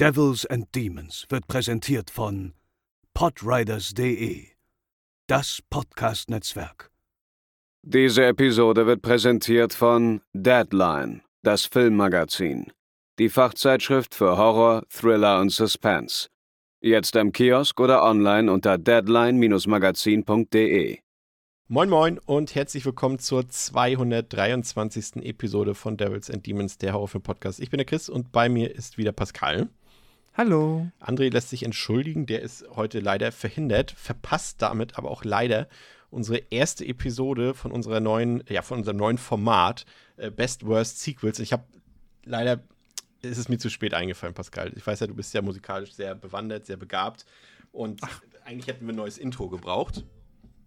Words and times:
Devils 0.00 0.46
and 0.46 0.72
Demons 0.76 1.26
wird 1.28 1.48
präsentiert 1.48 2.08
von 2.08 2.54
podriders.de, 3.14 4.46
das 5.26 5.60
Podcast-Netzwerk. 5.70 6.92
Diese 7.82 8.26
Episode 8.26 8.86
wird 8.86 9.02
präsentiert 9.02 9.74
von 9.74 10.20
Deadline, 10.32 11.22
das 11.42 11.64
Filmmagazin, 11.64 12.70
die 13.18 13.28
Fachzeitschrift 13.28 14.14
für 14.14 14.38
Horror, 14.38 14.84
Thriller 14.88 15.40
und 15.40 15.50
Suspense. 15.50 16.28
Jetzt 16.80 17.16
im 17.16 17.32
Kiosk 17.32 17.80
oder 17.80 18.04
online 18.04 18.52
unter 18.52 18.78
deadline-magazin.de. 18.78 21.00
Moin 21.66 21.90
Moin 21.90 22.20
und 22.20 22.54
herzlich 22.54 22.86
willkommen 22.86 23.18
zur 23.18 23.48
223. 23.48 25.24
Episode 25.24 25.74
von 25.74 25.96
Devils 25.96 26.30
and 26.30 26.46
Demons, 26.46 26.78
der 26.78 26.92
Horrorfilm-Podcast. 26.92 27.58
Ich 27.58 27.70
bin 27.70 27.78
der 27.78 27.84
Chris 27.84 28.08
und 28.08 28.30
bei 28.30 28.48
mir 28.48 28.72
ist 28.72 28.96
wieder 28.96 29.10
Pascal. 29.10 29.68
Hallo. 30.38 30.86
André 31.00 31.32
lässt 31.32 31.48
sich 31.48 31.64
entschuldigen, 31.64 32.24
der 32.24 32.42
ist 32.42 32.64
heute 32.76 33.00
leider 33.00 33.32
verhindert, 33.32 33.90
verpasst 33.90 34.62
damit 34.62 34.96
aber 34.96 35.10
auch 35.10 35.24
leider 35.24 35.68
unsere 36.10 36.36
erste 36.50 36.86
Episode 36.86 37.54
von 37.54 37.72
unserer 37.72 37.98
neuen, 37.98 38.44
ja, 38.48 38.62
von 38.62 38.78
unserem 38.78 38.98
neuen 38.98 39.18
Format 39.18 39.84
äh, 40.16 40.30
Best 40.30 40.64
Worst 40.64 41.00
Sequels. 41.00 41.40
Ich 41.40 41.52
habe 41.52 41.64
leider 42.24 42.62
ist 43.20 43.36
es 43.36 43.48
mir 43.48 43.58
zu 43.58 43.68
spät 43.68 43.94
eingefallen, 43.94 44.32
Pascal. 44.32 44.72
Ich 44.76 44.86
weiß 44.86 45.00
ja, 45.00 45.08
du 45.08 45.14
bist 45.16 45.34
ja 45.34 45.42
musikalisch 45.42 45.92
sehr 45.92 46.14
bewandert, 46.14 46.66
sehr 46.66 46.76
begabt 46.76 47.26
und 47.72 47.98
Ach. 48.04 48.22
eigentlich 48.44 48.68
hätten 48.68 48.86
wir 48.86 48.92
ein 48.92 48.96
neues 48.96 49.18
Intro 49.18 49.48
gebraucht. 49.48 50.04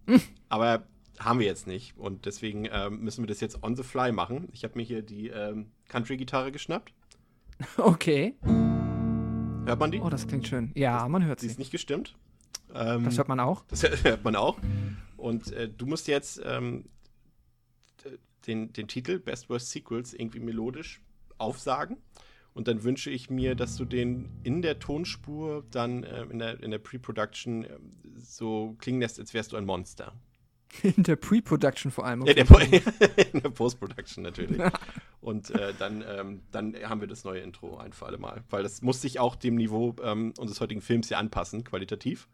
Hm. 0.06 0.20
Aber 0.50 0.86
haben 1.18 1.38
wir 1.38 1.46
jetzt 1.46 1.66
nicht 1.66 1.96
und 1.96 2.26
deswegen 2.26 2.68
ähm, 2.70 3.00
müssen 3.00 3.22
wir 3.22 3.28
das 3.28 3.40
jetzt 3.40 3.62
on 3.62 3.74
the 3.74 3.82
fly 3.82 4.12
machen. 4.12 4.50
Ich 4.52 4.64
habe 4.64 4.74
mir 4.76 4.82
hier 4.82 5.00
die 5.00 5.28
ähm, 5.28 5.72
Country-Gitarre 5.88 6.52
geschnappt. 6.52 6.92
Okay. 7.78 8.34
Hört 9.64 9.78
man 9.78 9.92
die? 9.92 10.00
Oh, 10.00 10.10
das 10.10 10.26
klingt 10.26 10.48
schön. 10.48 10.72
Ja, 10.74 11.08
man 11.08 11.24
hört 11.24 11.40
sie. 11.40 11.46
Sie 11.46 11.52
ist 11.52 11.58
nicht 11.58 11.70
gestimmt. 11.70 12.16
Ähm, 12.74 13.04
das 13.04 13.16
hört 13.16 13.28
man 13.28 13.38
auch. 13.40 13.64
Das 13.68 13.82
hört 14.04 14.24
man 14.24 14.34
auch. 14.34 14.58
Und 15.16 15.52
äh, 15.52 15.68
du 15.68 15.86
musst 15.86 16.08
jetzt 16.08 16.40
ähm, 16.44 16.86
den, 18.46 18.72
den 18.72 18.88
Titel 18.88 19.18
Best 19.18 19.48
Worst 19.48 19.70
Sequels 19.70 20.14
irgendwie 20.14 20.40
melodisch 20.40 21.00
aufsagen. 21.38 21.98
Und 22.54 22.68
dann 22.68 22.82
wünsche 22.82 23.10
ich 23.10 23.30
mir, 23.30 23.54
dass 23.54 23.76
du 23.76 23.84
den 23.84 24.28
in 24.42 24.62
der 24.62 24.78
Tonspur 24.78 25.64
dann 25.70 26.04
äh, 26.04 26.24
in 26.24 26.38
der, 26.38 26.62
in 26.62 26.70
der 26.70 26.78
Pre-Production 26.78 27.64
äh, 27.64 27.78
so 28.16 28.76
klingen 28.78 29.00
lässt, 29.00 29.18
als 29.18 29.32
wärst 29.32 29.52
du 29.52 29.56
ein 29.56 29.64
Monster. 29.64 30.12
In 30.82 31.02
der 31.02 31.16
Pre-Production 31.16 31.90
vor 31.90 32.06
allem. 32.06 32.22
Okay. 32.22 32.34
Ja, 32.36 32.80
in 33.32 33.40
der 33.40 33.50
Post-Production 33.50 34.24
natürlich. 34.24 34.60
Und 35.20 35.50
äh, 35.50 35.74
dann, 35.78 36.02
ähm, 36.08 36.40
dann 36.50 36.74
haben 36.82 37.00
wir 37.00 37.08
das 37.08 37.24
neue 37.24 37.40
Intro 37.40 37.76
ein 37.76 37.92
für 37.92 38.06
alle 38.06 38.18
Mal. 38.18 38.42
Weil 38.48 38.62
das 38.62 38.80
muss 38.82 39.02
sich 39.02 39.20
auch 39.20 39.36
dem 39.36 39.56
Niveau 39.56 39.94
ähm, 40.02 40.32
unseres 40.38 40.60
heutigen 40.60 40.80
Films 40.80 41.08
hier 41.08 41.18
anpassen, 41.18 41.64
qualitativ. 41.64 42.28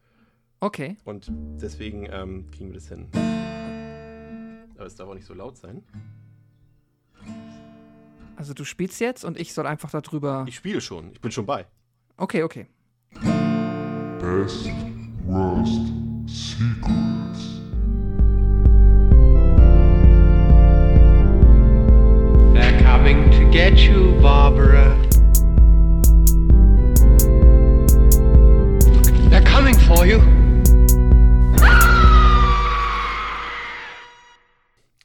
Okay. 0.61 0.97
Und 1.05 1.27
deswegen 1.31 2.07
ähm, 2.11 2.51
kriegen 2.51 2.69
wir 2.69 2.75
das 2.75 2.89
hin. 2.89 3.09
Aber 4.77 4.87
es 4.87 4.95
darf 4.95 5.09
auch 5.09 5.15
nicht 5.15 5.27
so 5.27 5.35
laut 5.35 5.57
sein. 5.57 5.83
Also 8.37 8.55
du 8.55 8.65
spielst 8.65 9.01
jetzt 9.01 9.25
und 9.25 9.39
ich 9.39 9.53
soll 9.53 9.67
einfach 9.67 9.91
darüber. 9.91 10.45
Ich 10.49 10.55
spiele 10.57 10.81
schon, 10.81 11.11
ich 11.13 11.21
bin 11.21 11.33
schon 11.33 11.45
bei. 11.45 11.67
Okay, 12.17 12.45
okay. 12.45 12.67
Best 14.21 14.71
Worst 15.27 15.93
Sequels. 16.27 17.58
Get 23.59 23.81
you, 23.81 24.13
Barbara. 24.23 24.97
They're 29.31 29.43
coming 29.43 29.75
for 29.75 30.07
you. 30.07 30.21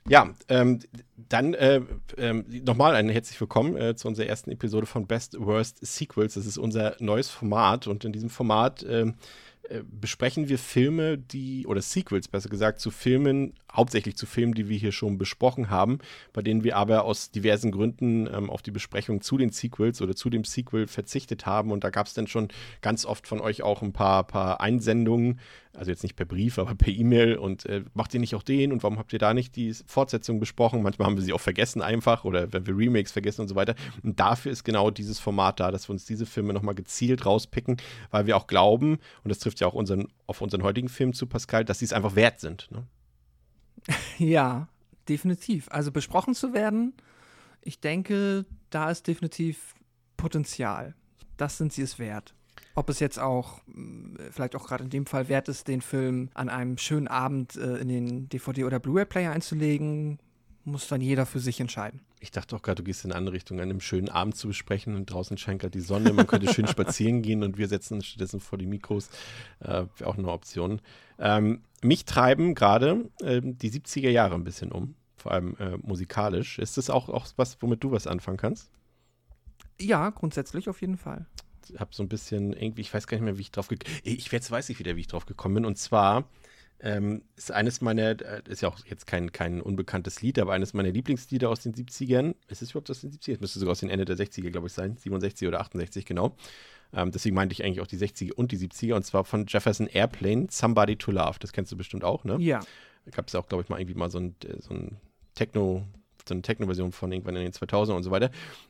Ja, 0.07 0.35
ähm, 0.49 0.81
dann 1.29 1.55
äh, 1.55 1.81
äh, 2.17 2.33
nochmal 2.63 2.93
ein 2.93 3.09
herzlich 3.09 3.41
willkommen 3.41 3.75
äh, 3.75 3.95
zu 3.95 4.07
unserer 4.07 4.27
ersten 4.27 4.51
Episode 4.51 4.85
von 4.85 5.07
Best 5.07 5.35
Worst 5.39 5.83
Sequels. 5.83 6.35
Das 6.35 6.45
ist 6.45 6.59
unser 6.59 6.95
neues 6.99 7.31
Format 7.31 7.87
und 7.87 8.05
in 8.05 8.13
diesem 8.13 8.29
Format 8.29 8.85
ähm, 8.87 9.15
äh, 9.69 9.81
besprechen 9.89 10.49
wir 10.49 10.59
Filme, 10.59 11.17
die, 11.17 11.65
oder 11.67 11.81
Sequels 11.81 12.27
besser 12.27 12.49
gesagt, 12.49 12.79
zu 12.79 12.91
Filmen, 12.91 13.53
hauptsächlich 13.71 14.17
zu 14.17 14.25
Filmen, 14.25 14.53
die 14.53 14.67
wir 14.67 14.77
hier 14.77 14.91
schon 14.91 15.17
besprochen 15.17 15.69
haben, 15.69 15.99
bei 16.33 16.41
denen 16.41 16.63
wir 16.63 16.75
aber 16.75 17.05
aus 17.05 17.31
diversen 17.31 17.71
Gründen 17.71 18.27
ähm, 18.27 18.49
auf 18.49 18.61
die 18.61 18.71
Besprechung 18.71 19.21
zu 19.21 19.37
den 19.37 19.51
Sequels 19.51 20.01
oder 20.01 20.15
zu 20.15 20.29
dem 20.29 20.43
Sequel 20.43 20.87
verzichtet 20.87 21.45
haben. 21.45 21.71
Und 21.71 21.83
da 21.85 21.91
gab 21.91 22.07
es 22.07 22.13
dann 22.13 22.27
schon 22.27 22.49
ganz 22.81 23.05
oft 23.05 23.25
von 23.25 23.39
euch 23.39 23.63
auch 23.63 23.81
ein 23.81 23.93
paar, 23.93 24.25
paar 24.25 24.59
Einsendungen, 24.59 25.39
also 25.75 25.91
jetzt 25.91 26.03
nicht 26.03 26.15
per 26.15 26.25
Brief, 26.25 26.57
aber 26.59 26.75
per 26.75 26.93
E-Mail 26.93 27.35
und 27.35 27.65
äh, 27.65 27.83
macht 27.93 28.13
ihr 28.13 28.19
nicht 28.19 28.35
auch 28.35 28.43
den 28.43 28.71
und 28.71 28.83
warum 28.83 28.97
habt 28.97 29.13
ihr 29.13 29.19
da 29.19 29.33
nicht 29.33 29.55
die 29.55 29.73
Fortsetzung 29.85 30.39
besprochen? 30.39 30.81
Manchmal 30.81 31.07
haben 31.07 31.15
wir 31.17 31.23
sie 31.23 31.33
auch 31.33 31.41
vergessen 31.41 31.81
einfach 31.81 32.23
oder 32.23 32.51
wenn 32.53 32.65
wir 32.65 32.77
Remakes 32.77 33.11
vergessen 33.11 33.41
und 33.41 33.47
so 33.47 33.55
weiter. 33.55 33.75
Und 34.03 34.19
dafür 34.19 34.51
ist 34.51 34.63
genau 34.63 34.91
dieses 34.91 35.19
Format 35.19 35.59
da, 35.59 35.71
dass 35.71 35.89
wir 35.89 35.93
uns 35.93 36.05
diese 36.05 36.25
Filme 36.25 36.53
nochmal 36.53 36.75
gezielt 36.75 37.25
rauspicken, 37.25 37.77
weil 38.11 38.27
wir 38.27 38.37
auch 38.37 38.47
glauben, 38.47 38.99
und 39.23 39.29
das 39.29 39.39
trifft 39.39 39.59
ja 39.59 39.67
auch 39.67 39.73
unseren, 39.73 40.07
auf 40.27 40.41
unseren 40.41 40.63
heutigen 40.63 40.89
Film 40.89 41.13
zu, 41.13 41.27
Pascal, 41.27 41.65
dass 41.65 41.79
sie 41.79 41.85
es 41.85 41.93
einfach 41.93 42.15
wert 42.15 42.39
sind. 42.39 42.69
Ne? 42.71 42.87
Ja, 44.17 44.67
definitiv. 45.09 45.67
Also 45.69 45.91
besprochen 45.91 46.35
zu 46.35 46.53
werden, 46.53 46.93
ich 47.61 47.79
denke, 47.79 48.45
da 48.69 48.89
ist 48.89 49.07
definitiv 49.07 49.75
Potenzial. 50.17 50.95
Das 51.37 51.57
sind 51.57 51.73
sie 51.73 51.81
es 51.81 51.99
wert. 51.99 52.33
Ob 52.75 52.89
es 52.89 52.99
jetzt 52.99 53.19
auch, 53.19 53.59
äh, 53.67 54.31
vielleicht 54.31 54.55
auch 54.55 54.67
gerade 54.67 54.83
in 54.83 54.89
dem 54.89 55.05
Fall 55.05 55.29
wert 55.29 55.47
ist, 55.47 55.67
den 55.67 55.81
Film 55.81 56.29
an 56.33 56.49
einem 56.49 56.77
schönen 56.77 57.07
Abend 57.07 57.55
äh, 57.55 57.77
in 57.77 57.87
den 57.87 58.29
DVD- 58.29 58.65
oder 58.65 58.79
Blu-ray-Player 58.79 59.31
einzulegen, 59.31 60.19
muss 60.65 60.87
dann 60.87 61.01
jeder 61.01 61.25
für 61.25 61.39
sich 61.39 61.59
entscheiden. 61.59 62.01
Ich 62.19 62.31
dachte 62.31 62.55
auch 62.55 62.61
gerade, 62.61 62.81
du 62.81 62.83
gehst 62.83 63.03
in 63.03 63.11
eine 63.11 63.17
andere 63.17 63.35
Richtung, 63.35 63.59
an 63.59 63.69
einem 63.69 63.81
schönen 63.81 64.09
Abend 64.09 64.37
zu 64.37 64.47
besprechen 64.47 64.95
und 64.95 65.07
draußen 65.07 65.37
scheint 65.37 65.59
gerade 65.59 65.71
die 65.71 65.81
Sonne, 65.81 66.13
man 66.13 66.25
könnte 66.25 66.51
schön 66.53 66.67
spazieren 66.69 67.21
gehen 67.21 67.43
und 67.43 67.57
wir 67.57 67.67
setzen 67.67 67.95
uns 67.95 68.05
stattdessen 68.05 68.39
vor 68.39 68.57
die 68.57 68.65
Mikros. 68.65 69.09
Äh, 69.59 69.85
auch 70.03 70.17
eine 70.17 70.29
Option. 70.29 70.81
Ähm, 71.19 71.61
mich 71.83 72.05
treiben 72.05 72.55
gerade 72.55 73.09
äh, 73.21 73.41
die 73.43 73.69
70er 73.69 74.09
Jahre 74.09 74.35
ein 74.35 74.45
bisschen 74.45 74.71
um, 74.71 74.95
vor 75.17 75.33
allem 75.33 75.57
äh, 75.59 75.77
musikalisch. 75.77 76.59
Ist 76.59 76.77
das 76.77 76.89
auch, 76.89 77.09
auch 77.09 77.27
was, 77.35 77.61
womit 77.61 77.83
du 77.83 77.91
was 77.91 78.07
anfangen 78.07 78.37
kannst? 78.37 78.71
Ja, 79.81 80.09
grundsätzlich 80.11 80.69
auf 80.69 80.79
jeden 80.79 80.97
Fall 80.97 81.27
habe 81.77 81.93
so 81.93 82.03
ein 82.03 82.09
bisschen 82.09 82.53
irgendwie, 82.53 82.81
ich 82.81 82.93
weiß 82.93 83.07
gar 83.07 83.17
nicht 83.17 83.23
mehr, 83.23 83.37
wie 83.37 83.41
ich 83.41 83.51
drauf 83.51 83.67
gekommen 83.67 83.91
bin. 84.03 84.13
Ich 84.13 84.31
jetzt 84.31 84.51
weiß 84.51 84.69
ich 84.69 84.79
wieder, 84.79 84.95
wie 84.95 85.01
ich 85.01 85.07
drauf 85.07 85.25
gekommen 85.25 85.55
bin. 85.55 85.65
Und 85.65 85.77
zwar 85.77 86.29
ähm, 86.79 87.23
ist 87.37 87.51
eines 87.51 87.81
meiner, 87.81 88.21
äh, 88.21 88.41
ist 88.47 88.61
ja 88.61 88.69
auch 88.69 88.79
jetzt 88.85 89.07
kein, 89.07 89.31
kein 89.31 89.61
unbekanntes 89.61 90.21
Lied, 90.21 90.37
aber 90.37 90.53
eines 90.53 90.73
meiner 90.73 90.91
Lieblingslieder 90.91 91.49
aus 91.49 91.61
den 91.61 91.73
70ern. 91.73 92.35
Ist 92.49 92.61
es 92.61 92.71
überhaupt 92.71 92.89
aus 92.89 93.01
den 93.01 93.11
70ern? 93.11 93.35
Es 93.35 93.39
müsste 93.39 93.59
sogar 93.59 93.71
aus 93.71 93.79
den 93.79 93.89
Ende 93.89 94.03
der 94.03 94.17
60er, 94.17 94.49
glaube 94.49 94.67
ich, 94.67 94.73
sein. 94.73 94.97
67 94.97 95.47
oder 95.47 95.61
68, 95.61 96.05
genau. 96.05 96.35
Ähm, 96.93 97.11
deswegen 97.11 97.35
meinte 97.35 97.53
ich 97.53 97.63
eigentlich 97.63 97.81
auch 97.81 97.87
die 97.87 97.97
60er 97.97 98.33
und 98.33 98.51
die 98.51 98.57
70er. 98.57 98.95
Und 98.95 99.05
zwar 99.05 99.23
von 99.23 99.45
Jefferson 99.47 99.87
Airplane, 99.87 100.47
Somebody 100.49 100.97
to 100.97 101.11
Love. 101.11 101.37
Das 101.39 101.53
kennst 101.53 101.71
du 101.71 101.77
bestimmt 101.77 102.03
auch, 102.03 102.25
ne? 102.25 102.37
Ja. 102.39 102.59
Da 103.05 103.11
gab 103.11 103.27
es 103.27 103.33
ja 103.33 103.39
auch, 103.39 103.47
glaube 103.47 103.63
ich, 103.63 103.69
mal 103.69 103.79
irgendwie 103.79 103.97
mal 103.97 104.11
so 104.11 104.19
ein, 104.19 104.35
so 104.59 104.73
ein 104.73 104.97
Techno, 105.35 105.85
so 106.27 106.33
eine 106.33 106.41
Techno-Version 106.41 106.91
von 106.91 107.11
irgendwann 107.11 107.35
in 107.37 107.43
den 107.43 107.53
2000 107.53 107.95
und 107.95 108.03
so 108.03 108.11
weiter. 108.11 108.29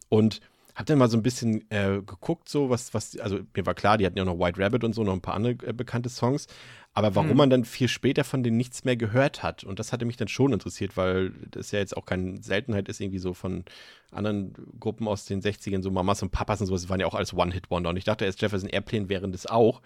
Und 0.10 0.40
hab 0.76 0.86
dann 0.88 0.98
mal 0.98 1.10
so 1.10 1.18
ein 1.18 1.24
bisschen 1.24 1.70
äh, 1.70 2.02
geguckt, 2.06 2.50
so 2.50 2.70
was, 2.70 2.94
was, 2.94 3.18
also 3.20 3.40
mir 3.56 3.66
war 3.66 3.76
klar, 3.76 3.98
die 3.98 4.06
hatten 4.06 4.18
ja 4.18 4.26
noch 4.26 4.40
White 4.40 4.60
Rabbit 4.60 4.84
und 4.84 4.94
so, 4.94 5.04
noch 5.04 5.14
ein 5.14 5.22
paar 5.22 5.36
andere 5.36 5.54
äh, 5.68 5.74
bekannte 5.74 6.10
Songs. 6.10 6.48
Aber 6.96 7.16
warum 7.16 7.32
hm. 7.32 7.38
man 7.38 7.50
dann 7.50 7.66
viel 7.66 7.88
später 7.88 8.24
von 8.24 8.44
denen 8.44 8.58
nichts 8.58 8.84
mehr 8.84 8.96
gehört 8.96 9.42
hat, 9.42 9.64
und 9.64 9.80
das 9.80 9.92
hatte 9.92 10.06
mich 10.06 10.18
dann 10.18 10.28
schon 10.28 10.54
interessiert, 10.54 10.96
weil 10.96 11.32
das 11.50 11.72
ja 11.72 11.80
jetzt 11.80 11.98
auch 11.98 12.06
keine 12.06 12.42
Seltenheit 12.42 12.88
ist, 12.88 13.00
irgendwie 13.00 13.20
so 13.20 13.34
von 13.34 13.66
anderen 14.12 14.54
Gruppen 14.80 15.08
aus 15.08 15.26
den 15.26 15.42
60ern, 15.42 15.82
so 15.82 15.90
Mamas 15.90 16.22
und 16.22 16.32
Papas 16.32 16.62
und 16.62 16.68
sowas, 16.68 16.84
das 16.84 16.90
waren 16.90 17.00
ja 17.00 17.08
auch 17.08 17.16
alles 17.16 17.34
One-Hit-Wonder. 17.34 17.90
Und 17.90 17.98
ich 17.98 18.04
dachte 18.04 18.26
erst, 18.26 18.42
Jefferson 18.42 18.70
Airplane 18.70 19.10
wären 19.10 19.32
das 19.32 19.48
auch. 19.48 19.82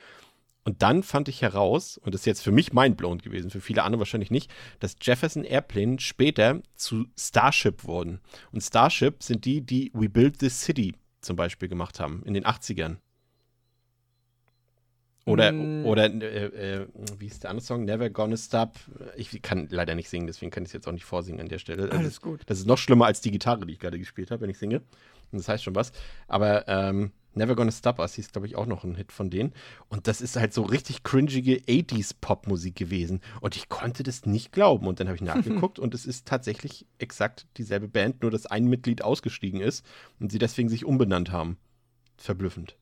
Und 0.68 0.84
dann 0.84 1.02
fand 1.02 1.30
ich 1.30 1.42
heraus, 1.44 1.98
und 1.98 2.14
das 2.14 2.24
ist 2.24 2.25
jetzt 2.25 2.44
für 2.44 2.52
mich 2.52 2.74
mindblown 2.74 3.19
gewesen, 3.19 3.50
für 3.50 3.62
viele 3.62 3.84
andere 3.84 4.00
wahrscheinlich 4.00 4.31
nicht, 4.31 4.52
dass 4.81 4.98
Jefferson 5.02 5.46
Airplane 5.46 6.02
später 6.02 6.62
zu 6.75 7.06
Starship 7.18 7.86
wurden. 7.86 8.19
Und 8.52 8.60
Starship 8.60 9.24
sind 9.24 9.46
die, 9.46 9.62
die 9.62 9.92
We 9.94 10.10
Build 10.10 10.40
This 10.40 10.60
City 10.60 10.94
zum 11.22 11.38
Beispiel 11.38 11.69
gemacht 11.69 12.02
haben, 12.02 12.22
in 12.25 12.34
den 12.34 12.44
80ern. 12.44 12.98
Oder, 15.24 15.54
mm. 15.54 15.86
oder 15.86 16.14
äh, 16.14 16.81
äh, 16.81 16.88
wie 17.18 17.28
ist 17.28 17.44
der 17.44 17.52
andere 17.52 17.66
Song? 17.66 17.86
Never 17.86 18.10
Gonna 18.10 18.36
Stop. 18.36 18.75
Ich 19.16 19.42
kann 19.42 19.70
leider 19.70 19.96
nicht 19.96 20.10
singen, 20.10 20.28
deswegen 20.28 20.52
kann 20.52 20.63
ich 20.63 20.68
es 20.72 20.74
jetzt 20.74 20.88
auch 20.90 20.92
nicht 20.92 21.06
vorsingen 21.06 21.40
an 21.40 21.48
der 21.48 21.60
Stelle. 21.60 21.90
Alles 21.94 22.20
gut. 22.20 22.42
Das 22.48 22.60
ist 22.60 22.68
noch 22.68 22.78
schlimmer 22.78 23.06
als 23.06 23.22
die 23.22 23.31
Gitarre, 23.31 23.66
die 23.66 23.72
ich 23.72 23.80
gerade 23.80 24.00
gespielt 24.00 24.31
habe, 24.31 24.42
wenn 24.42 24.50
ich 24.50 24.58
singe. 24.58 24.81
Und 25.31 25.40
das 25.40 25.48
heißt 25.48 25.63
schon 25.63 25.75
was. 25.75 25.94
Aber 26.28 26.68
ähm, 26.68 27.13
Never 27.33 27.56
Gonna 27.56 27.71
Stop 27.71 28.00
Us 28.00 28.15
hieß, 28.15 28.31
glaube 28.31 28.47
ich, 28.47 28.56
auch 28.56 28.65
noch 28.65 28.83
ein 28.83 28.95
Hit 28.95 29.12
von 29.12 29.29
denen. 29.29 29.53
Und 29.89 30.07
das 30.07 30.21
ist 30.21 30.35
halt 30.35 30.53
so 30.53 30.63
richtig 30.63 31.03
cringige 31.03 31.57
80s-Pop-Musik 31.57 32.75
gewesen. 32.75 33.21
Und 33.41 33.56
ich 33.56 33.69
konnte 33.69 34.03
das 34.03 34.25
nicht 34.25 34.51
glauben. 34.51 34.88
Und 34.88 35.00
dann 35.00 35.07
habe 35.07 35.15
ich 35.15 35.21
nachgeguckt 35.24 35.79
und 35.79 35.94
es 35.94 36.06
ist 36.06 36.27
tatsächlich 36.27 36.88
exakt 36.97 37.47
dieselbe 37.57 37.88
Band, 37.88 38.21
nur 38.21 38.31
dass 38.31 38.45
ein 38.45 38.65
Mitglied 38.65 39.03
ausgestiegen 39.03 39.62
ist 39.62 39.85
und 40.19 40.31
sie 40.31 40.39
deswegen 40.39 40.69
sich 40.69 40.85
umbenannt 40.85 41.31
haben. 41.31 41.57
Verblüffend. 42.18 42.75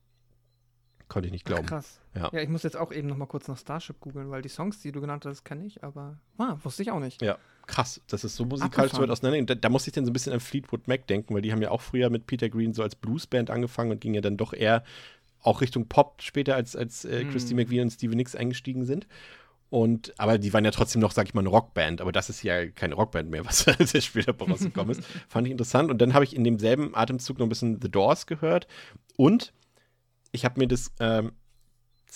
Konnte 1.07 1.27
ich 1.27 1.31
nicht 1.31 1.45
Ach, 1.45 1.51
glauben. 1.51 1.67
krass. 1.67 1.99
Ja. 2.15 2.29
Ja. 2.33 2.41
ich 2.41 2.49
muss 2.49 2.63
jetzt 2.63 2.77
auch 2.77 2.91
eben 2.91 3.07
noch 3.07 3.17
mal 3.17 3.25
kurz 3.27 3.47
nach 3.47 3.57
Starship 3.57 3.99
googeln, 3.99 4.29
weil 4.31 4.41
die 4.41 4.49
Songs, 4.49 4.79
die 4.81 4.91
du 4.91 5.01
genannt 5.01 5.25
hast, 5.25 5.43
kenne 5.43 5.65
ich, 5.65 5.83
aber 5.83 6.17
ah, 6.37 6.57
wusste 6.63 6.81
ich 6.81 6.91
auch 6.91 6.99
nicht. 6.99 7.21
Ja, 7.21 7.37
krass, 7.67 8.01
dass 8.07 8.23
es 8.23 8.35
so 8.35 8.45
musikalisch 8.45 8.93
weit 8.93 9.09
auseinander. 9.09 9.43
Da, 9.45 9.55
da 9.55 9.69
musste 9.69 9.89
ich 9.89 9.93
dann 9.93 10.05
so 10.05 10.09
ein 10.09 10.13
bisschen 10.13 10.33
an 10.33 10.39
Fleetwood 10.39 10.87
Mac 10.87 11.05
denken, 11.07 11.33
weil 11.35 11.41
die 11.41 11.51
haben 11.51 11.61
ja 11.61 11.71
auch 11.71 11.81
früher 11.81 12.09
mit 12.09 12.25
Peter 12.25 12.49
Green 12.49 12.73
so 12.73 12.81
als 12.83 12.95
Bluesband 12.95 13.49
angefangen 13.51 13.91
und 13.91 14.01
gingen 14.01 14.15
ja 14.15 14.21
dann 14.21 14.37
doch 14.37 14.53
eher 14.53 14.83
auch 15.41 15.61
Richtung 15.61 15.87
Pop 15.87 16.21
später, 16.23 16.55
als, 16.55 16.75
als 16.75 17.05
äh, 17.05 17.23
Christy 17.25 17.53
Mhm. 17.53 17.59
McVie 17.61 17.81
und 17.81 17.91
Stevie 17.91 18.15
Nicks 18.15 18.35
eingestiegen 18.35 18.83
sind. 18.85 19.05
Und, 19.69 20.13
aber 20.19 20.37
die 20.37 20.53
waren 20.53 20.63
ja 20.63 20.71
trotzdem 20.71 21.01
noch, 21.01 21.11
sag 21.11 21.27
ich 21.27 21.33
mal, 21.33 21.41
eine 21.41 21.49
Rockband, 21.49 21.99
aber 22.01 22.11
das 22.11 22.29
ist 22.29 22.43
ja 22.43 22.65
keine 22.67 22.95
Rockband 22.95 23.29
mehr, 23.29 23.45
was 23.45 23.59
sehr 23.65 24.01
später 24.01 24.35
rausgekommen 24.35 24.97
ist. 24.97 25.05
Fand 25.27 25.45
ich 25.47 25.51
interessant. 25.51 25.91
Und 25.91 26.01
dann 26.01 26.13
habe 26.13 26.23
ich 26.23 26.35
in 26.35 26.43
demselben 26.43 26.95
Atemzug 26.95 27.37
noch 27.39 27.45
ein 27.45 27.49
bisschen 27.49 27.79
The 27.81 27.89
Doors 27.91 28.25
gehört. 28.25 28.67
Und 29.17 29.53
ich 30.35 30.45
habe 30.45 30.59
mir 30.59 30.67
das 30.67 30.91
ähm, 30.99 31.31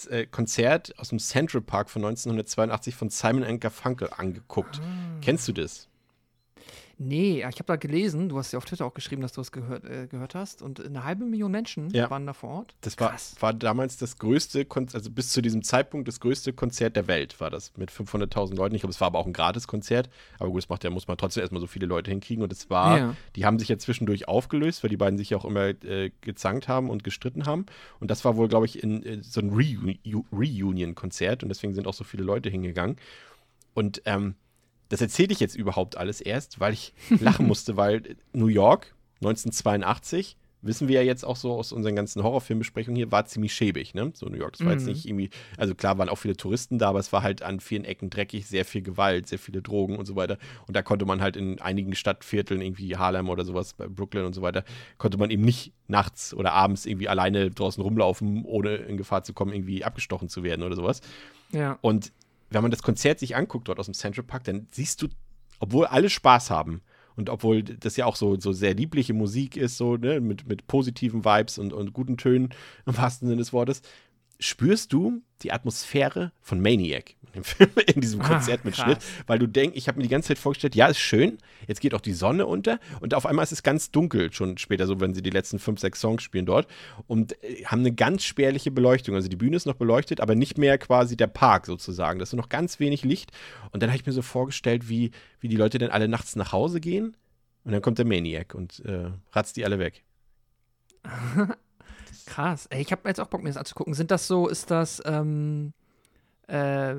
äh, 0.09 0.25
Konzert 0.27 0.97
aus 0.99 1.09
dem 1.09 1.19
Central 1.19 1.61
Park 1.61 1.89
von 1.89 2.05
1982 2.05 2.95
von 2.95 3.09
Simon 3.09 3.59
Garfunkel 3.59 4.09
angeguckt. 4.15 4.79
Kennst 5.21 5.47
du 5.47 5.53
das? 5.53 5.88
Nee, 7.01 7.37
ich 7.39 7.45
habe 7.55 7.63
da 7.65 7.77
gelesen, 7.77 8.27
du 8.27 8.37
hast 8.37 8.51
ja 8.51 8.57
auf 8.57 8.65
Twitter 8.65 8.85
auch 8.85 8.93
geschrieben, 8.93 9.21
dass 9.21 9.31
du 9.31 9.39
es 9.39 9.53
gehört, 9.53 9.85
äh, 9.85 10.07
gehört 10.07 10.35
hast 10.35 10.61
und 10.61 10.85
eine 10.85 11.05
halbe 11.05 11.23
Million 11.23 11.49
Menschen 11.49 11.89
Ja. 11.91 12.09
waren 12.09 12.25
da 12.27 12.33
vor 12.33 12.49
Ort. 12.49 12.75
Das 12.81 12.99
war, 12.99 13.15
war 13.39 13.53
damals 13.53 13.95
das 13.95 14.17
größte, 14.17 14.65
Kon 14.65 14.87
also 14.91 15.09
bis 15.09 15.31
zu 15.31 15.41
diesem 15.41 15.63
Zeitpunkt 15.63 16.09
das 16.09 16.19
größte 16.19 16.51
Konzert 16.51 16.97
der 16.97 17.07
Welt, 17.07 17.39
war 17.39 17.49
das 17.49 17.71
mit 17.77 17.89
500.000 17.89 18.57
Leuten. 18.57 18.75
Ich 18.75 18.81
glaube, 18.81 18.91
es 18.91 18.99
war 18.99 19.07
aber 19.07 19.19
auch 19.19 19.25
ein 19.27 19.31
Gratiskonzert. 19.31 20.09
Aber 20.39 20.49
gut, 20.49 20.61
das 20.61 20.67
macht 20.67 20.83
ja, 20.83 20.89
muss 20.89 21.07
man 21.07 21.15
trotzdem 21.17 21.39
erstmal 21.39 21.61
so 21.61 21.67
viele 21.67 21.85
Leute 21.85 22.11
hinkriegen. 22.11 22.43
Und 22.43 22.51
es 22.51 22.69
war, 22.69 22.97
Ja. 22.97 23.15
die 23.37 23.45
haben 23.45 23.59
sich 23.59 23.69
ja 23.69 23.77
zwischendurch 23.77 24.27
aufgelöst, 24.27 24.83
weil 24.83 24.89
die 24.89 24.97
beiden 24.97 25.17
sich 25.17 25.29
ja 25.29 25.37
auch 25.37 25.45
immer 25.45 25.67
äh, 25.69 26.11
gezankt 26.19 26.67
haben 26.67 26.89
und 26.89 27.05
gestritten 27.05 27.45
haben. 27.45 27.65
Und 28.01 28.11
das 28.11 28.25
war 28.25 28.35
wohl, 28.35 28.49
glaube 28.49 28.65
ich, 28.65 28.83
in, 28.83 29.03
äh, 29.05 29.23
so 29.23 29.39
ein 29.39 29.51
Reuni- 29.51 29.99
Reunion-Konzert. 30.33 31.43
Und 31.43 31.49
deswegen 31.49 31.73
sind 31.73 31.87
auch 31.87 31.93
so 31.93 32.03
viele 32.03 32.23
Leute 32.23 32.49
hingegangen. 32.49 32.97
Und 33.73 34.01
ähm, 34.03 34.35
das 34.89 35.01
erzähle 35.01 35.31
ich 35.31 35.39
jetzt 35.39 35.55
überhaupt 35.55 35.97
alles 35.97 36.19
erst, 36.21 36.59
weil 36.59 36.73
ich 36.73 36.93
lachen 37.19 37.47
musste, 37.47 37.77
weil 37.77 38.15
New 38.33 38.47
York 38.47 38.93
1982, 39.21 40.35
wissen 40.61 40.89
wir 40.89 40.95
ja 40.95 41.01
jetzt 41.03 41.23
auch 41.23 41.37
so 41.37 41.53
aus 41.53 41.71
unseren 41.71 41.95
ganzen 41.95 42.21
Horrorfilmbesprechungen 42.21 42.97
hier, 42.97 43.11
war 43.13 43.25
ziemlich 43.25 43.53
schäbig, 43.53 43.93
ne? 43.93 44.11
So 44.13 44.25
New 44.25 44.37
York. 44.37 44.55
Es 44.55 44.65
war 44.65 44.73
jetzt 44.73 44.83
Mhm. 44.83 44.89
nicht 44.89 45.05
irgendwie, 45.05 45.29
also 45.57 45.73
klar 45.73 45.97
waren 45.97 46.09
auch 46.09 46.17
viele 46.17 46.35
Touristen 46.35 46.79
da, 46.79 46.89
aber 46.89 46.99
es 46.99 47.13
war 47.13 47.23
halt 47.23 47.41
an 47.43 47.61
vielen 47.61 47.85
Ecken 47.85 48.09
dreckig, 48.09 48.45
sehr 48.45 48.65
viel 48.65 48.81
Gewalt, 48.81 49.27
sehr 49.27 49.39
viele 49.39 49.61
Drogen 49.61 49.95
und 49.97 50.05
so 50.05 50.17
weiter. 50.17 50.37
Und 50.67 50.75
da 50.75 50.81
konnte 50.81 51.05
man 51.05 51.21
halt 51.21 51.37
in 51.37 51.61
einigen 51.61 51.95
Stadtvierteln, 51.95 52.61
irgendwie 52.61 52.97
Harlem 52.97 53.29
oder 53.29 53.45
sowas, 53.45 53.73
bei 53.73 53.87
Brooklyn 53.87 54.25
und 54.25 54.33
so 54.33 54.41
weiter, 54.41 54.65
konnte 54.97 55.17
man 55.17 55.29
eben 55.29 55.43
nicht 55.43 55.71
nachts 55.87 56.33
oder 56.33 56.51
abends 56.51 56.85
irgendwie 56.85 57.07
alleine 57.07 57.51
draußen 57.51 57.81
rumlaufen, 57.81 58.43
ohne 58.43 58.75
in 58.75 58.97
Gefahr 58.97 59.23
zu 59.23 59.31
kommen, 59.33 59.53
irgendwie 59.53 59.85
abgestochen 59.85 60.27
zu 60.27 60.43
werden 60.43 60.63
oder 60.63 60.75
sowas. 60.75 60.99
Ja. 61.53 61.77
Und 61.79 62.11
wenn 62.49 62.61
man 62.61 62.71
das 62.71 62.83
Konzert 62.83 63.19
sich 63.19 63.35
anguckt 63.35 63.67
dort 63.67 63.79
aus 63.79 63.85
dem 63.85 63.93
Central 63.93 64.25
Park, 64.25 64.43
dann 64.45 64.67
siehst 64.71 65.01
du, 65.01 65.07
obwohl 65.59 65.85
alle 65.85 66.09
Spaß 66.09 66.49
haben 66.49 66.81
und 67.15 67.29
obwohl 67.29 67.63
das 67.63 67.97
ja 67.97 68.05
auch 68.05 68.15
so, 68.15 68.39
so 68.39 68.53
sehr 68.53 68.73
liebliche 68.73 69.13
Musik 69.13 69.57
ist, 69.57 69.77
so 69.77 69.97
ne, 69.97 70.19
mit, 70.21 70.47
mit 70.47 70.67
positiven 70.67 71.25
Vibes 71.25 71.57
und, 71.57 71.73
und 71.73 71.93
guten 71.93 72.17
Tönen 72.17 72.49
im 72.85 72.97
wahrsten 72.97 73.27
Sinne 73.27 73.39
des 73.39 73.53
Wortes, 73.53 73.81
spürst 74.39 74.93
du 74.93 75.21
die 75.41 75.51
Atmosphäre 75.51 76.31
von 76.41 76.61
Maniac 76.61 77.15
in 77.33 77.41
dem 77.41 77.43
Film, 77.43 77.69
in 77.95 78.01
diesem 78.01 78.21
Ah, 78.21 78.27
Konzertmitschnitt, 78.27 78.99
krass. 78.99 79.09
weil 79.27 79.39
du 79.39 79.47
denkst, 79.47 79.77
ich 79.77 79.87
habe 79.87 79.97
mir 79.97 80.03
die 80.03 80.09
ganze 80.09 80.29
Zeit 80.29 80.37
vorgestellt, 80.39 80.75
ja, 80.75 80.87
ist 80.87 80.99
schön, 80.99 81.37
jetzt 81.67 81.81
geht 81.81 81.93
auch 81.93 82.01
die 82.01 82.13
Sonne 82.13 82.45
unter 82.45 82.79
und 83.01 83.13
auf 83.13 83.25
einmal 83.25 83.43
ist 83.43 83.51
es 83.51 83.63
ganz 83.63 83.91
dunkel, 83.91 84.31
schon 84.33 84.57
später, 84.57 84.87
so 84.87 84.99
wenn 84.99 85.13
sie 85.13 85.21
die 85.21 85.29
letzten 85.29 85.59
fünf, 85.59 85.79
sechs 85.79 85.99
Songs 86.01 86.23
spielen 86.23 86.45
dort 86.45 86.67
und 87.07 87.41
äh, 87.43 87.65
haben 87.65 87.79
eine 87.79 87.93
ganz 87.93 88.23
spärliche 88.23 88.71
Beleuchtung. 88.71 89.15
Also 89.15 89.27
die 89.29 89.35
Bühne 89.35 89.55
ist 89.55 89.65
noch 89.65 89.75
beleuchtet, 89.75 90.21
aber 90.21 90.35
nicht 90.35 90.57
mehr 90.57 90.77
quasi 90.77 91.15
der 91.17 91.27
Park 91.27 91.65
sozusagen. 91.65 92.19
Da 92.19 92.23
ist 92.23 92.33
nur 92.33 92.41
noch 92.41 92.49
ganz 92.49 92.79
wenig 92.79 93.03
Licht. 93.03 93.31
Und 93.71 93.83
dann 93.83 93.89
habe 93.89 93.97
ich 93.99 94.05
mir 94.05 94.11
so 94.13 94.21
vorgestellt, 94.21 94.89
wie, 94.89 95.11
wie 95.39 95.47
die 95.47 95.55
Leute 95.55 95.77
dann 95.77 95.89
alle 95.91 96.07
nachts 96.07 96.35
nach 96.35 96.51
Hause 96.51 96.79
gehen 96.79 97.15
und 97.63 97.71
dann 97.71 97.81
kommt 97.81 97.97
der 97.97 98.05
Maniac 98.05 98.55
und 98.55 98.83
äh, 98.85 99.11
ratzt 99.31 99.57
die 99.57 99.65
alle 99.65 99.79
weg. 99.79 100.03
Krass. 102.25 102.67
Ey, 102.67 102.81
ich 102.81 102.91
habe 102.91 103.07
jetzt 103.07 103.19
auch 103.19 103.27
Bock, 103.27 103.41
mir 103.43 103.49
das 103.49 103.57
anzugucken. 103.57 103.93
Sind 103.93 104.11
das 104.11 104.27
so, 104.27 104.47
ist 104.47 104.69
das, 104.71 105.01
ähm, 105.05 105.73
äh, 106.49 106.95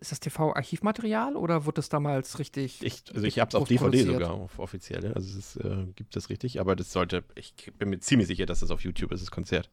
ist 0.00 0.12
das 0.12 0.20
TV-Archivmaterial 0.20 1.36
oder 1.36 1.64
wurde 1.66 1.76
das 1.76 1.88
damals 1.88 2.38
richtig? 2.38 2.82
Ich, 2.82 3.02
also 3.12 3.26
ich 3.26 3.38
habe 3.38 3.48
es 3.48 3.54
auf 3.54 3.66
DVD 3.66 4.04
sogar, 4.04 4.30
auf 4.32 4.58
offizielle. 4.58 5.14
Also 5.16 5.28
es 5.28 5.56
ist, 5.56 5.64
äh, 5.64 5.86
gibt 5.96 6.16
es 6.16 6.30
richtig, 6.30 6.60
aber 6.60 6.76
das 6.76 6.92
sollte, 6.92 7.24
ich 7.34 7.54
bin 7.78 7.90
mir 7.90 7.98
ziemlich 7.98 8.28
sicher, 8.28 8.46
dass 8.46 8.60
das 8.60 8.70
auf 8.70 8.82
YouTube 8.82 9.12
ist, 9.12 9.20
das 9.20 9.30
Konzert. 9.30 9.70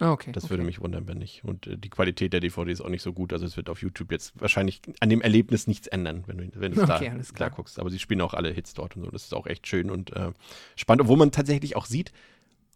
Ah, 0.00 0.10
okay. 0.10 0.32
Das 0.32 0.44
okay. 0.44 0.50
würde 0.50 0.64
mich 0.64 0.80
wundern, 0.80 1.06
wenn 1.06 1.18
nicht. 1.18 1.44
Und 1.44 1.66
äh, 1.66 1.78
die 1.78 1.88
Qualität 1.88 2.32
der 2.32 2.40
DVD 2.40 2.72
ist 2.72 2.80
auch 2.80 2.88
nicht 2.88 3.02
so 3.02 3.12
gut. 3.12 3.32
Also 3.32 3.46
es 3.46 3.56
wird 3.56 3.68
auf 3.70 3.80
YouTube 3.80 4.10
jetzt 4.10 4.32
wahrscheinlich 4.40 4.80
an 4.98 5.08
dem 5.08 5.20
Erlebnis 5.20 5.66
nichts 5.68 5.86
ändern, 5.86 6.24
wenn 6.26 6.38
du, 6.38 6.50
wenn 6.54 6.72
du 6.72 6.82
Okay, 6.82 7.06
da, 7.06 7.12
alles 7.12 7.28
da 7.28 7.34
klar. 7.34 7.50
guckst. 7.50 7.78
Aber 7.78 7.90
sie 7.90 8.00
spielen 8.00 8.20
auch 8.20 8.34
alle 8.34 8.50
Hits 8.50 8.74
dort 8.74 8.96
und 8.96 9.04
so. 9.04 9.10
Das 9.10 9.22
ist 9.22 9.34
auch 9.34 9.46
echt 9.46 9.68
schön 9.68 9.90
und 9.90 10.12
äh, 10.12 10.32
spannend. 10.74 11.02
Obwohl 11.02 11.16
man 11.16 11.30
tatsächlich 11.30 11.76
auch 11.76 11.86
sieht, 11.86 12.12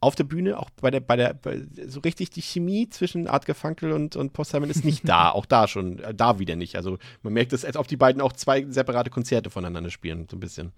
auf 0.01 0.15
der 0.15 0.25
Bühne, 0.25 0.59
auch 0.59 0.71
bei 0.71 0.91
der, 0.91 1.01
bei 1.01 1.17
der, 1.17 1.35
bei, 1.35 1.63
so 1.87 2.01
richtig 2.01 2.31
die 2.31 2.43
Chemie 2.43 2.89
zwischen 2.89 3.27
Art 3.27 3.47
Garfunkel 3.47 3.93
und, 3.93 4.15
und 4.15 4.33
Paul 4.33 4.45
Simon 4.45 4.71
ist 4.71 4.85
nicht 4.85 5.09
da. 5.09 5.31
auch 5.31 5.47
da 5.47 5.67
schon, 5.67 5.99
äh, 5.99 6.15
da 6.15 6.39
wieder 6.39 6.57
nicht. 6.57 6.77
Also 6.77 6.99
man 7.23 7.33
merkt 7.33 7.53
es, 7.53 7.65
als 7.65 7.77
ob 7.77 7.89
die 7.89 7.97
beiden 7.97 8.23
auch 8.23 8.33
zwei 8.33 8.65
separate 8.69 9.11
Konzerte 9.11 9.51
voneinander 9.51 9.91
spielen, 9.91 10.27
so 10.31 10.37
ein 10.37 10.41
bisschen. 10.41 10.73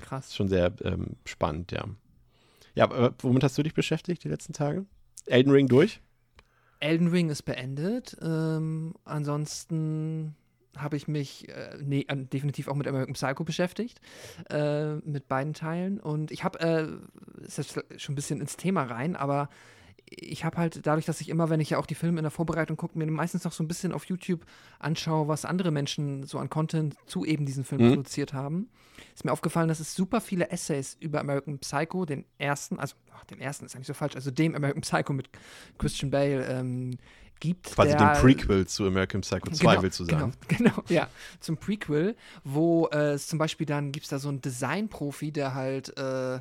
Krass. 0.00 0.34
Schon 0.34 0.48
sehr 0.48 0.72
ähm, 0.82 1.16
spannend, 1.24 1.72
ja. 1.72 1.84
Ja, 2.74 2.84
aber 2.84 3.14
womit 3.18 3.44
hast 3.44 3.56
du 3.56 3.62
dich 3.62 3.74
beschäftigt 3.74 4.24
die 4.24 4.28
letzten 4.28 4.52
Tage? 4.52 4.86
Elden 5.26 5.52
Ring 5.52 5.68
durch? 5.68 6.00
Elden 6.80 7.08
Ring 7.08 7.30
ist 7.30 7.42
beendet. 7.42 8.16
Ähm, 8.20 8.94
ansonsten 9.04 10.34
habe 10.76 10.96
ich 10.96 11.08
mich 11.08 11.48
äh, 11.48 11.76
nee, 11.82 12.04
äh, 12.08 12.16
definitiv 12.16 12.68
auch 12.68 12.74
mit 12.74 12.86
American 12.86 13.14
Psycho 13.14 13.44
beschäftigt, 13.44 14.00
äh, 14.50 14.94
mit 14.96 15.28
beiden 15.28 15.54
Teilen. 15.54 16.00
Und 16.00 16.30
ich 16.30 16.44
habe, 16.44 16.60
äh, 16.60 17.44
ist 17.44 17.58
jetzt 17.58 17.78
schon 17.96 18.12
ein 18.12 18.16
bisschen 18.16 18.40
ins 18.40 18.56
Thema 18.56 18.84
rein, 18.84 19.16
aber 19.16 19.48
ich 20.14 20.44
habe 20.44 20.58
halt 20.58 20.86
dadurch, 20.86 21.06
dass 21.06 21.20
ich 21.20 21.28
immer, 21.28 21.48
wenn 21.48 21.60
ich 21.60 21.70
ja 21.70 21.78
auch 21.78 21.86
die 21.86 21.94
Filme 21.94 22.18
in 22.18 22.24
der 22.24 22.30
Vorbereitung 22.30 22.76
gucke, 22.76 22.98
mir 22.98 23.06
meistens 23.06 23.44
noch 23.44 23.52
so 23.52 23.62
ein 23.62 23.68
bisschen 23.68 23.92
auf 23.92 24.04
YouTube 24.04 24.44
anschaue, 24.78 25.28
was 25.28 25.44
andere 25.44 25.70
Menschen 25.70 26.24
so 26.24 26.38
an 26.38 26.50
Content 26.50 26.96
zu 27.06 27.24
eben 27.24 27.46
diesen 27.46 27.64
Film 27.64 27.82
Mhm. 27.82 27.88
produziert 27.90 28.32
haben, 28.32 28.68
ist 29.14 29.24
mir 29.24 29.32
aufgefallen, 29.32 29.68
dass 29.68 29.80
es 29.80 29.94
super 29.94 30.20
viele 30.20 30.50
Essays 30.50 30.96
über 31.00 31.20
American 31.20 31.58
Psycho, 31.58 32.04
den 32.04 32.24
ersten, 32.38 32.78
also 32.78 32.94
ach, 33.14 33.24
den 33.24 33.40
ersten 33.40 33.64
ist 33.66 33.74
eigentlich 33.74 33.86
so 33.86 33.94
falsch, 33.94 34.14
also 34.14 34.30
dem 34.30 34.54
American 34.54 34.82
Psycho 34.82 35.12
mit 35.12 35.30
Christian 35.78 36.10
Bale 36.10 36.44
ähm, 36.46 36.98
gibt. 37.42 37.74
Quasi 37.74 37.96
der, 37.96 38.12
den 38.12 38.20
Prequel 38.20 38.66
zu 38.68 38.86
American 38.86 39.20
Psycho 39.20 39.50
2, 39.50 39.82
willst 39.82 39.98
du 39.98 40.04
sagen? 40.04 40.32
Genau, 40.46 40.72
genau, 40.76 40.84
ja, 40.88 41.08
zum 41.40 41.56
Prequel, 41.56 42.16
wo 42.44 42.86
äh, 42.92 43.14
es 43.14 43.26
zum 43.26 43.38
Beispiel 43.38 43.66
dann 43.66 43.90
gibt 43.90 44.04
es 44.04 44.10
da 44.10 44.20
so 44.20 44.28
einen 44.28 44.40
Designprofi, 44.40 45.32
der 45.32 45.54
halt, 45.54 45.96
äh, 45.98 46.38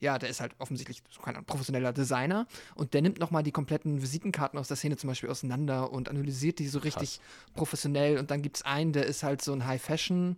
ja, 0.00 0.18
der 0.18 0.28
ist 0.28 0.40
halt 0.40 0.52
offensichtlich 0.58 1.02
kein 1.22 1.44
professioneller 1.44 1.92
Designer 1.92 2.48
und 2.74 2.94
der 2.94 3.02
nimmt 3.02 3.20
nochmal 3.20 3.44
die 3.44 3.52
kompletten 3.52 4.02
Visitenkarten 4.02 4.58
aus 4.58 4.66
der 4.66 4.76
Szene 4.76 4.96
zum 4.96 5.06
Beispiel 5.08 5.30
auseinander 5.30 5.92
und 5.92 6.08
analysiert 6.08 6.58
die 6.58 6.66
so 6.66 6.80
richtig 6.80 7.20
professionell 7.54 8.18
und 8.18 8.32
dann 8.32 8.42
gibt 8.42 8.56
es 8.56 8.62
einen, 8.64 8.92
der 8.92 9.06
ist 9.06 9.22
halt 9.22 9.40
so 9.40 9.52
ein 9.52 9.64
High-Fashion- 9.64 10.36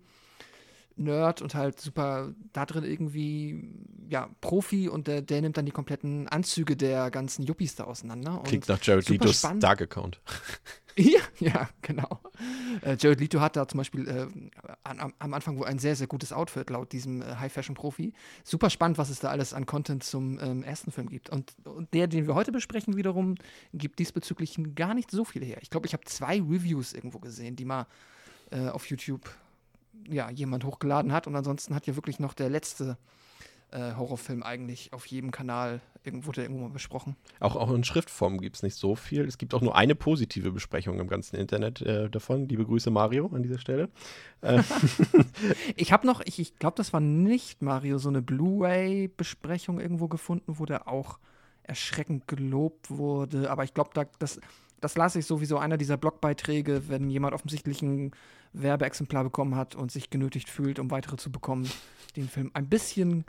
Nerd 0.98 1.42
und 1.42 1.54
halt 1.54 1.80
super 1.80 2.32
da 2.52 2.64
drin 2.64 2.84
irgendwie, 2.84 3.68
ja, 4.08 4.30
Profi 4.40 4.88
und 4.88 5.06
der, 5.06 5.22
der 5.22 5.42
nimmt 5.42 5.56
dann 5.56 5.66
die 5.66 5.72
kompletten 5.72 6.26
Anzüge 6.28 6.76
der 6.76 7.10
ganzen 7.10 7.42
Yuppies 7.42 7.74
da 7.74 7.84
auseinander. 7.84 8.40
Klingt 8.44 8.68
und 8.68 8.76
nach 8.76 8.82
Jared 8.82 9.08
Letos 9.08 9.38
spannend. 9.38 9.62
Dark-Account. 9.62 10.20
ja, 10.96 11.20
ja, 11.38 11.68
genau. 11.82 12.20
Äh, 12.82 12.96
Jared 12.98 13.20
Leto 13.20 13.40
hat 13.40 13.56
da 13.56 13.68
zum 13.68 13.78
Beispiel 13.78 14.08
äh, 14.08 14.26
an, 14.84 15.00
am, 15.00 15.14
am 15.18 15.34
Anfang 15.34 15.58
wohl 15.58 15.66
ein 15.66 15.78
sehr, 15.78 15.96
sehr 15.96 16.06
gutes 16.06 16.32
Outfit, 16.32 16.70
laut 16.70 16.92
diesem 16.92 17.20
äh, 17.20 17.36
High-Fashion-Profi. 17.36 18.14
Super 18.42 18.70
spannend, 18.70 18.96
was 18.96 19.10
es 19.10 19.20
da 19.20 19.28
alles 19.28 19.52
an 19.52 19.66
Content 19.66 20.02
zum 20.02 20.38
ähm, 20.40 20.62
ersten 20.62 20.92
Film 20.92 21.10
gibt. 21.10 21.28
Und, 21.28 21.54
und 21.64 21.92
der, 21.92 22.06
den 22.06 22.26
wir 22.26 22.34
heute 22.34 22.52
besprechen, 22.52 22.96
wiederum, 22.96 23.34
gibt 23.74 23.98
diesbezüglich 23.98 24.58
gar 24.74 24.94
nicht 24.94 25.10
so 25.10 25.24
viel 25.24 25.44
her. 25.44 25.58
Ich 25.60 25.68
glaube, 25.68 25.86
ich 25.86 25.92
habe 25.92 26.04
zwei 26.04 26.36
Reviews 26.36 26.94
irgendwo 26.94 27.18
gesehen, 27.18 27.56
die 27.56 27.66
mal 27.66 27.86
äh, 28.50 28.68
auf 28.68 28.86
YouTube 28.86 29.28
ja, 30.08 30.30
jemand 30.30 30.64
hochgeladen 30.64 31.12
hat. 31.12 31.26
Und 31.26 31.36
ansonsten 31.36 31.74
hat 31.74 31.86
ja 31.86 31.96
wirklich 31.96 32.18
noch 32.20 32.34
der 32.34 32.48
letzte 32.50 32.96
äh, 33.70 33.94
Horrorfilm 33.94 34.42
eigentlich 34.42 34.92
auf 34.92 35.06
jedem 35.06 35.30
Kanal 35.30 35.80
irgendwo, 36.04 36.28
wurde 36.28 36.42
irgendwo 36.42 36.62
mal 36.62 36.70
besprochen. 36.70 37.16
Auch, 37.40 37.56
auch 37.56 37.72
in 37.72 37.84
Schriftform 37.84 38.40
gibt 38.40 38.56
es 38.56 38.62
nicht 38.62 38.76
so 38.76 38.94
viel. 38.94 39.26
Es 39.26 39.38
gibt 39.38 39.54
auch 39.54 39.60
nur 39.60 39.76
eine 39.76 39.94
positive 39.94 40.52
Besprechung 40.52 41.00
im 41.00 41.08
ganzen 41.08 41.36
Internet 41.36 41.82
äh, 41.82 42.08
davon. 42.08 42.48
Liebe 42.48 42.64
Grüße, 42.64 42.90
Mario, 42.90 43.30
an 43.34 43.42
dieser 43.42 43.58
Stelle. 43.58 43.88
Äh, 44.40 44.62
Ich 45.76 45.92
habe 45.92 46.06
noch, 46.06 46.20
ich, 46.24 46.38
ich 46.38 46.58
glaube, 46.58 46.76
das 46.76 46.92
war 46.92 47.00
nicht 47.00 47.62
Mario, 47.62 47.98
so 47.98 48.08
eine 48.08 48.22
Blu-ray-Besprechung 48.22 49.80
irgendwo 49.80 50.08
gefunden, 50.08 50.58
wo 50.58 50.64
der 50.64 50.88
auch 50.88 51.18
erschreckend 51.64 52.28
gelobt 52.28 52.90
wurde. 52.90 53.50
Aber 53.50 53.64
ich 53.64 53.74
glaube, 53.74 53.90
da, 53.94 54.04
das, 54.18 54.40
das 54.80 54.96
las 54.96 55.16
ich 55.16 55.26
sowieso 55.26 55.58
einer 55.58 55.76
dieser 55.76 55.96
Blogbeiträge, 55.96 56.88
wenn 56.88 57.10
jemand 57.10 57.34
offensichtlich 57.34 57.82
ein 57.82 58.12
Werbeexemplar 58.52 59.24
bekommen 59.24 59.56
hat 59.56 59.74
und 59.74 59.90
sich 59.90 60.10
genötigt 60.10 60.48
fühlt, 60.48 60.78
um 60.78 60.90
weitere 60.90 61.16
zu 61.16 61.30
bekommen, 61.30 61.70
den 62.16 62.28
Film 62.28 62.50
ein 62.54 62.68
bisschen 62.68 63.24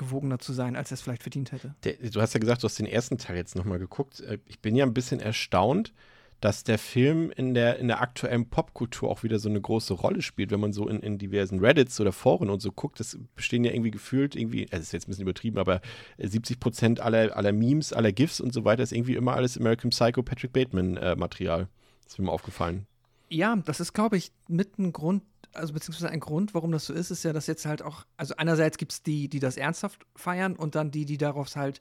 ausgewogener 0.00 0.38
zu 0.38 0.52
sein, 0.52 0.76
als 0.76 0.90
er 0.90 0.94
es 0.94 1.02
vielleicht 1.02 1.22
verdient 1.22 1.52
hätte. 1.52 1.74
Der, 1.84 1.94
du 1.94 2.20
hast 2.20 2.34
ja 2.34 2.40
gesagt, 2.40 2.62
du 2.62 2.66
hast 2.66 2.78
den 2.78 2.86
ersten 2.86 3.18
Teil 3.18 3.36
jetzt 3.36 3.54
nochmal 3.56 3.78
geguckt. 3.78 4.20
Äh, 4.20 4.38
Ich 4.46 4.60
bin 4.60 4.74
ja 4.74 4.84
ein 4.84 4.94
bisschen 4.94 5.20
erstaunt, 5.20 5.92
dass 6.40 6.64
der 6.64 6.78
Film 6.78 7.30
in 7.36 7.52
der, 7.52 7.78
in 7.78 7.88
der 7.88 8.00
aktuellen 8.00 8.48
Popkultur 8.48 9.10
auch 9.10 9.22
wieder 9.22 9.38
so 9.38 9.50
eine 9.50 9.60
große 9.60 9.92
Rolle 9.92 10.22
spielt, 10.22 10.50
wenn 10.50 10.60
man 10.60 10.72
so 10.72 10.88
in, 10.88 11.00
in 11.00 11.18
diversen 11.18 11.60
Reddits 11.60 12.00
oder 12.00 12.12
Foren 12.12 12.48
und 12.48 12.60
so 12.60 12.72
guckt. 12.72 12.98
Das 12.98 13.18
bestehen 13.36 13.62
ja 13.62 13.72
irgendwie 13.72 13.90
gefühlt 13.90 14.36
irgendwie, 14.36 14.66
also 14.70 14.80
ist 14.82 14.92
jetzt 14.92 15.06
ein 15.06 15.10
bisschen 15.10 15.24
übertrieben, 15.24 15.58
aber 15.58 15.82
70 16.16 16.58
Prozent 16.58 17.00
aller, 17.00 17.36
aller 17.36 17.52
Memes, 17.52 17.92
aller 17.92 18.12
GIFs 18.12 18.40
und 18.40 18.54
so 18.54 18.64
weiter 18.64 18.82
ist 18.82 18.92
irgendwie 18.92 19.16
immer 19.16 19.34
alles 19.34 19.58
American 19.58 19.90
Psycho 19.90 20.22
Patrick 20.22 20.54
Bateman 20.54 20.96
äh, 20.96 21.14
Material. 21.14 21.68
Das 22.04 22.14
ist 22.14 22.18
mir 22.18 22.24
mal 22.26 22.32
aufgefallen. 22.32 22.86
Ja, 23.30 23.54
das 23.56 23.78
ist, 23.80 23.92
glaube 23.92 24.16
ich, 24.16 24.32
mit 24.48 24.78
ein 24.78 24.92
Grund, 24.92 25.22
also 25.52 25.72
beziehungsweise 25.72 26.10
ein 26.10 26.18
Grund, 26.20 26.52
warum 26.52 26.72
das 26.72 26.86
so 26.86 26.92
ist, 26.92 27.10
ist 27.10 27.22
ja, 27.22 27.32
dass 27.32 27.46
jetzt 27.46 27.64
halt 27.64 27.80
auch, 27.80 28.04
also 28.16 28.34
einerseits 28.36 28.76
gibt 28.76 28.92
es 28.92 29.02
die, 29.02 29.28
die 29.28 29.38
das 29.38 29.56
ernsthaft 29.56 30.04
feiern 30.16 30.56
und 30.56 30.74
dann 30.74 30.90
die, 30.90 31.04
die 31.04 31.16
daraus 31.16 31.54
halt 31.54 31.80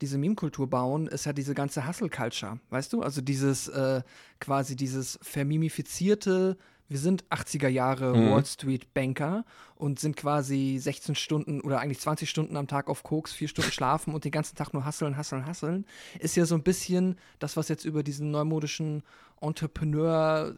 diese 0.00 0.18
Meme-Kultur 0.18 0.68
bauen, 0.68 1.08
ist 1.08 1.26
ja 1.26 1.32
diese 1.32 1.54
ganze 1.54 1.86
Hustle-Culture, 1.86 2.60
weißt 2.70 2.92
du? 2.92 3.02
Also 3.02 3.20
dieses, 3.22 3.68
äh, 3.68 4.02
quasi 4.38 4.76
dieses 4.76 5.18
vermimifizierte, 5.20 6.56
wir 6.88 6.98
sind 6.98 7.24
80er 7.30 7.68
Jahre 7.68 8.16
Mhm. 8.16 8.30
Wall 8.30 8.44
Street 8.44 8.92
Banker 8.94 9.44
und 9.76 9.98
sind 9.98 10.16
quasi 10.16 10.78
16 10.78 11.14
Stunden 11.14 11.60
oder 11.60 11.80
eigentlich 11.80 12.00
20 12.00 12.28
Stunden 12.28 12.56
am 12.56 12.66
Tag 12.66 12.88
auf 12.88 13.02
Koks, 13.02 13.32
vier 13.32 13.48
Stunden 13.48 13.72
schlafen 13.72 14.14
und 14.14 14.24
den 14.24 14.32
ganzen 14.32 14.54
Tag 14.56 14.72
nur 14.74 14.86
hustlen, 14.86 15.16
hustlen, 15.16 15.46
hustlen, 15.46 15.86
ist 16.18 16.36
ja 16.36 16.44
so 16.46 16.54
ein 16.54 16.62
bisschen 16.62 17.16
das, 17.38 17.56
was 17.56 17.68
jetzt 17.68 17.84
über 17.84 18.02
diesen 18.02 18.30
neumodischen 18.30 19.02
Entrepreneur 19.40 20.54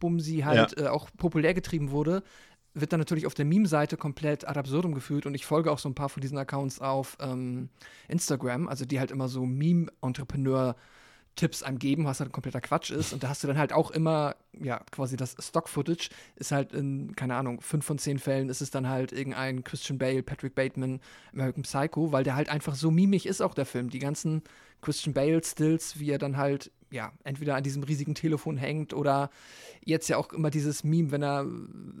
Bumsi 0.00 0.40
halt 0.44 0.78
äh, 0.78 0.86
auch 0.88 1.08
populär 1.16 1.54
getrieben 1.54 1.90
wurde, 1.90 2.22
wird 2.74 2.92
dann 2.92 3.00
natürlich 3.00 3.26
auf 3.26 3.34
der 3.34 3.44
Meme-Seite 3.44 3.96
komplett 3.96 4.46
ad 4.46 4.58
absurdum 4.58 4.94
geführt 4.94 5.26
und 5.26 5.34
ich 5.34 5.46
folge 5.46 5.72
auch 5.72 5.78
so 5.78 5.88
ein 5.88 5.94
paar 5.94 6.08
von 6.08 6.20
diesen 6.20 6.38
Accounts 6.38 6.80
auf 6.80 7.16
ähm, 7.20 7.70
Instagram, 8.06 8.68
also 8.68 8.84
die 8.84 9.00
halt 9.00 9.10
immer 9.10 9.28
so 9.28 9.44
Meme-Entrepreneur-Tipps 11.38 11.62
einem 11.62 11.78
geben, 11.78 12.04
was 12.04 12.20
halt 12.20 12.32
kompletter 12.32 12.60
Quatsch 12.60 12.90
ist. 12.90 13.12
Und 13.12 13.22
da 13.22 13.28
hast 13.28 13.42
du 13.42 13.46
dann 13.46 13.58
halt 13.58 13.72
auch 13.72 13.90
immer, 13.90 14.36
ja, 14.60 14.80
quasi 14.90 15.16
das 15.16 15.36
Stock-Footage 15.38 16.10
ist 16.36 16.52
halt 16.52 16.72
in, 16.72 17.14
keine 17.16 17.36
Ahnung, 17.36 17.60
fünf 17.60 17.84
von 17.84 17.98
zehn 17.98 18.18
Fällen 18.18 18.48
ist 18.48 18.60
es 18.60 18.70
dann 18.70 18.88
halt 18.88 19.12
irgendein 19.12 19.64
Christian 19.64 19.98
Bale, 19.98 20.22
Patrick 20.22 20.54
Bateman, 20.54 21.00
American 21.32 21.62
Psycho, 21.62 22.12
weil 22.12 22.24
der 22.24 22.34
halt 22.36 22.48
einfach 22.48 22.74
so 22.74 22.90
mimig 22.90 23.26
ist 23.26 23.40
auch 23.40 23.54
der 23.54 23.66
Film, 23.66 23.90
die 23.90 23.98
ganzen 23.98 24.42
Christian 24.82 25.14
Bale-Stills, 25.14 25.98
wie 25.98 26.10
er 26.10 26.18
dann 26.18 26.36
halt 26.36 26.70
ja, 26.90 27.12
entweder 27.22 27.54
an 27.54 27.62
diesem 27.62 27.82
riesigen 27.82 28.14
Telefon 28.14 28.56
hängt 28.56 28.94
oder 28.94 29.28
jetzt 29.84 30.08
ja 30.08 30.16
auch 30.16 30.32
immer 30.32 30.48
dieses 30.48 30.84
Meme, 30.84 31.10
wenn 31.10 31.22
er, 31.22 31.40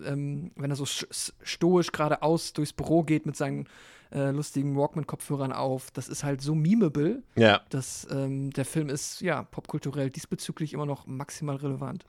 ähm, 0.06 0.50
wenn 0.56 0.70
er 0.70 0.76
so 0.76 0.84
sch- 0.84 1.32
stoisch 1.42 1.92
geradeaus 1.92 2.54
durchs 2.54 2.72
Büro 2.72 3.02
geht 3.02 3.26
mit 3.26 3.36
seinen 3.36 3.68
äh, 4.12 4.30
lustigen 4.30 4.76
Walkman-Kopfhörern 4.76 5.52
auf. 5.52 5.90
Das 5.90 6.08
ist 6.08 6.24
halt 6.24 6.40
so 6.40 6.54
memeable, 6.54 7.22
Ja. 7.36 7.62
dass 7.70 8.06
ähm, 8.10 8.50
der 8.50 8.64
Film 8.64 8.88
ist, 8.88 9.20
ja, 9.20 9.42
popkulturell 9.42 10.10
diesbezüglich 10.10 10.72
immer 10.72 10.86
noch 10.86 11.06
maximal 11.06 11.56
relevant. 11.56 12.04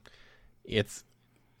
Jetzt 0.64 1.06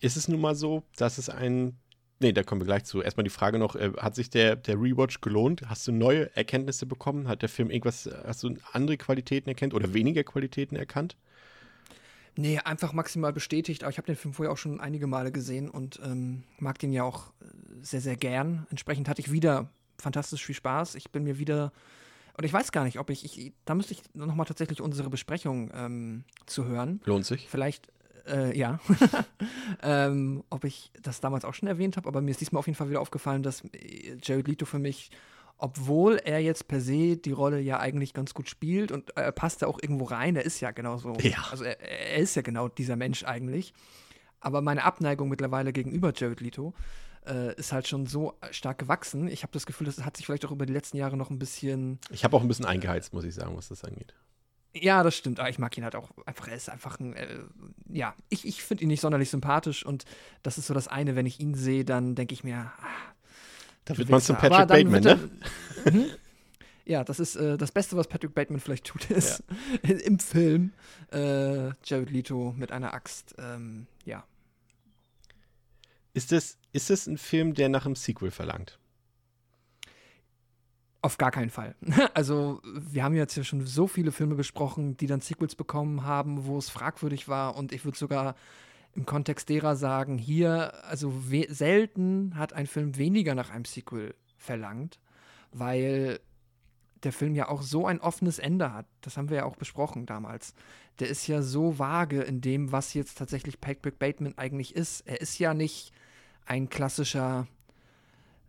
ist 0.00 0.16
es 0.16 0.28
nun 0.28 0.40
mal 0.40 0.54
so, 0.54 0.82
dass 0.96 1.18
es 1.18 1.28
ein. 1.28 1.76
Nee, 2.22 2.32
da 2.32 2.42
kommen 2.42 2.60
wir 2.60 2.66
gleich 2.66 2.84
zu. 2.84 3.00
Erstmal 3.02 3.24
die 3.24 3.30
Frage 3.30 3.58
noch: 3.58 3.76
äh, 3.76 3.92
Hat 3.98 4.14
sich 4.14 4.28
der, 4.30 4.56
der 4.56 4.76
Rewatch 4.76 5.20
gelohnt? 5.20 5.62
Hast 5.66 5.86
du 5.88 5.92
neue 5.92 6.34
Erkenntnisse 6.36 6.86
bekommen? 6.86 7.28
Hat 7.28 7.42
der 7.42 7.48
Film 7.48 7.70
irgendwas, 7.70 8.08
hast 8.26 8.42
du 8.42 8.54
andere 8.72 8.96
Qualitäten 8.98 9.48
erkannt 9.48 9.72
oder 9.74 9.94
weniger 9.94 10.22
Qualitäten 10.22 10.76
erkannt? 10.76 11.16
Nee, 12.36 12.58
einfach 12.60 12.92
maximal 12.92 13.32
bestätigt, 13.32 13.82
aber 13.82 13.90
ich 13.90 13.98
habe 13.98 14.06
den 14.06 14.16
Film 14.16 14.32
vorher 14.34 14.52
auch 14.52 14.56
schon 14.58 14.80
einige 14.80 15.06
Male 15.06 15.32
gesehen 15.32 15.68
und 15.68 15.98
ähm, 16.04 16.44
mag 16.58 16.78
den 16.78 16.92
ja 16.92 17.02
auch 17.04 17.32
äh, 17.40 17.44
sehr, 17.82 18.00
sehr 18.00 18.16
gern. 18.16 18.66
Entsprechend 18.70 19.08
hatte 19.08 19.20
ich 19.20 19.32
wieder 19.32 19.68
fantastisch 20.00 20.44
viel 20.44 20.54
Spaß. 20.54 20.94
Ich 20.94 21.10
bin 21.10 21.24
mir 21.24 21.38
wieder, 21.38 21.72
und 22.36 22.44
ich 22.44 22.52
weiß 22.52 22.72
gar 22.72 22.84
nicht, 22.84 22.98
ob 22.98 23.10
ich, 23.10 23.24
ich 23.24 23.52
da 23.64 23.74
müsste 23.74 23.92
ich 23.92 24.02
nochmal 24.14 24.46
tatsächlich 24.46 24.80
unsere 24.80 25.10
Besprechung 25.10 25.70
ähm, 25.74 26.24
zu 26.46 26.64
hören. 26.64 27.00
Lohnt 27.04 27.26
sich. 27.26 27.48
Vielleicht, 27.48 27.88
äh, 28.26 28.56
ja, 28.56 28.80
ähm, 29.82 30.44
ob 30.50 30.64
ich 30.64 30.90
das 31.02 31.20
damals 31.20 31.44
auch 31.44 31.54
schon 31.54 31.68
erwähnt 31.68 31.96
habe, 31.96 32.08
aber 32.08 32.20
mir 32.20 32.30
ist 32.30 32.40
diesmal 32.40 32.60
auf 32.60 32.66
jeden 32.66 32.76
Fall 32.76 32.88
wieder 32.88 33.00
aufgefallen, 33.00 33.42
dass 33.42 33.62
äh, 33.72 34.16
Jared 34.22 34.48
Leto 34.48 34.64
für 34.64 34.78
mich, 34.78 35.10
obwohl 35.58 36.16
er 36.16 36.40
jetzt 36.40 36.68
per 36.68 36.80
se 36.80 37.16
die 37.16 37.32
Rolle 37.32 37.60
ja 37.60 37.78
eigentlich 37.78 38.14
ganz 38.14 38.32
gut 38.32 38.48
spielt 38.48 38.92
und 38.92 39.16
er 39.16 39.32
passt 39.32 39.62
da 39.62 39.66
auch 39.66 39.78
irgendwo 39.82 40.04
rein, 40.06 40.36
er 40.36 40.44
ist 40.44 40.60
ja 40.60 40.70
genau 40.70 40.96
so. 40.96 41.14
Ja. 41.20 41.46
Also 41.50 41.64
er, 41.64 41.80
er 41.80 42.18
ist 42.18 42.36
ja 42.36 42.42
genau 42.42 42.68
dieser 42.68 42.96
Mensch 42.96 43.24
eigentlich. 43.24 43.74
Aber 44.40 44.62
meine 44.62 44.84
Abneigung 44.84 45.28
mittlerweile 45.28 45.72
gegenüber 45.72 46.12
Jared 46.16 46.40
Leto 46.40 46.72
äh, 47.26 47.54
ist 47.56 47.72
halt 47.72 47.86
schon 47.88 48.06
so 48.06 48.34
stark 48.50 48.78
gewachsen. 48.78 49.28
Ich 49.28 49.42
habe 49.42 49.52
das 49.52 49.66
Gefühl, 49.66 49.86
das 49.86 50.04
hat 50.04 50.16
sich 50.16 50.26
vielleicht 50.26 50.44
auch 50.44 50.52
über 50.52 50.66
die 50.66 50.72
letzten 50.72 50.96
Jahre 50.96 51.16
noch 51.16 51.30
ein 51.30 51.38
bisschen 51.38 51.98
Ich 52.10 52.24
habe 52.24 52.36
auch 52.36 52.42
ein 52.42 52.48
bisschen 52.48 52.64
eingeheizt, 52.66 53.12
muss 53.12 53.24
ich 53.24 53.34
sagen, 53.34 53.56
was 53.56 53.68
das 53.68 53.84
angeht. 53.84 54.14
ja, 54.74 55.02
das 55.02 55.16
stimmt. 55.16 55.40
Aber 55.40 55.48
ich 55.50 55.58
mag 55.58 55.76
ihn 55.76 55.84
halt 55.84 55.96
auch 55.96 56.10
einfach. 56.26 56.48
Er 56.48 56.56
ist 56.56 56.68
einfach 56.70 56.98
ein, 57.00 57.14
äh, 57.14 57.38
ja, 57.88 58.14
ich, 58.28 58.46
ich 58.46 58.62
finde 58.62 58.84
ihn 58.84 58.88
nicht 58.88 59.00
sonderlich 59.00 59.30
sympathisch 59.30 59.84
und 59.84 60.04
das 60.42 60.58
ist 60.58 60.66
so 60.68 60.74
das 60.74 60.88
eine, 60.88 61.16
wenn 61.16 61.26
ich 61.26 61.40
ihn 61.40 61.54
sehe, 61.54 61.84
dann 61.84 62.14
denke 62.14 62.32
ich 62.34 62.44
mir, 62.44 62.72
ah, 62.78 63.12
Da 63.84 63.98
wird 63.98 64.08
man 64.08 64.20
zum 64.20 64.36
Patrick 64.36 64.68
Bateman, 64.68 65.02
ne? 65.02 65.30
Mhm. 65.90 66.06
Ja, 66.86 67.04
das 67.04 67.20
ist 67.20 67.36
äh, 67.36 67.56
das 67.56 67.70
Beste, 67.72 67.96
was 67.96 68.08
Patrick 68.08 68.34
Bateman 68.34 68.60
vielleicht 68.60 68.86
tut, 68.86 69.10
ist 69.10 69.44
im 69.82 70.18
Film 70.18 70.72
äh, 71.12 71.68
Jared 71.84 72.10
Leto 72.10 72.52
mit 72.56 72.72
einer 72.72 72.94
Axt. 72.94 73.34
Ähm, 73.38 73.86
ja. 74.04 74.24
Ist 76.14 76.32
das, 76.32 76.58
ist 76.72 76.90
das 76.90 77.06
ein 77.06 77.18
Film, 77.18 77.54
der 77.54 77.68
nach 77.68 77.86
einem 77.86 77.96
Sequel 77.96 78.30
verlangt? 78.30 78.78
Auf 81.02 81.16
gar 81.16 81.30
keinen 81.30 81.50
Fall. 81.50 81.74
Also, 82.14 82.60
wir 82.64 83.02
haben 83.02 83.14
jetzt 83.14 83.36
ja 83.36 83.44
schon 83.44 83.66
so 83.66 83.86
viele 83.86 84.12
Filme 84.12 84.34
besprochen, 84.34 84.96
die 84.96 85.06
dann 85.06 85.20
Sequels 85.20 85.54
bekommen 85.54 86.04
haben, 86.04 86.44
wo 86.44 86.58
es 86.58 86.68
fragwürdig 86.68 87.28
war. 87.28 87.56
Und 87.56 87.72
ich 87.72 87.84
würde 87.84 87.96
sogar 87.96 88.34
im 88.94 89.06
Kontext 89.06 89.48
derer 89.48 89.76
sagen, 89.76 90.18
hier, 90.18 90.84
also 90.84 91.12
selten 91.48 92.36
hat 92.36 92.52
ein 92.52 92.66
Film 92.66 92.96
weniger 92.96 93.34
nach 93.34 93.50
einem 93.50 93.64
Sequel 93.64 94.14
verlangt, 94.36 94.98
weil 95.52 96.20
der 97.04 97.12
Film 97.12 97.34
ja 97.34 97.48
auch 97.48 97.62
so 97.62 97.86
ein 97.86 98.00
offenes 98.00 98.38
Ende 98.38 98.74
hat. 98.74 98.86
Das 99.00 99.16
haben 99.16 99.30
wir 99.30 99.38
ja 99.38 99.44
auch 99.44 99.56
besprochen 99.56 100.06
damals. 100.06 100.54
Der 100.98 101.08
ist 101.08 101.26
ja 101.26 101.40
so 101.40 101.78
vage 101.78 102.20
in 102.22 102.40
dem, 102.40 102.72
was 102.72 102.92
jetzt 102.94 103.16
tatsächlich 103.16 103.60
Patrick 103.60 103.98
Bateman 103.98 104.36
eigentlich 104.36 104.76
ist. 104.76 105.06
Er 105.06 105.20
ist 105.20 105.38
ja 105.38 105.54
nicht 105.54 105.92
ein 106.50 106.68
klassischer 106.68 107.46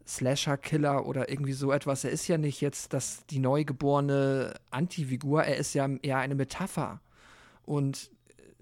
Slasher-Killer 0.08 1.06
oder 1.06 1.30
irgendwie 1.30 1.54
so 1.54 1.72
etwas. 1.72 2.04
Er 2.04 2.10
ist 2.10 2.28
ja 2.28 2.40
nicht 2.40 2.60
jetzt 2.60 2.94
das, 2.94 3.28
die 3.28 3.38
neugeborene 3.38 4.56
Antifigur, 4.72 5.44
er 5.44 5.58
ist 5.58 5.76
ja 5.76 5.88
eher 6.02 6.18
eine 6.18 6.34
Metapher. 6.34 7.00
Und 7.64 8.10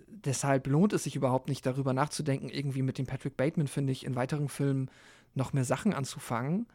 deshalb 0.08 0.68
lohnt 0.68 0.92
es 0.92 1.06
sich 1.06 1.16
überhaupt 1.16 1.48
nicht, 1.48 1.66
darüber 1.66 1.94
nachzudenken, 1.94 2.50
irgendwie 2.50 2.82
mit 2.82 2.98
dem 2.98 3.06
Patrick 3.06 3.38
Bateman, 3.38 3.68
finde 3.68 3.94
ich, 3.94 4.06
in 4.06 4.16
weiteren 4.16 4.50
Filmen 4.50 4.92
noch 5.36 5.54
mehr 5.54 5.64
Sachen 5.64 5.94
anzufangen. 5.94 6.68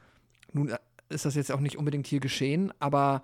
Nun 0.54 0.70
äh, 0.70 0.78
ist 1.10 1.26
das 1.26 1.34
jetzt 1.34 1.52
auch 1.52 1.60
nicht 1.60 1.76
unbedingt 1.76 2.06
hier 2.06 2.20
geschehen, 2.20 2.72
aber 2.78 3.22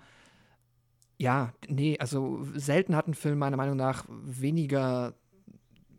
ja, 1.17 1.51
nee, 1.67 1.97
also 1.97 2.45
selten 2.53 2.95
hat 2.95 3.07
ein 3.07 3.15
Film 3.15 3.39
meiner 3.39 3.57
Meinung 3.57 3.75
nach 3.75 4.05
weniger 4.07 5.15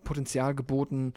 Potenzial 0.04 0.54
geboten, 0.54 1.12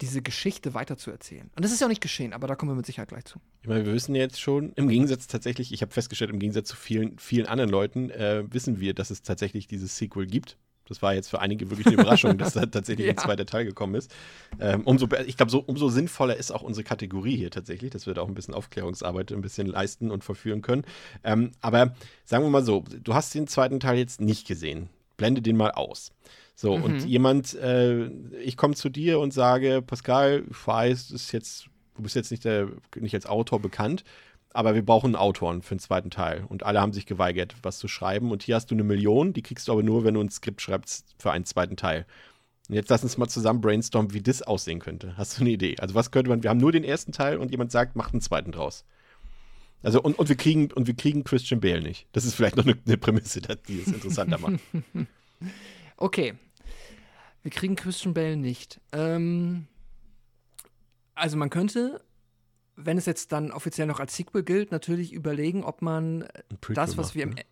diese 0.00 0.22
Geschichte 0.22 0.74
weiterzuerzählen. 0.74 1.50
Und 1.54 1.64
das 1.64 1.72
ist 1.72 1.80
ja 1.80 1.86
auch 1.86 1.90
nicht 1.90 2.00
geschehen, 2.00 2.32
aber 2.32 2.46
da 2.46 2.54
kommen 2.56 2.72
wir 2.72 2.76
mit 2.76 2.86
Sicherheit 2.86 3.08
gleich 3.08 3.24
zu. 3.24 3.38
Ich 3.62 3.68
meine, 3.68 3.84
wir 3.86 3.92
wissen 3.92 4.14
jetzt 4.14 4.40
schon, 4.40 4.72
im 4.74 4.88
Gegensatz 4.88 5.26
tatsächlich, 5.26 5.72
ich 5.72 5.82
habe 5.82 5.92
festgestellt, 5.92 6.30
im 6.30 6.38
Gegensatz 6.38 6.68
zu 6.68 6.76
vielen, 6.76 7.18
vielen 7.18 7.46
anderen 7.46 7.70
Leuten, 7.70 8.10
äh, 8.10 8.44
wissen 8.50 8.80
wir, 8.80 8.94
dass 8.94 9.10
es 9.10 9.22
tatsächlich 9.22 9.66
dieses 9.66 9.96
Sequel 9.96 10.26
gibt. 10.26 10.58
Das 10.86 11.00
war 11.00 11.14
jetzt 11.14 11.28
für 11.30 11.40
einige 11.40 11.70
wirklich 11.70 11.86
eine 11.86 11.94
Überraschung, 11.94 12.36
dass 12.36 12.52
da 12.52 12.66
tatsächlich 12.66 13.08
ein 13.08 13.16
Ja. 13.16 13.22
zweiter 13.22 13.46
Teil 13.46 13.64
gekommen 13.64 13.94
ist. 13.94 14.14
Ähm, 14.60 14.82
umso, 14.82 15.08
ich 15.26 15.38
glaube, 15.38 15.50
so, 15.50 15.60
umso 15.60 15.88
sinnvoller 15.88 16.36
ist 16.36 16.50
auch 16.50 16.60
unsere 16.62 16.84
Kategorie 16.84 17.36
hier 17.36 17.50
tatsächlich, 17.50 17.90
dass 17.90 18.06
wir 18.06 18.12
da 18.12 18.20
auch 18.20 18.28
ein 18.28 18.34
bisschen 18.34 18.52
Aufklärungsarbeit 18.52 19.32
ein 19.32 19.40
bisschen 19.40 19.66
leisten 19.66 20.10
und 20.10 20.24
verführen 20.24 20.60
können. 20.60 20.84
Ähm, 21.22 21.52
aber 21.62 21.94
sagen 22.26 22.44
wir 22.44 22.50
mal 22.50 22.62
so, 22.64 22.84
du 23.02 23.14
hast 23.14 23.34
den 23.34 23.46
zweiten 23.46 23.80
Teil 23.80 23.96
jetzt 23.96 24.20
nicht 24.20 24.46
gesehen. 24.46 24.90
Blende 25.16 25.40
den 25.40 25.56
mal 25.56 25.70
aus. 25.70 26.12
So, 26.56 26.72
und 26.72 27.04
jemand, 27.04 27.54
äh, 27.54 28.06
ich 28.40 28.56
komme 28.56 28.74
zu 28.74 28.88
dir 28.88 29.18
und 29.18 29.32
sage, 29.32 29.82
Pascal, 29.82 30.44
ich 30.48 30.66
weiß, 30.66 31.10
ist 31.10 31.32
jetzt, 31.32 31.66
du 31.96 32.02
bist 32.02 32.14
jetzt 32.14 32.30
nicht, 32.30 32.44
der, 32.44 32.68
nicht 32.96 33.14
als 33.14 33.26
Autor 33.26 33.60
bekannt, 33.60 34.04
aber 34.50 34.76
wir 34.76 34.84
brauchen 34.84 35.06
einen 35.06 35.16
Autoren 35.16 35.62
für 35.62 35.74
den 35.74 35.80
zweiten 35.80 36.10
Teil. 36.10 36.44
Und 36.48 36.62
alle 36.62 36.80
haben 36.80 36.92
sich 36.92 37.06
geweigert, 37.06 37.56
was 37.62 37.78
zu 37.78 37.88
schreiben. 37.88 38.30
Und 38.30 38.44
hier 38.44 38.54
hast 38.54 38.70
du 38.70 38.76
eine 38.76 38.84
Million, 38.84 39.32
die 39.32 39.42
kriegst 39.42 39.66
du 39.66 39.72
aber 39.72 39.82
nur, 39.82 40.04
wenn 40.04 40.14
du 40.14 40.20
ein 40.20 40.30
Skript 40.30 40.62
schreibst 40.62 41.16
für 41.18 41.32
einen 41.32 41.44
zweiten 41.44 41.76
Teil. 41.76 42.06
Und 42.68 42.76
jetzt 42.76 42.88
lass 42.88 43.02
uns 43.02 43.18
mal 43.18 43.28
zusammen 43.28 43.60
brainstormen, 43.60 44.14
wie 44.14 44.22
das 44.22 44.42
aussehen 44.42 44.78
könnte. 44.78 45.16
Hast 45.16 45.36
du 45.36 45.40
eine 45.40 45.50
Idee? 45.50 45.76
Also 45.80 45.96
was 45.96 46.12
könnte 46.12 46.30
man, 46.30 46.44
wir 46.44 46.50
haben 46.50 46.60
nur 46.60 46.72
den 46.72 46.84
ersten 46.84 47.10
Teil 47.10 47.36
und 47.38 47.50
jemand 47.50 47.72
sagt, 47.72 47.96
macht 47.96 48.14
einen 48.14 48.22
zweiten 48.22 48.52
draus. 48.52 48.84
Also 49.82 50.00
und, 50.00 50.18
und 50.18 50.28
wir 50.28 50.36
kriegen 50.36 50.70
und 50.72 50.86
wir 50.86 50.94
kriegen 50.94 51.24
Christian 51.24 51.60
Bale 51.60 51.82
nicht. 51.82 52.06
Das 52.12 52.24
ist 52.24 52.34
vielleicht 52.34 52.56
noch 52.56 52.64
eine, 52.64 52.78
eine 52.86 52.96
Prämisse, 52.96 53.42
die 53.68 53.80
es 53.80 53.88
interessanter 53.88 54.38
macht. 54.38 54.60
Okay. 55.96 56.34
Wir 57.44 57.52
kriegen 57.52 57.76
Christian 57.76 58.12
Bale 58.12 58.36
nicht. 58.36 58.80
Ähm, 58.92 59.68
also 61.14 61.36
man 61.36 61.50
könnte 61.50 62.00
wenn 62.76 62.98
es 62.98 63.06
jetzt 63.06 63.32
dann 63.32 63.52
offiziell 63.52 63.86
noch 63.86 64.00
als 64.00 64.16
Sequel 64.16 64.42
gilt, 64.42 64.72
natürlich 64.72 65.12
überlegen, 65.12 65.64
ob 65.64 65.82
man 65.82 66.26
Prequel 66.60 66.74
das, 66.74 66.96
was 66.96 67.08
macht, 67.08 67.14
wir 67.14 67.22
im, 67.24 67.30
ne? 67.30 67.42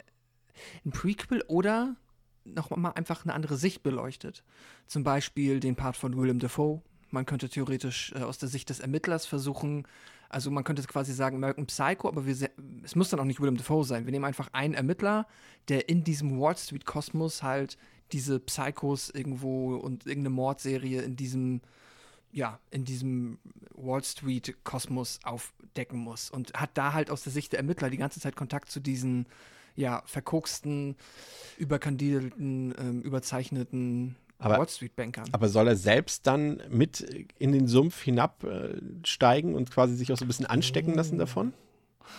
ein 0.84 0.90
Prequel 0.90 1.42
oder 1.48 1.96
noch 2.44 2.70
mal 2.70 2.90
einfach 2.90 3.24
eine 3.24 3.34
andere 3.34 3.56
Sicht 3.56 3.82
beleuchtet. 3.82 4.42
Zum 4.86 5.04
Beispiel 5.04 5.60
den 5.60 5.76
Part 5.76 5.96
von 5.96 6.16
Willem 6.16 6.40
Dafoe. 6.40 6.82
Man 7.10 7.24
könnte 7.24 7.48
theoretisch 7.48 8.12
äh, 8.16 8.22
aus 8.22 8.38
der 8.38 8.48
Sicht 8.48 8.70
des 8.70 8.80
Ermittlers 8.80 9.26
versuchen, 9.26 9.86
also 10.28 10.50
man 10.50 10.64
könnte 10.64 10.82
quasi 10.84 11.12
sagen 11.12 11.36
American 11.36 11.66
Psycho, 11.66 12.08
aber 12.08 12.26
wir, 12.26 12.34
es 12.82 12.96
muss 12.96 13.10
dann 13.10 13.20
auch 13.20 13.24
nicht 13.24 13.40
Willem 13.40 13.56
Dafoe 13.56 13.84
sein. 13.84 14.06
Wir 14.06 14.12
nehmen 14.12 14.24
einfach 14.24 14.48
einen 14.52 14.74
Ermittler, 14.74 15.26
der 15.68 15.88
in 15.88 16.04
diesem 16.04 16.40
Wall 16.40 16.56
Street 16.56 16.86
Kosmos 16.86 17.42
halt 17.42 17.76
diese 18.12 18.40
Psychos 18.40 19.10
irgendwo 19.10 19.76
und 19.76 20.06
irgendeine 20.06 20.34
Mordserie 20.34 21.02
in 21.02 21.16
diesem 21.16 21.60
ja, 22.34 22.58
in 22.70 22.84
diesem 22.86 23.38
Wall 23.74 24.02
Street 24.02 24.56
Kosmos 24.64 25.20
aufdecken 25.22 25.98
muss 25.98 26.30
und 26.30 26.54
hat 26.54 26.70
da 26.74 26.94
halt 26.94 27.10
aus 27.10 27.22
der 27.24 27.32
Sicht 27.32 27.52
der 27.52 27.58
Ermittler 27.58 27.90
die 27.90 27.98
ganze 27.98 28.20
Zeit 28.20 28.36
Kontakt 28.36 28.70
zu 28.70 28.80
diesen 28.80 29.26
ja, 29.76 30.02
verkoksten, 30.06 30.96
überkandidelten, 31.58 32.74
ähm, 32.78 33.02
überzeichneten 33.02 34.16
Aber- 34.38 34.58
Wall 34.58 34.68
Street 34.68 34.96
Bankern. 34.96 35.28
Aber 35.32 35.48
soll 35.48 35.68
er 35.68 35.76
selbst 35.76 36.26
dann 36.26 36.62
mit 36.70 37.00
in 37.38 37.52
den 37.52 37.66
Sumpf 37.68 38.00
hinabsteigen 38.02 39.54
und 39.54 39.70
quasi 39.70 39.94
sich 39.94 40.10
auch 40.12 40.16
so 40.16 40.24
ein 40.24 40.28
bisschen 40.28 40.46
anstecken 40.46 40.94
lassen 40.94 41.18
davon? 41.18 41.52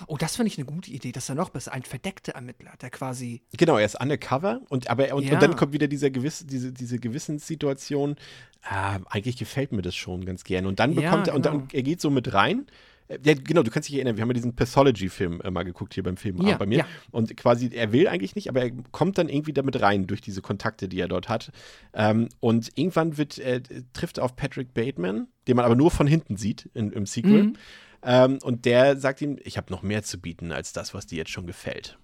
Oh, 0.07 0.17
das 0.17 0.35
finde 0.35 0.47
ich 0.47 0.57
eine 0.57 0.65
gute 0.65 0.91
Idee. 0.91 1.11
Das 1.11 1.25
ist 1.25 1.27
ja 1.29 1.35
noch 1.35 1.49
besser. 1.49 1.73
Ein 1.73 1.83
verdeckter 1.83 2.33
Ermittler, 2.33 2.71
der 2.81 2.89
quasi. 2.89 3.41
Genau, 3.57 3.77
er 3.77 3.85
ist 3.85 3.99
undercover 3.99 4.61
und 4.69 4.89
aber 4.89 5.13
und, 5.15 5.23
Ja. 5.23 5.33
und 5.33 5.41
dann 5.41 5.55
kommt 5.55 5.73
wieder 5.73 5.87
dieser 5.87 6.09
gewisse, 6.09 6.45
diese, 6.45 6.71
diese 6.71 6.99
Gewissenssituation. 6.99 8.15
Ah, 8.63 8.99
eigentlich 9.09 9.37
gefällt 9.37 9.71
mir 9.73 9.81
das 9.81 9.95
schon 9.95 10.25
ganz 10.25 10.43
gern. 10.43 10.65
Und 10.65 10.79
dann 10.79 10.93
Ja, 10.93 11.01
bekommt 11.01 11.27
er 11.27 11.35
und 11.35 11.43
genau. 11.43 11.57
dann, 11.59 11.67
er 11.73 11.83
geht 11.83 11.99
so 12.01 12.09
mit 12.09 12.33
rein. 12.33 12.65
Äh, 13.09 13.17
Ja, 13.25 13.33
genau, 13.33 13.61
du 13.63 13.69
kannst 13.71 13.89
dich 13.89 13.95
erinnern, 13.97 14.15
wir 14.15 14.21
haben 14.21 14.29
ja 14.29 14.33
diesen 14.35 14.55
Pathology-Film 14.55 15.41
äh, 15.41 15.51
mal 15.51 15.63
geguckt 15.63 15.93
hier 15.93 16.03
beim 16.03 16.15
Film 16.15 16.37
Ja, 16.41 16.55
bei 16.57 16.65
mir. 16.65 16.77
ja. 16.79 16.85
Und 17.11 17.35
quasi, 17.35 17.69
er 17.73 17.91
will 17.91 18.07
eigentlich 18.07 18.35
nicht, 18.35 18.47
aber 18.47 18.61
er 18.61 18.71
kommt 18.91 19.17
dann 19.17 19.27
irgendwie 19.27 19.51
damit 19.51 19.81
rein 19.81 20.07
durch 20.07 20.21
diese 20.21 20.41
Kontakte, 20.41 20.87
die 20.87 20.99
er 21.01 21.09
dort 21.09 21.27
hat. 21.27 21.51
Ähm, 21.93 22.29
und 22.39 22.69
irgendwann 22.75 23.17
wird, 23.17 23.37
äh, 23.39 23.61
trifft 23.91 24.19
er 24.19 24.23
auf 24.23 24.37
Patrick 24.37 24.73
Bateman, 24.73 25.27
den 25.49 25.57
man 25.57 25.65
aber 25.65 25.75
nur 25.75 25.91
von 25.91 26.07
hinten 26.07 26.37
sieht 26.37 26.69
in, 26.73 26.91
im 26.93 27.05
Sequel. 27.05 27.43
Mhm. 27.43 27.57
Ähm, 28.03 28.39
und 28.43 28.65
der 28.65 28.97
sagt 28.97 29.21
ihm, 29.21 29.37
ich 29.43 29.57
habe 29.57 29.71
noch 29.71 29.81
mehr 29.81 30.03
zu 30.03 30.19
bieten 30.19 30.51
als 30.51 30.73
das, 30.73 30.93
was 30.93 31.05
dir 31.05 31.17
jetzt 31.17 31.31
schon 31.31 31.47
gefällt. 31.47 31.97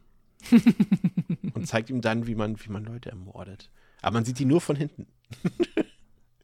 und 1.53 1.67
zeigt 1.67 1.89
ihm 1.89 2.01
dann, 2.01 2.27
wie 2.27 2.35
man, 2.35 2.59
wie 2.63 2.71
man 2.71 2.85
Leute 2.85 3.09
ermordet. 3.09 3.69
Aber 4.01 4.15
man 4.15 4.25
sieht 4.25 4.39
die 4.39 4.45
nur 4.45 4.61
von 4.61 4.75
hinten. 4.75 5.07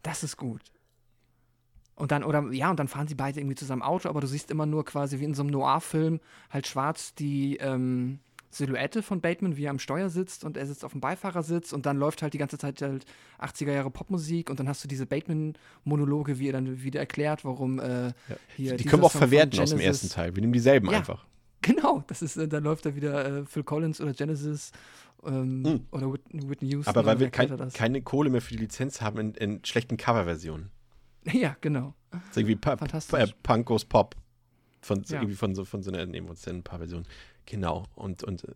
Das 0.04 0.22
ist 0.22 0.38
gut. 0.38 0.62
Und 1.96 2.12
dann, 2.12 2.24
oder 2.24 2.52
ja, 2.52 2.70
und 2.70 2.80
dann 2.80 2.88
fahren 2.88 3.08
sie 3.08 3.16
beide 3.16 3.40
irgendwie 3.40 3.56
zusammen 3.56 3.82
Auto, 3.82 4.08
aber 4.08 4.22
du 4.22 4.28
siehst 4.28 4.52
immer 4.52 4.68
nur 4.68 4.86
quasi 4.86 5.20
wie 5.20 5.24
in 5.24 5.34
so 5.34 5.42
einem 5.42 5.50
Noir-Film 5.50 6.20
halt 6.52 6.68
schwarz 6.68 7.16
die 7.16 7.58
ähm, 7.58 8.20
Silhouette 8.56 9.02
von 9.04 9.22
Bateman, 9.22 9.58
wie 9.58 9.66
er 9.66 9.72
am 9.72 9.80
Steuer 9.80 10.10
sitzt 10.10 10.44
und 10.44 10.56
er 10.58 10.66
sitzt 10.66 10.86
auf 10.86 10.92
dem 10.94 11.02
Beifahrersitz 11.02 11.74
und 11.74 11.86
dann 11.86 11.98
läuft 11.98 12.22
halt 12.22 12.34
die 12.34 12.38
ganze 12.38 12.58
Zeit 12.58 12.82
halt 12.82 13.06
80er 13.40 13.72
Jahre 13.72 13.92
Popmusik 13.92 14.50
und 14.50 14.60
dann 14.60 14.70
hast 14.70 14.84
du 14.84 14.88
diese 14.88 15.06
Bateman-Monologe, 15.06 16.40
wie 16.40 16.50
er 16.50 16.54
dann 16.54 16.82
wieder 16.84 17.00
erklärt, 17.00 17.46
warum 17.46 17.80
äh, 17.80 18.14
hier 18.56 18.76
die 18.78 18.86
können 18.86 19.02
wir 19.02 19.08
auch 19.08 19.12
Song 19.12 19.20
verwerten 19.20 19.60
aus 19.60 19.70
dem 19.72 19.80
ersten 19.80 20.10
Teil. 20.10 20.36
Wir 20.36 20.42
nehmen 20.42 20.54
dieselben 20.54 20.90
Ja. 20.90 21.00
einfach. 21.00 21.26
Genau, 21.62 22.04
das 22.08 22.22
ist, 22.22 22.38
äh, 22.38 22.48
dann 22.48 22.64
läuft 22.64 22.86
da 22.86 22.96
wieder 22.96 23.40
äh, 23.40 23.46
Phil 23.46 23.64
Collins 23.64 24.00
oder 24.00 24.14
Genesis 24.14 24.72
ähm, 25.26 25.86
oder 25.92 26.14
Whit 26.14 26.22
Whitney 26.32 26.70
Houston. 26.72 26.90
Aber 26.90 27.06
weil 27.06 27.16
oder 27.16 27.26
wir 27.26 27.30
kein, 27.32 27.70
keine 27.74 28.02
Kohle 28.04 28.30
mehr 28.30 28.42
für 28.42 28.54
die 28.54 28.60
Lizenz 28.60 29.02
haben 29.02 29.18
in, 29.20 29.34
in 29.34 29.66
schlechten 29.66 29.98
Coverversionen. 29.98 30.70
Ja, 31.34 31.58
genau. 31.60 31.96
Das 32.12 32.22
ist 32.30 32.38
irgendwie 32.38 32.56
pa 32.56 32.78
Fantastisch. 32.78 33.20
äh, 33.20 33.28
Punkos 33.42 33.84
Pop. 33.84 34.16
Von, 34.82 35.04
so, 35.04 35.16
Ja. 35.16 35.22
irgendwie 35.22 35.36
von 35.36 35.56
so, 35.56 35.66
von 35.66 35.82
so 35.82 35.92
einer, 35.92 36.06
nehmen 36.06 36.28
wir 36.28 36.32
uns 36.32 36.44
dann 36.44 36.58
ein 36.58 36.64
paar 36.64 36.78
Versionen. 36.78 37.08
Genau. 37.46 37.86
Und, 37.96 38.24
und 38.24 38.44
äh, 38.44 38.52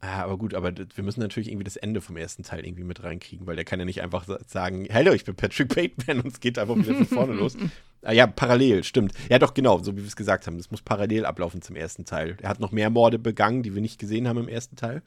ah, 0.00 0.22
aber 0.24 0.38
gut, 0.38 0.54
aber 0.54 0.72
wir 0.76 1.04
müssen 1.04 1.20
natürlich 1.20 1.48
irgendwie 1.48 1.64
das 1.64 1.76
Ende 1.76 2.00
vom 2.00 2.16
ersten 2.16 2.42
Teil 2.42 2.64
irgendwie 2.64 2.84
mit 2.84 3.02
reinkriegen, 3.02 3.46
weil 3.46 3.56
der 3.56 3.64
kann 3.64 3.78
ja 3.78 3.84
nicht 3.84 4.02
einfach 4.02 4.24
sa- 4.24 4.40
sagen, 4.46 4.86
hallo, 4.90 5.12
ich 5.12 5.24
bin 5.24 5.34
Patrick 5.34 5.74
Bateman 5.74 6.20
und 6.24 6.32
es 6.32 6.40
geht 6.40 6.58
einfach 6.58 6.76
wieder 6.76 6.94
von 6.94 7.06
vorne 7.06 7.32
los. 7.34 7.56
Ah, 8.02 8.12
ja, 8.12 8.26
parallel, 8.26 8.84
stimmt. 8.84 9.12
Ja, 9.28 9.38
doch, 9.38 9.52
genau, 9.54 9.78
so 9.82 9.92
wie 9.96 10.00
wir 10.00 10.06
es 10.06 10.16
gesagt 10.16 10.46
haben. 10.46 10.58
Das 10.58 10.70
muss 10.70 10.82
parallel 10.82 11.24
ablaufen 11.26 11.60
zum 11.62 11.76
ersten 11.76 12.04
Teil. 12.04 12.36
Er 12.40 12.48
hat 12.50 12.60
noch 12.60 12.70
mehr 12.72 12.88
Morde 12.90 13.18
begangen, 13.18 13.62
die 13.62 13.74
wir 13.74 13.82
nicht 13.82 13.98
gesehen 13.98 14.28
haben 14.28 14.38
im 14.38 14.48
ersten 14.48 14.76
Teil. 14.76 15.02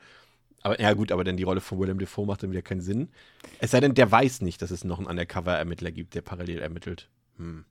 Aber 0.61 0.79
ja, 0.81 0.91
gut, 0.93 1.11
aber 1.13 1.23
dann 1.23 1.37
die 1.37 1.43
Rolle 1.43 1.61
von 1.61 1.79
Willem 1.79 1.99
Dafoe 1.99 2.25
macht 2.25 2.43
dann 2.43 2.51
wieder 2.51 2.61
keinen 2.61 2.81
Sinn. 2.81 3.07
Es 3.59 3.71
sei 3.71 3.79
denn, 3.79 3.93
der 3.93 4.11
weiß 4.11 4.41
nicht, 4.41 4.61
dass 4.61 4.71
es 4.71 4.83
noch 4.83 4.97
einen 4.97 5.07
Undercover-Ermittler 5.07 5.91
gibt, 5.91 6.15
der 6.15 6.21
parallel 6.21 6.59
ermittelt. 6.59 7.07
Hm. 7.37 7.63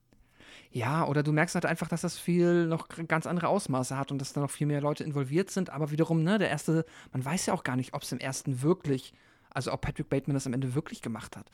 Ja, 0.70 1.06
oder 1.06 1.22
du 1.22 1.32
merkst 1.32 1.54
halt 1.54 1.64
einfach, 1.64 1.88
dass 1.88 2.02
das 2.02 2.18
viel 2.18 2.66
noch 2.66 2.88
ganz 3.08 3.26
andere 3.26 3.48
Ausmaße 3.48 3.96
hat 3.96 4.12
und 4.12 4.18
dass 4.18 4.34
da 4.34 4.40
noch 4.40 4.50
viel 4.50 4.66
mehr 4.66 4.82
Leute 4.82 5.02
involviert 5.02 5.50
sind. 5.50 5.70
Aber 5.70 5.90
wiederum, 5.90 6.22
ne, 6.22 6.38
der 6.38 6.50
erste, 6.50 6.84
man 7.12 7.24
weiß 7.24 7.46
ja 7.46 7.54
auch 7.54 7.64
gar 7.64 7.76
nicht, 7.76 7.94
ob 7.94 8.02
es 8.02 8.12
im 8.12 8.18
ersten 8.18 8.62
wirklich, 8.62 9.14
also 9.50 9.72
ob 9.72 9.80
Patrick 9.80 10.10
Bateman 10.10 10.34
das 10.34 10.46
am 10.46 10.52
Ende 10.52 10.74
wirklich 10.74 11.00
gemacht 11.00 11.36
hat. 11.36 11.50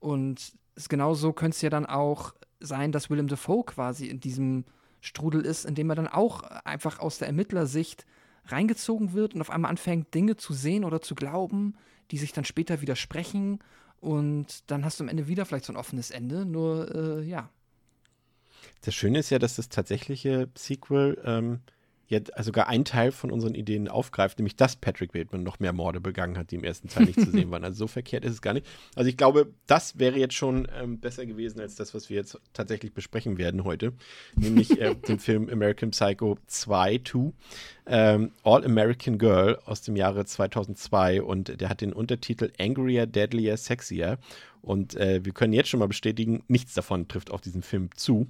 Und 0.00 0.52
es 0.74 0.88
genauso 0.88 1.32
könnte 1.32 1.54
es 1.54 1.62
ja 1.62 1.70
dann 1.70 1.86
auch 1.86 2.34
sein, 2.60 2.92
dass 2.92 3.08
Willem 3.08 3.28
Dafoe 3.28 3.64
quasi 3.64 4.06
in 4.06 4.20
diesem 4.20 4.64
Strudel 5.00 5.42
ist, 5.46 5.64
in 5.64 5.74
dem 5.74 5.88
er 5.90 5.96
dann 5.96 6.08
auch 6.08 6.42
einfach 6.42 6.98
aus 6.98 7.18
der 7.18 7.28
Ermittlersicht 7.28 8.04
reingezogen 8.46 9.12
wird 9.12 9.34
und 9.34 9.40
auf 9.40 9.50
einmal 9.50 9.70
anfängt, 9.70 10.14
Dinge 10.14 10.36
zu 10.36 10.52
sehen 10.52 10.84
oder 10.84 11.00
zu 11.00 11.14
glauben, 11.14 11.76
die 12.10 12.18
sich 12.18 12.32
dann 12.32 12.44
später 12.44 12.80
widersprechen. 12.80 13.60
Und 14.00 14.70
dann 14.70 14.84
hast 14.84 15.00
du 15.00 15.04
am 15.04 15.08
Ende 15.08 15.26
wieder 15.26 15.44
vielleicht 15.44 15.64
so 15.64 15.72
ein 15.72 15.76
offenes 15.76 16.10
Ende. 16.10 16.44
Nur, 16.44 16.94
äh, 16.94 17.22
ja, 17.22 17.50
Das 18.82 18.94
Schöne 18.94 19.18
ist 19.18 19.30
ja, 19.30 19.38
dass 19.38 19.56
das 19.56 19.68
tatsächliche 19.68 20.48
Sequel 20.54 21.20
ähm, 21.24 21.60
jetzt 22.08 22.34
also 22.36 22.48
sogar 22.48 22.68
einen 22.68 22.84
Teil 22.84 23.12
von 23.12 23.30
unseren 23.30 23.54
Ideen 23.54 23.86
aufgreift, 23.88 24.38
nämlich 24.38 24.56
dass 24.56 24.76
Patrick 24.76 25.12
Bateman 25.12 25.42
noch 25.42 25.60
mehr 25.60 25.72
Morde 25.72 26.00
begangen 26.00 26.38
hat, 26.38 26.50
die 26.50 26.56
im 26.56 26.64
ersten 26.64 26.88
Teil 26.88 27.04
nicht 27.04 27.20
zu 27.20 27.30
sehen 27.30 27.50
waren. 27.50 27.64
Also 27.64 27.78
so 27.80 27.86
verkehrt 27.86 28.24
ist 28.24 28.32
es 28.32 28.42
gar 28.42 28.54
nicht. 28.54 28.66
Also 28.96 29.10
ich 29.10 29.16
glaube, 29.16 29.52
das 29.66 29.98
wäre 29.98 30.18
jetzt 30.18 30.34
schon 30.34 30.66
ähm, 30.74 31.00
besser 31.00 31.26
gewesen 31.26 31.60
als 31.60 31.76
das, 31.76 31.94
was 31.94 32.08
wir 32.08 32.16
jetzt 32.16 32.38
tatsächlich 32.52 32.92
besprechen 32.94 33.38
werden 33.38 33.64
heute, 33.64 33.92
nämlich 34.34 34.80
äh, 34.80 34.94
den 35.08 35.18
Film 35.18 35.48
American 35.50 35.90
Psycho 35.90 36.38
2, 36.46 37.00
2, 37.04 37.32
ähm, 37.88 38.32
All 38.44 38.64
American 38.64 39.18
Girl 39.18 39.58
aus 39.64 39.82
dem 39.82 39.96
Jahre 39.96 40.24
2002 40.24 41.22
und 41.22 41.60
der 41.60 41.68
hat 41.68 41.80
den 41.80 41.92
Untertitel 41.92 42.52
Angrier, 42.58 43.06
Deadlier, 43.06 43.56
Sexier. 43.56 44.18
Und 44.60 44.96
äh, 44.96 45.24
wir 45.24 45.32
können 45.32 45.52
jetzt 45.52 45.68
schon 45.68 45.80
mal 45.80 45.88
bestätigen, 45.88 46.42
nichts 46.48 46.74
davon 46.74 47.08
trifft 47.08 47.30
auf 47.30 47.40
diesen 47.40 47.62
Film 47.62 47.90
zu. 47.94 48.28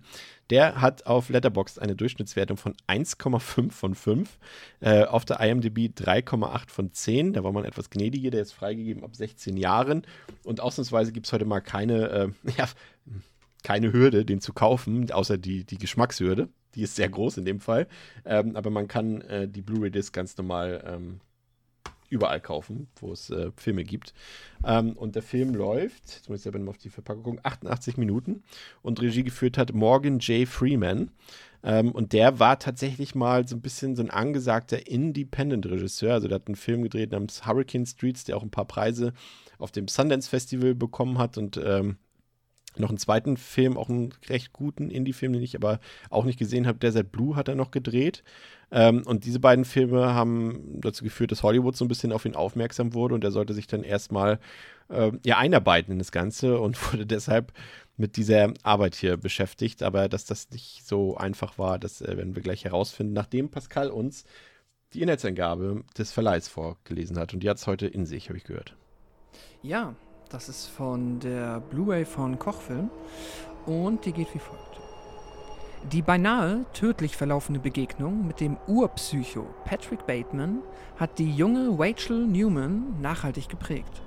Der 0.50 0.80
hat 0.80 1.06
auf 1.06 1.30
Letterboxd 1.30 1.80
eine 1.80 1.96
Durchschnittswertung 1.96 2.56
von 2.56 2.74
1,5 2.86 3.70
von 3.72 3.94
5, 3.94 4.38
äh, 4.80 5.04
auf 5.04 5.24
der 5.24 5.40
IMDb 5.40 5.90
3,8 5.90 6.70
von 6.70 6.92
10. 6.92 7.32
Da 7.32 7.42
war 7.44 7.52
man 7.52 7.64
etwas 7.64 7.90
gnädiger, 7.90 8.30
der 8.30 8.42
ist 8.42 8.52
freigegeben 8.52 9.04
ab 9.04 9.16
16 9.16 9.56
Jahren. 9.56 10.02
Und 10.44 10.60
ausnahmsweise 10.60 11.12
gibt 11.12 11.26
es 11.26 11.32
heute 11.32 11.44
mal 11.44 11.60
keine, 11.60 12.08
äh, 12.10 12.28
ja, 12.56 12.68
keine 13.64 13.92
Hürde, 13.92 14.24
den 14.24 14.40
zu 14.40 14.52
kaufen, 14.52 15.10
außer 15.10 15.38
die, 15.38 15.64
die 15.64 15.78
Geschmackshürde. 15.78 16.48
Die 16.74 16.82
ist 16.82 16.96
sehr 16.96 17.08
groß 17.08 17.38
in 17.38 17.44
dem 17.44 17.60
Fall. 17.60 17.86
Ähm, 18.24 18.56
aber 18.56 18.70
man 18.70 18.88
kann 18.88 19.20
äh, 19.22 19.48
die 19.48 19.62
Blu-ray-Disc 19.62 20.12
ganz 20.12 20.36
normal 20.36 20.84
ähm, 20.86 21.20
überall 22.10 22.40
kaufen, 22.40 22.88
wo 23.00 23.12
es 23.12 23.30
äh, 23.30 23.50
Filme 23.56 23.84
gibt. 23.84 24.14
Ähm, 24.64 24.92
und 24.92 25.14
der 25.14 25.22
Film 25.22 25.54
läuft, 25.54 26.22
ich 26.28 26.40
selber 26.40 26.58
mal 26.58 26.70
auf 26.70 26.78
die 26.78 26.90
Verpackung 26.90 27.22
gucken, 27.22 27.40
88 27.42 27.96
Minuten 27.96 28.42
und 28.82 29.00
Regie 29.00 29.24
geführt 29.24 29.58
hat 29.58 29.74
Morgan 29.74 30.18
J. 30.18 30.48
Freeman. 30.48 31.10
Ähm, 31.62 31.90
und 31.92 32.12
der 32.12 32.38
war 32.38 32.58
tatsächlich 32.58 33.14
mal 33.14 33.46
so 33.46 33.56
ein 33.56 33.60
bisschen 33.60 33.96
so 33.96 34.02
ein 34.02 34.10
angesagter 34.10 34.86
Independent-Regisseur. 34.86 36.14
Also 36.14 36.28
der 36.28 36.36
hat 36.36 36.46
einen 36.46 36.56
Film 36.56 36.82
gedreht 36.82 37.12
namens 37.12 37.46
Hurricane 37.46 37.86
Streets, 37.86 38.24
der 38.24 38.36
auch 38.36 38.42
ein 38.42 38.50
paar 38.50 38.66
Preise 38.66 39.12
auf 39.58 39.72
dem 39.72 39.88
Sundance 39.88 40.30
Festival 40.30 40.74
bekommen 40.74 41.18
hat 41.18 41.36
und 41.36 41.60
ähm, 41.62 41.96
noch 42.80 42.90
einen 42.90 42.98
zweiten 42.98 43.36
Film, 43.36 43.76
auch 43.76 43.88
einen 43.88 44.14
recht 44.28 44.52
guten 44.52 44.90
Indie-Film, 44.90 45.32
den 45.32 45.42
ich 45.42 45.56
aber 45.56 45.80
auch 46.10 46.24
nicht 46.24 46.38
gesehen 46.38 46.66
habe. 46.66 46.78
Desert 46.78 47.12
Blue 47.12 47.36
hat 47.36 47.48
er 47.48 47.54
noch 47.54 47.70
gedreht. 47.70 48.22
Ähm, 48.70 49.02
und 49.06 49.24
diese 49.24 49.40
beiden 49.40 49.64
Filme 49.64 50.14
haben 50.14 50.80
dazu 50.80 51.04
geführt, 51.04 51.32
dass 51.32 51.42
Hollywood 51.42 51.76
so 51.76 51.84
ein 51.84 51.88
bisschen 51.88 52.12
auf 52.12 52.24
ihn 52.24 52.34
aufmerksam 52.34 52.94
wurde 52.94 53.14
und 53.14 53.24
er 53.24 53.30
sollte 53.30 53.54
sich 53.54 53.66
dann 53.66 53.82
erstmal 53.82 54.38
äh, 54.88 55.12
ja, 55.24 55.38
einarbeiten 55.38 55.92
in 55.92 55.98
das 55.98 56.12
Ganze 56.12 56.58
und 56.60 56.76
wurde 56.92 57.06
deshalb 57.06 57.52
mit 57.96 58.16
dieser 58.16 58.52
Arbeit 58.62 58.94
hier 58.94 59.16
beschäftigt. 59.16 59.82
Aber 59.82 60.08
dass 60.08 60.24
das 60.24 60.50
nicht 60.50 60.86
so 60.86 61.16
einfach 61.16 61.58
war, 61.58 61.78
das 61.78 62.02
äh, 62.02 62.16
werden 62.16 62.34
wir 62.34 62.42
gleich 62.42 62.64
herausfinden, 62.64 63.12
nachdem 63.12 63.50
Pascal 63.50 63.90
uns 63.90 64.24
die 64.94 65.02
Inhaltsangabe 65.02 65.84
des 65.96 66.12
Verleihs 66.12 66.48
vorgelesen 66.48 67.18
hat. 67.18 67.34
Und 67.34 67.42
die 67.42 67.50
hat 67.50 67.58
es 67.58 67.66
heute 67.66 67.86
in 67.86 68.06
sich, 68.06 68.28
habe 68.28 68.38
ich 68.38 68.44
gehört. 68.44 68.74
Ja, 69.62 69.94
das 70.30 70.48
ist 70.48 70.66
von 70.66 71.20
der 71.20 71.60
Blu-ray 71.60 72.04
von 72.04 72.38
Kochfilm 72.38 72.90
und 73.66 74.04
die 74.04 74.12
geht 74.12 74.34
wie 74.34 74.38
folgt. 74.38 74.80
Die 75.92 76.02
beinahe 76.02 76.64
tödlich 76.74 77.16
verlaufende 77.16 77.60
Begegnung 77.60 78.26
mit 78.26 78.40
dem 78.40 78.56
Urpsycho 78.66 79.46
Patrick 79.64 80.06
Bateman 80.06 80.58
hat 80.96 81.18
die 81.18 81.32
junge 81.32 81.76
Rachel 81.78 82.26
Newman 82.26 83.00
nachhaltig 83.00 83.48
geprägt. 83.48 84.02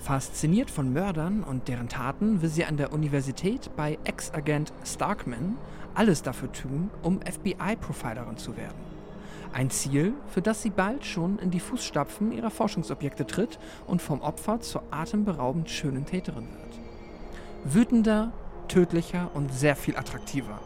Fasziniert 0.00 0.70
von 0.70 0.92
Mördern 0.92 1.44
und 1.44 1.68
deren 1.68 1.88
Taten 1.88 2.42
will 2.42 2.48
sie 2.48 2.64
an 2.64 2.76
der 2.76 2.92
Universität 2.92 3.70
bei 3.76 3.98
Ex-Agent 4.04 4.72
Starkman 4.84 5.56
alles 5.94 6.22
dafür 6.22 6.50
tun, 6.50 6.90
um 7.02 7.20
FBI-Profilerin 7.20 8.36
zu 8.36 8.56
werden. 8.56 8.91
Ein 9.52 9.68
Ziel, 9.68 10.14
für 10.28 10.40
das 10.40 10.62
sie 10.62 10.70
bald 10.70 11.04
schon 11.04 11.38
in 11.38 11.50
die 11.50 11.60
Fußstapfen 11.60 12.32
ihrer 12.32 12.50
Forschungsobjekte 12.50 13.26
tritt 13.26 13.58
und 13.86 14.00
vom 14.00 14.22
Opfer 14.22 14.60
zur 14.60 14.82
atemberaubend 14.90 15.68
schönen 15.68 16.06
Täterin 16.06 16.48
wird. 16.48 17.74
Wütender, 17.74 18.32
tödlicher 18.68 19.30
und 19.34 19.52
sehr 19.52 19.76
viel 19.76 19.96
attraktiver. 19.96 20.58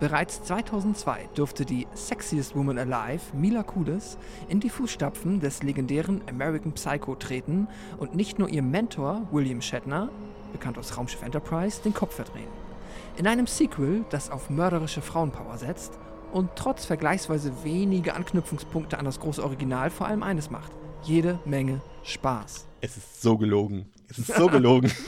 Bereits 0.00 0.42
2002 0.42 1.30
durfte 1.34 1.64
die 1.64 1.86
Sexiest 1.94 2.54
Woman 2.54 2.78
Alive, 2.78 3.34
Mila 3.34 3.62
Kunis, 3.62 4.18
in 4.48 4.60
die 4.60 4.68
Fußstapfen 4.68 5.40
des 5.40 5.62
legendären 5.62 6.20
American 6.28 6.72
Psycho 6.72 7.14
treten 7.14 7.68
und 7.96 8.14
nicht 8.14 8.38
nur 8.38 8.50
ihrem 8.50 8.70
Mentor 8.70 9.22
William 9.32 9.62
Shatner, 9.62 10.10
bekannt 10.52 10.76
aus 10.76 10.98
Raumschiff 10.98 11.22
Enterprise, 11.22 11.80
den 11.82 11.94
Kopf 11.94 12.14
verdrehen. 12.14 12.50
In 13.16 13.26
einem 13.26 13.46
Sequel, 13.46 14.04
das 14.10 14.30
auf 14.30 14.50
mörderische 14.50 15.00
Frauenpower 15.00 15.56
setzt 15.56 15.98
und 16.36 16.50
trotz 16.54 16.84
vergleichsweise 16.84 17.64
wenige 17.64 18.14
Anknüpfungspunkte 18.14 18.98
an 18.98 19.04
das 19.06 19.18
große 19.20 19.42
Original 19.42 19.90
vor 19.90 20.06
allem 20.06 20.22
eines 20.22 20.50
macht: 20.50 20.70
jede 21.02 21.38
Menge 21.46 21.80
Spaß. 22.04 22.66
Es 22.82 22.96
ist 22.96 23.22
so 23.22 23.38
gelogen. 23.38 23.90
Es 24.08 24.18
ist 24.18 24.34
so 24.34 24.46
gelogen. 24.46 24.90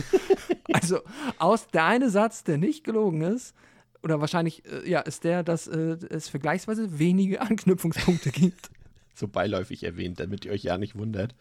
Also 0.72 1.00
aus 1.38 1.66
der 1.68 1.86
eine 1.86 2.10
Satz, 2.10 2.44
der 2.44 2.58
nicht 2.58 2.84
gelogen 2.84 3.22
ist, 3.22 3.54
oder 4.02 4.20
wahrscheinlich 4.20 4.64
äh, 4.70 4.88
ja, 4.88 5.00
ist 5.00 5.24
der, 5.24 5.42
dass 5.42 5.66
äh, 5.66 5.96
es 6.10 6.28
vergleichsweise 6.28 6.98
wenige 6.98 7.40
Anknüpfungspunkte 7.50 8.30
gibt. 8.30 8.70
so 9.14 9.26
beiläufig 9.28 9.82
erwähnt, 9.82 10.20
damit 10.20 10.44
ihr 10.44 10.52
euch 10.52 10.62
ja 10.62 10.76
nicht 10.78 10.96
wundert. 10.96 11.34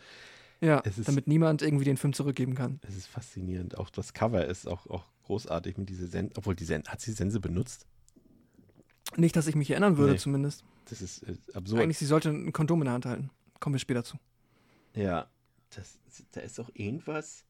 Ja, 0.62 0.82
Es 0.86 0.98
ist- 0.98 1.08
damit 1.08 1.28
niemand 1.28 1.62
irgendwie 1.62 1.84
den 1.86 1.98
Film 1.98 2.14
zurückgeben 2.14 2.56
kann. 2.56 2.80
Es 2.88 2.96
ist 2.96 3.08
faszinierend. 3.08 3.78
Auch 3.78 3.90
das 3.90 4.14
Cover 4.14 4.46
ist 4.46 4.66
auch, 4.68 4.88
auch 4.88 5.04
großartig 5.26 5.78
mit 5.78 5.90
dieser 5.90 6.08
Sense. 6.08 6.34
Obwohl, 6.38 6.56
die 6.56 6.66
Sense, 6.66 6.90
hat 6.90 7.02
sie 7.02 7.12
Sense 7.12 7.40
benutzt? 7.40 7.86
Nicht, 9.16 9.36
dass 9.36 9.48
ich 9.48 9.56
mich 9.56 9.72
erinnern 9.72 9.98
würde, 9.98 10.14
Nee. 10.14 10.18
zumindest. 10.20 10.64
Das 10.86 11.02
ist 11.02 11.24
äh, 11.24 11.36
absurd. 11.54 11.82
Eigentlich, 11.82 11.98
sie 11.98 12.06
sollte 12.06 12.30
ein 12.30 12.52
Kondom 12.54 12.82
in 12.82 12.86
der 12.86 12.94
Hand 12.94 13.06
halten. 13.06 13.30
Kommen 13.60 13.74
wir 13.76 13.80
später 13.80 14.04
zu. 14.04 14.18
Ja, 14.94 15.28
das, 15.76 16.00
da 16.32 16.42
ist 16.42 16.60
auch 16.60 16.70
irgendwas, 16.74 17.46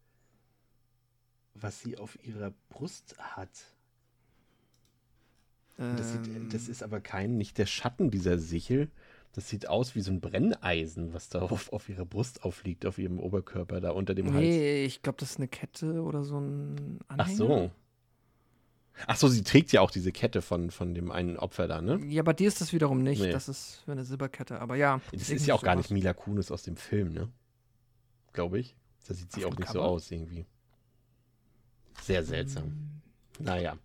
was 1.53 1.81
sie 1.81 1.97
auf 1.97 2.17
ihrer 2.23 2.53
Brust 2.69 3.15
hat. 3.19 3.49
Das, 5.77 6.15
Ähm, 6.15 6.23
sieht, 6.25 6.53
das 6.53 6.67
ist 6.67 6.81
aber 6.83 6.99
kein, 6.99 7.37
nicht 7.37 7.57
der 7.57 7.65
Schatten 7.67 8.09
dieser 8.09 8.37
Sichel. 8.39 8.89
Das 9.33 9.49
sieht 9.49 9.67
aus 9.67 9.93
wie 9.93 10.01
so 10.01 10.11
ein 10.11 10.19
Brenneisen, 10.21 11.13
was 11.13 11.29
da 11.29 11.41
auf, 11.41 11.71
auf 11.71 11.89
ihrer 11.89 12.05
Brust 12.05 12.43
aufliegt, 12.43 12.85
auf 12.87 12.97
ihrem 12.97 13.19
Oberkörper, 13.19 13.79
da 13.81 13.91
unter 13.91 14.15
dem 14.15 14.33
Hals. 14.33 14.39
nee, 14.43 14.85
ich 14.85 15.03
glaube, 15.03 15.19
das 15.19 15.31
ist 15.31 15.37
eine 15.37 15.47
Kette 15.47 16.01
oder 16.01 16.23
so 16.23 16.39
ein 16.39 16.99
Anhänger. 17.07 17.17
Ach 17.17 17.29
so. 17.29 17.71
Ach 19.05 19.15
so, 19.15 19.27
sie 19.27 19.43
trägt 19.43 19.71
ja 19.71 19.81
auch 19.81 19.91
diese 19.91 20.11
Kette 20.11 20.41
von, 20.41 20.71
von 20.71 20.95
dem 20.95 21.11
einen 21.11 21.37
Opfer 21.37 21.67
da, 21.67 21.81
ne? 21.81 21.99
Ja, 22.07 22.23
bei 22.23 22.33
dir 22.33 22.47
ist 22.47 22.61
das 22.61 22.73
wiederum 22.73 23.03
nicht. 23.03 23.21
Nee. 23.21 23.31
Das 23.31 23.47
ist 23.47 23.83
eine 23.87 24.03
Silberkette. 24.03 24.59
Aber 24.59 24.75
ja. 24.75 25.01
Das 25.11 25.29
ist 25.29 25.45
ja 25.45 25.53
auch 25.53 25.61
gar 25.61 25.75
sowas. 25.75 25.89
nicht 25.89 25.91
Mila 25.91 26.13
Kunis 26.13 26.51
aus 26.51 26.63
dem 26.63 26.77
Film, 26.77 27.13
ne? 27.13 27.29
Glaube 28.33 28.59
ich. 28.59 28.75
Da 29.07 29.13
sieht 29.13 29.31
sie 29.31 29.45
Auf 29.45 29.53
auch 29.53 29.57
nicht 29.57 29.67
so 29.69 29.79
Cover? 29.79 29.87
aus 29.89 30.09
irgendwie. 30.11 30.45
Sehr 32.01 32.23
seltsam. 32.23 33.01
Naja. 33.39 33.77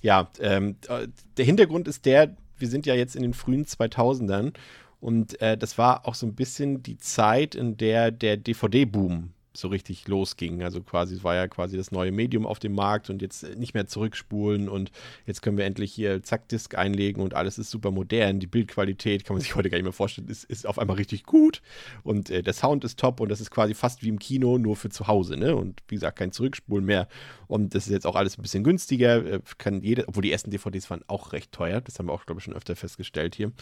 Ja, 0.00 0.30
ähm, 0.38 0.76
äh, 0.88 1.08
der 1.36 1.44
Hintergrund 1.44 1.88
ist 1.88 2.06
der, 2.06 2.36
wir 2.56 2.68
sind 2.68 2.86
ja 2.86 2.94
jetzt 2.94 3.16
in 3.16 3.22
den 3.22 3.34
frühen 3.34 3.64
2000ern 3.64 4.54
und 5.00 5.40
äh, 5.40 5.58
das 5.58 5.78
war 5.78 6.06
auch 6.06 6.14
so 6.14 6.26
ein 6.26 6.34
bisschen 6.34 6.82
die 6.82 6.96
Zeit, 6.98 7.54
in 7.54 7.76
der 7.76 8.10
der 8.10 8.36
DVD-Boom 8.36 9.32
so 9.52 9.68
richtig 9.68 10.06
losging. 10.06 10.62
Also 10.62 10.80
quasi, 10.82 11.16
es 11.16 11.24
war 11.24 11.34
ja 11.34 11.48
quasi 11.48 11.76
das 11.76 11.90
neue 11.90 12.12
Medium 12.12 12.46
auf 12.46 12.58
dem 12.58 12.72
Markt 12.72 13.10
und 13.10 13.22
jetzt 13.22 13.42
äh, 13.42 13.56
nicht 13.56 13.74
mehr 13.74 13.86
zurückspulen 13.86 14.68
und 14.68 14.90
jetzt 15.26 15.42
können 15.42 15.56
wir 15.56 15.64
endlich 15.64 15.92
hier 15.92 16.22
zack 16.22 16.48
Disk 16.48 16.76
einlegen 16.76 17.22
und 17.22 17.34
alles 17.34 17.58
ist 17.58 17.70
super 17.70 17.90
modern. 17.90 18.40
Die 18.40 18.46
Bildqualität 18.46 19.24
kann 19.24 19.34
man 19.34 19.40
sich 19.40 19.54
heute 19.56 19.70
gar 19.70 19.78
nicht 19.78 19.84
mehr 19.84 19.92
vorstellen, 19.92 20.28
ist, 20.28 20.44
ist 20.44 20.66
auf 20.66 20.78
einmal 20.78 20.96
richtig 20.96 21.24
gut 21.24 21.62
und 22.02 22.30
äh, 22.30 22.42
der 22.42 22.52
Sound 22.52 22.84
ist 22.84 22.98
top 22.98 23.20
und 23.20 23.28
das 23.28 23.40
ist 23.40 23.50
quasi 23.50 23.74
fast 23.74 24.02
wie 24.02 24.08
im 24.08 24.18
Kino, 24.18 24.58
nur 24.58 24.76
für 24.76 24.90
zu 24.90 25.06
Hause, 25.06 25.36
ne? 25.36 25.56
Und 25.56 25.80
wie 25.88 25.96
gesagt, 25.96 26.18
kein 26.18 26.32
Zurückspulen 26.32 26.84
mehr. 26.84 27.08
Und 27.46 27.74
das 27.74 27.86
ist 27.86 27.92
jetzt 27.92 28.06
auch 28.06 28.14
alles 28.14 28.38
ein 28.38 28.42
bisschen 28.42 28.62
günstiger. 28.62 29.24
Äh, 29.24 29.40
kann 29.58 29.82
jeder, 29.82 30.04
obwohl 30.06 30.22
die 30.22 30.32
ersten 30.32 30.50
DVDs 30.50 30.88
waren 30.90 31.02
auch 31.08 31.32
recht 31.32 31.52
teuer. 31.52 31.80
Das 31.80 31.98
haben 31.98 32.06
wir 32.06 32.12
auch, 32.12 32.26
glaube 32.26 32.38
ich, 32.38 32.44
schon 32.44 32.54
öfter 32.54 32.76
festgestellt 32.76 33.34
hier. 33.34 33.52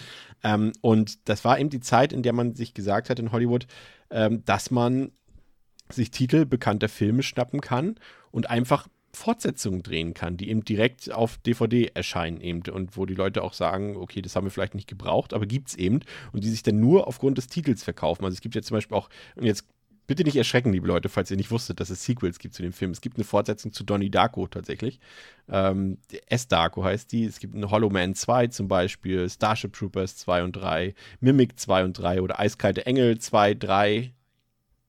Ähm, 0.42 0.72
und 0.82 1.28
das 1.28 1.44
war 1.44 1.58
eben 1.58 1.70
die 1.70 1.80
Zeit, 1.80 2.12
in 2.12 2.22
der 2.22 2.32
man 2.32 2.54
sich 2.54 2.74
gesagt 2.74 3.08
hat 3.08 3.18
in 3.18 3.32
Hollywood, 3.32 3.66
ähm, 4.10 4.44
dass 4.44 4.70
man 4.70 5.12
sich 5.92 6.10
Titel 6.10 6.44
bekannter 6.44 6.88
Filme 6.88 7.22
schnappen 7.22 7.60
kann 7.60 7.96
und 8.30 8.50
einfach 8.50 8.88
Fortsetzungen 9.12 9.82
drehen 9.82 10.14
kann, 10.14 10.36
die 10.36 10.50
eben 10.50 10.64
direkt 10.64 11.10
auf 11.10 11.38
DVD 11.38 11.90
erscheinen 11.94 12.40
eben 12.40 12.62
und 12.70 12.96
wo 12.96 13.06
die 13.06 13.14
Leute 13.14 13.42
auch 13.42 13.54
sagen, 13.54 13.96
okay, 13.96 14.22
das 14.22 14.36
haben 14.36 14.44
wir 14.44 14.50
vielleicht 14.50 14.74
nicht 14.74 14.88
gebraucht, 14.88 15.32
aber 15.32 15.46
gibt's 15.46 15.74
eben 15.74 16.00
und 16.32 16.44
die 16.44 16.50
sich 16.50 16.62
dann 16.62 16.78
nur 16.78 17.06
aufgrund 17.06 17.38
des 17.38 17.48
Titels 17.48 17.82
verkaufen. 17.82 18.24
Also 18.24 18.34
es 18.34 18.40
gibt 18.40 18.54
ja 18.54 18.62
zum 18.62 18.76
Beispiel 18.76 18.96
auch, 18.96 19.08
und 19.34 19.44
jetzt 19.44 19.64
bitte 20.08 20.24
nicht 20.24 20.36
erschrecken, 20.36 20.72
liebe 20.72 20.88
Leute, 20.88 21.08
falls 21.08 21.30
ihr 21.30 21.36
nicht 21.36 21.50
wusstet, 21.50 21.80
dass 21.80 21.90
es 21.90 22.04
Sequels 22.04 22.38
gibt 22.38 22.54
zu 22.54 22.62
dem 22.62 22.72
Film. 22.72 22.90
Es 22.90 23.00
gibt 23.00 23.16
eine 23.16 23.24
Fortsetzung 23.24 23.72
zu 23.72 23.84
Donnie 23.84 24.10
Darko 24.10 24.46
tatsächlich. 24.46 25.00
Ähm, 25.48 25.98
S-Darko 26.26 26.82
heißt 26.82 27.12
die. 27.12 27.24
Es 27.24 27.40
gibt 27.40 27.54
eine 27.54 27.70
Hollow 27.70 27.90
Man 27.90 28.14
2 28.14 28.48
zum 28.48 28.68
Beispiel, 28.68 29.28
Starship 29.28 29.74
Troopers 29.74 30.16
2 30.16 30.44
und 30.44 30.52
3, 30.52 30.94
Mimic 31.20 31.60
2 31.60 31.84
und 31.84 31.92
3 31.92 32.22
oder 32.22 32.40
Eiskalte 32.40 32.86
Engel 32.86 33.18
2, 33.18 33.54
3, 33.54 34.14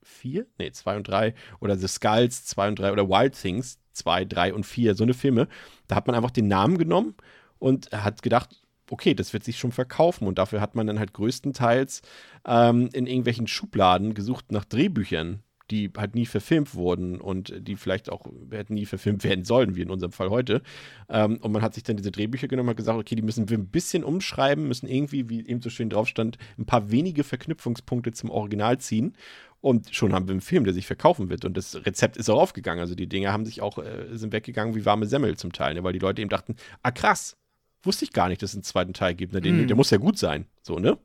4? 0.09 0.45
Nee, 0.57 0.71
2 0.71 0.97
und 0.97 1.07
3. 1.07 1.33
Oder 1.59 1.77
The 1.77 1.87
Skulls 1.87 2.45
2 2.45 2.67
und 2.69 2.79
3 2.79 2.91
oder 2.91 3.09
Wild 3.09 3.39
Things 3.39 3.79
2, 3.93 4.25
3 4.25 4.53
und 4.53 4.65
4. 4.65 4.95
So 4.95 5.03
eine 5.03 5.13
Filme. 5.13 5.47
Da 5.87 5.95
hat 5.95 6.07
man 6.07 6.15
einfach 6.15 6.31
den 6.31 6.47
Namen 6.47 6.77
genommen 6.77 7.15
und 7.59 7.91
hat 7.91 8.21
gedacht, 8.21 8.61
okay, 8.91 9.13
das 9.13 9.33
wird 9.33 9.43
sich 9.43 9.57
schon 9.57 9.71
verkaufen. 9.71 10.27
Und 10.27 10.37
dafür 10.37 10.61
hat 10.61 10.75
man 10.75 10.87
dann 10.87 10.99
halt 10.99 11.13
größtenteils 11.13 12.01
ähm, 12.45 12.89
in 12.93 13.05
irgendwelchen 13.05 13.47
Schubladen 13.47 14.13
gesucht 14.13 14.51
nach 14.51 14.65
Drehbüchern, 14.65 15.43
die 15.71 15.91
halt 15.95 16.15
nie 16.15 16.25
verfilmt 16.25 16.73
wurden 16.73 17.21
und 17.21 17.53
die 17.59 17.75
vielleicht 17.75 18.11
auch 18.11 18.25
hätten 18.49 18.73
nie 18.73 18.85
verfilmt 18.85 19.23
werden 19.23 19.45
sollen, 19.45 19.75
wie 19.75 19.81
in 19.81 19.91
unserem 19.91 20.11
Fall 20.11 20.29
heute. 20.29 20.61
Ähm, 21.09 21.37
und 21.41 21.51
man 21.51 21.61
hat 21.61 21.75
sich 21.75 21.83
dann 21.83 21.97
diese 21.97 22.11
Drehbücher 22.11 22.47
genommen 22.47 22.69
und 22.69 22.75
gesagt, 22.75 22.97
okay, 22.97 23.15
die 23.15 23.21
müssen 23.21 23.49
wir 23.49 23.57
ein 23.57 23.67
bisschen 23.67 24.03
umschreiben, 24.03 24.67
müssen 24.67 24.87
irgendwie, 24.87 25.29
wie 25.29 25.45
eben 25.45 25.61
so 25.61 25.69
schön 25.69 25.89
drauf 25.89 26.07
stand, 26.07 26.37
ein 26.57 26.65
paar 26.65 26.89
wenige 26.91 27.23
Verknüpfungspunkte 27.23 28.11
zum 28.11 28.31
Original 28.31 28.79
ziehen. 28.79 29.13
Und 29.61 29.93
schon 29.93 30.13
haben 30.13 30.27
wir 30.27 30.31
einen 30.31 30.41
Film, 30.41 30.63
der 30.63 30.73
sich 30.73 30.87
verkaufen 30.87 31.29
wird. 31.29 31.43
Und 31.43 31.57
das 31.57 31.85
Rezept 31.85 32.15
ist 32.15 32.29
auch 32.29 32.39
aufgegangen. 32.39 32.79
Also 32.79 32.95
die 32.95 33.07
Dinge 33.07 33.33
haben 33.33 33.45
sich 33.45 33.61
auch, 33.61 33.77
äh, 33.77 34.05
sind 34.11 34.31
weggegangen 34.31 34.73
wie 34.75 34.85
warme 34.85 35.05
Semmel 35.05 35.35
zum 35.35 35.51
Teil, 35.51 35.73
ne? 35.73 35.83
weil 35.83 35.93
die 35.93 35.99
Leute 35.99 36.21
eben 36.21 36.29
dachten, 36.29 36.55
ah 36.81 36.91
krass, 36.91 37.35
wusste 37.83 38.05
ich 38.05 38.13
gar 38.13 38.29
nicht, 38.29 38.41
dass 38.41 38.51
es 38.51 38.55
einen 38.55 38.63
zweiten 38.63 38.93
Teil 38.93 39.15
gibt. 39.15 39.33
Ne? 39.33 39.41
Den, 39.41 39.65
Mm. 39.65 39.67
Der 39.67 39.75
muss 39.75 39.89
ja 39.89 39.97
gut 39.97 40.17
sein. 40.17 40.45
So, 40.61 40.79
ne? 40.79 40.97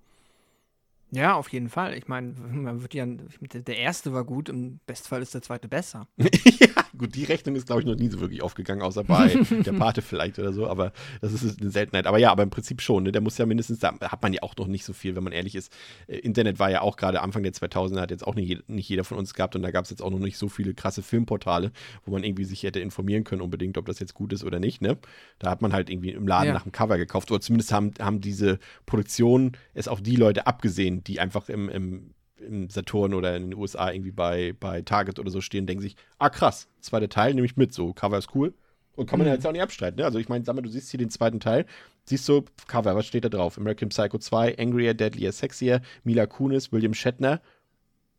Ja, 1.11 1.35
auf 1.35 1.49
jeden 1.49 1.69
Fall. 1.69 1.95
Ich 1.95 2.09
meine, 2.09 2.33
man 2.33 2.83
wird 2.83 2.95
ja, 2.95 3.07
der, 3.07 3.63
der 3.63 3.79
erste 3.79 4.13
war 4.13 4.25
gut, 4.25 4.49
im 4.49 4.81
Bestfall 4.87 5.23
ist 5.23 5.35
der 5.35 5.43
zweite 5.43 5.69
besser. 5.69 6.07
ja, 6.19 6.84
gut, 6.97 7.15
die 7.15 7.25
Rechnung 7.25 7.57
ist, 7.57 7.67
glaube 7.67 7.83
ich, 7.83 7.87
noch 7.87 7.97
nie 7.97 8.09
so 8.09 8.21
wirklich 8.21 8.43
aufgegangen, 8.43 8.83
außer 8.83 9.05
bei 9.05 9.29
der 9.51 9.73
Pate 9.73 10.03
vielleicht 10.03 10.39
oder 10.39 10.53
so, 10.53 10.67
aber 10.69 10.93
das 11.21 11.33
ist 11.33 11.61
eine 11.61 11.71
Seltenheit. 11.71 12.07
Aber 12.07 12.19
ja, 12.19 12.31
aber 12.31 12.43
im 12.43 12.51
Prinzip 12.51 12.81
schon, 12.81 13.05
ne? 13.05 13.13
der 13.13 13.21
muss 13.21 13.39
ja 13.39 13.47
mindestens, 13.47 13.79
da 13.81 13.99
hat 14.01 14.23
man 14.23 14.33
ja 14.33 14.43
auch 14.43 14.57
noch 14.57 14.67
nicht 14.67 14.85
so 14.85 14.93
viel, 14.93 15.17
wenn 15.17 15.25
man 15.25 15.33
ehrlich 15.33 15.55
ist. 15.55 15.73
Äh, 16.07 16.19
Internet 16.19 16.59
war 16.59 16.71
ja 16.71 16.81
auch 16.81 16.97
gerade 16.97 17.21
Anfang 17.21 17.43
der 17.43 17.53
2000er, 17.53 18.01
hat 18.01 18.11
jetzt 18.11 18.27
auch 18.27 18.35
nicht, 18.35 18.69
nicht 18.69 18.89
jeder 18.89 19.05
von 19.05 19.19
uns 19.19 19.35
gehabt 19.35 19.57
und 19.57 19.63
da 19.63 19.71
gab 19.71 19.85
es 19.85 19.91
jetzt 19.91 20.03
auch 20.03 20.11
noch 20.11 20.19
nicht 20.19 20.39
so 20.39 20.49
viele 20.49 20.75
krasse 20.75 21.03
Filmportale, 21.03 21.73
wo 22.05 22.13
man 22.13 22.25
irgendwie 22.25 22.45
sich 22.45 22.63
hätte 22.63 22.81
informieren 22.81 23.25
können 23.25 23.43
unbedingt, 23.43 23.77
ob 23.79 23.87
das 23.87 23.99
jetzt 23.99 24.15
gut 24.15 24.33
ist 24.33 24.45
oder 24.45 24.61
nicht, 24.61 24.81
ne? 24.81 24.97
Da 25.39 25.51
hat 25.51 25.63
man 25.63 25.73
halt 25.73 25.91
irgendwie 25.91 26.11
im 26.11 26.27
Laden 26.27 26.49
Ja. 26.49 26.55
nach 26.55 26.63
dem 26.63 26.73
Cover 26.73 26.97
gekauft 26.99 27.31
oder 27.31 27.41
zumindest 27.41 27.73
haben, 27.73 27.93
haben 28.01 28.21
diese 28.21 28.59
Produktionen 28.87 29.53
es 29.75 29.89
auf 29.89 30.01
die 30.01 30.17
Leute 30.17 30.47
abgesehen, 30.47 31.05
die 31.05 31.21
einfach 31.21 31.49
im, 31.49 31.69
im 31.69 32.14
im 32.39 32.69
Saturn 32.71 33.15
oder 33.15 33.37
in 33.37 33.51
den 33.51 33.55
USA 33.59 33.91
irgendwie 33.93 34.11
bei, 34.11 34.55
bei 34.59 34.83
Target 34.83 35.19
oder 35.19 35.31
so 35.31 35.41
stehen, 35.41 35.67
denken 35.67 35.83
sich, 35.83 35.97
ah 36.19 36.31
krass, 36.31 36.69
zweiter 36.81 37.09
Teil 37.09 37.35
nehme 37.35 37.47
ich 37.47 37.57
mit, 37.57 37.73
so 37.73 37.93
Cover 37.93 38.19
ist 38.19 38.35
cool. 38.35 38.55
Und 38.97 39.09
kann 39.11 39.19
man 39.19 39.27
ja 39.27 39.35
jetzt 39.35 39.45
auch 39.47 39.53
nicht 39.53 39.61
abstreiten. 39.63 39.99
Ne? 39.99 40.05
Also 40.05 40.19
ich 40.21 40.29
meine, 40.29 40.45
sag 40.45 40.55
mal, 40.55 40.63
du 40.63 40.69
siehst 40.71 40.91
hier 40.91 40.99
den 40.99 41.11
zweiten 41.11 41.41
Teil, 41.41 41.67
siehst 42.05 42.29
du 42.29 42.45
Cover, 42.69 42.95
was 42.95 43.07
steht 43.07 43.25
da 43.25 43.29
drauf? 43.29 43.59
American 43.59 43.89
Psycho 43.89 44.19
2, 44.19 44.57
Angrier, 44.59 44.95
Deadlier, 44.95 45.33
Sexier, 45.33 45.81
Mila 46.05 46.27
Kunis, 46.27 46.71
William 46.71 46.95
Shatner. 46.95 47.41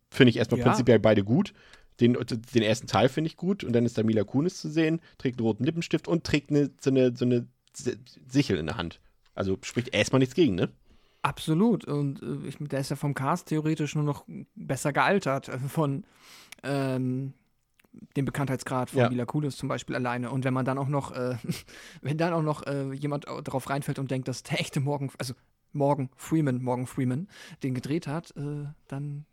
Finde 0.09 0.29
ich 0.31 0.37
erstmal 0.37 0.59
Ja. 0.59 0.65
prinzipiell 0.65 0.99
beide 0.99 1.23
gut. 1.23 1.53
Den, 2.01 2.17
den 2.53 2.61
ersten 2.61 2.87
Teil 2.87 3.07
finde 3.07 3.29
ich 3.29 3.37
gut 3.37 3.63
und 3.63 3.71
dann 3.71 3.85
ist 3.85 3.97
da 3.97 4.03
Mila 4.03 4.25
Kunis 4.25 4.59
zu 4.59 4.69
sehen, 4.69 4.99
trägt 5.17 5.39
einen 5.39 5.47
roten 5.47 5.63
Lippenstift 5.63 6.09
und 6.09 6.25
trägt 6.25 6.49
eine, 6.49 6.69
so, 6.81 6.89
eine, 6.89 7.15
so 7.15 7.23
eine 7.23 7.47
Si- 7.73 7.95
Sichel 8.27 8.57
in 8.57 8.65
der 8.65 8.75
Hand. 8.77 8.99
Also 9.33 9.57
spricht 9.61 9.93
erstmal 9.95 10.19
nichts 10.19 10.35
gegen, 10.35 10.55
ne? 10.55 10.69
Absolut. 11.25 11.85
Und 11.85 12.21
äh, 12.21 12.47
ich, 12.47 12.57
der 12.59 12.79
ist 12.79 12.89
ja 12.89 12.95
vom 12.95 13.13
Cast 13.15 13.47
theoretisch 13.47 13.95
nur 13.95 14.03
noch 14.03 14.25
besser 14.55 14.93
gealtert. 14.93 15.49
äh, 15.49 15.57
Von 15.57 16.03
ähm, 16.63 17.33
dem 18.15 18.25
Bekanntheitsgrad 18.25 18.89
von 18.91 18.99
Ja. 18.99 19.09
Mila 19.09 19.25
Kunis 19.25 19.55
zum 19.57 19.67
Beispiel 19.69 19.95
alleine. 19.95 20.29
Und 20.29 20.43
wenn 20.43 20.53
man 20.53 20.65
dann 20.65 20.77
auch 20.77 20.87
noch, 20.87 21.11
äh, 21.13 21.35
wenn 22.01 22.17
dann 22.17 22.33
auch 22.33 22.41
noch 22.43 22.63
äh, 22.67 22.93
jemand 22.93 23.27
au- 23.27 23.41
darauf 23.41 23.69
reinfällt 23.69 23.97
und 23.99 24.11
denkt, 24.11 24.27
dass 24.27 24.43
der 24.43 24.59
echte 24.59 24.79
Morgan, 24.79 25.09
also 25.17 25.33
Morgan 25.73 26.09
Freeman, 26.15 26.61
Morgan 26.61 26.85
Freeman, 26.87 27.27
den 27.63 27.73
gedreht 27.73 28.05
hat, 28.07 28.31
äh, 28.37 28.65
dann 28.87 29.25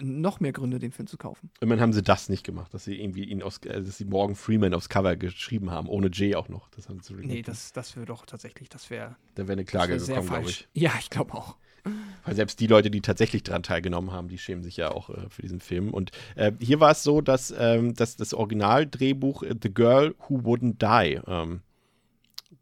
noch 0.00 0.40
mehr 0.40 0.52
Gründe, 0.52 0.78
den 0.78 0.92
Film 0.92 1.06
zu 1.06 1.16
kaufen. 1.16 1.50
Immerhin 1.60 1.80
haben 1.80 1.92
sie 1.92 2.02
das 2.02 2.28
nicht 2.28 2.44
gemacht, 2.44 2.72
dass 2.74 2.84
sie 2.84 3.00
irgendwie 3.00 3.24
ihn 3.24 3.42
aus, 3.42 3.58
äh, 3.58 3.82
dass 3.82 3.98
sie 3.98 4.04
Morgan 4.04 4.36
Freeman 4.36 4.74
aufs 4.74 4.88
Cover 4.88 5.16
geschrieben 5.16 5.70
haben, 5.70 5.88
ohne 5.88 6.08
J 6.08 6.36
auch 6.36 6.48
noch. 6.48 6.68
Das 6.70 6.88
haben 6.88 7.00
sie 7.00 7.14
Nee, 7.14 7.42
das, 7.42 7.72
das 7.72 7.96
wäre 7.96 8.06
doch 8.06 8.26
tatsächlich, 8.26 8.68
das 8.68 8.90
wäre 8.90 9.16
da 9.34 9.42
wäre 9.42 9.52
eine 9.52 9.64
Klage 9.64 9.92
wär 9.92 10.06
gekommen, 10.06 10.28
glaube 10.28 10.50
ich. 10.50 10.68
Ja, 10.72 10.92
ich 10.98 11.10
glaube 11.10 11.34
auch. 11.34 11.56
Weil 12.24 12.36
selbst 12.36 12.60
die 12.60 12.68
Leute, 12.68 12.90
die 12.90 13.00
tatsächlich 13.00 13.42
daran 13.42 13.64
teilgenommen 13.64 14.12
haben, 14.12 14.28
die 14.28 14.38
schämen 14.38 14.62
sich 14.62 14.76
ja 14.76 14.92
auch 14.92 15.10
äh, 15.10 15.28
für 15.28 15.42
diesen 15.42 15.60
Film. 15.60 15.92
Und 15.92 16.12
äh, 16.36 16.52
hier 16.60 16.78
war 16.78 16.92
es 16.92 17.02
so, 17.02 17.20
dass, 17.20 17.52
ähm, 17.56 17.94
dass 17.94 18.16
das 18.16 18.34
Originaldrehbuch 18.34 19.42
äh, 19.42 19.54
The 19.60 19.74
Girl 19.74 20.14
Who 20.28 20.38
Wouldn't 20.42 20.78
Die 20.78 21.20
ähm, 21.26 21.62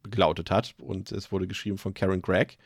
gelautet 0.09 0.50
hat. 0.50 0.74
Und 0.78 1.12
es 1.12 1.30
wurde 1.33 1.46
geschrieben 1.46 1.76
von 1.76 1.92
Karen 1.92 2.22
Gregg. 2.22 2.56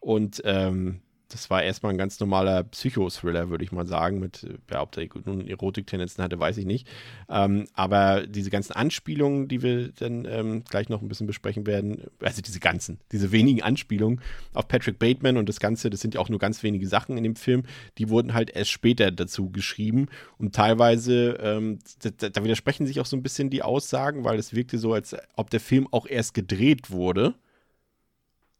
Und 0.00 0.42
ähm, 0.44 1.00
das 1.28 1.50
war 1.50 1.62
erstmal 1.62 1.92
ein 1.92 1.98
ganz 1.98 2.20
normaler 2.20 2.64
Psychothriller, 2.64 3.48
würde 3.48 3.64
ich 3.64 3.72
mal 3.72 3.86
sagen. 3.86 4.20
Mit, 4.20 4.44
äh, 4.44 4.58
ja, 4.70 4.82
ob 4.82 4.92
der 4.92 5.08
nun 5.24 5.46
Erotiktendenzen 5.46 6.22
hatte, 6.22 6.38
weiß 6.38 6.58
ich 6.58 6.66
nicht. 6.66 6.86
Ähm, 7.28 7.66
aber 7.74 8.26
diese 8.26 8.50
ganzen 8.50 8.72
Anspielungen, 8.72 9.48
die 9.48 9.62
wir 9.62 9.88
dann 9.92 10.26
ähm, 10.26 10.64
gleich 10.68 10.88
noch 10.88 11.02
ein 11.02 11.08
bisschen 11.08 11.26
besprechen 11.26 11.66
werden, 11.66 12.04
also 12.20 12.42
diese 12.42 12.60
ganzen, 12.60 12.98
diese 13.12 13.32
wenigen 13.32 13.62
Anspielungen 13.62 14.20
auf 14.52 14.68
Patrick 14.68 14.98
Bateman 14.98 15.36
und 15.36 15.48
das 15.48 15.60
Ganze, 15.60 15.90
das 15.90 16.00
sind 16.00 16.14
ja 16.14 16.20
auch 16.20 16.28
nur 16.28 16.38
ganz 16.38 16.62
wenige 16.62 16.86
Sachen 16.86 17.16
in 17.16 17.24
dem 17.24 17.36
Film, 17.36 17.64
die 17.98 18.08
wurden 18.08 18.34
halt 18.34 18.50
erst 18.50 18.70
später 18.70 19.10
dazu 19.10 19.50
geschrieben. 19.50 20.08
Und 20.38 20.54
teilweise, 20.54 21.38
ähm, 21.40 21.78
da, 22.02 22.28
da 22.28 22.44
widersprechen 22.44 22.86
sich 22.86 23.00
auch 23.00 23.06
so 23.06 23.16
ein 23.16 23.22
bisschen 23.22 23.50
die 23.50 23.62
Aussagen, 23.62 24.24
weil 24.24 24.38
es 24.38 24.54
wirkte 24.54 24.78
so, 24.78 24.92
als 24.92 25.16
ob 25.36 25.50
der 25.50 25.60
Film 25.60 25.88
auch 25.90 26.06
erst 26.06 26.34
gedreht 26.34 26.90
wurde 26.90 27.34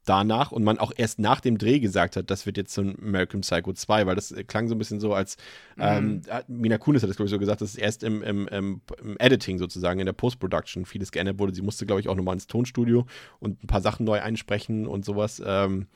danach 0.05 0.53
und 0.53 0.65
man 0.65 0.79
auch 0.79 0.93
erst 0.97 1.19
nach 1.19 1.41
dem 1.41 1.59
Dreh 1.59 1.81
gesagt 1.81 2.17
hat, 2.17 2.31
das 2.31 2.47
wird 2.47 2.57
jetzt 2.57 2.75
so 2.75 2.83
ein 2.83 2.97
American 3.01 3.41
Psycho 3.43 3.73
2, 3.73 4.07
weil 4.07 4.15
das 4.15 4.33
äh, 4.33 4.45
klang 4.45 4.69
so 4.69 4.75
ein 4.75 4.79
bisschen 4.79 5.01
so, 5.01 5.15
als 5.15 5.37
ähm, 5.79 6.23
hat- 6.29 6.49
Mina 6.49 6.79
Kunis 6.79 7.03
hat 7.03 7.11
das, 7.11 7.17
glaube 7.17 7.27
ich, 7.27 7.31
so 7.31 7.39
gesagt, 7.39 7.61
dass 7.61 7.71
es 7.71 7.77
erst 7.77 8.03
im, 8.03 8.23
im, 8.23 8.49
im, 8.49 8.81
im 9.03 9.17
Editing 9.19 9.59
sozusagen, 9.59 10.01
in 10.01 10.07
der 10.07 10.13
Post-Production 10.13 10.85
vieles 10.85 11.13
geändert 11.13 11.39
wurde. 11.39 11.55
Sie 11.55 11.63
musste, 11.63 11.87
glaube 11.87 12.01
ich, 12.01 12.09
auch 12.09 12.15
nochmal 12.17 12.35
ins 12.35 12.47
Tonstudio 12.47 13.07
und 13.41 13.63
ein 13.65 13.67
paar 13.67 13.81
Sachen 13.81 14.05
neu 14.05 14.21
einsprechen 14.21 14.87
und 14.87 15.05
sowas. 15.05 15.43
Ähm, 15.45 15.87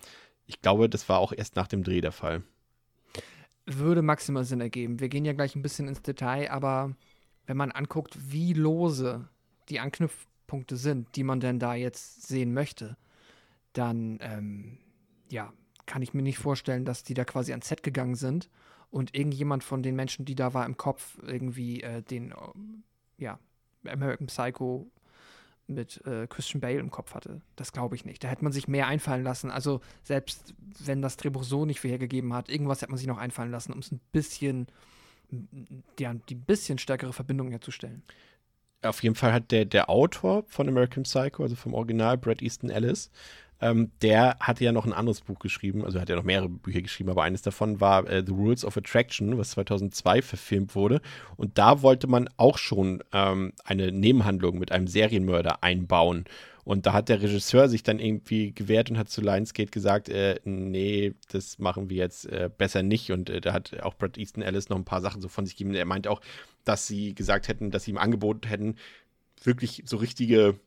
ich 0.46 0.60
glaube, 0.62 0.88
das 0.88 1.08
war 1.08 1.18
auch 1.18 1.32
erst 1.36 1.56
nach 1.56 1.68
dem 1.68 1.84
Dreh 1.84 2.00
der 2.00 2.12
Fall. 2.12 2.42
Würde 3.66 4.00
maximal 4.00 4.44
Sinn 4.44 4.62
ergeben. 4.62 4.98
Wir 4.98 5.10
gehen 5.10 5.26
ja 5.26 5.34
gleich 5.34 5.54
ein 5.54 5.62
bisschen 5.62 5.88
ins 5.88 6.00
Detail, 6.00 6.50
aber 6.50 6.94
wenn 7.46 7.56
man 7.58 7.70
anguckt, 7.70 8.16
wie 8.30 8.54
lose 8.54 9.28
die 9.68 9.80
Anknüpfpunkte 9.80 10.76
sind, 10.76 11.14
die 11.16 11.22
man 11.24 11.40
denn 11.40 11.58
da 11.58 11.74
jetzt 11.74 12.26
sehen 12.26 12.54
möchte, 12.54 12.96
dann 13.72 14.18
ähm, 14.20 14.78
ja, 15.30 15.52
kann 15.86 16.02
ich 16.02 16.14
mir 16.14 16.22
nicht 16.22 16.38
vorstellen, 16.38 16.84
dass 16.84 17.02
die 17.02 17.14
da 17.14 17.24
quasi 17.24 17.52
ans 17.52 17.68
Set 17.68 17.82
gegangen 17.82 18.14
sind 18.14 18.48
und 18.90 19.14
irgendjemand 19.14 19.64
von 19.64 19.82
den 19.82 19.96
Menschen, 19.96 20.24
die 20.24 20.34
da 20.34 20.54
war 20.54 20.66
im 20.66 20.76
Kopf, 20.76 21.18
irgendwie 21.22 21.82
äh, 21.82 22.02
den 22.02 22.32
ähm, 22.32 22.84
ja, 23.18 23.38
American 23.86 24.26
Psycho 24.28 24.90
mit 25.66 26.04
äh, 26.06 26.26
Christian 26.26 26.60
Bale 26.60 26.78
im 26.78 26.90
Kopf 26.90 27.14
hatte. 27.14 27.42
Das 27.56 27.72
glaube 27.72 27.94
ich 27.94 28.04
nicht. 28.04 28.24
Da 28.24 28.28
hätte 28.28 28.42
man 28.42 28.52
sich 28.52 28.68
mehr 28.68 28.86
einfallen 28.86 29.22
lassen. 29.22 29.50
Also 29.50 29.80
selbst 30.02 30.54
wenn 30.78 31.02
das 31.02 31.16
Drehbuch 31.18 31.44
so 31.44 31.66
nicht 31.66 31.82
hergegeben 31.84 32.32
hat, 32.32 32.48
irgendwas 32.48 32.80
hätte 32.80 32.90
man 32.90 32.98
sich 32.98 33.06
noch 33.06 33.18
einfallen 33.18 33.50
lassen, 33.50 33.72
um 33.74 33.80
es 33.80 33.92
ein 33.92 34.00
bisschen, 34.12 34.66
ja, 35.98 36.14
die 36.14 36.34
bisschen 36.34 36.78
stärkere 36.78 37.12
Verbindung 37.12 37.50
herzustellen. 37.50 38.02
auf 38.82 39.02
jeden 39.02 39.14
Fall 39.14 39.32
hat 39.32 39.50
der, 39.50 39.66
der 39.66 39.90
Autor 39.90 40.44
von 40.46 40.68
American 40.68 41.02
Psycho, 41.02 41.42
also 41.42 41.54
vom 41.54 41.74
Original, 41.74 42.16
Brad 42.16 42.40
Easton 42.40 42.70
Ellis, 42.70 43.10
ähm, 43.60 43.90
der 44.02 44.36
hatte 44.40 44.64
ja 44.64 44.72
noch 44.72 44.86
ein 44.86 44.92
anderes 44.92 45.20
Buch 45.20 45.38
geschrieben, 45.38 45.84
also 45.84 46.00
hat 46.00 46.08
ja 46.08 46.16
noch 46.16 46.22
mehrere 46.22 46.48
Bücher 46.48 46.80
geschrieben, 46.82 47.10
aber 47.10 47.24
eines 47.24 47.42
davon 47.42 47.80
war 47.80 48.08
äh, 48.08 48.22
The 48.24 48.32
Rules 48.32 48.64
of 48.64 48.76
Attraction, 48.76 49.36
was 49.36 49.50
2002 49.50 50.22
verfilmt 50.22 50.74
wurde. 50.74 51.00
Und 51.36 51.58
da 51.58 51.82
wollte 51.82 52.06
man 52.06 52.28
auch 52.36 52.58
schon 52.58 53.02
ähm, 53.12 53.52
eine 53.64 53.90
Nebenhandlung 53.90 54.58
mit 54.58 54.72
einem 54.72 54.86
Serienmörder 54.86 55.62
einbauen. 55.62 56.24
Und 56.68 56.84
da 56.84 56.92
hat 56.92 57.08
der 57.08 57.22
Regisseur 57.22 57.68
sich 57.70 57.82
dann 57.82 57.98
irgendwie 57.98 58.52
gewehrt 58.52 58.90
und 58.90 58.98
hat 58.98 59.08
zu 59.08 59.22
Lionsgate 59.22 59.70
gesagt, 59.70 60.10
äh, 60.10 60.38
nee, 60.44 61.14
das 61.32 61.58
machen 61.58 61.88
wir 61.88 61.96
jetzt 61.96 62.26
äh, 62.26 62.50
besser 62.54 62.82
nicht. 62.82 63.10
Und 63.10 63.30
äh, 63.30 63.40
da 63.40 63.54
hat 63.54 63.80
auch 63.80 63.94
Brad 63.94 64.18
Easton 64.18 64.42
Ellis 64.42 64.68
noch 64.68 64.76
ein 64.76 64.84
paar 64.84 65.00
Sachen 65.00 65.22
so 65.22 65.28
von 65.28 65.46
sich 65.46 65.56
gegeben. 65.56 65.74
Er 65.74 65.86
meint 65.86 66.06
auch, 66.06 66.20
dass 66.64 66.86
sie 66.86 67.14
gesagt 67.14 67.48
hätten, 67.48 67.70
dass 67.70 67.84
sie 67.84 67.92
ihm 67.92 67.96
angeboten 67.96 68.46
hätten, 68.46 68.76
wirklich 69.42 69.82
so 69.86 69.96
richtige, 69.96 70.60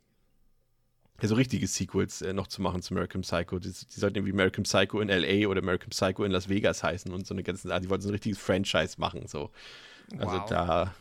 ja, 1.22 1.28
so 1.28 1.36
richtige 1.36 1.68
Sequels 1.68 2.22
äh, 2.22 2.34
noch 2.34 2.48
zu 2.48 2.62
machen 2.62 2.82
zu 2.82 2.94
American 2.94 3.22
Psycho. 3.22 3.60
Die, 3.60 3.72
die 3.72 4.00
sollten 4.00 4.18
irgendwie 4.18 4.34
American 4.34 4.64
Psycho 4.64 5.00
in 5.02 5.10
LA 5.10 5.48
oder 5.48 5.62
American 5.62 5.90
Psycho 5.90 6.24
in 6.24 6.32
Las 6.32 6.50
Vegas 6.50 6.84
heißen 6.84 7.12
und 7.14 7.28
so 7.28 7.34
eine 7.34 7.44
ganze, 7.44 7.68
die 7.80 7.90
wollten 7.90 8.02
so 8.02 8.10
ein 8.10 8.14
richtiges 8.14 8.40
Franchise 8.40 8.96
machen. 8.98 9.28
So. 9.28 9.52
Also 10.18 10.38
Wow. 10.38 10.50
da 10.50 10.96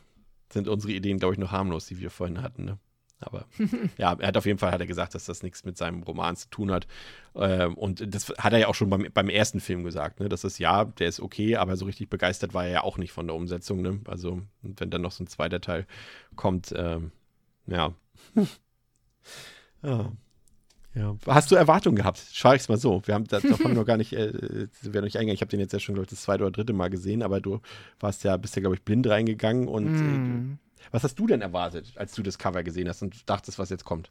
sind 0.53 0.69
unsere 0.69 0.93
Ideen, 0.93 1.19
glaube 1.19 1.35
ich, 1.35 1.41
noch 1.41 1.53
harmlos, 1.53 1.87
die 1.87 1.99
wir 1.99 2.11
vorhin 2.11 2.43
hatten. 2.43 2.65
Ne? 2.65 2.79
Aber 3.21 3.47
ja, 3.99 4.15
er 4.19 4.29
hat 4.29 4.37
auf 4.37 4.47
jeden 4.47 4.59
Fall 4.59 4.73
hat 4.73 4.81
er 4.81 4.87
gesagt, 4.87 5.15
dass 5.15 5.25
das 5.25 5.43
nichts 5.43 5.65
mit 5.65 5.77
seinem 5.77 6.03
Roman 6.03 6.37
zu 6.37 6.49
tun 6.51 6.71
hat. 6.71 6.87
Ähm, 7.35 7.75
und 7.75 8.15
das 8.15 8.31
hat 8.39 8.53
er 8.53 8.59
ja 8.59 8.67
auch 8.69 8.75
schon 8.75 8.91
beim, 8.91 9.07
beim 9.13 9.29
ersten 9.29 9.61
Film 9.61 9.85
gesagt, 9.85 10.21
ne? 10.21 10.29
dass 10.29 10.43
das 10.43 10.59
ja, 10.59 10.85
der 10.85 11.09
ist 11.09 11.21
okay, 11.21 11.57
aber 11.57 11.77
so 11.77 11.85
richtig 11.85 12.11
begeistert 12.11 12.55
war 12.55 12.65
er 12.65 12.71
ja 12.71 12.83
auch 12.83 12.99
nicht 12.99 13.13
von 13.13 13.27
der 13.27 13.37
Umsetzung. 13.37 13.83
Ne? 13.83 14.01
Also, 14.07 14.43
wenn 14.63 14.91
dann 14.91 15.03
noch 15.03 15.13
so 15.13 15.25
ein 15.25 15.29
zweiter 15.29 15.61
Teil 15.61 15.87
kommt, 16.37 16.75
ähm, 16.77 17.13
ja. 17.67 17.95
ja. 19.83 20.12
Ja. 20.93 21.16
Hast 21.27 21.53
du 21.53 21.55
Erwartungen 21.55 21.95
gehabt? 21.95 22.21
Schau 22.33 22.53
ich 22.53 22.62
es 22.62 22.69
mal 22.69 22.77
so. 22.77 23.01
Wir 23.07 23.14
haben 23.14 23.25
da- 23.25 23.38
davon 23.49 23.75
noch 23.75 23.85
gar 23.85 23.97
nicht, 23.97 24.12
äh, 24.12 24.66
wir 24.83 25.01
noch 25.01 25.05
nicht 25.07 25.16
eingegangen. 25.16 25.35
Ich 25.35 25.40
habe 25.40 25.51
den 25.51 25.61
jetzt 25.61 25.73
ja 25.73 25.79
schon, 25.79 25.95
glaube 25.95 26.07
ich, 26.07 26.11
das 26.11 26.23
zweite 26.23 26.43
oder 26.43 26.51
dritte 26.51 26.73
Mal 26.73 26.90
gesehen, 26.90 27.23
aber 27.23 27.40
du 27.40 27.61
warst 28.01 28.25
ja, 28.25 28.37
bist 28.37 28.57
ja, 28.57 28.61
glaube 28.61 28.75
ich, 28.75 28.83
blind 28.83 29.07
reingegangen 29.07 29.69
und 29.69 29.87
äh, 29.87 30.03
Mm. 30.03 30.59
was 30.90 31.05
hast 31.05 31.14
du 31.16 31.29
denn 31.29 31.43
erwartet, 31.43 31.93
als 31.95 32.12
du 32.14 32.25
das 32.25 32.38
Cover 32.38 32.64
gesehen 32.64 32.88
hast 32.88 33.03
und 33.03 33.31
dachtest, 33.31 33.61
was 33.61 33.71
jetzt 33.71 33.85
kommt? 33.85 34.11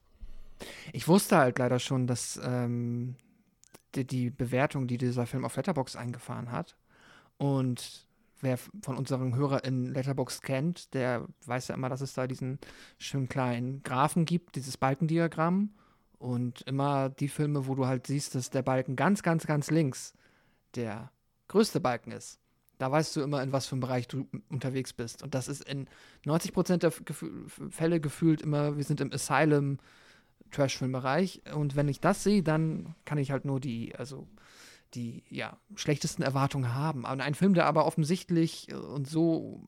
Ich 0.93 1.07
wusste 1.09 1.37
halt 1.37 1.59
leider 1.59 1.79
schon, 1.79 2.07
dass 2.07 2.39
ähm, 2.41 3.15
die, 3.95 4.05
die 4.07 4.29
Bewertung, 4.29 4.87
die 4.87 4.97
dieser 4.97 5.25
Film 5.25 5.43
auf 5.43 5.57
Letterboxd 5.57 5.97
eingefahren 5.97 6.49
hat 6.51 6.77
und 7.37 8.07
wer 8.41 8.57
von 8.57 8.97
unseren 8.97 9.35
HörerInnen 9.35 9.93
Letterboxd 9.93 10.43
kennt, 10.43 10.93
der 10.93 11.27
weiß 11.45 11.69
ja 11.69 11.75
immer, 11.75 11.89
dass 11.89 12.01
es 12.01 12.13
da 12.13 12.27
diesen 12.27 12.59
schönen 12.97 13.29
kleinen 13.29 13.83
Graphen 13.83 14.25
gibt, 14.25 14.55
dieses 14.55 14.77
Balkendiagramm 14.77 15.71
und 16.17 16.61
immer 16.61 17.09
die 17.09 17.29
Filme, 17.29 17.67
wo 17.67 17.75
du 17.75 17.85
halt 17.85 18.07
siehst, 18.07 18.35
dass 18.35 18.49
der 18.49 18.61
Balken 18.61 18.95
ganz, 18.95 19.23
ganz, 19.23 19.45
ganz 19.45 19.71
links 19.71 20.13
der 20.75 21.11
größte 21.47 21.79
Balken 21.79 22.11
ist. 22.11 22.39
Da 22.77 22.89
weißt 22.89 23.15
du 23.15 23.21
immer, 23.21 23.43
in 23.43 23.51
was 23.51 23.67
für 23.67 23.73
einem 23.73 23.81
Bereich 23.81 24.07
du 24.07 24.27
unterwegs 24.49 24.93
bist. 24.93 25.21
Und 25.21 25.35
das 25.35 25.49
ist 25.49 25.67
in 25.67 25.87
90 26.25 26.53
Prozent 26.53 26.83
der 26.83 26.91
Gefü- 26.91 27.49
Fälle 27.69 27.99
gefühlt 27.99 28.41
immer, 28.41 28.77
wir 28.77 28.83
sind 28.85 29.01
im 29.01 29.11
Asylum, 29.11 29.79
Trash-Film-Bereich. 30.51 31.41
Und 31.53 31.75
wenn 31.75 31.89
ich 31.89 31.99
das 31.99 32.23
sehe, 32.23 32.41
dann 32.41 32.95
kann 33.03 33.17
ich 33.17 33.31
halt 33.31 33.43
nur 33.43 33.59
die, 33.59 33.95
also 33.95 34.27
die, 34.93 35.23
ja, 35.29 35.57
schlechtesten 35.75 36.23
Erwartungen 36.23 36.73
haben. 36.73 37.05
Aber 37.05 37.23
ein 37.23 37.35
Film, 37.35 37.53
der 37.53 37.65
aber 37.65 37.85
offensichtlich 37.85 38.69
äh, 38.69 38.75
und 38.75 39.07
so, 39.07 39.61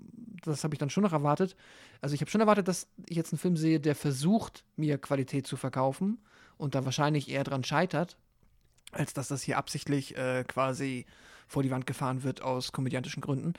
das 0.44 0.64
habe 0.64 0.74
ich 0.74 0.80
dann 0.80 0.90
schon 0.90 1.04
noch 1.04 1.14
erwartet. 1.14 1.56
Also 2.02 2.16
ich 2.16 2.22
habe 2.22 2.32
schon 2.32 2.42
erwartet, 2.42 2.68
dass 2.68 2.88
ich 3.08 3.18
jetzt 3.18 3.32
einen 3.32 3.40
Film 3.40 3.58
sehe, 3.58 3.80
der 3.80 3.96
versucht, 3.96 4.64
mir 4.76 4.98
Qualität 4.98 5.46
zu 5.46 5.58
verkaufen 5.58 6.20
und 6.58 6.76
da 6.76 6.86
wahrscheinlich 6.86 7.30
eher 7.30 7.44
dran 7.44 7.64
scheitert, 7.64 8.18
als 8.92 9.14
dass 9.14 9.28
das 9.28 9.44
hier 9.44 9.58
absichtlich 9.58 10.18
äh, 10.18 10.44
quasi 10.48 11.06
vor 11.48 11.64
die 11.64 11.72
Wand 11.72 11.86
gefahren 11.86 12.24
wird 12.24 12.42
aus 12.42 12.72
komödiantischen 12.72 13.22
Gründen. 13.22 13.54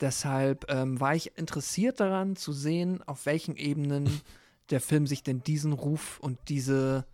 Deshalb 0.00 0.70
ähm, 0.70 1.00
war 1.00 1.14
ich 1.14 1.36
interessiert 1.36 1.98
daran 1.98 2.36
zu 2.36 2.52
sehen, 2.52 3.02
auf 3.06 3.26
welchen 3.26 3.56
Ebenen 3.56 4.08
der 4.70 4.80
Film 4.80 5.06
sich 5.06 5.22
denn 5.22 5.42
diesen 5.42 5.72
Ruf 5.72 6.20
und 6.20 6.38
diese, 6.48 7.06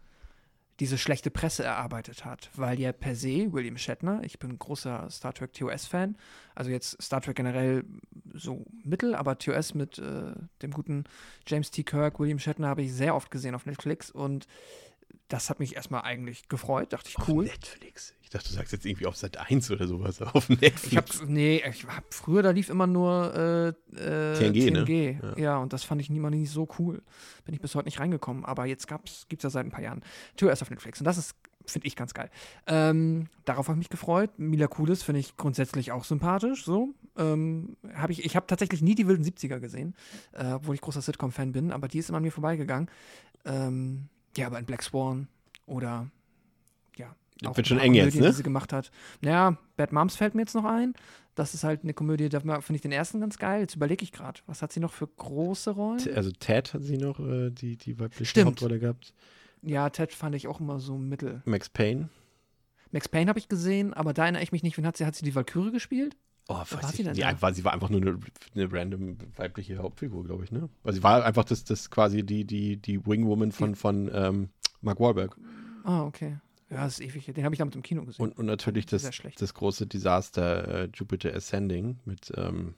diese 0.80 0.98
schlechte 0.98 1.30
Presse 1.30 1.64
erarbeitet 1.64 2.24
hat. 2.24 2.50
Weil 2.54 2.80
ja 2.80 2.92
per 2.92 3.14
se 3.14 3.52
William 3.52 3.78
Shatner, 3.78 4.22
ich 4.24 4.38
bin 4.38 4.58
großer 4.58 5.08
Star 5.10 5.32
Trek 5.32 5.52
TOS-Fan, 5.52 6.16
also 6.54 6.70
jetzt 6.70 7.00
Star 7.02 7.20
Trek 7.20 7.36
generell 7.36 7.84
so 8.32 8.64
mittel, 8.82 9.14
aber 9.14 9.38
TOS 9.38 9.74
mit 9.74 9.98
äh, 9.98 10.32
dem 10.62 10.72
guten 10.72 11.04
James 11.46 11.70
T. 11.70 11.84
Kirk, 11.84 12.18
William 12.18 12.38
Shatner 12.38 12.68
habe 12.68 12.82
ich 12.82 12.92
sehr 12.92 13.14
oft 13.14 13.30
gesehen 13.30 13.54
auf 13.54 13.66
Netflix 13.66 14.10
und 14.10 14.46
das 15.28 15.50
hat 15.50 15.60
mich 15.60 15.76
erstmal 15.76 16.02
eigentlich 16.02 16.48
gefreut, 16.48 16.92
dachte 16.92 17.08
ich, 17.08 17.28
cool. 17.28 17.44
Auf 17.44 17.52
Netflix. 17.52 18.14
Ich 18.22 18.30
dachte, 18.30 18.48
du 18.48 18.54
sagst 18.54 18.72
jetzt 18.72 18.84
irgendwie 18.84 19.06
auf 19.06 19.16
Sat 19.16 19.36
1 19.36 19.70
oder 19.70 19.86
sowas. 19.86 20.20
Auf 20.34 20.48
Netflix. 20.48 20.86
Ich 20.86 20.96
hab, 20.96 21.28
nee, 21.28 21.62
ich 21.68 21.86
hab, 21.86 22.12
früher, 22.12 22.42
da 22.42 22.50
lief 22.50 22.68
immer 22.68 22.86
nur 22.86 23.32
äh, 23.34 23.68
äh, 23.96 24.34
TNG, 24.34 24.72
ne? 24.72 24.84
TNG. 24.84 25.20
Ja. 25.22 25.38
Ja. 25.38 25.58
und 25.58 25.72
das 25.72 25.84
fand 25.84 26.00
ich 26.00 26.10
niemals 26.10 26.34
nicht 26.34 26.50
so 26.50 26.68
cool. 26.78 27.02
Bin 27.44 27.54
ich 27.54 27.60
bis 27.60 27.74
heute 27.74 27.86
nicht 27.86 28.00
reingekommen. 28.00 28.44
Aber 28.44 28.66
jetzt 28.66 28.88
gab's, 28.88 29.26
gibt's 29.28 29.44
ja 29.44 29.50
seit 29.50 29.66
ein 29.66 29.70
paar 29.70 29.82
Jahren 29.82 30.02
TOS 30.36 30.62
auf 30.62 30.70
Netflix. 30.70 31.00
Und 31.00 31.04
das 31.04 31.18
ist, 31.18 31.36
finde 31.66 31.86
ich, 31.86 31.94
ganz 31.94 32.12
geil. 32.12 32.28
Ähm, 32.66 33.28
darauf 33.44 33.68
habe 33.68 33.76
ich 33.76 33.84
mich 33.86 33.90
gefreut. 33.90 34.30
Mila 34.36 34.66
Kunis 34.66 35.02
finde 35.04 35.20
ich 35.20 35.36
grundsätzlich 35.36 35.92
auch 35.92 36.04
sympathisch. 36.04 36.64
So. 36.64 36.88
Ähm, 37.16 37.76
hab 37.94 38.10
ich 38.10 38.24
ich 38.24 38.34
habe 38.34 38.46
tatsächlich 38.46 38.82
nie 38.82 38.94
die 38.94 39.06
wilden 39.06 39.24
70er 39.24 39.60
gesehen, 39.60 39.94
äh, 40.32 40.52
obwohl 40.52 40.74
ich 40.74 40.80
großer 40.80 41.02
Sitcom-Fan 41.02 41.52
bin, 41.52 41.70
aber 41.70 41.86
die 41.86 41.98
ist 41.98 42.08
immer 42.08 42.18
an 42.18 42.24
mir 42.24 42.32
vorbeigegangen. 42.32 42.88
Ähm, 43.44 44.08
ja, 44.36 44.46
aber 44.46 44.58
in 44.58 44.64
Black 44.66 44.82
Swan 44.82 45.28
oder 45.66 46.08
ja, 46.96 47.14
Auch 47.46 47.56
Wird 47.56 47.66
schon 47.68 47.78
eng 47.78 47.94
jetzt, 47.94 48.04
Komödien, 48.12 48.22
ne? 48.22 48.28
Die 48.30 48.36
sie 48.36 48.42
gemacht 48.42 48.72
hat. 48.72 48.90
Naja, 49.20 49.56
Bad 49.76 49.92
Moms 49.92 50.16
fällt 50.16 50.34
mir 50.34 50.42
jetzt 50.42 50.54
noch 50.54 50.64
ein. 50.64 50.94
Das 51.34 51.52
ist 51.52 51.64
halt 51.64 51.82
eine 51.82 51.94
Komödie, 51.94 52.28
da 52.28 52.38
finde 52.40 52.76
ich 52.76 52.80
den 52.82 52.92
ersten 52.92 53.20
ganz 53.20 53.38
geil. 53.38 53.60
Jetzt 53.62 53.74
überlege 53.74 54.04
ich 54.04 54.12
gerade, 54.12 54.40
was 54.46 54.62
hat 54.62 54.72
sie 54.72 54.78
noch 54.78 54.92
für 54.92 55.08
große 55.08 55.70
Rollen? 55.72 55.98
T- 55.98 56.12
Also 56.12 56.30
Ted 56.30 56.72
hat 56.74 56.82
sie 56.84 56.96
noch 56.96 57.18
äh, 57.18 57.50
die, 57.50 57.76
die 57.76 57.98
weibliche 57.98 58.24
Stimmt. 58.24 58.46
Hauptrolle 58.46 58.78
gehabt. 58.78 59.12
Ja, 59.62 59.90
Ted 59.90 60.12
fand 60.12 60.36
ich 60.36 60.46
auch 60.46 60.60
immer 60.60 60.78
so 60.78 60.96
mittel. 60.96 61.42
Max 61.44 61.68
Payne. 61.68 62.08
Max 62.92 63.08
Payne 63.08 63.28
habe 63.28 63.40
ich 63.40 63.48
gesehen, 63.48 63.92
aber 63.94 64.12
da 64.14 64.22
erinnere 64.22 64.44
ich 64.44 64.52
mich 64.52 64.62
nicht, 64.62 64.78
wen 64.78 64.86
hat 64.86 64.96
sie? 64.96 65.04
Hat 65.06 65.16
sie 65.16 65.24
die 65.24 65.34
Valkyrie 65.34 65.72
gespielt? 65.72 66.16
Oh, 66.48 66.54
war 66.54 66.60
weiß 66.70 66.88
sie 66.88 66.88
ich 66.88 66.96
denn 66.98 67.12
nicht. 67.12 67.22
da? 67.22 67.30
Ja, 67.30 67.42
war, 67.42 67.54
sie 67.54 67.64
war 67.64 67.72
einfach 67.72 67.88
nur 67.88 68.00
eine, 68.02 68.18
eine 68.54 68.72
random 68.72 69.16
weibliche 69.36 69.78
Hauptfigur, 69.78 70.24
glaube 70.24 70.44
ich, 70.44 70.52
ne? 70.52 70.68
Also 70.82 70.96
sie 70.98 71.02
war 71.02 71.24
einfach 71.24 71.44
das, 71.44 71.64
das 71.64 71.90
quasi 71.90 72.22
die, 72.22 72.44
die, 72.44 72.76
die 72.76 73.04
Wingwoman 73.06 73.50
von, 73.52 73.74
von 73.74 74.10
ähm, 74.12 74.50
Mark 74.82 75.00
Wahlberg. 75.00 75.36
Ah, 75.84 76.04
okay. 76.04 76.36
Ja, 76.70 76.84
das 76.84 76.98
ist 76.98 77.06
ewig. 77.06 77.26
Den 77.26 77.44
habe 77.44 77.54
ich 77.54 77.58
damals 77.58 77.76
im 77.76 77.82
Kino 77.82 78.04
gesehen. 78.04 78.22
Und, 78.22 78.36
und 78.36 78.46
natürlich 78.46 78.84
das, 78.86 79.08
das 79.38 79.54
große 79.54 79.86
Desaster 79.86 80.84
äh, 80.84 80.88
Jupiter 80.92 81.34
Ascending 81.34 81.98
mit, 82.04 82.32
ähm, 82.36 82.74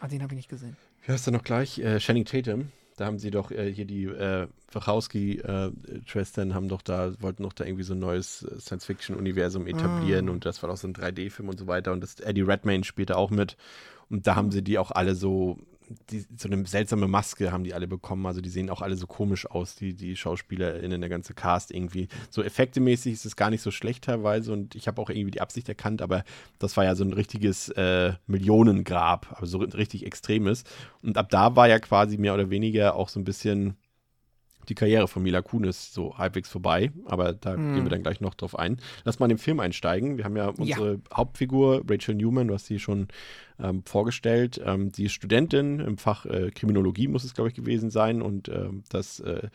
ah, 0.00 0.08
den 0.08 0.22
habe 0.22 0.32
ich 0.32 0.38
nicht 0.38 0.48
gesehen. 0.48 0.76
wie 1.04 1.12
heißt 1.12 1.28
er 1.28 1.32
noch 1.32 1.44
gleich? 1.44 1.78
Äh, 1.78 1.98
Channing 1.98 2.24
Tatum. 2.24 2.72
Da 2.98 3.06
haben 3.06 3.20
sie 3.20 3.30
doch 3.30 3.52
äh, 3.52 3.72
hier 3.72 3.84
die 3.84 4.06
äh, 4.06 4.48
Wachowski-Schwestern 4.72 6.52
haben 6.52 6.68
doch 6.68 6.82
da, 6.82 7.12
wollten 7.20 7.44
doch 7.44 7.52
da 7.52 7.64
irgendwie 7.64 7.84
so 7.84 7.94
ein 7.94 8.00
neues 8.00 8.42
äh, 8.42 8.58
Science-Fiction-Universum 8.58 9.68
etablieren 9.68 10.28
Ah. 10.28 10.32
und 10.32 10.44
das 10.44 10.62
war 10.62 10.68
doch 10.70 10.76
so 10.76 10.88
ein 10.88 10.94
3D-Film 10.94 11.48
und 11.48 11.60
so 11.60 11.68
weiter 11.68 11.92
und 11.92 12.00
das 12.00 12.18
Eddie 12.18 12.42
Redmayne 12.42 12.82
spielte 12.82 13.16
auch 13.16 13.30
mit 13.30 13.56
und 14.10 14.26
da 14.26 14.34
haben 14.34 14.50
sie 14.50 14.62
die 14.62 14.78
auch 14.78 14.90
alle 14.90 15.14
so, 15.14 15.58
die, 16.10 16.24
so 16.36 16.48
eine 16.48 16.66
seltsame 16.66 17.08
Maske 17.08 17.52
haben 17.52 17.64
die 17.64 17.74
alle 17.74 17.88
bekommen, 17.88 18.26
also 18.26 18.40
die 18.40 18.48
sehen 18.48 18.70
auch 18.70 18.82
alle 18.82 18.96
so 18.96 19.06
komisch 19.06 19.46
aus, 19.50 19.74
die, 19.74 19.94
die 19.94 20.16
SchauspielerInnen, 20.16 21.00
der 21.00 21.10
ganze 21.10 21.34
Cast 21.34 21.70
irgendwie. 21.70 22.08
So 22.30 22.42
effektemäßig 22.42 23.12
ist 23.14 23.24
es 23.26 23.36
gar 23.36 23.50
nicht 23.50 23.62
so 23.62 23.70
schlecht 23.70 24.04
teilweise 24.04 24.52
und 24.52 24.74
ich 24.74 24.88
habe 24.88 25.00
auch 25.00 25.10
irgendwie 25.10 25.30
die 25.30 25.40
Absicht 25.40 25.68
erkannt, 25.68 26.02
aber 26.02 26.24
das 26.58 26.76
war 26.76 26.84
ja 26.84 26.94
so 26.94 27.04
ein 27.04 27.12
richtiges 27.12 27.68
äh, 27.70 28.12
Millionengrab, 28.26 29.34
aber 29.36 29.46
so 29.46 29.58
richtig 29.58 30.04
extremes. 30.06 30.64
Und 31.02 31.16
ab 31.16 31.30
da 31.30 31.56
war 31.56 31.68
ja 31.68 31.78
quasi 31.78 32.18
mehr 32.18 32.34
oder 32.34 32.50
weniger 32.50 32.94
auch 32.94 33.08
so 33.08 33.18
ein 33.20 33.24
bisschen 33.24 33.76
die 34.68 34.74
Karriere 34.74 35.08
von 35.08 35.22
Mila 35.22 35.40
Kunis 35.40 35.92
so 35.94 36.18
halbwegs 36.18 36.48
vorbei, 36.48 36.92
aber 37.06 37.32
da 37.32 37.54
Hm. 37.54 37.74
gehen 37.74 37.84
wir 37.84 37.90
dann 37.90 38.02
gleich 38.02 38.20
noch 38.20 38.34
drauf 38.34 38.58
ein. 38.58 38.78
Lass 39.04 39.18
mal 39.18 39.26
in 39.26 39.30
den 39.30 39.38
Film 39.38 39.60
einsteigen. 39.60 40.18
Wir 40.18 40.24
haben 40.24 40.36
ja 40.36 40.48
unsere 40.48 41.00
Hauptfigur, 41.12 41.82
Rachel 41.88 42.14
Newman, 42.14 42.48
du 42.48 42.54
hast 42.54 42.66
sie 42.66 42.78
schon 42.78 43.08
ähm, 43.60 43.82
vorgestellt. 43.84 44.60
Ähm, 44.64 44.92
ist 44.96 45.12
Studentin 45.12 45.80
im 45.80 45.98
Fach 45.98 46.26
äh, 46.26 46.50
Kriminologie, 46.50 47.08
muss 47.08 47.24
es, 47.24 47.34
glaube 47.34 47.48
ich, 47.48 47.54
gewesen 47.54 47.90
sein. 47.90 48.22
Und 48.22 48.48
ähm, 48.48 48.84
das 48.88 49.20
äh, 49.20 49.48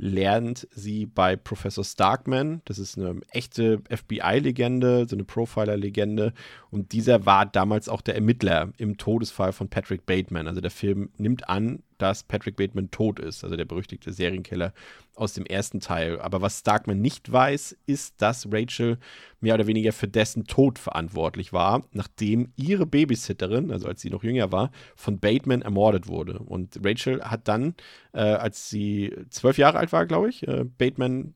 lernt 0.00 0.66
sie 0.72 1.04
bei 1.06 1.36
Professor 1.36 1.84
Starkman. 1.84 2.62
Das 2.64 2.78
ist 2.78 2.96
eine 2.96 3.20
echte 3.30 3.82
FBI-Legende, 3.90 5.06
so 5.08 5.14
eine 5.14 5.24
Profiler-Legende. 5.24 6.32
Und 6.70 6.92
dieser 6.92 7.26
war 7.26 7.44
damals 7.44 7.88
auch 7.88 8.00
der 8.00 8.14
Ermittler 8.14 8.72
im 8.78 8.96
Todesfall 8.96 9.52
von 9.52 9.68
Patrick 9.68 10.06
Bateman. 10.06 10.48
Also 10.48 10.60
der 10.60 10.70
Film 10.70 11.10
nimmt 11.18 11.48
an, 11.48 11.82
dass 11.98 12.22
Patrick 12.22 12.56
Bateman 12.56 12.90
tot 12.90 13.20
ist, 13.20 13.44
also 13.44 13.56
der 13.56 13.66
berüchtigte 13.66 14.12
Serienkiller 14.12 14.72
aus 15.14 15.34
dem 15.34 15.46
ersten 15.46 15.80
Teil. 15.80 16.20
Aber 16.20 16.40
was 16.40 16.60
Starkman 16.60 17.00
nicht 17.00 17.30
weiß, 17.30 17.76
ist, 17.86 18.20
dass 18.22 18.48
Rachel 18.50 18.98
mehr 19.40 19.54
oder 19.54 19.66
weniger 19.66 19.92
für 19.92 20.08
dessen 20.08 20.46
Tod 20.46 20.78
verantwortlich 20.78 21.52
war, 21.52 21.84
nachdem 21.92 22.52
ihre 22.56 22.86
Babysitterin, 22.86 23.70
also 23.70 23.88
als 23.88 24.00
sie 24.00 24.10
noch 24.10 24.24
jünger 24.24 24.52
war, 24.52 24.70
von 24.96 25.18
Bateman 25.18 25.62
ermordet 25.62 26.08
wurde. 26.08 26.38
Und 26.38 26.80
Rachel 26.84 27.22
hat 27.22 27.48
dann, 27.48 27.74
äh, 28.12 28.20
als 28.20 28.70
sie 28.70 29.14
zwölf 29.30 29.58
Jahre 29.58 29.78
alt 29.78 29.92
war, 29.92 30.06
glaube 30.06 30.28
ich, 30.28 30.46
äh, 30.46 30.64
Bateman 30.64 31.34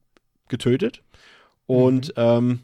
getötet. 0.49 1.03
Und 1.67 2.13
ähm, 2.17 2.61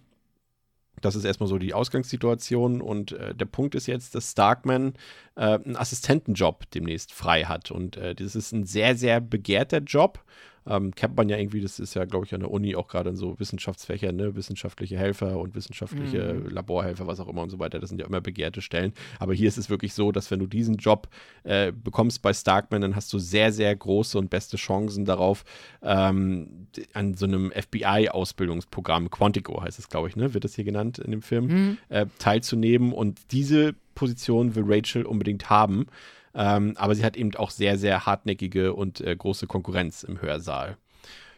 das 1.00 1.14
ist 1.14 1.24
erstmal 1.24 1.48
so 1.48 1.58
die 1.58 1.74
Ausgangssituation. 1.74 2.80
Und 2.80 3.12
äh, 3.12 3.34
der 3.34 3.46
Punkt 3.46 3.74
ist 3.74 3.86
jetzt, 3.86 4.14
dass 4.14 4.32
Starkman 4.32 4.94
äh, 5.36 5.58
einen 5.58 5.76
Assistentenjob 5.76 6.70
demnächst 6.70 7.12
frei 7.12 7.44
hat. 7.44 7.70
Und 7.70 7.96
äh, 7.96 8.14
das 8.14 8.36
ist 8.36 8.52
ein 8.52 8.64
sehr, 8.64 8.96
sehr 8.96 9.20
begehrter 9.20 9.78
Job. 9.78 10.22
Ähm, 10.70 10.94
kennt 10.94 11.16
man 11.16 11.28
ja 11.28 11.36
irgendwie, 11.36 11.60
das 11.60 11.78
ist 11.80 11.94
ja, 11.94 12.04
glaube 12.04 12.24
ich, 12.26 12.32
an 12.34 12.40
der 12.40 12.50
Uni 12.50 12.76
auch 12.76 12.86
gerade 12.88 13.10
in 13.10 13.16
so 13.16 13.38
Wissenschaftsfächern, 13.40 14.14
ne? 14.14 14.36
wissenschaftliche 14.36 14.96
Helfer 14.96 15.38
und 15.38 15.54
wissenschaftliche 15.54 16.34
Mhm. 16.34 16.48
Laborhelfer, 16.50 17.06
was 17.06 17.18
auch 17.20 17.28
immer 17.28 17.42
und 17.42 17.50
so 17.50 17.58
weiter. 17.58 17.78
Das 17.80 17.88
sind 17.90 18.00
ja 18.00 18.06
immer 18.06 18.20
begehrte 18.20 18.62
Stellen. 18.62 18.92
Aber 19.18 19.34
hier 19.34 19.48
ist 19.48 19.58
es 19.58 19.68
wirklich 19.68 19.92
so, 19.94 20.12
dass 20.12 20.30
wenn 20.30 20.38
du 20.38 20.46
diesen 20.46 20.76
Job 20.76 21.08
äh, 21.42 21.72
bekommst 21.72 22.22
bei 22.22 22.32
Starkman, 22.32 22.80
dann 22.80 22.94
hast 22.96 23.12
du 23.12 23.18
sehr, 23.18 23.52
sehr 23.52 23.74
große 23.74 24.16
und 24.18 24.30
beste 24.30 24.56
Chancen 24.56 25.04
darauf, 25.04 25.44
ähm, 25.82 26.68
an 26.94 27.14
so 27.14 27.26
einem 27.26 27.50
FBI-Ausbildungsprogramm, 27.52 29.10
Quantico 29.10 29.62
heißt 29.62 29.78
es, 29.78 29.88
glaube 29.88 30.08
ich, 30.08 30.16
ne? 30.16 30.34
wird 30.34 30.44
das 30.44 30.54
hier 30.54 30.64
genannt 30.64 30.98
in 30.98 31.10
dem 31.10 31.22
Film, 31.22 31.48
Hm. 31.50 31.78
äh, 31.88 32.06
teilzunehmen. 32.18 32.92
Und 32.92 33.18
diese 33.32 33.74
Position 33.94 34.54
will 34.54 34.64
Rachel 34.66 35.04
unbedingt 35.04 35.50
haben. 35.50 35.86
Ähm, 36.34 36.74
aber 36.76 36.94
sie 36.94 37.04
hat 37.04 37.16
eben 37.16 37.34
auch 37.36 37.50
sehr, 37.50 37.78
sehr 37.78 38.06
hartnäckige 38.06 38.74
und 38.74 39.00
äh, 39.00 39.14
große 39.14 39.46
Konkurrenz 39.46 40.02
im 40.02 40.20
Hörsaal. 40.20 40.76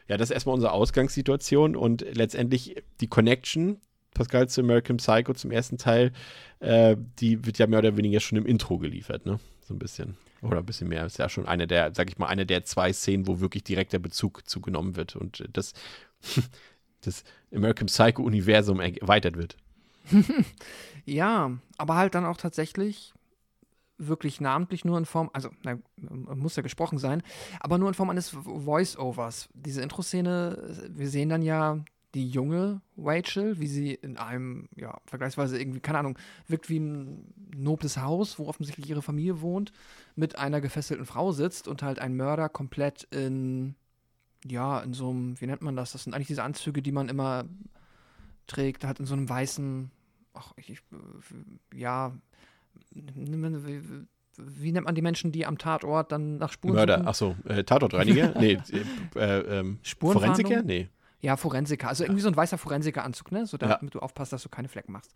Ja, 0.08 0.16
das 0.16 0.30
ist 0.30 0.34
erstmal 0.34 0.54
unsere 0.54 0.72
Ausgangssituation 0.72 1.76
und 1.76 2.04
letztendlich 2.14 2.82
die 3.00 3.06
Connection, 3.06 3.80
Pascal 4.14 4.48
zu 4.48 4.60
American 4.60 4.98
Psycho 4.98 5.32
zum 5.32 5.50
ersten 5.50 5.78
Teil, 5.78 6.12
äh, 6.60 6.96
die 7.18 7.46
wird 7.46 7.58
ja 7.58 7.66
mehr 7.66 7.78
oder 7.78 7.96
weniger 7.96 8.20
schon 8.20 8.36
im 8.36 8.46
Intro 8.46 8.78
geliefert, 8.78 9.24
ne? 9.24 9.40
So 9.62 9.74
ein 9.74 9.78
bisschen. 9.78 10.16
Oder 10.42 10.58
ein 10.58 10.66
bisschen 10.66 10.88
mehr. 10.88 11.06
Ist 11.06 11.18
ja 11.18 11.28
schon 11.28 11.46
eine 11.46 11.66
der, 11.66 11.94
sag 11.94 12.10
ich 12.10 12.18
mal, 12.18 12.26
eine 12.26 12.44
der 12.44 12.64
zwei 12.64 12.92
Szenen, 12.92 13.26
wo 13.26 13.40
wirklich 13.40 13.62
direkter 13.62 14.00
Bezug 14.00 14.48
zugenommen 14.48 14.96
wird 14.96 15.16
und 15.16 15.40
äh, 15.40 15.48
das, 15.50 15.72
das 17.00 17.24
American 17.54 17.86
Psycho-Universum 17.86 18.80
erweitert 18.80 19.36
wird. 19.36 19.56
Ja, 21.04 21.50
aber 21.78 21.96
halt 21.96 22.14
dann 22.14 22.24
auch 22.24 22.36
tatsächlich 22.36 23.12
wirklich 24.08 24.40
namentlich 24.40 24.84
nur 24.84 24.98
in 24.98 25.04
Form, 25.04 25.30
also 25.32 25.50
na, 25.62 25.78
muss 25.96 26.56
ja 26.56 26.62
gesprochen 26.62 26.98
sein, 26.98 27.22
aber 27.60 27.78
nur 27.78 27.88
in 27.88 27.94
Form 27.94 28.10
eines 28.10 28.30
Voice-Overs. 28.30 29.48
Diese 29.54 29.82
Intro-Szene, 29.82 30.90
wir 30.90 31.08
sehen 31.08 31.28
dann 31.28 31.42
ja 31.42 31.84
die 32.14 32.28
junge 32.28 32.82
Rachel, 32.98 33.58
wie 33.58 33.66
sie 33.66 33.94
in 33.94 34.18
einem, 34.18 34.68
ja, 34.76 34.98
vergleichsweise 35.06 35.58
irgendwie, 35.58 35.80
keine 35.80 35.98
Ahnung, 35.98 36.18
wirkt 36.46 36.68
wie 36.68 36.78
ein 36.78 37.32
nobles 37.56 37.96
Haus, 37.96 38.38
wo 38.38 38.48
offensichtlich 38.48 38.88
ihre 38.90 39.02
Familie 39.02 39.40
wohnt, 39.40 39.72
mit 40.14 40.38
einer 40.38 40.60
gefesselten 40.60 41.06
Frau 41.06 41.32
sitzt 41.32 41.68
und 41.68 41.82
halt 41.82 41.98
ein 41.98 42.14
Mörder 42.14 42.48
komplett 42.48 43.04
in, 43.04 43.76
ja, 44.44 44.80
in 44.80 44.92
so 44.92 45.08
einem, 45.08 45.40
wie 45.40 45.46
nennt 45.46 45.62
man 45.62 45.76
das? 45.76 45.92
Das 45.92 46.04
sind 46.04 46.14
eigentlich 46.14 46.26
diese 46.26 46.42
Anzüge, 46.42 46.82
die 46.82 46.92
man 46.92 47.08
immer 47.08 47.44
trägt, 48.46 48.84
halt 48.84 49.00
in 49.00 49.06
so 49.06 49.14
einem 49.14 49.28
weißen, 49.28 49.90
ach, 50.34 50.52
ich, 50.56 50.70
ich 50.70 50.82
ja, 51.74 52.12
wie, 54.36 54.72
nennt 54.72 54.86
man 54.86 54.94
die 54.94 55.02
Menschen, 55.02 55.32
die 55.32 55.46
am 55.46 55.58
Tatort 55.58 56.12
dann 56.12 56.38
nach 56.38 56.52
Spuren 56.52 56.74
Mörder, 56.74 56.98
suchen? 56.98 57.08
achso, 57.08 57.36
äh, 57.48 57.64
Tatortreiniger? 57.64 58.34
nee, 58.38 58.58
äh, 59.14 59.18
äh, 59.18 59.60
ähm, 59.60 59.78
Spurenfahndung? 59.82 60.46
Forensiker? 60.46 60.62
Nee. 60.62 60.88
Ja, 61.24 61.36
Forensiker. 61.36 61.86
Also 61.88 62.02
irgendwie 62.02 62.20
so 62.20 62.26
ein 62.28 62.36
weißer 62.36 62.58
Forenikeranzug, 62.58 63.30
ne? 63.30 63.46
So 63.46 63.56
Ja. 63.56 63.76
damit 63.78 63.94
du 63.94 64.00
aufpasst, 64.00 64.32
dass 64.32 64.42
du 64.42 64.48
keine 64.48 64.66
Flecken 64.68 64.90
machst. 64.90 65.12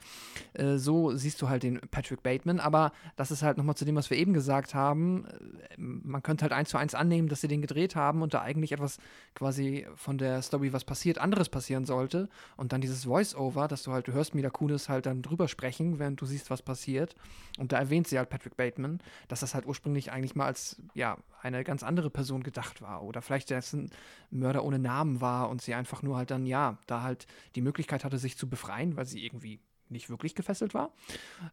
Äh, 0.55 0.77
so 0.79 1.15
siehst 1.17 1.43
du 1.43 1.49
halt 1.49 1.65
den 1.65 1.81
Patrick 1.91 2.23
Bateman, 2.23 2.61
aber 2.61 2.93
das 3.17 3.33
ist 3.33 3.43
halt 3.43 3.59
nochmal 3.59 3.75
zu 3.75 3.85
dem, 3.85 3.97
was 3.97 4.09
wir 4.09 4.17
eben 4.17 4.33
gesagt 4.33 4.73
haben. 4.75 5.27
Äh, 5.27 5.75
Man 5.79 6.23
könnte 6.23 6.43
halt 6.43 6.53
eins 6.53 6.69
zu 6.71 6.77
eins 6.79 6.95
annehmen, 6.95 7.29
dass 7.29 7.41
sie 7.41 7.49
den 7.49 7.61
gedreht 7.61 7.97
haben 7.97 8.23
und 8.23 8.35
da 8.35 8.41
eigentlich 8.43 8.71
etwas 8.71 8.99
quasi 9.35 9.87
von 9.97 10.17
der 10.17 10.43
Story, 10.43 10.73
was 10.73 10.85
passiert, 10.85 11.19
anderes 11.19 11.49
passieren 11.49 11.85
sollte. 11.85 12.29
Und 12.57 12.73
dann 12.73 12.81
dieses 12.81 13.05
Voice-Over, 13.05 13.67
dass 13.67 13.83
du 13.83 13.93
halt, 13.93 14.07
du 14.07 14.13
hörst 14.13 14.33
Mila 14.35 14.51
Kunis 14.51 14.89
halt 14.89 15.07
dann 15.07 15.23
drüber 15.23 15.49
sprechen, 15.49 15.99
während 15.99 16.21
du 16.21 16.27
siehst, 16.27 16.51
was 16.51 16.63
passiert. 16.63 17.17
Und 17.59 17.73
da 17.73 17.79
erwähnt 17.79 18.07
sie 18.07 18.17
halt 18.19 18.29
Patrick 18.31 18.57
Bateman, 18.57 19.01
dass 19.27 19.41
das 19.41 19.55
halt 19.57 19.67
ursprünglich 19.67 20.13
eigentlich 20.13 20.37
mal 20.37 20.47
als, 20.47 20.77
ja, 20.95 21.17
eine 21.47 21.65
ganz 21.65 21.83
andere 21.83 22.11
Person 22.11 22.43
gedacht 22.43 22.83
war. 22.83 23.03
Oder 23.03 23.23
vielleicht 23.23 23.51
dass 23.51 23.73
ein 23.73 23.91
Mörder 24.31 24.65
ohne 24.65 24.79
Namen 24.79 25.21
war 25.21 25.49
und 25.49 25.63
sie 25.63 25.75
einfach 25.75 26.03
nur 26.03 26.17
halt 26.17 26.31
dann, 26.31 26.47
ja, 26.47 26.79
da 26.87 27.03
halt 27.03 27.27
die 27.55 27.63
Möglichkeit 27.63 28.05
hatte, 28.05 28.19
sich 28.19 28.37
zu 28.37 28.49
befreien, 28.49 28.97
weil 28.97 29.07
sie 29.07 29.25
irgendwie 29.25 29.61
nicht 29.89 30.11
wirklich 30.11 30.35
gefesselt 30.35 30.75
war. 30.75 30.91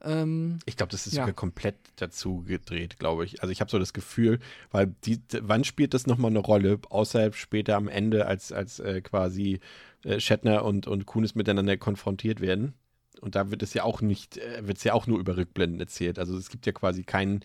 Ähm, 0.01 0.59
Ich 0.65 0.75
glaube, 0.75 0.91
das 0.91 1.05
ist 1.07 1.13
Ja. 1.13 1.21
sogar 1.23 1.35
komplett 1.35 1.75
dazu 1.97 2.43
gedreht, 2.43 2.97
glaube 2.97 3.25
ich. 3.25 3.41
Also 3.41 3.51
ich 3.51 3.61
habe 3.61 3.69
so 3.69 3.77
das 3.77 3.93
Gefühl, 3.93 4.39
weil 4.71 4.87
die, 5.05 5.21
wann 5.41 5.63
spielt 5.63 5.93
das 5.93 6.07
nochmal 6.07 6.31
eine 6.31 6.39
Rolle, 6.39 6.79
außer 6.89 7.31
später 7.33 7.75
am 7.75 7.87
Ende, 7.87 8.25
als, 8.25 8.51
als 8.51 8.79
äh, 8.79 9.01
quasi 9.01 9.59
äh, 10.03 10.19
Shatner 10.19 10.65
und, 10.65 10.87
und 10.87 11.05
Kunis 11.05 11.35
miteinander 11.35 11.77
konfrontiert 11.77 12.41
werden. 12.41 12.73
Und 13.21 13.35
da 13.35 13.51
wird 13.51 13.61
es 13.63 13.73
ja 13.73 13.83
auch 13.83 14.01
nicht, 14.01 14.37
äh, 14.37 14.67
wird 14.67 14.77
es 14.79 14.83
ja 14.83 14.93
auch 14.93 15.05
nur 15.07 15.19
über 15.19 15.37
Rückblenden 15.37 15.79
erzählt. 15.79 16.17
Also 16.19 16.35
es 16.35 16.49
gibt 16.49 16.65
ja 16.65 16.71
quasi 16.71 17.03
keinen 17.03 17.41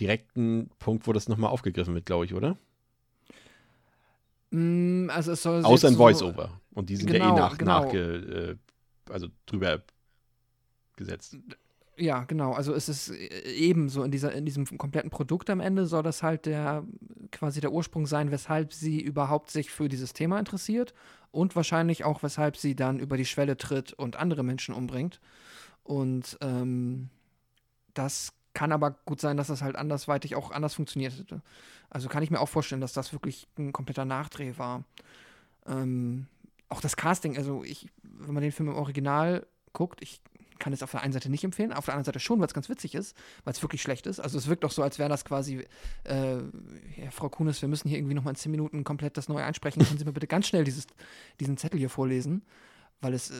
direkten 0.00 0.70
Punkt, 0.78 1.06
wo 1.06 1.12
das 1.12 1.28
nochmal 1.28 1.50
aufgegriffen 1.50 1.94
wird, 1.94 2.06
glaube 2.06 2.24
ich, 2.24 2.34
oder? 2.34 2.56
mh, 4.50 5.12
also 5.12 5.32
es 5.32 5.42
soll 5.42 5.64
Außer 5.64 5.88
ein 5.88 5.94
so- 5.94 5.98
Voice-Over. 5.98 6.60
Und 6.72 6.90
die 6.90 6.96
sind 6.96 7.08
ja 7.10 7.18
Genau, 7.18 7.36
eh 7.36 7.38
nach, 7.38 7.58
genau. 7.58 7.84
nachge, 7.84 8.58
äh, 9.08 9.12
also 9.12 9.28
drüber 9.46 9.82
gesetzt. 10.96 11.36
Ja, 11.96 12.24
genau. 12.24 12.52
Also 12.52 12.74
es 12.74 12.88
ist 12.88 13.10
äh, 13.10 13.52
eben 13.52 13.88
so 13.88 14.02
in, 14.02 14.10
dieser, 14.10 14.32
in 14.32 14.44
diesem 14.44 14.64
kompletten 14.78 15.10
Produkt 15.10 15.48
am 15.50 15.60
Ende 15.60 15.86
soll 15.86 16.02
das 16.02 16.22
halt 16.24 16.46
der 16.46 16.84
quasi 17.30 17.60
der 17.60 17.72
Ursprung 17.72 18.06
sein, 18.06 18.30
weshalb 18.32 18.72
sie 18.72 19.00
überhaupt 19.00 19.50
sich 19.50 19.70
für 19.70 19.88
dieses 19.88 20.12
Thema 20.12 20.38
interessiert 20.38 20.94
und 21.30 21.54
wahrscheinlich 21.54 22.04
auch, 22.04 22.22
weshalb 22.24 22.56
sie 22.56 22.74
dann 22.74 22.98
über 22.98 23.16
die 23.16 23.24
Schwelle 23.24 23.56
tritt 23.56 23.92
und 23.92 24.16
andere 24.16 24.42
Menschen 24.42 24.74
umbringt. 24.74 25.20
Und 25.84 26.36
ähm, 26.40 27.10
das 27.92 28.32
kann 28.54 28.72
aber 28.72 28.92
gut 29.04 29.20
sein, 29.20 29.36
dass 29.36 29.48
das 29.48 29.62
halt 29.62 29.76
andersweitig 29.76 30.36
auch 30.36 30.50
anders 30.50 30.74
funktioniert 30.74 31.18
hätte. 31.18 31.42
Also 31.90 32.08
kann 32.08 32.22
ich 32.22 32.30
mir 32.30 32.40
auch 32.40 32.48
vorstellen, 32.48 32.80
dass 32.80 32.92
das 32.92 33.12
wirklich 33.12 33.48
ein 33.58 33.72
kompletter 33.72 34.04
Nachdreh 34.04 34.54
war. 34.56 34.84
Ähm, 35.66 36.26
auch 36.68 36.80
das 36.80 36.96
Casting, 36.96 37.36
also 37.36 37.62
ich, 37.64 37.88
wenn 38.02 38.34
man 38.34 38.42
den 38.42 38.52
Film 38.52 38.68
im 38.68 38.76
Original 38.76 39.46
guckt, 39.72 40.00
ich 40.02 40.20
kann 40.58 40.72
es 40.72 40.82
auf 40.82 40.92
der 40.92 41.02
einen 41.02 41.12
Seite 41.12 41.30
nicht 41.30 41.44
empfehlen, 41.44 41.72
auf 41.72 41.84
der 41.84 41.94
anderen 41.94 42.04
Seite 42.04 42.20
schon, 42.20 42.38
weil 42.38 42.46
es 42.46 42.54
ganz 42.54 42.68
witzig 42.68 42.94
ist, 42.94 43.16
weil 43.44 43.52
es 43.52 43.62
wirklich 43.62 43.82
schlecht 43.82 44.06
ist. 44.06 44.20
Also 44.20 44.38
es 44.38 44.46
wirkt 44.46 44.64
doch 44.64 44.70
so, 44.70 44.82
als 44.82 44.98
wäre 44.98 45.08
das 45.08 45.24
quasi, 45.24 45.66
äh, 46.04 46.36
ja, 46.36 47.10
Frau 47.10 47.28
Kunis, 47.28 47.60
wir 47.60 47.68
müssen 47.68 47.88
hier 47.88 47.98
irgendwie 47.98 48.14
nochmal 48.14 48.32
in 48.32 48.36
zehn 48.36 48.52
Minuten 48.52 48.84
komplett 48.84 49.16
das 49.16 49.28
neu 49.28 49.42
einsprechen. 49.42 49.84
Können 49.84 49.98
Sie 49.98 50.04
mir 50.04 50.12
bitte 50.12 50.26
ganz 50.26 50.46
schnell 50.46 50.64
dieses, 50.64 50.86
diesen 51.40 51.56
Zettel 51.56 51.78
hier 51.78 51.90
vorlesen? 51.90 52.42
Weil 53.00 53.14
es, 53.14 53.30
äh, 53.30 53.34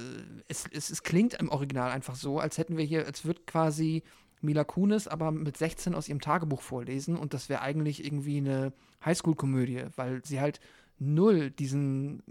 es, 0.48 0.64
es, 0.72 0.90
es 0.90 1.02
klingt 1.02 1.34
im 1.34 1.48
Original 1.48 1.90
einfach 1.90 2.16
so, 2.16 2.40
als 2.40 2.58
hätten 2.58 2.76
wir 2.76 2.84
hier, 2.84 3.06
als 3.06 3.24
wird 3.24 3.46
quasi 3.46 4.02
Mila 4.44 4.64
Kunis 4.64 5.08
aber 5.08 5.30
mit 5.30 5.56
16 5.56 5.94
aus 5.94 6.08
ihrem 6.08 6.20
Tagebuch 6.20 6.62
vorlesen 6.62 7.16
und 7.16 7.34
das 7.34 7.48
wäre 7.48 7.62
eigentlich 7.62 8.04
irgendwie 8.04 8.38
eine 8.38 8.72
Highschool-Komödie, 9.04 9.84
weil 9.96 10.24
sie 10.24 10.40
halt 10.40 10.60
null 10.98 11.50
diesen 11.50 12.22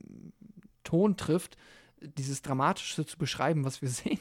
Ton 0.83 1.17
trifft, 1.17 1.57
dieses 2.01 2.41
Dramatische 2.41 3.05
zu 3.05 3.17
beschreiben, 3.17 3.65
was 3.65 3.81
wir 3.81 3.89
sehen. 3.89 4.19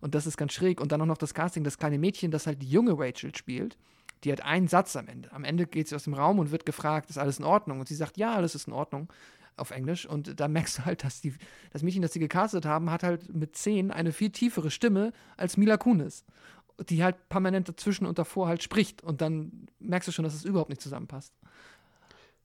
Und 0.00 0.14
das 0.14 0.26
ist 0.26 0.36
ganz 0.36 0.52
schräg. 0.52 0.80
Und 0.80 0.92
dann 0.92 1.00
auch 1.00 1.06
noch 1.06 1.18
das 1.18 1.34
Casting, 1.34 1.64
das 1.64 1.78
kleine 1.78 1.98
Mädchen, 1.98 2.30
das 2.30 2.46
halt 2.46 2.62
die 2.62 2.68
junge 2.68 2.98
Rachel 2.98 3.34
spielt. 3.34 3.76
Die 4.24 4.30
hat 4.30 4.42
einen 4.42 4.68
Satz 4.68 4.94
am 4.94 5.08
Ende. 5.08 5.32
Am 5.32 5.44
Ende 5.44 5.66
geht 5.66 5.88
sie 5.88 5.96
aus 5.96 6.04
dem 6.04 6.14
Raum 6.14 6.38
und 6.38 6.52
wird 6.52 6.64
gefragt, 6.64 7.10
ist 7.10 7.18
alles 7.18 7.38
in 7.38 7.44
Ordnung? 7.44 7.80
Und 7.80 7.88
sie 7.88 7.96
sagt, 7.96 8.16
ja, 8.16 8.34
alles 8.34 8.54
ist 8.54 8.68
in 8.68 8.72
Ordnung 8.72 9.12
auf 9.56 9.70
Englisch. 9.70 10.06
Und 10.06 10.38
da 10.38 10.48
merkst 10.48 10.78
du 10.78 10.84
halt, 10.84 11.04
dass 11.04 11.20
die, 11.20 11.34
das 11.72 11.82
Mädchen, 11.82 12.02
das 12.02 12.12
sie 12.12 12.20
gecastet 12.20 12.64
haben, 12.64 12.90
hat 12.90 13.02
halt 13.02 13.34
mit 13.34 13.56
10 13.56 13.90
eine 13.90 14.12
viel 14.12 14.30
tiefere 14.30 14.70
Stimme 14.70 15.12
als 15.36 15.56
Mila 15.56 15.76
Kunis. 15.76 16.24
Die 16.80 17.02
halt 17.02 17.28
permanent 17.28 17.68
dazwischen 17.68 18.06
und 18.06 18.18
davor 18.18 18.48
halt 18.48 18.62
spricht. 18.62 19.02
Und 19.02 19.20
dann 19.20 19.68
merkst 19.78 20.08
du 20.08 20.12
schon, 20.12 20.24
dass 20.24 20.34
es 20.34 20.44
überhaupt 20.44 20.70
nicht 20.70 20.82
zusammenpasst. 20.82 21.34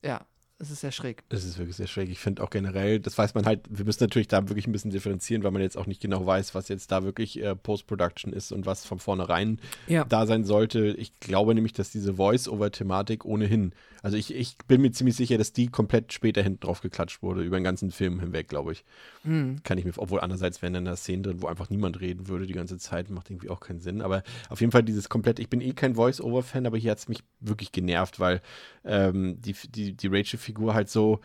Ja, 0.04 0.26
es 0.60 0.72
ist 0.72 0.82
sehr 0.82 0.92
schräg. 0.92 1.24
Es 1.30 1.46
ist 1.46 1.58
wirklich 1.60 1.76
sehr 1.76 1.86
schräg. 1.88 2.10
Ich 2.10 2.20
finde 2.20 2.44
auch 2.44 2.50
generell, 2.50 3.00
das 3.00 3.18
weiß 3.18 3.36
man 3.36 3.46
halt, 3.46 3.62
wir 3.70 3.86
müssen 3.86 4.04
natürlich 4.04 4.28
da 4.28 4.50
wirklich 4.50 4.66
ein 4.66 4.72
bisschen 4.72 4.90
differenzieren, 4.90 5.44
weil 5.44 5.52
man 5.52 5.62
jetzt 5.62 5.78
auch 5.78 5.86
nicht 5.86 6.02
genau 6.02 6.26
weiß, 6.26 6.56
was 6.56 6.68
jetzt 6.68 6.92
da 6.92 7.04
wirklich 7.04 7.40
äh, 7.42 7.56
Post-Production 7.56 8.34
ist 8.34 8.52
und 8.52 8.66
was 8.66 8.84
von 8.86 8.98
vornherein 9.00 9.60
Ja. 9.88 10.04
da 10.04 10.26
sein 10.26 10.44
sollte. 10.46 10.88
Ich 10.98 11.20
glaube 11.20 11.54
nämlich, 11.54 11.74
dass 11.74 11.92
diese 11.92 12.16
Voice-Over-Thematik 12.16 13.24
ohnehin, 13.24 13.72
also 14.02 14.18
ich, 14.18 14.34
ich 14.34 14.58
bin 14.68 14.82
mir 14.82 14.92
ziemlich 14.92 15.16
sicher, 15.16 15.38
dass 15.38 15.54
die 15.54 15.68
komplett 15.68 16.12
später 16.14 16.42
hinten 16.42 16.62
drauf 16.62 16.82
geklatscht 16.82 17.22
wurde, 17.22 17.44
über 17.44 17.60
den 17.60 17.64
ganzen 17.64 17.92
Film 17.92 18.20
hinweg, 18.20 18.48
glaube 18.48 18.72
ich. 18.72 18.84
Hm. 19.24 19.58
Kann 19.64 19.78
ich 19.78 19.86
mir, 19.86 19.94
obwohl 19.98 20.22
andererseits 20.22 20.62
wären 20.64 20.74
dann 20.74 20.86
da 20.86 20.96
Szenen 20.96 21.22
drin, 21.24 21.42
wo 21.42 21.48
einfach 21.48 21.70
niemand 21.70 22.00
reden 22.00 22.28
würde 22.28 22.48
die 22.48 22.54
ganze 22.54 22.78
Zeit, 22.80 23.10
macht 23.12 23.30
irgendwie 23.30 23.50
auch 23.50 23.60
keinen 23.60 23.80
Sinn. 23.80 24.02
Aber 24.02 24.24
auf 24.50 24.60
jeden 24.62 24.72
Fall 24.72 24.84
dieses 24.84 25.08
komplett, 25.10 25.38
ich 25.40 25.50
bin 25.50 25.62
eh 25.62 25.74
kein 25.74 25.96
Voice-Over-Fan, 25.96 26.66
aber 26.66 26.78
hier 26.78 26.92
hat 26.92 26.98
es 26.98 27.08
mich 27.08 27.20
wirklich 27.40 27.72
genervt, 27.72 28.20
weil 28.20 28.42
ähm, 28.84 29.40
die, 29.42 29.54
die, 29.70 29.94
die 29.94 30.12
Rachel-Figur 30.48 30.74
halt 30.74 30.90
so, 30.90 31.20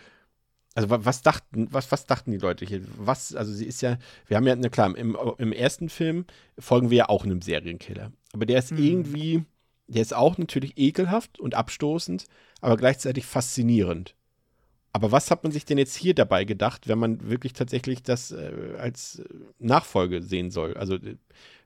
also 0.75 0.91
wa- 0.91 1.01
was 1.05 1.23
dachten, 1.23 1.69
was, 1.71 1.91
was 1.93 2.07
dachten 2.07 2.31
die 2.31 2.39
Leute 2.39 2.65
hier? 2.65 2.83
Was, 2.97 3.35
also 3.35 3.53
sie 3.53 3.67
ist 3.67 3.83
ja, 3.83 3.99
wir 4.27 4.37
haben 4.37 4.47
ja, 4.47 4.57
na 4.57 4.69
klar, 4.69 4.97
im, 4.97 5.17
im 5.39 5.53
ersten 5.53 5.89
Film 5.89 6.25
folgen 6.59 6.91
wir 6.91 6.99
ja 6.99 7.09
auch 7.09 7.25
einem 7.25 7.43
Serienkiller. 7.43 8.13
Aber 8.33 8.47
der 8.47 8.59
ist 8.59 8.73
Mhm. 8.73 8.79
irgendwie, 8.79 9.45
der 9.87 10.03
ist 10.03 10.15
auch 10.15 10.39
natürlich 10.39 10.77
ekelhaft 10.79 11.39
und 11.39 11.55
abstoßend, 11.55 12.27
aber 12.61 12.77
gleichzeitig 12.77 13.27
faszinierend. 13.27 14.15
Aber 14.95 15.11
was 15.11 15.31
hat 15.31 15.43
man 15.43 15.53
sich 15.53 15.65
denn 15.65 15.79
jetzt 15.79 15.97
hier 15.97 16.15
dabei 16.15 16.45
gedacht, 16.45 16.87
wenn 16.87 16.99
man 16.99 17.29
wirklich 17.31 17.55
tatsächlich 17.55 18.03
das 18.03 18.31
äh, 18.31 18.75
als 18.79 19.23
Nachfolge 19.59 20.23
sehen 20.23 20.51
soll? 20.51 20.75
Also 20.75 20.97
äh, 20.97 21.17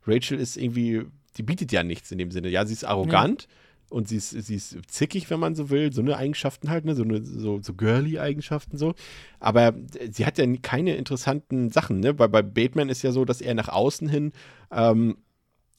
Rachel 0.07 0.39
ist 0.39 0.57
irgendwie, 0.57 1.07
die 1.37 1.43
bietet 1.43 1.73
ja 1.73 1.83
nichts 1.83 2.13
in 2.13 2.19
dem 2.19 2.31
Sinne. 2.31 2.49
Ja, 2.49 2.65
sie 2.65 2.73
ist 2.75 2.85
arrogant 2.85 3.49
und 3.89 4.09
sie 4.09 4.17
ist, 4.17 4.31
sie 4.31 4.57
ist 4.57 4.77
zickig, 4.89 5.31
wenn 5.31 5.41
man 5.41 5.55
so 5.55 5.71
will, 5.71 5.93
so 5.93 6.01
eine 6.01 6.17
Eigenschaften 6.17 6.71
halt, 6.71 6.85
ne? 6.85 6.95
so, 6.95 7.05
eine, 7.05 7.23
so, 7.23 7.61
so 7.63 7.75
girly 7.75 8.19
Eigenschaften 8.19 8.79
so. 8.79 8.95
Aber 9.39 9.69
äh, 9.69 10.11
sie 10.11 10.27
hat 10.27 10.39
ja 10.39 10.47
keine 10.63 10.97
interessanten 10.97 11.71
Sachen, 11.71 12.01
ne? 12.01 12.15
Bei, 12.15 12.29
bei 12.29 12.43
Bateman 12.43 12.89
ist 12.89 13.03
ja 13.03 13.13
so, 13.13 13.25
dass 13.25 13.41
er 13.41 13.55
nach 13.55 13.69
außen 13.69 14.09
hin 14.09 14.33
ähm, 14.71 15.17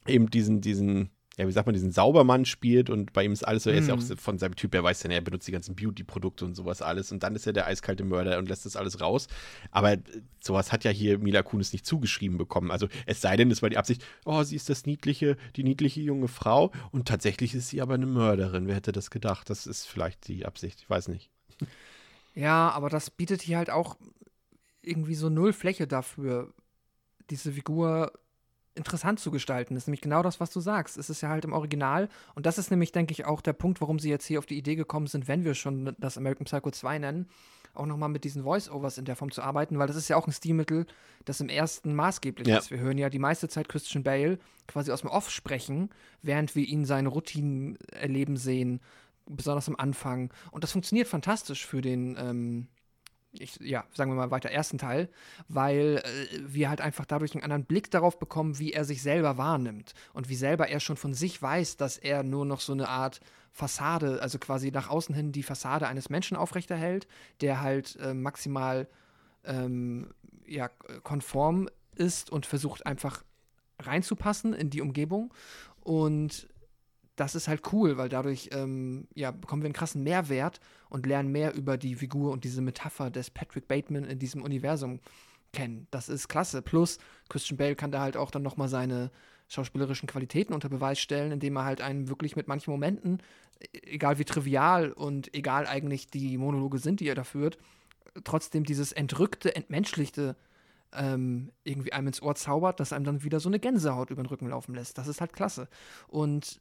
eben 0.06 0.30
diesen, 0.30 0.60
diesen, 0.60 1.10
ja, 1.38 1.46
wie 1.46 1.52
sagt 1.52 1.66
man, 1.66 1.72
diesen 1.72 1.92
Saubermann 1.92 2.44
spielt 2.44 2.90
und 2.90 3.12
bei 3.12 3.24
ihm 3.24 3.32
ist 3.32 3.46
alles 3.46 3.62
so, 3.62 3.70
er 3.70 3.78
ist 3.78 3.88
ja 3.88 3.94
auch 3.94 3.98
Mhm. 4.00 4.16
von 4.18 4.38
seinem 4.38 4.56
Typ, 4.56 4.74
er 4.74 4.82
weiß 4.82 5.00
dann, 5.00 5.12
er 5.12 5.20
benutzt 5.20 5.46
die 5.48 5.52
ganzen 5.52 5.76
Beauty-Produkte 5.76 6.44
und 6.44 6.54
sowas 6.56 6.82
alles 6.82 7.12
und 7.12 7.22
dann 7.22 7.34
ist 7.36 7.46
er 7.46 7.52
der 7.52 7.66
eiskalte 7.66 8.04
Mörder 8.04 8.38
und 8.38 8.48
lässt 8.48 8.66
das 8.66 8.74
alles 8.76 9.00
raus. 9.00 9.28
Aber 9.70 9.92
äh, 9.92 9.98
sowas 10.40 10.72
hat 10.72 10.82
ja 10.84 10.90
hier 10.90 11.18
Mila 11.18 11.42
Kunis 11.42 11.72
nicht 11.72 11.86
zugeschrieben 11.86 12.36
bekommen. 12.36 12.70
Also 12.72 12.88
es 13.06 13.20
sei 13.20 13.36
denn, 13.36 13.50
es 13.50 13.62
war 13.62 13.70
die 13.70 13.78
Absicht, 13.78 14.04
oh, 14.24 14.42
sie 14.42 14.56
ist 14.56 14.68
das 14.68 14.84
niedliche, 14.84 15.36
die 15.56 15.62
niedliche 15.64 16.00
junge 16.00 16.28
Frau 16.28 16.72
und 16.90 17.06
tatsächlich 17.08 17.54
ist 17.54 17.68
sie 17.68 17.80
aber 17.80 17.94
eine 17.94 18.06
Mörderin. 18.06 18.66
Wer 18.66 18.74
hätte 18.74 18.92
das 18.92 19.10
gedacht? 19.10 19.48
Das 19.48 19.66
ist 19.66 19.86
vielleicht 19.86 20.26
die 20.28 20.44
Absicht, 20.44 20.80
ich 20.80 20.90
weiß 20.90 21.08
nicht. 21.08 21.30
Ja, 22.34 22.70
aber 22.70 22.88
das 22.88 23.10
bietet 23.10 23.42
hier 23.42 23.56
halt 23.56 23.68
auch 23.70 23.96
irgendwie 24.82 25.16
so 25.16 25.28
null 25.28 25.52
Fläche 25.52 25.88
dafür, 25.88 26.52
diese 27.30 27.50
Figur 27.52 28.12
interessant 28.78 29.20
zu 29.20 29.30
gestalten. 29.30 29.74
Das 29.74 29.82
ist 29.84 29.86
nämlich 29.88 30.00
genau 30.00 30.22
das, 30.22 30.40
was 30.40 30.50
du 30.50 30.60
sagst. 30.60 30.96
Es 30.96 31.10
ist 31.10 31.20
ja 31.20 31.28
halt 31.28 31.44
im 31.44 31.52
Original 31.52 32.08
und 32.34 32.46
das 32.46 32.56
ist 32.56 32.70
nämlich, 32.70 32.92
denke 32.92 33.12
ich, 33.12 33.26
auch 33.26 33.40
der 33.42 33.52
Punkt, 33.52 33.80
warum 33.82 33.98
sie 33.98 34.08
jetzt 34.08 34.24
hier 34.26 34.38
auf 34.38 34.46
die 34.46 34.56
Idee 34.56 34.76
gekommen 34.76 35.06
sind, 35.06 35.28
wenn 35.28 35.44
wir 35.44 35.54
schon 35.54 35.94
das 35.98 36.16
American 36.16 36.46
Psycho 36.46 36.70
2 36.70 36.98
nennen, 36.98 37.28
auch 37.74 37.86
nochmal 37.86 38.08
mit 38.08 38.24
diesen 38.24 38.42
Voice-Overs 38.44 38.98
in 38.98 39.04
der 39.04 39.14
Form 39.16 39.30
zu 39.30 39.42
arbeiten, 39.42 39.78
weil 39.78 39.86
das 39.86 39.96
ist 39.96 40.08
ja 40.08 40.16
auch 40.16 40.26
ein 40.26 40.32
Stilmittel, 40.32 40.86
das 41.26 41.40
im 41.40 41.48
ersten 41.48 41.94
maßgeblich 41.94 42.48
Ja. 42.48 42.58
ist. 42.58 42.70
Wir 42.70 42.78
hören 42.78 42.98
ja 42.98 43.10
die 43.10 43.18
meiste 43.18 43.48
Zeit 43.48 43.68
Christian 43.68 44.02
Bale 44.02 44.38
quasi 44.66 44.90
aus 44.90 45.02
dem 45.02 45.10
Off 45.10 45.30
sprechen, 45.30 45.90
während 46.22 46.56
wir 46.56 46.64
ihn 46.66 46.84
seine 46.86 47.08
Routinen 47.08 47.76
erleben 47.92 48.36
sehen, 48.36 48.80
besonders 49.26 49.68
am 49.68 49.76
Anfang. 49.76 50.32
Und 50.50 50.64
das 50.64 50.72
funktioniert 50.72 51.06
fantastisch 51.08 51.66
für 51.66 51.80
den, 51.82 52.16
ähm, 52.18 52.66
ich, 53.32 53.58
ja, 53.60 53.84
sagen 53.92 54.10
wir 54.10 54.16
mal 54.16 54.30
weiter, 54.30 54.50
ersten 54.50 54.78
Teil, 54.78 55.08
weil 55.48 56.02
äh, 56.04 56.38
wir 56.46 56.68
halt 56.68 56.80
einfach 56.80 57.04
dadurch 57.04 57.34
einen 57.34 57.44
anderen 57.44 57.64
Blick 57.64 57.90
darauf 57.90 58.18
bekommen, 58.18 58.58
wie 58.58 58.72
er 58.72 58.84
sich 58.84 59.02
selber 59.02 59.36
wahrnimmt 59.36 59.94
und 60.12 60.28
wie 60.28 60.34
selber 60.34 60.68
er 60.68 60.80
schon 60.80 60.96
von 60.96 61.14
sich 61.14 61.40
weiß, 61.40 61.76
dass 61.76 61.98
er 61.98 62.22
nur 62.22 62.46
noch 62.46 62.60
so 62.60 62.72
eine 62.72 62.88
Art 62.88 63.20
Fassade, 63.52 64.22
also 64.22 64.38
quasi 64.38 64.70
nach 64.70 64.88
außen 64.88 65.14
hin 65.14 65.32
die 65.32 65.42
Fassade 65.42 65.88
eines 65.88 66.10
Menschen 66.10 66.36
aufrechterhält, 66.36 67.08
der 67.40 67.60
halt 67.60 67.96
äh, 67.96 68.14
maximal 68.14 68.88
ähm, 69.44 70.12
ja, 70.46 70.68
konform 71.02 71.68
ist 71.96 72.30
und 72.30 72.46
versucht 72.46 72.86
einfach 72.86 73.24
reinzupassen 73.80 74.54
in 74.54 74.70
die 74.70 74.80
Umgebung. 74.80 75.34
Und 75.82 76.48
das 77.18 77.34
ist 77.34 77.48
halt 77.48 77.72
cool, 77.72 77.96
weil 77.96 78.08
dadurch 78.08 78.50
ähm, 78.52 79.08
ja, 79.14 79.30
bekommen 79.32 79.62
wir 79.62 79.66
einen 79.66 79.74
krassen 79.74 80.02
Mehrwert 80.02 80.60
und 80.88 81.06
lernen 81.06 81.32
mehr 81.32 81.54
über 81.54 81.76
die 81.76 81.96
Figur 81.96 82.32
und 82.32 82.44
diese 82.44 82.62
Metapher 82.62 83.10
des 83.10 83.30
Patrick 83.30 83.66
Bateman 83.68 84.04
in 84.04 84.18
diesem 84.18 84.42
Universum 84.42 85.00
kennen. 85.52 85.88
Das 85.90 86.08
ist 86.08 86.28
klasse. 86.28 86.62
Plus, 86.62 86.98
Christian 87.28 87.56
Bale 87.56 87.74
kann 87.74 87.90
da 87.90 88.00
halt 88.00 88.16
auch 88.16 88.30
dann 88.30 88.42
nochmal 88.42 88.68
seine 88.68 89.10
schauspielerischen 89.48 90.06
Qualitäten 90.08 90.52
unter 90.52 90.68
Beweis 90.68 91.00
stellen, 91.00 91.32
indem 91.32 91.56
er 91.56 91.64
halt 91.64 91.80
einen 91.80 92.08
wirklich 92.08 92.36
mit 92.36 92.48
manchen 92.48 92.70
Momenten, 92.70 93.18
e- 93.60 93.78
egal 93.94 94.18
wie 94.18 94.24
trivial 94.24 94.92
und 94.92 95.34
egal 95.34 95.66
eigentlich 95.66 96.06
die 96.06 96.38
Monologe 96.38 96.78
sind, 96.78 97.00
die 97.00 97.08
er 97.08 97.14
da 97.14 97.24
führt, 97.24 97.58
trotzdem 98.24 98.64
dieses 98.64 98.92
entrückte, 98.92 99.56
entmenschlichte 99.56 100.36
ähm, 100.92 101.50
irgendwie 101.64 101.92
einem 101.92 102.08
ins 102.08 102.22
Ohr 102.22 102.34
zaubert, 102.34 102.80
dass 102.80 102.92
einem 102.92 103.04
dann 103.04 103.24
wieder 103.24 103.40
so 103.40 103.48
eine 103.48 103.58
Gänsehaut 103.58 104.10
über 104.10 104.22
den 104.22 104.28
Rücken 104.28 104.48
laufen 104.48 104.74
lässt. 104.74 104.98
Das 104.98 105.08
ist 105.08 105.20
halt 105.20 105.32
klasse. 105.32 105.68
Und 106.08 106.60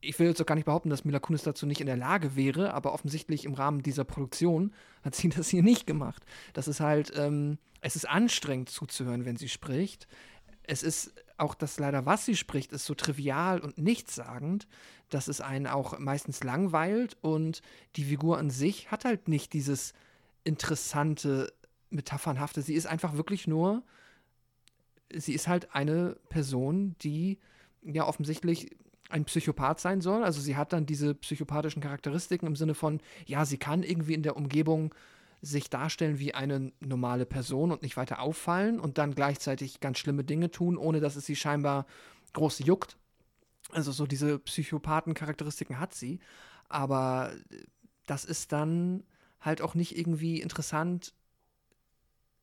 ich 0.00 0.18
will 0.18 0.28
jetzt 0.28 0.40
auch 0.40 0.46
gar 0.46 0.54
nicht 0.54 0.64
behaupten, 0.64 0.90
dass 0.90 1.04
Mila 1.04 1.18
Kunis 1.18 1.42
dazu 1.42 1.66
nicht 1.66 1.80
in 1.80 1.86
der 1.86 1.96
Lage 1.96 2.36
wäre, 2.36 2.74
aber 2.74 2.92
offensichtlich 2.92 3.44
im 3.44 3.54
Rahmen 3.54 3.82
dieser 3.82 4.04
Produktion 4.04 4.72
hat 5.02 5.14
sie 5.14 5.28
das 5.36 5.48
hier 5.48 5.62
nicht 5.62 5.86
gemacht. 5.86 6.24
Das 6.52 6.68
ist 6.68 6.80
halt, 6.80 7.12
ähm, 7.16 7.58
es 7.80 7.96
ist 7.96 8.08
anstrengend 8.08 8.68
zuzuhören, 8.68 9.24
wenn 9.24 9.36
sie 9.36 9.48
spricht. 9.48 10.06
Es 10.62 10.82
ist 10.82 11.14
auch 11.38 11.54
das 11.54 11.78
leider, 11.78 12.06
was 12.06 12.24
sie 12.24 12.36
spricht, 12.36 12.72
ist 12.72 12.86
so 12.86 12.94
trivial 12.94 13.60
und 13.60 13.78
nichtssagend, 13.78 14.66
dass 15.10 15.28
es 15.28 15.40
einen 15.40 15.66
auch 15.66 15.98
meistens 15.98 16.42
langweilt 16.42 17.16
und 17.20 17.62
die 17.96 18.04
Figur 18.04 18.38
an 18.38 18.50
sich 18.50 18.90
hat 18.90 19.04
halt 19.04 19.28
nicht 19.28 19.52
dieses 19.52 19.92
interessante, 20.44 21.52
metaphernhafte. 21.90 22.62
Sie 22.62 22.74
ist 22.74 22.86
einfach 22.86 23.16
wirklich 23.16 23.46
nur, 23.46 23.82
sie 25.12 25.34
ist 25.34 25.46
halt 25.46 25.74
eine 25.74 26.16
Person, 26.28 26.96
die 27.02 27.38
ja 27.82 28.06
offensichtlich 28.06 28.70
ein 29.08 29.24
Psychopath 29.24 29.80
sein 29.80 30.00
soll. 30.00 30.24
Also 30.24 30.40
sie 30.40 30.56
hat 30.56 30.72
dann 30.72 30.86
diese 30.86 31.14
psychopathischen 31.14 31.82
Charakteristiken 31.82 32.46
im 32.46 32.56
Sinne 32.56 32.74
von, 32.74 33.00
ja, 33.26 33.44
sie 33.44 33.58
kann 33.58 33.82
irgendwie 33.82 34.14
in 34.14 34.22
der 34.22 34.36
Umgebung 34.36 34.94
sich 35.42 35.70
darstellen 35.70 36.18
wie 36.18 36.34
eine 36.34 36.72
normale 36.80 37.26
Person 37.26 37.70
und 37.70 37.82
nicht 37.82 37.96
weiter 37.96 38.20
auffallen 38.20 38.80
und 38.80 38.98
dann 38.98 39.14
gleichzeitig 39.14 39.80
ganz 39.80 39.98
schlimme 39.98 40.24
Dinge 40.24 40.50
tun, 40.50 40.76
ohne 40.76 41.00
dass 41.00 41.16
es 41.16 41.26
sie 41.26 41.36
scheinbar 41.36 41.86
groß 42.32 42.60
juckt. 42.60 42.96
Also 43.72 43.92
so 43.92 44.06
diese 44.06 44.38
Psychopathen-Charakteristiken 44.38 45.78
hat 45.78 45.94
sie. 45.94 46.20
Aber 46.68 47.32
das 48.06 48.24
ist 48.24 48.52
dann 48.52 49.04
halt 49.40 49.60
auch 49.62 49.74
nicht 49.74 49.96
irgendwie 49.96 50.40
interessant 50.40 51.12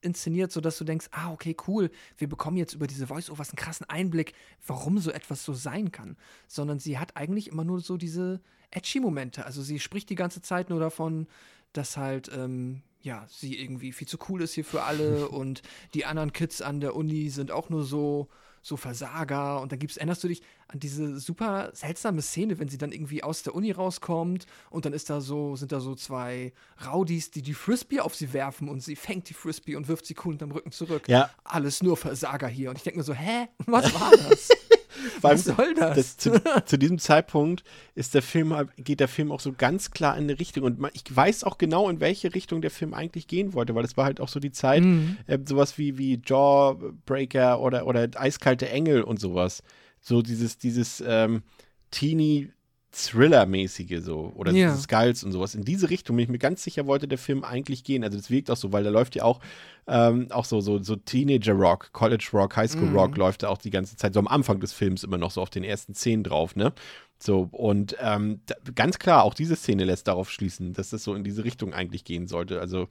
inszeniert, 0.03 0.51
sodass 0.51 0.77
du 0.77 0.83
denkst, 0.83 1.07
ah, 1.11 1.31
okay, 1.31 1.55
cool, 1.67 1.89
wir 2.17 2.27
bekommen 2.27 2.57
jetzt 2.57 2.73
über 2.73 2.87
diese 2.87 3.07
Voice-Overs 3.07 3.49
einen 3.49 3.57
krassen 3.57 3.89
Einblick, 3.89 4.33
warum 4.65 4.99
so 4.99 5.11
etwas 5.11 5.43
so 5.43 5.53
sein 5.53 5.91
kann. 5.91 6.17
Sondern 6.47 6.79
sie 6.79 6.97
hat 6.97 7.15
eigentlich 7.15 7.47
immer 7.47 7.63
nur 7.63 7.79
so 7.81 7.97
diese 7.97 8.41
edgy 8.71 8.99
Momente. 8.99 9.45
Also 9.45 9.61
sie 9.61 9.79
spricht 9.79 10.09
die 10.09 10.15
ganze 10.15 10.41
Zeit 10.41 10.69
nur 10.69 10.79
davon, 10.79 11.27
dass 11.73 11.97
halt, 11.97 12.31
ähm, 12.35 12.81
ja, 13.01 13.25
sie 13.29 13.59
irgendwie 13.59 13.91
viel 13.91 14.07
zu 14.07 14.17
cool 14.29 14.41
ist 14.41 14.53
hier 14.53 14.65
für 14.65 14.83
alle 14.83 15.27
und 15.29 15.61
die 15.93 16.05
anderen 16.05 16.33
Kids 16.33 16.61
an 16.61 16.79
der 16.79 16.95
Uni 16.95 17.29
sind 17.29 17.51
auch 17.51 17.69
nur 17.69 17.83
so, 17.83 18.29
so 18.63 18.77
Versager. 18.77 19.61
Und 19.61 19.71
dann 19.71 19.77
gibt's, 19.77 19.97
erinnerst 19.97 20.23
du 20.23 20.29
dich 20.29 20.41
an 20.67 20.79
diese 20.79 21.19
super 21.19 21.69
seltsame 21.73 22.23
Szene, 22.23 22.57
wenn 22.57 22.69
sie 22.69 22.79
dann 22.79 22.91
irgendwie 22.91 23.21
aus 23.21 23.43
der 23.43 23.53
Uni 23.53 23.71
rauskommt 23.71 24.47
und 24.71 24.85
dann 24.85 24.93
ist 24.93 25.09
da 25.09 25.21
so, 25.21 25.55
sind 25.55 25.71
da 25.71 25.79
so 25.79 25.93
zwei 25.93 26.53
Rowdies, 26.83 27.29
die 27.29 27.43
die 27.43 27.53
Frisbee 27.53 27.99
auf 27.99 28.15
sie 28.15 28.33
werfen 28.33 28.69
und 28.69 28.81
sie 28.81 28.95
fängt 28.95 29.29
die 29.29 29.35
Frisbee 29.35 29.75
und 29.75 29.87
wirft 29.87 30.07
sie 30.07 30.15
cool 30.23 30.33
unterm 30.33 30.51
Rücken 30.51 30.71
zurück. 30.71 31.07
Ja. 31.07 31.29
Alles 31.43 31.83
nur 31.83 31.97
Versager 31.97 32.47
hier. 32.47 32.71
Und 32.71 32.77
ich 32.77 32.83
denke 32.83 32.97
mir 32.97 33.03
so, 33.03 33.13
hä? 33.13 33.49
Was 33.67 33.93
war 33.93 34.11
das? 34.11 34.49
Was 35.21 35.45
soll 35.45 35.73
das? 35.75 35.95
das 35.95 36.17
zu, 36.17 36.41
zu, 36.65 36.77
diesem 36.77 36.99
Zeitpunkt 36.99 37.63
ist 37.95 38.13
der 38.13 38.21
Film, 38.21 38.53
geht 38.77 38.99
der 38.99 39.07
Film 39.07 39.31
auch 39.31 39.39
so 39.39 39.53
ganz 39.53 39.91
klar 39.91 40.17
in 40.17 40.23
eine 40.23 40.39
Richtung. 40.39 40.63
Und 40.63 40.89
ich 40.93 41.03
weiß 41.15 41.43
auch 41.43 41.57
genau, 41.57 41.89
in 41.89 41.99
welche 41.99 42.33
Richtung 42.33 42.61
der 42.61 42.71
Film 42.71 42.93
eigentlich 42.93 43.27
gehen 43.27 43.53
wollte, 43.53 43.75
weil 43.75 43.85
es 43.85 43.97
war 43.97 44.05
halt 44.05 44.19
auch 44.21 44.29
so 44.29 44.39
die 44.39 44.51
Zeit, 44.51 44.83
mhm. 44.83 45.17
äh, 45.27 45.39
sowas 45.45 45.77
wie, 45.77 45.97
wie 45.97 46.21
Jawbreaker 46.23 47.59
oder, 47.59 47.85
oder 47.87 48.09
Eiskalte 48.15 48.69
Engel 48.69 49.03
und 49.03 49.19
sowas. 49.19 49.63
So 49.99 50.21
dieses, 50.21 50.57
dieses 50.57 51.03
ähm, 51.05 51.43
Teenie- 51.91 52.51
Thriller-mäßige 52.93 54.01
so 54.01 54.31
oder 54.35 54.51
ja. 54.51 54.75
Skulls 54.75 55.23
und 55.23 55.31
sowas. 55.31 55.55
In 55.55 55.63
diese 55.63 55.89
Richtung 55.89 56.15
bin 56.15 56.23
ich 56.23 56.29
mir 56.29 56.37
ganz 56.37 56.63
sicher, 56.63 56.85
wollte 56.85 57.07
der 57.07 57.17
Film 57.17 57.43
eigentlich 57.43 57.83
gehen. 57.83 58.03
Also 58.03 58.17
das 58.17 58.29
wirkt 58.29 58.51
auch 58.51 58.57
so, 58.57 58.71
weil 58.71 58.83
da 58.83 58.91
läuft 58.91 59.15
ja 59.15 59.23
auch, 59.23 59.39
ähm, 59.87 60.27
auch 60.29 60.45
so, 60.45 60.61
so, 60.61 60.81
so 60.81 60.95
Teenager-Rock, 60.95 61.91
College-Rock, 61.91 62.55
Highschool-Rock 62.55 63.11
mhm. 63.11 63.17
läuft 63.17 63.43
da 63.43 63.49
auch 63.49 63.57
die 63.57 63.71
ganze 63.71 63.95
Zeit 63.97 64.13
so 64.13 64.19
am 64.19 64.27
Anfang 64.27 64.59
des 64.59 64.73
Films 64.73 65.03
immer 65.03 65.17
noch 65.17 65.31
so 65.31 65.41
auf 65.41 65.49
den 65.49 65.63
ersten 65.63 65.95
Szenen 65.95 66.23
drauf, 66.23 66.55
ne? 66.55 66.71
So, 67.17 67.49
und 67.51 67.95
ähm, 67.99 68.41
da, 68.45 68.55
ganz 68.75 68.99
klar, 68.99 69.23
auch 69.23 69.33
diese 69.33 69.55
Szene 69.55 69.85
lässt 69.85 70.07
darauf 70.07 70.29
schließen, 70.29 70.73
dass 70.73 70.89
das 70.89 71.03
so 71.03 71.15
in 71.15 71.23
diese 71.23 71.43
Richtung 71.43 71.73
eigentlich 71.73 72.03
gehen 72.03 72.27
sollte. 72.27 72.59
Also, 72.59 72.89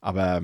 aber 0.00 0.42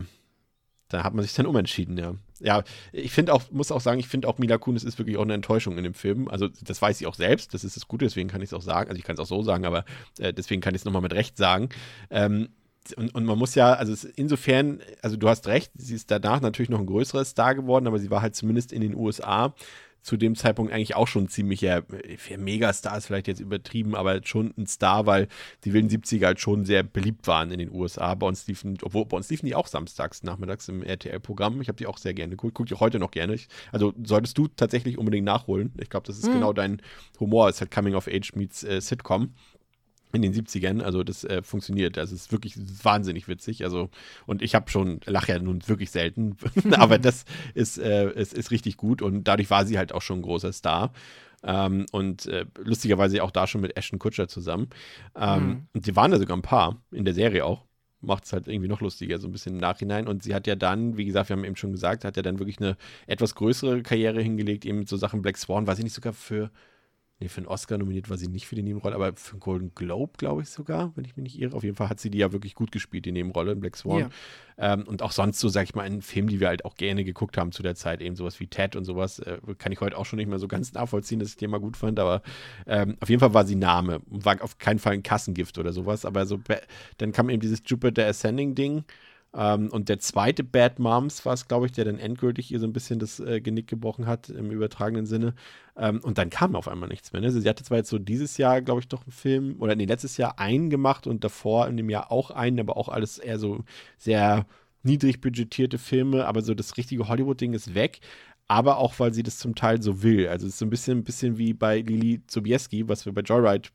da 0.92 1.04
hat 1.04 1.14
man 1.14 1.22
sich 1.22 1.34
dann 1.34 1.46
umentschieden, 1.46 1.96
ja. 1.98 2.14
Ja, 2.40 2.64
ich 2.92 3.12
finde 3.12 3.32
auch, 3.34 3.42
muss 3.52 3.70
auch 3.70 3.80
sagen, 3.80 4.00
ich 4.00 4.08
finde 4.08 4.26
auch 4.26 4.38
Mila 4.38 4.58
Kunis 4.58 4.82
ist 4.82 4.98
wirklich 4.98 5.16
auch 5.16 5.22
eine 5.22 5.34
Enttäuschung 5.34 5.78
in 5.78 5.84
dem 5.84 5.94
Film. 5.94 6.28
Also, 6.28 6.48
das 6.48 6.82
weiß 6.82 7.00
ich 7.00 7.06
auch 7.06 7.14
selbst, 7.14 7.54
das 7.54 7.62
ist 7.62 7.76
das 7.76 7.86
Gute, 7.86 8.04
deswegen 8.04 8.28
kann 8.28 8.42
ich 8.42 8.48
es 8.48 8.54
auch 8.54 8.62
sagen. 8.62 8.88
Also, 8.88 8.98
ich 8.98 9.04
kann 9.04 9.14
es 9.14 9.20
auch 9.20 9.26
so 9.26 9.42
sagen, 9.42 9.64
aber 9.64 9.84
äh, 10.18 10.32
deswegen 10.34 10.60
kann 10.60 10.74
ich 10.74 10.80
es 10.80 10.84
nochmal 10.84 11.02
mit 11.02 11.12
Recht 11.12 11.36
sagen. 11.36 11.68
Ähm, 12.10 12.48
und, 12.96 13.14
und, 13.14 13.24
man 13.24 13.38
muss 13.38 13.54
ja, 13.54 13.74
also 13.74 14.08
insofern, 14.16 14.80
also 15.02 15.16
du 15.16 15.28
hast 15.28 15.46
recht, 15.46 15.70
sie 15.76 15.94
ist 15.94 16.10
danach 16.10 16.40
natürlich 16.40 16.68
noch 16.68 16.80
ein 16.80 16.86
größerer 16.86 17.24
Star 17.24 17.54
geworden, 17.54 17.86
aber 17.86 18.00
sie 18.00 18.10
war 18.10 18.22
halt 18.22 18.34
zumindest 18.34 18.72
in 18.72 18.80
den 18.80 18.96
USA 18.96 19.54
zu 20.02 20.16
dem 20.16 20.34
Zeitpunkt 20.34 20.72
eigentlich 20.72 20.96
auch 20.96 21.06
schon 21.06 21.28
ziemlicher, 21.28 21.84
ja, 22.28 22.36
Megastar 22.36 22.98
ist 22.98 23.06
vielleicht 23.06 23.28
jetzt 23.28 23.40
übertrieben, 23.40 23.94
aber 23.94 24.20
schon 24.24 24.52
ein 24.58 24.66
Star, 24.66 25.06
weil 25.06 25.28
die 25.64 25.72
wilden 25.72 25.88
70er 25.88 26.26
halt 26.26 26.40
schon 26.40 26.64
sehr 26.64 26.82
beliebt 26.82 27.26
waren 27.26 27.50
in 27.50 27.58
den 27.58 27.72
USA. 27.72 28.14
Bei 28.14 28.26
uns 28.26 28.46
liefen, 28.46 28.76
obwohl 28.82 29.06
bei 29.06 29.16
uns 29.16 29.30
liefen 29.30 29.46
die 29.46 29.54
auch 29.54 29.68
samstags, 29.68 30.22
nachmittags 30.22 30.68
im 30.68 30.82
RTL-Programm. 30.82 31.60
Ich 31.60 31.68
habe 31.68 31.76
die 31.76 31.86
auch 31.86 31.98
sehr 31.98 32.14
gerne 32.14 32.32
geguckt, 32.32 32.54
gucke 32.54 32.68
die 32.68 32.74
heute 32.74 32.98
noch 32.98 33.12
gerne. 33.12 33.34
Ich, 33.34 33.48
also 33.70 33.94
solltest 34.02 34.36
du 34.36 34.48
tatsächlich 34.48 34.98
unbedingt 34.98 35.24
nachholen. 35.24 35.72
Ich 35.80 35.88
glaube, 35.88 36.06
das 36.06 36.18
ist 36.18 36.26
mhm. 36.26 36.34
genau 36.34 36.52
dein 36.52 36.82
Humor. 37.20 37.48
Es 37.48 37.56
ist 37.56 37.60
halt 37.60 37.70
Coming 37.70 37.94
of 37.94 38.08
Age 38.08 38.34
meets 38.34 38.64
äh, 38.64 38.80
Sitcom 38.80 39.32
in 40.14 40.22
den 40.22 40.32
70ern. 40.32 40.82
Also 40.82 41.02
das 41.02 41.24
äh, 41.24 41.42
funktioniert. 41.42 41.96
Das 41.96 42.12
ist 42.12 42.32
wirklich 42.32 42.54
wahnsinnig 42.84 43.28
witzig. 43.28 43.64
Also, 43.64 43.90
und 44.26 44.42
ich 44.42 44.54
habe 44.54 44.70
schon, 44.70 45.00
lache 45.04 45.32
ja 45.32 45.38
nun 45.38 45.66
wirklich 45.66 45.90
selten, 45.90 46.36
aber 46.72 46.98
das 47.00 47.24
ist, 47.54 47.78
äh, 47.78 48.10
ist, 48.12 48.34
ist 48.34 48.50
richtig 48.50 48.76
gut 48.76 49.02
und 49.02 49.24
dadurch 49.24 49.50
war 49.50 49.66
sie 49.66 49.78
halt 49.78 49.92
auch 49.92 50.02
schon 50.02 50.20
ein 50.20 50.22
großer 50.22 50.52
Star. 50.52 50.92
Ähm, 51.44 51.86
und 51.90 52.26
äh, 52.26 52.46
lustigerweise 52.58 53.22
auch 53.22 53.30
da 53.30 53.46
schon 53.46 53.60
mit 53.60 53.76
Ashton 53.76 53.98
Kutscher 53.98 54.28
zusammen. 54.28 54.68
Ähm, 55.16 55.46
mhm. 55.46 55.66
Und 55.74 55.84
sie 55.84 55.96
waren 55.96 56.10
da 56.10 56.18
sogar 56.18 56.36
ein 56.36 56.42
paar, 56.42 56.80
in 56.92 57.04
der 57.04 57.14
Serie 57.14 57.44
auch. 57.44 57.64
Macht 58.00 58.24
es 58.24 58.32
halt 58.32 58.48
irgendwie 58.48 58.68
noch 58.68 58.80
lustiger, 58.80 59.18
so 59.18 59.28
ein 59.28 59.32
bisschen 59.32 59.54
im 59.54 59.60
Nachhinein. 59.60 60.08
Und 60.08 60.22
sie 60.22 60.34
hat 60.34 60.46
ja 60.46 60.56
dann, 60.56 60.96
wie 60.96 61.04
gesagt, 61.04 61.28
wir 61.28 61.36
haben 61.36 61.44
eben 61.44 61.56
schon 61.56 61.72
gesagt, 61.72 62.04
hat 62.04 62.16
ja 62.16 62.22
dann 62.22 62.38
wirklich 62.38 62.58
eine 62.58 62.76
etwas 63.06 63.34
größere 63.34 63.82
Karriere 63.82 64.20
hingelegt, 64.20 64.64
eben 64.64 64.86
so 64.86 64.96
Sachen 64.96 65.22
Black 65.22 65.36
Swan, 65.36 65.66
weiß 65.66 65.78
ich 65.78 65.84
nicht 65.84 65.94
sogar 65.94 66.12
für 66.12 66.50
Nee, 67.22 67.28
für 67.28 67.38
einen 67.38 67.46
Oscar 67.46 67.78
nominiert 67.78 68.10
war 68.10 68.16
sie 68.16 68.26
nicht 68.26 68.48
für 68.48 68.56
die 68.56 68.64
Nebenrolle, 68.64 68.96
aber 68.96 69.12
für 69.14 69.34
einen 69.34 69.40
Golden 69.40 69.74
Globe, 69.76 70.14
glaube 70.16 70.42
ich 70.42 70.48
sogar, 70.48 70.90
wenn 70.96 71.04
ich 71.04 71.16
mich 71.16 71.22
nicht 71.22 71.38
irre. 71.40 71.56
Auf 71.56 71.62
jeden 71.62 71.76
Fall 71.76 71.88
hat 71.88 72.00
sie 72.00 72.10
die 72.10 72.18
ja 72.18 72.32
wirklich 72.32 72.56
gut 72.56 72.72
gespielt, 72.72 73.04
die 73.04 73.12
Nebenrolle 73.12 73.52
in 73.52 73.60
Black 73.60 73.76
Swan. 73.76 74.00
Ja. 74.58 74.72
Ähm, 74.74 74.82
und 74.88 75.02
auch 75.02 75.12
sonst 75.12 75.38
so, 75.38 75.48
sag 75.48 75.62
ich 75.62 75.76
mal, 75.76 75.86
in 75.86 76.02
Filmen, 76.02 76.26
die 76.28 76.40
wir 76.40 76.48
halt 76.48 76.64
auch 76.64 76.74
gerne 76.74 77.04
geguckt 77.04 77.38
haben 77.38 77.52
zu 77.52 77.62
der 77.62 77.76
Zeit, 77.76 78.00
eben 78.00 78.16
sowas 78.16 78.40
wie 78.40 78.48
Ted 78.48 78.74
und 78.74 78.84
sowas, 78.84 79.20
äh, 79.20 79.38
kann 79.56 79.70
ich 79.70 79.80
heute 79.80 79.96
auch 79.96 80.04
schon 80.04 80.16
nicht 80.16 80.28
mehr 80.28 80.40
so 80.40 80.48
ganz 80.48 80.72
nachvollziehen, 80.72 81.20
dass 81.20 81.28
ich 81.28 81.36
die 81.36 81.46
mal 81.46 81.60
gut 81.60 81.76
fand, 81.76 82.00
aber 82.00 82.22
ähm, 82.66 82.96
auf 82.98 83.08
jeden 83.08 83.20
Fall 83.20 83.34
war 83.34 83.46
sie 83.46 83.54
Name. 83.54 84.00
War 84.06 84.42
auf 84.42 84.58
keinen 84.58 84.80
Fall 84.80 84.94
ein 84.94 85.04
Kassengift 85.04 85.58
oder 85.58 85.72
sowas, 85.72 86.04
aber 86.04 86.26
so, 86.26 86.40
dann 86.98 87.12
kam 87.12 87.30
eben 87.30 87.40
dieses 87.40 87.62
Jupiter 87.64 88.04
Ascending 88.04 88.56
Ding. 88.56 88.84
Ähm, 89.34 89.70
und 89.70 89.88
der 89.88 89.98
zweite 89.98 90.44
Bad 90.44 90.78
Moms 90.78 91.24
war 91.24 91.32
es, 91.32 91.48
glaube 91.48 91.66
ich, 91.66 91.72
der 91.72 91.86
dann 91.86 91.98
endgültig 91.98 92.50
ihr 92.52 92.60
so 92.60 92.66
ein 92.66 92.72
bisschen 92.72 92.98
das 92.98 93.18
äh, 93.18 93.40
Genick 93.40 93.66
gebrochen 93.66 94.06
hat, 94.06 94.28
im 94.28 94.50
übertragenen 94.50 95.06
Sinne. 95.06 95.34
Ähm, 95.76 96.00
und 96.02 96.18
dann 96.18 96.28
kam 96.28 96.54
auf 96.54 96.68
einmal 96.68 96.88
nichts 96.88 97.12
mehr. 97.12 97.22
Ne? 97.22 97.30
Sie 97.30 97.48
hatte 97.48 97.64
zwar 97.64 97.78
jetzt 97.78 97.88
so 97.88 97.98
dieses 97.98 98.36
Jahr, 98.36 98.60
glaube 98.60 98.80
ich, 98.80 98.88
doch 98.88 99.02
einen 99.02 99.12
Film, 99.12 99.56
oder 99.58 99.74
nee, 99.74 99.86
letztes 99.86 100.18
Jahr 100.18 100.38
einen 100.38 100.68
gemacht 100.68 101.06
und 101.06 101.24
davor 101.24 101.66
in 101.68 101.76
dem 101.76 101.88
Jahr 101.88 102.12
auch 102.12 102.30
einen, 102.30 102.60
aber 102.60 102.76
auch 102.76 102.88
alles 102.88 103.18
eher 103.18 103.38
so 103.38 103.64
sehr 103.96 104.46
niedrig 104.82 105.20
budgetierte 105.20 105.78
Filme, 105.78 106.26
aber 106.26 106.42
so 106.42 106.54
das 106.54 106.76
richtige 106.76 107.08
Hollywood-Ding 107.08 107.54
ist 107.54 107.74
weg. 107.74 108.00
Aber 108.48 108.76
auch, 108.76 108.98
weil 108.98 109.14
sie 109.14 109.22
das 109.22 109.38
zum 109.38 109.54
Teil 109.54 109.80
so 109.80 110.02
will. 110.02 110.28
Also 110.28 110.46
es 110.46 110.54
ist 110.54 110.58
so 110.58 110.66
ein 110.66 110.70
bisschen, 110.70 110.98
ein 110.98 111.04
bisschen 111.04 111.38
wie 111.38 111.54
bei 111.54 111.80
Lili 111.80 112.20
Sobieski, 112.28 112.86
was 112.86 113.06
wir 113.06 113.14
bei 113.14 113.22
Joyride 113.22 113.70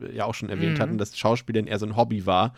äh, 0.00 0.16
ja 0.16 0.24
auch 0.24 0.32
schon 0.32 0.48
erwähnt 0.48 0.78
mhm. 0.78 0.82
hatten, 0.82 0.98
dass 0.98 1.18
Schauspielern 1.18 1.66
eher 1.66 1.78
so 1.78 1.84
ein 1.84 1.96
Hobby 1.96 2.24
war 2.24 2.54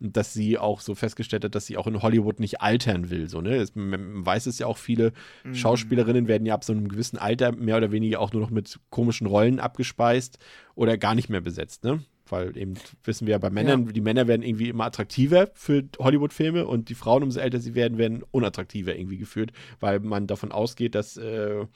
dass 0.00 0.32
sie 0.32 0.58
auch 0.58 0.80
so 0.80 0.94
festgestellt 0.94 1.44
hat, 1.44 1.54
dass 1.54 1.66
sie 1.66 1.76
auch 1.76 1.86
in 1.86 2.02
Hollywood 2.02 2.40
nicht 2.40 2.60
altern 2.60 3.10
will. 3.10 3.28
So, 3.28 3.40
ne? 3.40 3.66
Man 3.74 4.24
weiß 4.24 4.46
es 4.46 4.58
ja 4.58 4.66
auch, 4.66 4.78
viele 4.78 5.12
mhm. 5.44 5.54
Schauspielerinnen 5.54 6.28
werden 6.28 6.46
ja 6.46 6.54
ab 6.54 6.64
so 6.64 6.72
einem 6.72 6.88
gewissen 6.88 7.18
Alter 7.18 7.52
mehr 7.52 7.76
oder 7.76 7.90
weniger 7.90 8.20
auch 8.20 8.32
nur 8.32 8.42
noch 8.42 8.50
mit 8.50 8.78
komischen 8.90 9.26
Rollen 9.26 9.58
abgespeist 9.58 10.38
oder 10.74 10.96
gar 10.96 11.14
nicht 11.14 11.28
mehr 11.28 11.40
besetzt, 11.40 11.84
ne? 11.84 12.02
Weil 12.30 12.56
eben 12.58 12.74
wissen 13.04 13.26
wir 13.26 13.32
ja 13.32 13.38
bei 13.38 13.48
Männern, 13.48 13.86
ja. 13.86 13.92
die 13.92 14.02
Männer 14.02 14.28
werden 14.28 14.42
irgendwie 14.42 14.68
immer 14.68 14.84
attraktiver 14.84 15.48
für 15.54 15.84
Hollywood-Filme 15.98 16.66
und 16.66 16.90
die 16.90 16.94
Frauen, 16.94 17.22
umso 17.22 17.40
älter 17.40 17.58
sie 17.58 17.74
werden, 17.74 17.96
werden 17.96 18.22
unattraktiver 18.30 18.94
irgendwie 18.94 19.16
geführt, 19.16 19.52
weil 19.80 20.00
man 20.00 20.26
davon 20.26 20.52
ausgeht, 20.52 20.94
dass, 20.94 21.16
äh, 21.16 21.66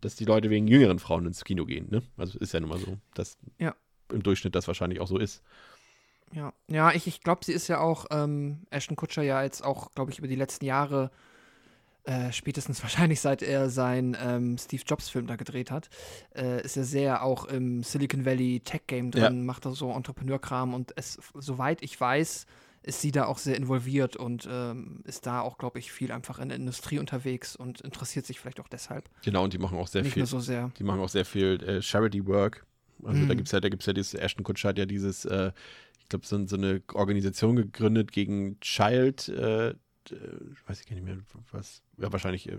dass 0.00 0.16
die 0.16 0.24
Leute 0.24 0.48
wegen 0.48 0.66
jüngeren 0.66 0.98
Frauen 0.98 1.26
ins 1.26 1.44
Kino 1.44 1.66
gehen. 1.66 1.88
Ne? 1.90 2.02
Also 2.16 2.38
ist 2.38 2.54
ja 2.54 2.60
nun 2.60 2.70
mal 2.70 2.78
so, 2.78 2.96
dass 3.12 3.36
ja. 3.58 3.74
im 4.10 4.22
Durchschnitt 4.22 4.54
das 4.54 4.66
wahrscheinlich 4.66 5.00
auch 5.00 5.08
so 5.08 5.18
ist. 5.18 5.42
Ja, 6.32 6.52
ja, 6.68 6.92
ich, 6.92 7.06
ich 7.06 7.22
glaube, 7.22 7.44
sie 7.44 7.52
ist 7.52 7.68
ja 7.68 7.80
auch, 7.80 8.06
ähm, 8.10 8.60
Ashton 8.70 8.96
Kutscher 8.96 9.22
ja 9.22 9.42
jetzt 9.42 9.64
auch, 9.64 9.92
glaube 9.92 10.12
ich, 10.12 10.18
über 10.18 10.28
die 10.28 10.36
letzten 10.36 10.64
Jahre, 10.64 11.10
äh, 12.04 12.32
spätestens 12.32 12.82
wahrscheinlich 12.82 13.20
seit 13.20 13.42
er 13.42 13.68
seinen 13.68 14.16
ähm, 14.20 14.58
Steve 14.58 14.82
Jobs-Film 14.86 15.26
da 15.26 15.36
gedreht 15.36 15.70
hat, 15.70 15.90
äh, 16.34 16.62
ist 16.62 16.76
er 16.76 16.84
sehr 16.84 17.22
auch 17.24 17.46
im 17.46 17.82
Silicon 17.82 18.24
Valley 18.24 18.60
Tech-Game 18.60 19.10
drin, 19.10 19.22
ja. 19.22 19.30
macht 19.30 19.66
da 19.66 19.72
so 19.72 19.90
Entrepreneurkram 19.92 20.74
und 20.74 20.92
es, 20.96 21.18
soweit 21.34 21.82
ich 21.82 22.00
weiß, 22.00 22.46
ist 22.82 23.00
sie 23.02 23.10
da 23.10 23.26
auch 23.26 23.38
sehr 23.38 23.56
involviert 23.56 24.16
und 24.16 24.48
ähm, 24.50 25.02
ist 25.04 25.26
da 25.26 25.42
auch, 25.42 25.58
glaube 25.58 25.78
ich, 25.78 25.92
viel 25.92 26.12
einfach 26.12 26.38
in 26.38 26.48
der 26.48 26.56
Industrie 26.56 26.98
unterwegs 26.98 27.54
und 27.54 27.82
interessiert 27.82 28.24
sich 28.24 28.40
vielleicht 28.40 28.60
auch 28.60 28.68
deshalb. 28.68 29.10
Genau, 29.22 29.44
und 29.44 29.52
die 29.52 29.58
machen 29.58 29.78
auch 29.78 29.88
sehr 29.88 30.02
Nicht 30.02 30.14
viel. 30.14 30.24
so 30.24 30.40
sehr. 30.40 30.70
Die 30.78 30.84
machen 30.84 31.00
auch 31.00 31.08
sehr 31.08 31.26
viel 31.26 31.62
äh, 31.62 31.82
Charity 31.82 32.26
Work. 32.26 32.64
Also 33.04 33.20
mhm. 33.20 33.28
da 33.28 33.34
gibt 33.34 33.48
es 33.48 33.52
ja, 33.52 33.60
da 33.60 33.68
gibt's 33.68 33.86
ja 33.86 33.92
dieses, 33.92 34.14
Ashton 34.14 34.44
Kutscher 34.44 34.70
hat 34.70 34.78
ja 34.78 34.86
dieses 34.86 35.24
äh, 35.26 35.52
glaube, 36.10 36.26
so, 36.26 36.46
so, 36.46 36.56
eine 36.56 36.82
Organisation 36.92 37.56
gegründet 37.56 38.12
gegen 38.12 38.60
Child, 38.60 39.28
äh, 39.28 39.74
weiß 40.66 40.80
ich 40.80 40.86
gar 40.86 40.94
nicht 40.94 41.04
mehr, 41.04 41.18
was, 41.52 41.82
ja, 41.98 42.12
wahrscheinlich 42.12 42.48
äh, 42.48 42.56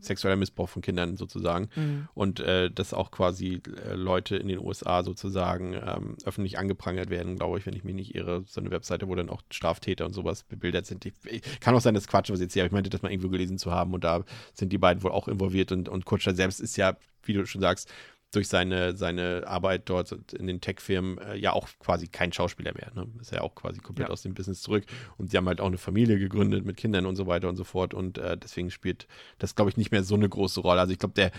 sexueller 0.00 0.36
Missbrauch 0.36 0.68
von 0.68 0.82
Kindern 0.82 1.16
sozusagen. 1.16 1.68
Mhm. 1.74 2.08
Und 2.14 2.40
äh, 2.40 2.70
dass 2.70 2.94
auch 2.94 3.10
quasi 3.10 3.62
äh, 3.86 3.94
Leute 3.94 4.36
in 4.36 4.48
den 4.48 4.58
USA 4.58 5.02
sozusagen 5.02 5.74
ähm, 5.74 6.16
öffentlich 6.24 6.58
angeprangert 6.58 7.10
werden, 7.10 7.36
glaube 7.36 7.58
ich, 7.58 7.66
wenn 7.66 7.74
ich 7.74 7.84
mich 7.84 7.94
nicht 7.94 8.14
irre. 8.14 8.44
So 8.46 8.60
eine 8.60 8.70
Webseite, 8.70 9.08
wo 9.08 9.14
dann 9.14 9.30
auch 9.30 9.42
Straftäter 9.50 10.06
und 10.06 10.12
sowas 10.12 10.44
bebildert 10.44 10.86
sind. 10.86 11.04
Ich, 11.04 11.42
kann 11.60 11.74
auch 11.74 11.80
sein, 11.80 11.94
dass 11.94 12.06
Quatsch, 12.06 12.30
was 12.30 12.40
ich 12.40 12.44
jetzt 12.44 12.54
hier, 12.54 12.62
aber 12.62 12.68
ich 12.68 12.72
meinte, 12.72 12.90
das 12.90 13.02
mal 13.02 13.10
irgendwo 13.10 13.30
gelesen 13.30 13.58
zu 13.58 13.70
haben 13.70 13.94
und 13.94 14.04
da 14.04 14.24
sind 14.54 14.72
die 14.72 14.78
beiden 14.78 15.02
wohl 15.02 15.12
auch 15.12 15.28
involviert 15.28 15.72
und, 15.72 15.88
und 15.88 16.04
Kutscher 16.04 16.34
selbst 16.34 16.60
ist 16.60 16.76
ja, 16.76 16.96
wie 17.24 17.32
du 17.32 17.46
schon 17.46 17.60
sagst, 17.60 17.88
durch 18.32 18.48
seine, 18.48 18.96
seine 18.96 19.44
Arbeit 19.46 19.88
dort 19.88 20.12
in 20.32 20.46
den 20.46 20.60
Tech-Firmen 20.60 21.18
äh, 21.18 21.36
ja 21.36 21.52
auch 21.52 21.68
quasi 21.78 22.08
kein 22.08 22.32
Schauspieler 22.32 22.72
mehr. 22.74 22.90
Ne? 22.94 23.06
Ist 23.20 23.32
ja 23.32 23.42
auch 23.42 23.54
quasi 23.54 23.80
komplett 23.80 24.08
ja. 24.08 24.12
aus 24.12 24.22
dem 24.22 24.34
Business 24.34 24.62
zurück. 24.62 24.84
Und 25.18 25.32
die 25.32 25.36
haben 25.36 25.46
halt 25.46 25.60
auch 25.60 25.66
eine 25.66 25.78
Familie 25.78 26.18
gegründet 26.18 26.64
mit 26.64 26.76
Kindern 26.76 27.06
und 27.06 27.16
so 27.16 27.26
weiter 27.26 27.48
und 27.48 27.56
so 27.56 27.64
fort. 27.64 27.94
Und 27.94 28.18
äh, 28.18 28.36
deswegen 28.36 28.70
spielt 28.70 29.06
das, 29.38 29.54
glaube 29.54 29.70
ich, 29.70 29.76
nicht 29.76 29.92
mehr 29.92 30.02
so 30.02 30.14
eine 30.14 30.28
große 30.28 30.60
Rolle. 30.60 30.80
Also 30.80 30.92
ich 30.92 30.98
glaube, 30.98 31.14
der 31.14 31.30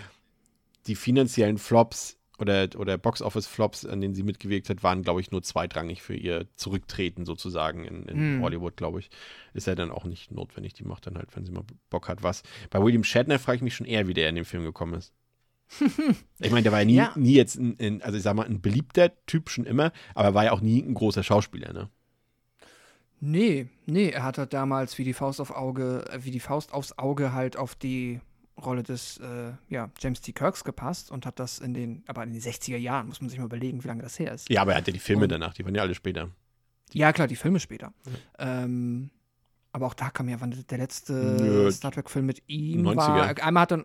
die 0.87 0.95
finanziellen 0.95 1.57
Flops 1.57 2.17
oder, 2.39 2.67
oder 2.77 2.97
Box-Office-Flops, 2.97 3.85
an 3.85 4.01
denen 4.01 4.13
sie 4.13 4.23
mitgewirkt 4.23 4.69
hat, 4.69 4.83
waren, 4.83 5.03
glaube 5.03 5.21
ich, 5.21 5.31
nur 5.31 5.41
zweitrangig 5.43 6.01
für 6.01 6.15
ihr 6.15 6.47
Zurücktreten 6.55 7.25
sozusagen 7.25 7.85
in, 7.85 8.03
in 8.03 8.17
Hm. 8.17 8.41
Hollywood, 8.41 8.75
glaube 8.75 8.99
ich. 8.99 9.09
Ist 9.53 9.67
ja 9.67 9.75
dann 9.75 9.91
auch 9.91 10.05
nicht 10.05 10.31
notwendig. 10.31 10.73
Die 10.73 10.83
macht 10.83 11.07
dann 11.07 11.17
halt, 11.17 11.35
wenn 11.35 11.45
sie 11.45 11.51
mal 11.51 11.63
Bock 11.89 12.07
hat, 12.07 12.21
was. 12.21 12.43
Bei 12.69 12.81
William 12.83 13.03
Shatner 13.03 13.39
frage 13.39 13.57
ich 13.57 13.61
mich 13.61 13.75
schon 13.75 13.87
eher, 13.87 14.07
wie 14.07 14.13
der 14.13 14.29
in 14.29 14.35
den 14.35 14.45
Film 14.45 14.63
gekommen 14.63 14.95
ist. 14.95 15.13
Ich 16.39 16.51
meine, 16.51 16.63
der 16.63 16.71
war 16.71 16.79
ja 16.79 16.85
nie, 16.85 16.93
Ja. 16.95 17.11
nie 17.15 17.33
jetzt, 17.33 17.55
ein, 17.55 17.75
ein, 17.79 18.01
also 18.01 18.17
ich 18.17 18.23
sag 18.23 18.35
mal, 18.35 18.45
ein 18.45 18.61
beliebter 18.61 19.11
Typ 19.25 19.49
schon 19.49 19.65
immer, 19.65 19.91
aber 20.15 20.29
er 20.29 20.33
war 20.33 20.43
ja 20.45 20.51
auch 20.51 20.61
nie 20.61 20.81
ein 20.81 20.93
großer 20.93 21.23
Schauspieler, 21.23 21.73
ne? 21.73 21.89
Nee, 23.19 23.67
nee, 23.85 24.09
er 24.09 24.23
hat 24.23 24.37
halt 24.37 24.53
damals 24.53 24.97
wie 24.97 25.05
die 25.05 25.13
Faust 25.13 25.39
auf 25.39 25.51
Auge, 25.51 26.05
äh, 26.11 26.23
wie 26.25 26.31
die 26.31 26.41
Faust 26.41 26.73
aufs 26.73 26.97
Auge 26.97 27.31
halt 27.31 27.55
auf 27.55 27.73
die 27.75 28.19
Rolle 28.61 28.83
des 28.83 29.17
äh, 29.17 29.53
ja, 29.69 29.89
James 29.99 30.19
T. 30.21 30.33
Kirks 30.33 30.63
gepasst 30.63 31.09
und 31.09 31.25
hat 31.25 31.39
das 31.39 31.59
in 31.59 31.73
den, 31.73 32.03
aber 32.07 32.23
in 32.23 32.33
den 32.33 32.41
60er 32.41 32.77
Jahren, 32.77 33.07
muss 33.07 33.21
man 33.21 33.29
sich 33.29 33.39
mal 33.39 33.45
überlegen, 33.45 33.83
wie 33.83 33.87
lange 33.87 34.03
das 34.03 34.19
her 34.19 34.33
ist. 34.33 34.49
Ja, 34.49 34.61
aber 34.61 34.73
er 34.73 34.79
hat 34.79 34.87
ja 34.87 34.93
die 34.93 34.99
Filme 34.99 35.23
Und- 35.23 35.31
danach, 35.31 35.53
die 35.53 35.63
waren 35.65 35.73
ja 35.73 35.81
alle 35.81 35.95
später. 35.95 36.29
Ja, 36.91 37.11
klar, 37.13 37.27
die 37.27 37.35
Filme 37.37 37.59
später. 37.59 37.93
Ähm, 38.37 39.09
aber 39.71 39.87
auch 39.87 39.95
da 39.95 40.11
kam 40.11 40.29
ja, 40.29 40.39
wann 40.39 40.51
der 40.69 40.77
letzte 40.77 41.13
Nö, 41.13 41.71
Star 41.71 41.91
Trek-Film 41.91 42.25
mit 42.27 42.43
ihm 42.47 42.85
90er. 42.85 42.95
war. 42.97 43.43
Einmal 43.43 43.61
hat 43.63 43.71
er, 43.71 43.77
ja, 43.77 43.83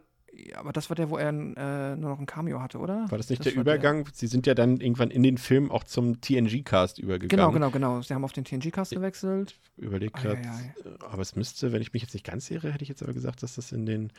aber 0.55 0.73
das 0.73 0.89
war 0.91 0.95
der, 0.95 1.11
wo 1.11 1.17
er 1.17 1.29
äh, 1.31 1.97
nur 1.97 2.11
noch 2.11 2.19
ein 2.19 2.27
Cameo 2.27 2.61
hatte, 2.61 2.79
oder? 2.79 3.07
War 3.11 3.19
das 3.19 3.29
nicht 3.31 3.45
der 3.45 3.55
war 3.57 3.61
Übergang? 3.63 4.09
Sie 4.13 4.27
sind 4.27 4.47
ja 4.47 4.55
dann 4.55 4.81
irgendwann 4.81 5.11
in 5.11 5.23
den 5.23 5.39
Film 5.39 5.71
auch 5.71 5.85
zum 5.85 6.21
TNG-Cast 6.21 6.99
übergegangen. 6.99 7.29
Genau, 7.29 7.51
genau, 7.53 7.71
genau. 7.71 8.03
Sie 8.03 8.15
haben 8.15 8.25
auf 8.25 8.33
den 8.33 8.45
TNG-Cast 8.45 8.93
gewechselt. 8.93 9.55
Überlegt 9.77 10.15
gerade. 10.17 10.39
ei. 10.39 10.75
Aber 11.11 11.23
es 11.23 11.37
müsste, 11.37 11.73
wenn 11.73 11.83
ich 11.83 11.93
mich 11.93 12.03
jetzt 12.03 12.15
nicht 12.15 12.25
ganz 12.27 12.51
irre, 12.51 12.73
hätte 12.73 12.83
ich 12.83 12.89
jetzt 12.89 13.03
aber 13.03 13.13
gesagt, 13.13 13.43
dass 13.43 13.55
das 13.57 13.73
in 13.73 13.87
den 13.87 14.13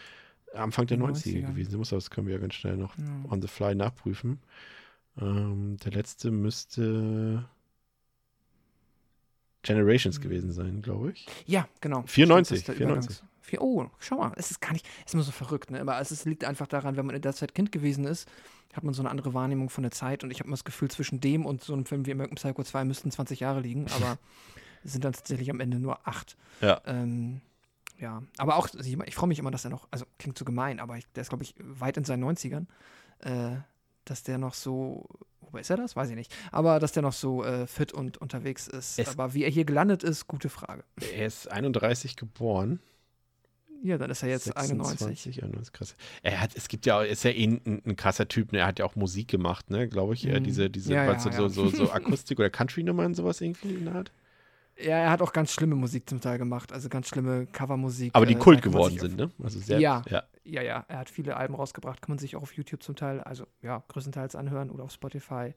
Anfang 0.53 0.87
der 0.87 0.97
In 0.97 1.03
90er, 1.03 1.41
90er. 1.43 1.47
gewesen 1.47 1.77
muss, 1.77 1.93
aber 1.93 1.97
das 1.97 2.09
können 2.09 2.27
wir 2.27 2.33
ja 2.35 2.39
ganz 2.41 2.55
schnell 2.55 2.75
noch 2.77 2.97
Ja. 2.97 3.03
on 3.29 3.41
the 3.41 3.47
fly 3.47 3.75
nachprüfen. 3.75 4.39
Ähm, 5.21 5.77
der 5.83 5.91
letzte 5.91 6.31
müsste 6.31 7.45
Generations 9.63 10.15
Hm. 10.17 10.23
gewesen 10.23 10.51
sein, 10.51 10.81
glaube 10.81 11.11
ich. 11.11 11.27
Ja, 11.45 11.67
genau. 11.81 12.03
94, 12.05 12.59
Stimmt, 12.61 12.69
das 12.69 12.75
ist 12.75 12.79
der 12.79 12.87
94. 12.87 13.23
Vier- 13.49 13.61
Oh, 13.61 13.89
schau 13.99 14.17
mal, 14.17 14.31
es 14.35 14.51
ist 14.51 14.61
gar 14.61 14.71
nicht, 14.73 14.85
es 15.01 15.07
ist 15.07 15.13
immer 15.13 15.23
so 15.23 15.31
verrückt, 15.31 15.71
ne? 15.71 15.81
Aber 15.81 15.99
es 15.99 16.11
ist, 16.11 16.25
liegt 16.25 16.43
einfach 16.45 16.67
daran, 16.67 16.95
wenn 16.97 17.05
man 17.05 17.15
in 17.15 17.21
der 17.21 17.33
Zeit 17.33 17.53
Kind 17.55 17.71
gewesen 17.71 18.05
ist, 18.05 18.27
hat 18.73 18.83
man 18.83 18.93
so 18.93 19.01
eine 19.01 19.09
andere 19.09 19.33
Wahrnehmung 19.33 19.69
von 19.69 19.81
der 19.81 19.91
Zeit 19.91 20.23
und 20.23 20.31
ich 20.31 20.39
habe 20.39 20.47
immer 20.47 20.55
das 20.55 20.63
Gefühl, 20.63 20.89
zwischen 20.91 21.19
dem 21.19 21.45
und 21.45 21.63
so 21.63 21.73
einem 21.73 21.85
Film 21.85 22.05
wie 22.05 22.11
American 22.11 22.35
Psycho 22.35 22.63
2 22.63 22.85
müssten 22.85 23.09
20 23.11 23.39
Jahre 23.39 23.61
liegen, 23.61 23.85
aber 23.95 24.17
es 24.83 24.91
sind 24.93 25.03
dann 25.03 25.13
tatsächlich 25.13 25.49
am 25.49 25.59
Ende 25.59 25.79
nur 25.79 26.07
acht. 26.07 26.37
Ja. 26.61 26.79
Ähm, 26.85 27.41
ja, 27.97 28.23
aber 28.37 28.55
auch, 28.55 28.67
ich, 28.79 28.97
ich 28.99 29.15
freue 29.15 29.27
mich 29.27 29.39
immer, 29.39 29.51
dass 29.51 29.65
er 29.65 29.71
noch, 29.71 29.87
also 29.91 30.05
klingt 30.19 30.37
so 30.37 30.45
gemein, 30.45 30.79
aber 30.79 30.97
ich, 30.97 31.05
der 31.15 31.21
ist, 31.21 31.29
glaube 31.29 31.43
ich, 31.43 31.53
weit 31.59 31.97
in 31.97 32.05
seinen 32.05 32.23
90ern, 32.23 32.65
äh, 33.19 33.57
dass 34.05 34.23
der 34.23 34.37
noch 34.37 34.53
so, 34.53 35.05
wobei 35.41 35.59
ist 35.59 35.69
er 35.69 35.75
das? 35.77 35.95
Weiß 35.97 36.09
ich 36.09 36.15
nicht. 36.15 36.33
Aber 36.51 36.79
dass 36.79 36.93
der 36.93 37.03
noch 37.03 37.11
so 37.13 37.43
äh, 37.43 37.67
fit 37.67 37.91
und 37.91 38.17
unterwegs 38.19 38.67
ist. 38.67 38.97
Es- 38.99 39.09
aber 39.09 39.33
wie 39.33 39.43
er 39.43 39.49
hier 39.49 39.65
gelandet 39.65 40.03
ist, 40.03 40.27
gute 40.27 40.47
Frage. 40.49 40.83
Er 41.13 41.25
ist 41.27 41.51
31 41.51 42.15
geboren. 42.15 42.79
Ja, 43.81 43.97
dann 43.97 44.09
ist 44.11 44.23
er 44.23 44.29
jetzt 44.29 44.55
91. 44.57 44.99
26, 44.99 45.43
91, 45.43 45.73
krass. 45.73 45.95
Er 46.21 46.41
hat, 46.41 46.51
es 46.55 46.67
gibt 46.67 46.85
ja, 46.85 47.01
ist 47.01 47.23
ja 47.23 47.31
eh 47.31 47.45
ein, 47.45 47.81
ein 47.85 47.95
krasser 47.95 48.27
Typ, 48.27 48.51
ne? 48.51 48.59
Er 48.59 48.67
hat 48.67 48.79
ja 48.79 48.85
auch 48.85 48.95
Musik 48.95 49.27
gemacht, 49.29 49.69
ne, 49.69 49.87
glaube 49.87 50.13
ich. 50.15 50.27
Äh, 50.27 50.39
Mhm. 50.39 50.43
diese, 50.43 50.69
diese, 50.69 50.93
Ja, 50.93 51.05
ja, 51.05 51.19
so, 51.19 51.29
ja. 51.29 51.49
so, 51.49 51.67
so 51.69 51.83
Akustik- 51.91 52.39
oder 52.39 52.49
Country-Nummern, 52.49 53.13
sowas 53.13 53.39
irgendwie 53.41 53.75
in 53.75 53.85
der 53.85 53.95
Art. 53.95 54.11
Ja, 54.77 54.97
er 54.97 55.09
hat 55.11 55.21
auch 55.21 55.33
ganz 55.33 55.51
schlimme 55.51 55.75
Musik 55.75 56.09
zum 56.09 56.21
Teil 56.21 56.37
gemacht, 56.37 56.71
also 56.71 56.87
ganz 56.89 57.07
schlimme 57.09 57.47
Covermusik. 57.47 58.11
Aber 58.13 58.25
die 58.25 58.33
äh, 58.33 58.37
Kult 58.37 58.61
geworden 58.61 58.97
sind, 58.97 59.17
ne? 59.17 59.29
Also 59.43 59.59
sehr, 59.59 59.79
Ja. 59.79 60.03
ja. 60.09 60.23
Ja, 60.45 60.63
ja, 60.63 60.83
er 60.87 60.97
hat 60.99 61.09
viele 61.11 61.37
Alben 61.37 61.53
rausgebracht, 61.53 62.01
kann 62.01 62.09
man 62.11 62.17
sich 62.17 62.35
auch 62.35 62.41
auf 62.41 62.53
YouTube 62.53 62.81
zum 62.81 62.95
Teil, 62.95 63.19
also 63.21 63.45
ja, 63.61 63.83
größtenteils 63.89 64.35
anhören 64.35 64.71
oder 64.71 64.85
auf 64.85 64.91
Spotify. 64.91 65.53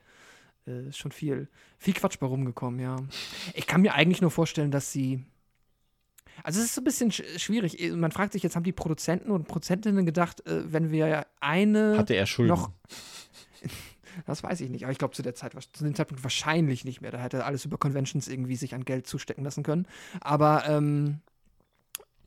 Äh, 0.66 0.88
ist 0.88 0.98
schon 0.98 1.12
viel, 1.12 1.48
viel 1.78 1.94
Quatsch 1.94 2.18
bei 2.18 2.26
rumgekommen, 2.26 2.78
ja. 2.78 2.96
Ich 3.54 3.66
kann 3.66 3.80
mir 3.82 3.94
eigentlich 3.94 4.20
nur 4.20 4.30
vorstellen, 4.30 4.70
dass 4.70 4.92
sie. 4.92 5.24
Also 6.44 6.58
es 6.60 6.66
ist 6.66 6.74
so 6.74 6.80
ein 6.80 6.84
bisschen 6.84 7.10
sch 7.12 7.22
schwierig. 7.38 7.80
Eh, 7.80 7.90
Man 7.92 8.12
fragt 8.12 8.32
sich, 8.32 8.42
jetzt 8.42 8.56
haben 8.56 8.64
die 8.64 8.72
Produzenten 8.72 9.30
und 9.30 9.46
Produzentinnen 9.48 10.04
gedacht, 10.06 10.46
äh, 10.46 10.72
wenn 10.72 10.90
wir 10.90 11.26
eine. 11.40 11.96
Hatte 11.98 12.14
er 12.14 12.26
Schulden. 12.26 12.48
noch- 12.54 12.70
Das 14.26 14.42
weiß 14.42 14.60
ich 14.60 14.68
nicht, 14.68 14.84
aber 14.84 14.92
ich 14.92 14.98
glaube 14.98 15.14
zu 15.14 15.22
der 15.22 15.34
Zeit, 15.34 15.52
zu 15.72 15.84
dem 15.84 15.94
Zeitpunkt 15.94 16.22
wahrscheinlich 16.22 16.84
nicht 16.84 17.00
mehr. 17.00 17.10
Da 17.10 17.18
hätte 17.18 17.38
er 17.38 17.46
alles 17.46 17.64
über 17.64 17.78
Conventions 17.78 18.28
irgendwie 18.28 18.56
sich 18.56 18.74
an 18.74 18.84
Geld 18.84 19.06
zustecken 19.06 19.42
lassen 19.42 19.62
können. 19.62 19.86
Aber 20.20 20.68
ähm, 20.68 21.20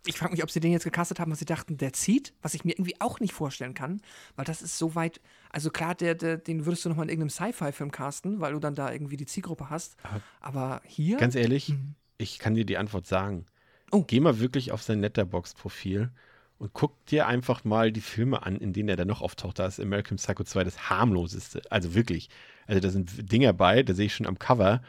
ich 0.07 0.17
frage 0.17 0.31
mich, 0.31 0.41
ob 0.43 0.49
sie 0.49 0.59
den 0.59 0.71
jetzt 0.71 0.83
gecastet 0.83 1.19
haben, 1.19 1.31
was 1.31 1.37
sie 1.39 1.45
dachten, 1.45 1.77
der 1.77 1.93
zieht, 1.93 2.33
was 2.41 2.55
ich 2.55 2.65
mir 2.65 2.71
irgendwie 2.71 2.99
auch 3.01 3.19
nicht 3.19 3.33
vorstellen 3.33 3.75
kann, 3.75 4.01
weil 4.35 4.45
das 4.45 4.63
ist 4.63 4.79
so 4.79 4.95
weit. 4.95 5.21
Also 5.51 5.69
klar, 5.69 5.93
der, 5.93 6.15
der, 6.15 6.37
den 6.37 6.65
würdest 6.65 6.85
du 6.85 6.89
nochmal 6.89 7.05
in 7.05 7.09
irgendeinem 7.19 7.29
Sci-Fi-Film 7.53 7.91
casten, 7.91 8.39
weil 8.39 8.53
du 8.53 8.59
dann 8.59 8.73
da 8.73 8.91
irgendwie 8.91 9.17
die 9.17 9.25
Zielgruppe 9.27 9.69
hast. 9.69 9.95
Aber- 10.03 10.21
Aber 10.41 10.81
hier. 10.85 11.17
Ganz 11.17 11.35
ehrlich, 11.35 11.69
Mhm. 11.69 11.93
ich 12.17 12.39
kann 12.39 12.55
dir 12.55 12.65
die 12.65 12.77
Antwort 12.77 13.05
sagen. 13.05 13.45
Oh. 13.91 14.03
Geh 14.05 14.19
mal 14.19 14.39
wirklich 14.39 14.71
auf 14.71 14.81
sein 14.81 14.99
Letterbox-Profil 14.99 16.11
und 16.57 16.73
guck 16.73 17.05
dir 17.07 17.27
einfach 17.27 17.63
mal 17.63 17.91
die 17.91 18.01
Filme 18.01 18.43
an, 18.43 18.57
in 18.57 18.73
denen 18.73 18.89
er 18.89 18.95
da 18.95 19.05
noch 19.05 19.21
auftaucht. 19.21 19.59
Da 19.59 19.65
ist 19.65 19.79
American 19.79 20.17
Psycho 20.17 20.43
2 20.43 20.63
das 20.63 20.89
harmloseste. 20.89 21.61
Also 21.69 21.93
wirklich. 21.93 22.29
Also 22.67 22.79
da 22.79 22.89
sind 22.89 23.31
Dinger 23.31 23.53
bei, 23.53 23.83
da 23.83 23.93
sehe 23.93 24.05
ich 24.07 24.15
schon 24.15 24.27
am 24.27 24.39
Cover. 24.39 24.81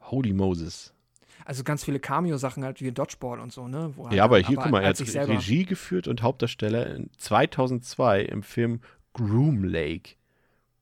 Holy 0.00 0.32
Moses. 0.32 0.92
also 1.44 1.64
ganz 1.64 1.84
viele 1.84 1.98
Cameo-Sachen 1.98 2.64
halt 2.64 2.80
wie 2.80 2.92
Dodgeball 2.92 3.40
und 3.40 3.52
so, 3.52 3.66
ne? 3.66 3.92
Wo 3.96 4.08
Ja, 4.10 4.24
aber 4.24 4.38
hier, 4.38 4.58
aber 4.58 4.62
guck 4.62 4.72
mal, 4.72 4.82
er 4.82 4.90
hat. 4.90 5.28
Regie 5.28 5.64
geführt 5.64 6.06
und 6.06 6.22
Hauptdarsteller 6.22 6.94
in 6.94 7.10
2002 7.16 8.22
im 8.22 8.42
Film 8.42 8.80
Groom 9.14 9.64
Lake. 9.64 10.14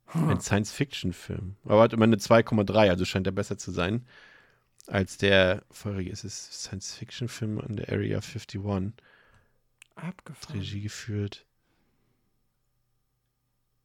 Hm. 0.06 0.28
Ein 0.28 0.40
Science-Fiction-Film. 0.40 1.56
Aber 1.64 1.82
hat 1.82 1.92
immer 1.92 2.04
eine 2.04 2.16
2,3, 2.16 2.90
also 2.90 3.04
scheint 3.04 3.26
er 3.26 3.32
besser 3.32 3.56
zu 3.56 3.70
sein 3.70 4.04
als 4.87 5.16
der 5.16 5.62
vorherige. 5.70 6.11
Ist 6.11 6.24
es 6.24 6.62
Science-Fiction-Film 6.64 7.61
an 7.61 7.76
der 7.76 7.89
Area 7.91 8.18
51. 8.18 8.93
Abgefahren. 9.97 10.59
Regie 10.59 10.80
geführt. 10.80 11.45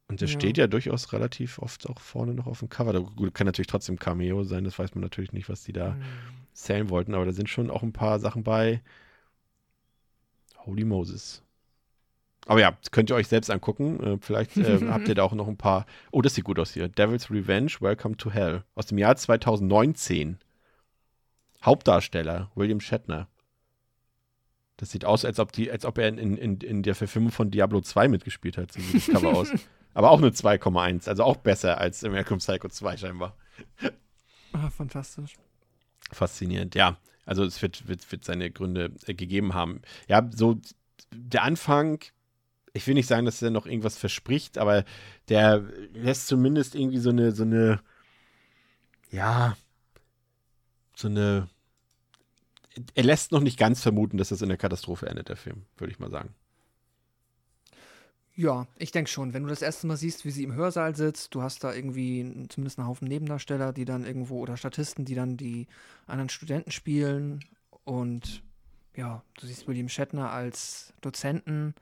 Und 0.08 0.20
der 0.20 0.28
Ja. 0.28 0.34
steht 0.34 0.58
ja 0.58 0.66
durchaus 0.66 1.12
relativ 1.12 1.58
oft 1.60 1.88
auch 1.88 2.00
vorne 2.00 2.34
noch 2.34 2.46
auf 2.48 2.58
dem 2.58 2.68
Cover. 2.68 2.92
Da, 2.92 3.00
kann 3.32 3.46
natürlich 3.46 3.68
trotzdem 3.68 3.98
Cameo 3.98 4.42
sein, 4.42 4.64
das 4.64 4.78
weiß 4.78 4.94
man 4.94 5.02
natürlich 5.02 5.32
nicht, 5.32 5.48
was 5.48 5.62
die 5.62 5.72
da 5.72 5.94
Hm. 5.94 6.02
zählen 6.52 6.90
wollten, 6.90 7.14
aber 7.14 7.26
da 7.26 7.32
sind 7.32 7.48
schon 7.48 7.70
auch 7.70 7.82
ein 7.84 7.92
paar 7.92 8.18
Sachen 8.18 8.42
bei. 8.42 8.82
Holy 10.66 10.84
Moses. 10.84 11.42
Aber 12.46 12.60
ja, 12.60 12.72
das 12.72 12.90
könnt 12.90 13.08
ihr 13.10 13.14
euch 13.16 13.28
selbst 13.28 13.50
angucken. 13.50 14.02
Äh, 14.02 14.18
vielleicht 14.20 14.56
äh, 14.56 14.80
habt 14.90 15.06
ihr 15.08 15.14
da 15.14 15.22
auch 15.22 15.32
noch 15.32 15.46
ein 15.46 15.56
paar. 15.56 15.86
Oh, 16.10 16.22
das 16.22 16.34
sieht 16.34 16.44
gut 16.44 16.58
aus 16.58 16.72
hier. 16.72 16.88
Devil's 16.88 17.30
Revenge, 17.30 17.72
Welcome 17.80 18.16
to 18.16 18.30
Hell. 18.32 18.64
Aus 18.74 18.86
dem 18.86 18.98
Jahr 18.98 19.14
2019. 19.16 20.38
Hauptdarsteller, 21.62 22.50
William 22.54 22.80
Shatner. 22.80 23.28
Das 24.76 24.90
sieht 24.90 25.04
aus, 25.04 25.24
als 25.24 25.38
ob, 25.38 25.52
die, 25.52 25.70
als 25.70 25.84
ob 25.84 25.98
er 25.98 26.08
in, 26.08 26.36
in, 26.38 26.56
in 26.58 26.82
der 26.82 26.94
Verfilmung 26.94 27.32
von 27.32 27.50
Diablo 27.50 27.82
2 27.82 28.08
mitgespielt 28.08 28.56
hat. 28.56 28.72
So 28.72 28.80
sieht 28.80 29.08
das 29.08 29.14
Cover 29.14 29.34
aus. 29.36 29.52
Aber 29.94 30.10
auch 30.10 30.18
eine 30.18 30.30
2,1. 30.30 31.08
Also 31.08 31.24
auch 31.24 31.36
besser 31.36 31.78
als 31.78 32.02
American 32.04 32.38
Psycho 32.38 32.68
2 32.68 32.96
scheinbar. 32.96 33.36
Ah, 34.52 34.70
fantastisch. 34.70 35.34
Faszinierend, 36.10 36.74
ja. 36.74 36.96
Also 37.26 37.44
es 37.44 37.60
wird, 37.60 37.86
wird, 37.88 38.10
wird 38.10 38.24
seine 38.24 38.50
Gründe 38.50 38.92
äh, 39.06 39.14
gegeben 39.14 39.54
haben. 39.54 39.82
Ja, 40.08 40.28
so 40.32 40.58
der 41.12 41.42
Anfang, 41.42 42.00
ich 42.72 42.86
will 42.86 42.94
nicht 42.94 43.06
sagen, 43.06 43.26
dass 43.26 43.42
er 43.42 43.50
noch 43.50 43.66
irgendwas 43.66 43.98
verspricht, 43.98 44.58
aber 44.58 44.84
der 45.28 45.64
lässt 45.92 46.26
zumindest 46.26 46.74
irgendwie 46.74 46.98
so 46.98 47.10
eine, 47.10 47.32
so 47.32 47.42
eine, 47.42 47.80
ja, 49.10 49.56
so 51.00 51.08
eine, 51.08 51.48
er 52.94 53.04
lässt 53.04 53.32
noch 53.32 53.40
nicht 53.40 53.58
ganz 53.58 53.82
vermuten, 53.82 54.18
dass 54.18 54.28
das 54.28 54.42
in 54.42 54.48
der 54.48 54.58
Katastrophe 54.58 55.06
endet, 55.06 55.28
der 55.28 55.36
Film, 55.36 55.64
würde 55.76 55.92
ich 55.92 55.98
mal 55.98 56.10
sagen. 56.10 56.34
Ja, 58.36 58.66
ich 58.78 58.90
denke 58.90 59.10
schon. 59.10 59.34
Wenn 59.34 59.42
du 59.42 59.48
das 59.48 59.60
erste 59.60 59.86
Mal 59.86 59.96
siehst, 59.96 60.24
wie 60.24 60.30
sie 60.30 60.44
im 60.44 60.54
Hörsaal 60.54 60.96
sitzt, 60.96 61.34
du 61.34 61.42
hast 61.42 61.62
da 61.62 61.74
irgendwie 61.74 62.46
zumindest 62.48 62.78
einen 62.78 62.88
Haufen 62.88 63.08
Nebendarsteller, 63.08 63.72
die 63.72 63.84
dann 63.84 64.04
irgendwo 64.04 64.38
oder 64.38 64.56
Statisten, 64.56 65.04
die 65.04 65.14
dann 65.14 65.36
die 65.36 65.66
anderen 66.06 66.30
Studenten 66.30 66.70
spielen. 66.70 67.44
Und 67.84 68.42
ja, 68.94 69.22
du 69.38 69.46
siehst 69.46 69.68
William 69.68 69.88
Shatner 69.88 70.30
als 70.30 70.94
Dozenten. 71.00 71.74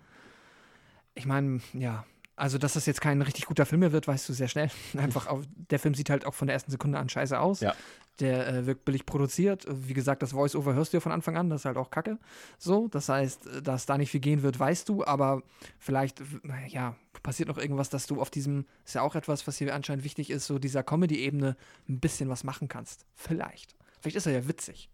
Ich 1.14 1.26
meine, 1.26 1.60
ja, 1.74 2.04
also 2.38 2.58
dass 2.58 2.74
das 2.74 2.86
jetzt 2.86 3.00
kein 3.00 3.20
richtig 3.22 3.46
guter 3.46 3.66
Film 3.66 3.80
mehr 3.80 3.92
wird, 3.92 4.08
weißt 4.08 4.28
du 4.28 4.32
sehr 4.32 4.48
schnell. 4.48 4.70
Einfach, 4.96 5.26
auf, 5.26 5.44
der 5.70 5.78
Film 5.78 5.94
sieht 5.94 6.10
halt 6.10 6.26
auch 6.26 6.34
von 6.34 6.46
der 6.46 6.54
ersten 6.54 6.70
Sekunde 6.70 6.98
an 6.98 7.08
scheiße 7.08 7.38
aus. 7.38 7.60
Ja. 7.60 7.74
Der 8.20 8.48
äh, 8.48 8.66
wirkt 8.66 8.84
billig 8.84 9.06
produziert. 9.06 9.66
Wie 9.70 9.94
gesagt, 9.94 10.22
das 10.22 10.32
Voice-Over 10.32 10.74
hörst 10.74 10.92
du 10.92 10.96
ja 10.96 11.00
von 11.00 11.12
Anfang 11.12 11.36
an, 11.36 11.50
das 11.50 11.62
ist 11.62 11.64
halt 11.66 11.76
auch 11.76 11.90
kacke. 11.90 12.18
So, 12.58 12.88
das 12.88 13.08
heißt, 13.08 13.46
äh, 13.46 13.62
dass 13.62 13.86
da 13.86 13.98
nicht 13.98 14.10
viel 14.10 14.20
gehen 14.20 14.42
wird, 14.42 14.58
weißt 14.58 14.88
du, 14.88 15.04
aber 15.04 15.42
vielleicht, 15.78 16.22
ja, 16.68 16.96
passiert 17.22 17.48
noch 17.48 17.58
irgendwas, 17.58 17.90
dass 17.90 18.06
du 18.06 18.20
auf 18.20 18.30
diesem, 18.30 18.66
ist 18.84 18.94
ja 18.94 19.02
auch 19.02 19.14
etwas, 19.14 19.46
was 19.46 19.58
hier 19.58 19.74
anscheinend 19.74 20.04
wichtig 20.04 20.30
ist, 20.30 20.46
so 20.46 20.58
dieser 20.58 20.82
Comedy-Ebene 20.82 21.56
ein 21.88 22.00
bisschen 22.00 22.28
was 22.28 22.44
machen 22.44 22.68
kannst. 22.68 23.04
Vielleicht. 23.14 23.76
Vielleicht 24.00 24.16
ist 24.16 24.26
er 24.26 24.32
ja 24.32 24.48
witzig. 24.48 24.88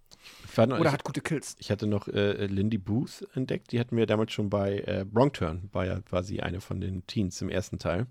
Noch, 0.56 0.78
Oder 0.78 0.86
ich, 0.86 0.92
hat 0.92 1.04
gute 1.04 1.20
Kills. 1.20 1.56
ich 1.58 1.70
hatte 1.72 1.88
noch 1.88 2.06
äh, 2.06 2.46
Lindy 2.46 2.78
Booth 2.78 3.26
entdeckt, 3.34 3.72
die 3.72 3.80
hatten 3.80 3.96
wir 3.96 4.06
damals 4.06 4.32
schon 4.32 4.50
bei 4.50 4.78
äh, 4.78 5.04
Wrong 5.12 5.32
Turn, 5.32 5.68
war 5.72 5.84
ja 5.84 6.00
quasi 6.00 6.40
eine 6.40 6.60
von 6.60 6.80
den 6.80 7.04
Teens 7.08 7.42
im 7.42 7.48
ersten 7.48 7.78
Teil. 7.78 8.06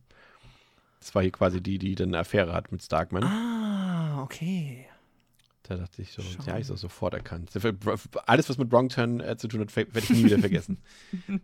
Das 0.99 1.16
war 1.16 1.22
hier 1.22 1.32
quasi 1.32 1.61
die, 1.61 1.80
die 1.80 1.95
dann 1.95 2.09
eine 2.09 2.20
Affäre 2.20 2.53
hat 2.53 2.72
mit 2.72 2.84
Starkman. 2.84 3.24
Ah, 3.24 4.22
okay. 4.24 4.88
Da 5.64 5.78
dachte 5.78 6.01
ich 6.01 6.11
so, 6.11 6.22
Schau. 6.22 6.43
ja, 6.45 6.57
ich 6.57 6.68
so 6.68 6.76
sofort 6.76 7.14
erkannt. 7.14 7.51
Alles, 8.26 8.49
was 8.49 8.57
mit 8.57 8.72
Wrong 8.72 8.89
Turn 8.89 9.22
äh, 9.22 9.38
zu 9.38 9.47
tun 9.47 9.61
hat, 9.61 9.76
werde 9.76 9.99
ich 9.99 10.09
nie 10.09 10.26
wieder 10.26 10.39
vergessen. 10.39 10.80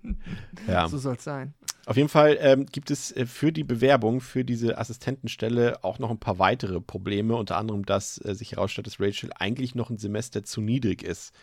ja. 0.68 0.90
So 0.90 0.98
soll 0.98 1.16
es 1.16 1.24
sein. 1.24 1.54
Auf 1.86 1.96
jeden 1.96 2.10
Fall 2.10 2.38
ähm, 2.42 2.66
gibt 2.66 2.92
es 2.92 3.16
äh, 3.16 3.26
für 3.26 3.54
die 3.54 3.64
Bewerbung 3.64 4.20
für 4.20 4.44
diese 4.44 4.78
Assistentenstelle 4.78 5.84
auch 5.84 6.00
noch 6.00 6.12
ein 6.12 6.20
paar 6.20 6.38
weitere 6.38 6.82
Probleme, 6.82 7.36
unter 7.36 7.58
anderem, 7.58 7.86
dass 7.86 8.24
äh, 8.24 8.36
sich 8.36 8.52
herausstellt, 8.52 8.88
dass 8.88 9.00
Rachel 9.00 9.32
eigentlich 9.36 9.74
noch 9.74 9.90
ein 9.90 9.98
Semester 9.98 10.44
zu 10.44 10.60
niedrig 10.60 11.02
ist, 11.02 11.34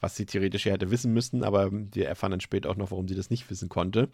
was 0.00 0.16
sie 0.16 0.26
theoretisch 0.26 0.66
ja 0.66 0.72
hätte 0.72 0.90
wissen 0.90 1.12
müssen, 1.12 1.42
aber 1.42 1.70
wir 1.72 2.06
erfahren 2.06 2.32
dann 2.32 2.40
später 2.40 2.70
auch 2.70 2.76
noch, 2.76 2.90
warum 2.90 3.08
sie 3.08 3.14
das 3.14 3.30
nicht 3.30 3.48
wissen 3.50 3.68
konnte. 3.68 4.08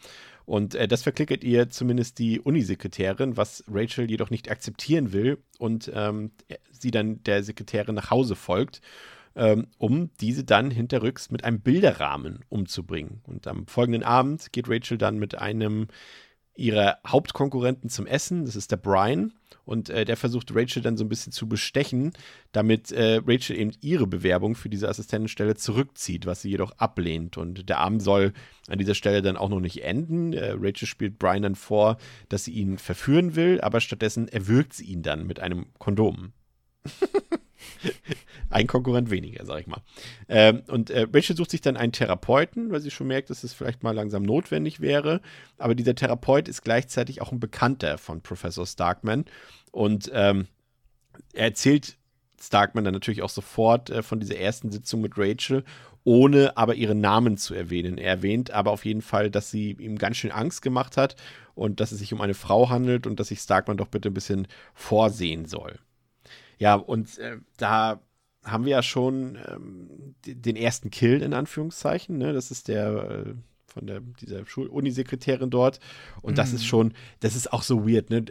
Und 0.44 0.74
äh, 0.74 0.88
das 0.88 1.02
verklickert 1.02 1.44
ihr 1.44 1.70
zumindest 1.70 2.18
die 2.18 2.40
Unisekretärin, 2.40 3.36
was 3.36 3.64
Rachel 3.68 4.10
jedoch 4.10 4.30
nicht 4.30 4.50
akzeptieren 4.50 5.12
will 5.12 5.38
und 5.58 5.90
ähm, 5.94 6.30
sie 6.70 6.90
dann 6.90 7.22
der 7.24 7.42
Sekretärin 7.42 7.94
nach 7.94 8.10
Hause 8.10 8.36
folgt 8.36 8.80
ähm, 9.34 9.68
um 9.78 10.10
diese 10.20 10.44
dann 10.44 10.70
hinterrücks 10.70 11.30
mit 11.30 11.44
einem 11.44 11.60
Bilderrahmen 11.60 12.40
umzubringen. 12.48 13.22
Und 13.24 13.46
am 13.46 13.66
folgenden 13.66 14.02
Abend 14.02 14.52
geht 14.52 14.68
Rachel 14.68 14.98
dann 14.98 15.18
mit 15.18 15.36
einem 15.36 15.88
ihrer 16.54 16.98
Hauptkonkurrenten 17.06 17.88
zum 17.88 18.06
Essen, 18.06 18.44
das 18.44 18.56
ist 18.56 18.70
der 18.70 18.76
Brian. 18.76 19.32
Und 19.64 19.90
äh, 19.90 20.04
der 20.04 20.16
versucht 20.16 20.54
Rachel 20.54 20.82
dann 20.82 20.96
so 20.96 21.04
ein 21.04 21.08
bisschen 21.08 21.32
zu 21.32 21.48
bestechen, 21.48 22.12
damit 22.50 22.90
äh, 22.90 23.20
Rachel 23.24 23.56
eben 23.56 23.70
ihre 23.80 24.08
Bewerbung 24.08 24.56
für 24.56 24.68
diese 24.68 24.88
Assistentenstelle 24.88 25.54
zurückzieht, 25.54 26.26
was 26.26 26.42
sie 26.42 26.50
jedoch 26.50 26.72
ablehnt. 26.78 27.36
Und 27.38 27.68
der 27.68 27.78
Abend 27.78 28.02
soll 28.02 28.32
an 28.68 28.78
dieser 28.78 28.94
Stelle 28.94 29.22
dann 29.22 29.36
auch 29.36 29.48
noch 29.48 29.60
nicht 29.60 29.84
enden. 29.84 30.32
Äh, 30.32 30.54
Rachel 30.58 30.88
spielt 30.88 31.18
Brian 31.18 31.42
dann 31.42 31.54
vor, 31.54 31.96
dass 32.28 32.44
sie 32.44 32.52
ihn 32.52 32.76
verführen 32.78 33.36
will, 33.36 33.60
aber 33.60 33.80
stattdessen 33.80 34.26
erwürgt 34.26 34.72
sie 34.72 34.84
ihn 34.84 35.02
dann 35.02 35.26
mit 35.26 35.38
einem 35.38 35.66
Kondom. 35.78 36.32
Ein 38.50 38.66
Konkurrent 38.66 39.10
weniger, 39.10 39.44
sag 39.46 39.60
ich 39.60 39.66
mal. 39.66 39.82
Ähm, 40.28 40.62
und 40.68 40.90
äh, 40.90 41.06
Rachel 41.12 41.36
sucht 41.36 41.50
sich 41.50 41.60
dann 41.60 41.76
einen 41.76 41.92
Therapeuten, 41.92 42.70
weil 42.70 42.80
sie 42.80 42.90
schon 42.90 43.06
merkt, 43.06 43.30
dass 43.30 43.44
es 43.44 43.52
vielleicht 43.52 43.82
mal 43.82 43.94
langsam 43.94 44.22
notwendig 44.22 44.80
wäre. 44.80 45.20
Aber 45.58 45.74
dieser 45.74 45.94
Therapeut 45.94 46.48
ist 46.48 46.62
gleichzeitig 46.62 47.20
auch 47.20 47.32
ein 47.32 47.40
Bekannter 47.40 47.98
von 47.98 48.20
Professor 48.20 48.66
Starkman. 48.66 49.24
Und 49.70 50.10
ähm, 50.12 50.46
er 51.32 51.46
erzählt 51.46 51.96
Starkman 52.40 52.84
dann 52.84 52.94
natürlich 52.94 53.22
auch 53.22 53.30
sofort 53.30 53.90
äh, 53.90 54.02
von 54.02 54.20
dieser 54.20 54.36
ersten 54.36 54.70
Sitzung 54.70 55.00
mit 55.00 55.16
Rachel, 55.16 55.64
ohne 56.04 56.56
aber 56.56 56.74
ihren 56.74 57.00
Namen 57.00 57.36
zu 57.36 57.54
erwähnen. 57.54 57.98
Er 57.98 58.10
erwähnt 58.10 58.50
aber 58.50 58.72
auf 58.72 58.84
jeden 58.84 59.02
Fall, 59.02 59.30
dass 59.30 59.50
sie 59.50 59.72
ihm 59.78 59.96
ganz 59.98 60.16
schön 60.16 60.32
Angst 60.32 60.62
gemacht 60.62 60.96
hat 60.96 61.16
und 61.54 61.80
dass 61.80 61.92
es 61.92 62.00
sich 62.00 62.12
um 62.12 62.20
eine 62.20 62.34
Frau 62.34 62.70
handelt 62.70 63.06
und 63.06 63.20
dass 63.20 63.28
sich 63.28 63.38
Starkman 63.38 63.76
doch 63.76 63.88
bitte 63.88 64.10
ein 64.10 64.14
bisschen 64.14 64.48
vorsehen 64.74 65.46
soll. 65.46 65.78
Ja, 66.62 66.76
und 66.76 67.18
äh, 67.18 67.38
da 67.56 68.00
haben 68.44 68.64
wir 68.64 68.70
ja 68.70 68.82
schon 68.84 69.36
ähm, 69.48 70.14
den 70.24 70.54
ersten 70.54 70.90
Kill 70.90 71.20
in 71.20 71.34
Anführungszeichen. 71.34 72.18
Ne? 72.18 72.32
Das 72.32 72.52
ist 72.52 72.68
der 72.68 72.86
äh, 73.26 73.34
von 73.66 73.88
der, 73.88 74.00
dieser 74.00 74.46
Schul-Unisekretärin 74.46 75.50
dort. 75.50 75.80
Und 76.20 76.38
das 76.38 76.52
ist 76.52 76.64
schon, 76.64 76.94
das 77.18 77.34
ist 77.34 77.52
auch 77.52 77.64
so 77.64 77.84
weird. 77.84 78.10
Ne? 78.10 78.26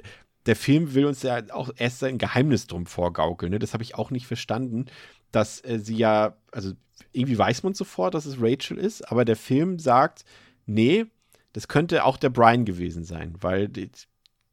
Der 0.45 0.55
Film 0.55 0.93
will 0.93 1.07
uns 1.07 1.23
ja 1.23 1.41
auch 1.51 1.71
erst 1.75 2.05
ein 2.05 2.17
Geheimnis 2.17 2.67
drum 2.67 2.85
vorgaukeln. 2.85 3.51
Ne? 3.51 3.59
Das 3.59 3.73
habe 3.73 3.83
ich 3.83 3.95
auch 3.95 4.11
nicht 4.11 4.27
verstanden, 4.27 4.85
dass 5.33 5.59
äh, 5.65 5.79
sie 5.79 5.97
ja, 5.97 6.37
also 6.53 6.71
irgendwie 7.11 7.37
weiß 7.37 7.63
man 7.63 7.73
sofort, 7.73 8.13
dass 8.13 8.25
es 8.25 8.37
Rachel 8.39 8.77
ist, 8.77 9.11
aber 9.11 9.25
der 9.25 9.35
Film 9.35 9.77
sagt, 9.77 10.23
nee, 10.65 11.05
das 11.51 11.67
könnte 11.67 12.05
auch 12.05 12.15
der 12.15 12.29
Brian 12.29 12.63
gewesen 12.63 13.03
sein, 13.03 13.35
weil 13.41 13.67
die, 13.67 13.91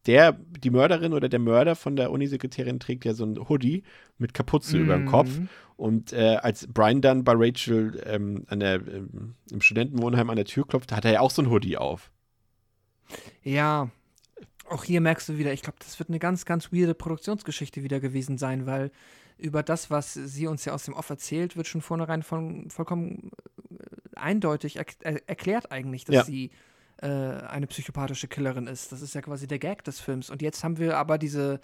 der, 0.07 0.33
die 0.33 0.71
Mörderin 0.71 1.13
oder 1.13 1.29
der 1.29 1.39
Mörder 1.39 1.77
von 1.77 1.97
der 1.97 2.11
Unisekretärin 2.11 2.81
trägt 2.81 3.05
ja 3.05 3.15
so 3.15 3.25
ein 3.25 3.49
Hoodie 3.49 3.83
mit 4.17 4.35
Kapuze 4.35 4.79
über 4.79 4.97
dem 4.97 5.07
Kopf. 5.07 5.39
Mhm. 5.39 5.49
Und 5.77 6.13
äh, 6.13 6.37
als 6.43 6.67
Brian 6.67 7.01
dann 7.01 7.25
bei 7.25 7.35
Rachel 7.37 8.03
ähm, 8.07 8.45
an 8.49 8.61
der, 8.61 8.75
ähm, 8.75 9.35
im 9.51 9.61
Studentenwohnheim 9.61 10.29
an 10.31 10.37
der 10.37 10.45
Tür 10.45 10.67
klopft, 10.67 10.93
hat 10.93 11.05
er 11.05 11.13
ja 11.13 11.21
auch 11.21 11.31
so 11.31 11.43
ein 11.43 11.51
Hoodie 11.51 11.77
auf. 11.77 12.11
Ja, 13.43 13.91
auch 14.69 14.85
hier 14.85 15.01
merkst 15.01 15.29
du 15.29 15.39
wieder, 15.39 15.53
ich 15.53 15.63
glaube, 15.63 15.79
das 15.79 15.99
wird 15.99 16.09
eine 16.09 16.19
ganz, 16.19 16.45
ganz 16.45 16.73
weirde 16.73 16.95
Produktionsgeschichte 16.95 17.83
wieder 17.83 18.01
gewesen 18.01 18.39
sein, 18.39 18.67
weil 18.67 18.91
über 19.39 19.63
das, 19.63 19.91
was 19.91 20.15
sie 20.15 20.47
uns 20.47 20.65
ja 20.65 20.73
aus 20.75 20.85
dem 20.85 20.95
Off 20.95 21.11
erzählt, 21.11 21.57
wird 21.57 21.69
schon 21.69 21.81
vornherein 21.81 22.23
von, 22.23 22.71
vollkommen 22.71 23.31
äh, 23.71 24.17
eindeutig 24.17 24.77
er, 24.77 24.87
er, 25.01 25.29
erklärt 25.29 25.71
eigentlich, 25.71 26.05
dass 26.05 26.17
Ja. 26.17 26.25
sie 26.25 26.51
äh, 27.03 27.07
eine 27.07 27.67
psychopathische 27.67 28.29
Killerin 28.29 28.67
ist. 28.67 28.93
Das 28.93 29.03
ist 29.03 29.15
ja 29.15 29.23
quasi 29.23 29.47
der 29.47 29.59
Gag 29.59 29.85
des 29.85 30.01
Films. 30.01 30.31
Und 30.31 30.43
jetzt 30.43 30.65
haben 30.65 30.79
wir 30.79 30.97
aber 30.97 31.19
diese 31.19 31.61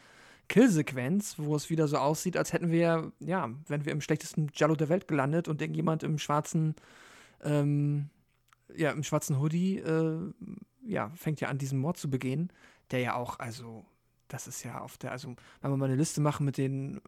Killsequenz, 0.49 1.37
wo 1.39 1.57
es 1.57 1.71
wieder 1.71 1.89
so 1.89 1.97
aussieht, 1.97 2.37
als 2.37 2.53
hätten 2.53 2.71
wir, 2.71 3.13
ja, 3.19 3.51
wenn 3.67 3.85
wir 3.85 3.93
im 3.93 4.01
schlechtesten 4.01 4.51
Jallo 4.55 4.77
der 4.77 4.89
Welt 4.89 5.09
gelandet 5.09 5.49
und 5.49 5.61
irgendjemand 5.61 6.03
im 6.03 6.19
schwarzen, 6.19 6.75
ähm, 7.43 8.11
ja, 8.75 8.91
im 8.91 9.03
schwarzen 9.03 9.41
Hoodie, 9.41 9.79
äh, 9.79 10.33
ja, 10.87 11.11
fängt 11.15 11.41
ja 11.41 11.49
an, 11.49 11.59
diesen 11.59 11.81
Mord 11.81 11.97
zu 11.97 12.11
begehen, 12.11 12.53
der 12.91 13.01
ja 13.01 13.15
auch, 13.15 13.39
also, 13.39 13.85
das 14.29 14.47
ist 14.47 14.63
ja 14.65 14.81
auf 14.81 14.99
der, 14.99 15.13
also, 15.13 15.35
wenn 15.61 15.71
wir 15.71 15.77
mal 15.77 15.87
eine 15.87 15.97
Liste 15.97 16.21
machen 16.21 16.45
mit 16.45 16.59
den 16.59 17.01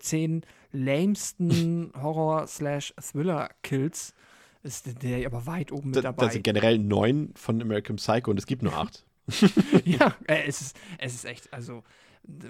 zehn 0.00 0.44
lamesten 0.72 1.92
Horror-Thriller-Kills, 1.96 4.14
ist 4.62 5.02
der 5.02 5.26
aber 5.26 5.46
weit 5.46 5.72
oben 5.72 5.88
mit 5.88 5.96
Da, 5.96 6.02
dabei. 6.02 6.26
da 6.26 6.32
sind 6.32 6.42
generell 6.42 6.78
neun 6.78 7.32
von 7.34 7.60
American 7.60 7.96
Psycho 7.96 8.30
und 8.30 8.38
es 8.38 8.46
gibt 8.46 8.62
nur 8.62 8.74
acht. 8.76 9.04
ja, 9.84 10.14
äh, 10.26 10.42
es 10.46 10.60
ist, 10.60 10.76
es 10.98 11.14
ist 11.14 11.24
echt, 11.24 11.52
also 11.52 11.82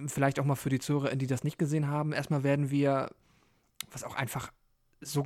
vielleicht 0.06 0.40
auch 0.40 0.44
mal 0.44 0.56
für 0.56 0.70
die 0.70 0.78
Zuhörer, 0.80 1.14
die 1.16 1.26
das 1.26 1.44
nicht 1.44 1.58
gesehen 1.58 1.86
haben, 1.86 2.12
erstmal 2.12 2.42
werden 2.42 2.70
wir, 2.70 3.10
was 3.92 4.04
auch 4.04 4.14
einfach 4.16 4.50
so, 5.00 5.24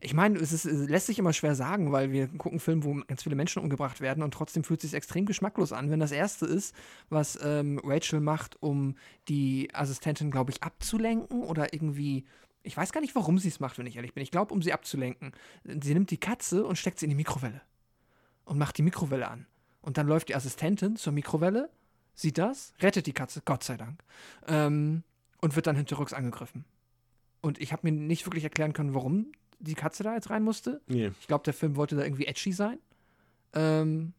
ich 0.00 0.14
meine, 0.14 0.38
es 0.38 0.52
ist, 0.52 0.64
es 0.64 0.88
lässt 0.88 1.06
sich 1.06 1.18
immer 1.18 1.32
schwer 1.32 1.54
sagen, 1.54 1.92
weil 1.92 2.12
wir 2.12 2.28
gucken 2.28 2.60
Filme, 2.60 2.84
wo 2.84 2.94
ganz 3.06 3.22
viele 3.22 3.36
Menschen 3.36 3.62
umgebracht 3.62 4.00
werden 4.00 4.22
und 4.22 4.34
trotzdem 4.34 4.64
fühlt 4.64 4.82
es 4.82 4.90
sich 4.90 4.96
extrem 4.96 5.24
geschmacklos 5.26 5.72
an, 5.72 5.90
wenn 5.90 6.00
das 6.00 6.12
Erste 6.12 6.46
ist, 6.46 6.74
was 7.08 7.38
ähm, 7.42 7.80
Rachel 7.84 8.20
macht, 8.20 8.60
um 8.62 8.96
die 9.28 9.68
Assistentin, 9.72 10.30
glaube 10.30 10.50
ich, 10.52 10.62
abzulenken 10.62 11.42
oder 11.42 11.72
irgendwie, 11.72 12.24
ich 12.64 12.76
weiß 12.76 12.92
gar 12.92 13.00
nicht, 13.00 13.14
warum 13.14 13.38
sie 13.38 13.48
es 13.48 13.60
macht, 13.60 13.78
wenn 13.78 13.86
ich 13.86 13.96
ehrlich 13.96 14.14
bin. 14.14 14.22
Ich 14.22 14.30
glaube, 14.30 14.52
um 14.52 14.62
sie 14.62 14.72
abzulenken. 14.72 15.32
Sie 15.64 15.94
nimmt 15.94 16.10
die 16.10 16.18
Katze 16.18 16.64
und 16.64 16.76
steckt 16.76 16.98
sie 16.98 17.06
in 17.06 17.10
die 17.10 17.16
Mikrowelle 17.16 17.60
und 18.44 18.58
macht 18.58 18.78
die 18.78 18.82
Mikrowelle 18.82 19.28
an. 19.28 19.46
Und 19.82 19.98
dann 19.98 20.06
läuft 20.06 20.30
die 20.30 20.34
Assistentin 20.34 20.96
zur 20.96 21.12
Mikrowelle, 21.12 21.68
sieht 22.14 22.38
das, 22.38 22.72
rettet 22.80 23.06
die 23.06 23.12
Katze, 23.12 23.42
Gott 23.44 23.62
sei 23.62 23.76
Dank, 23.76 24.02
ähm, 24.48 25.02
und 25.42 25.56
wird 25.56 25.66
dann 25.66 25.76
hinterrücks 25.76 26.14
angegriffen. 26.14 26.64
Und 27.42 27.60
ich 27.60 27.72
habe 27.72 27.90
mir 27.90 27.92
nicht 27.92 28.24
wirklich 28.24 28.44
erklären 28.44 28.72
können, 28.72 28.94
warum 28.94 29.32
die 29.58 29.74
Katze 29.74 30.02
da 30.02 30.14
jetzt 30.14 30.30
rein 30.30 30.42
musste. 30.42 30.80
Nee. 30.86 31.12
Ich 31.20 31.26
glaube, 31.26 31.44
der 31.44 31.52
Film 31.52 31.76
wollte 31.76 31.96
da 31.96 32.02
irgendwie 32.02 32.26
edgy 32.26 32.52
sein. 32.52 32.78
Ähm, 33.52 34.14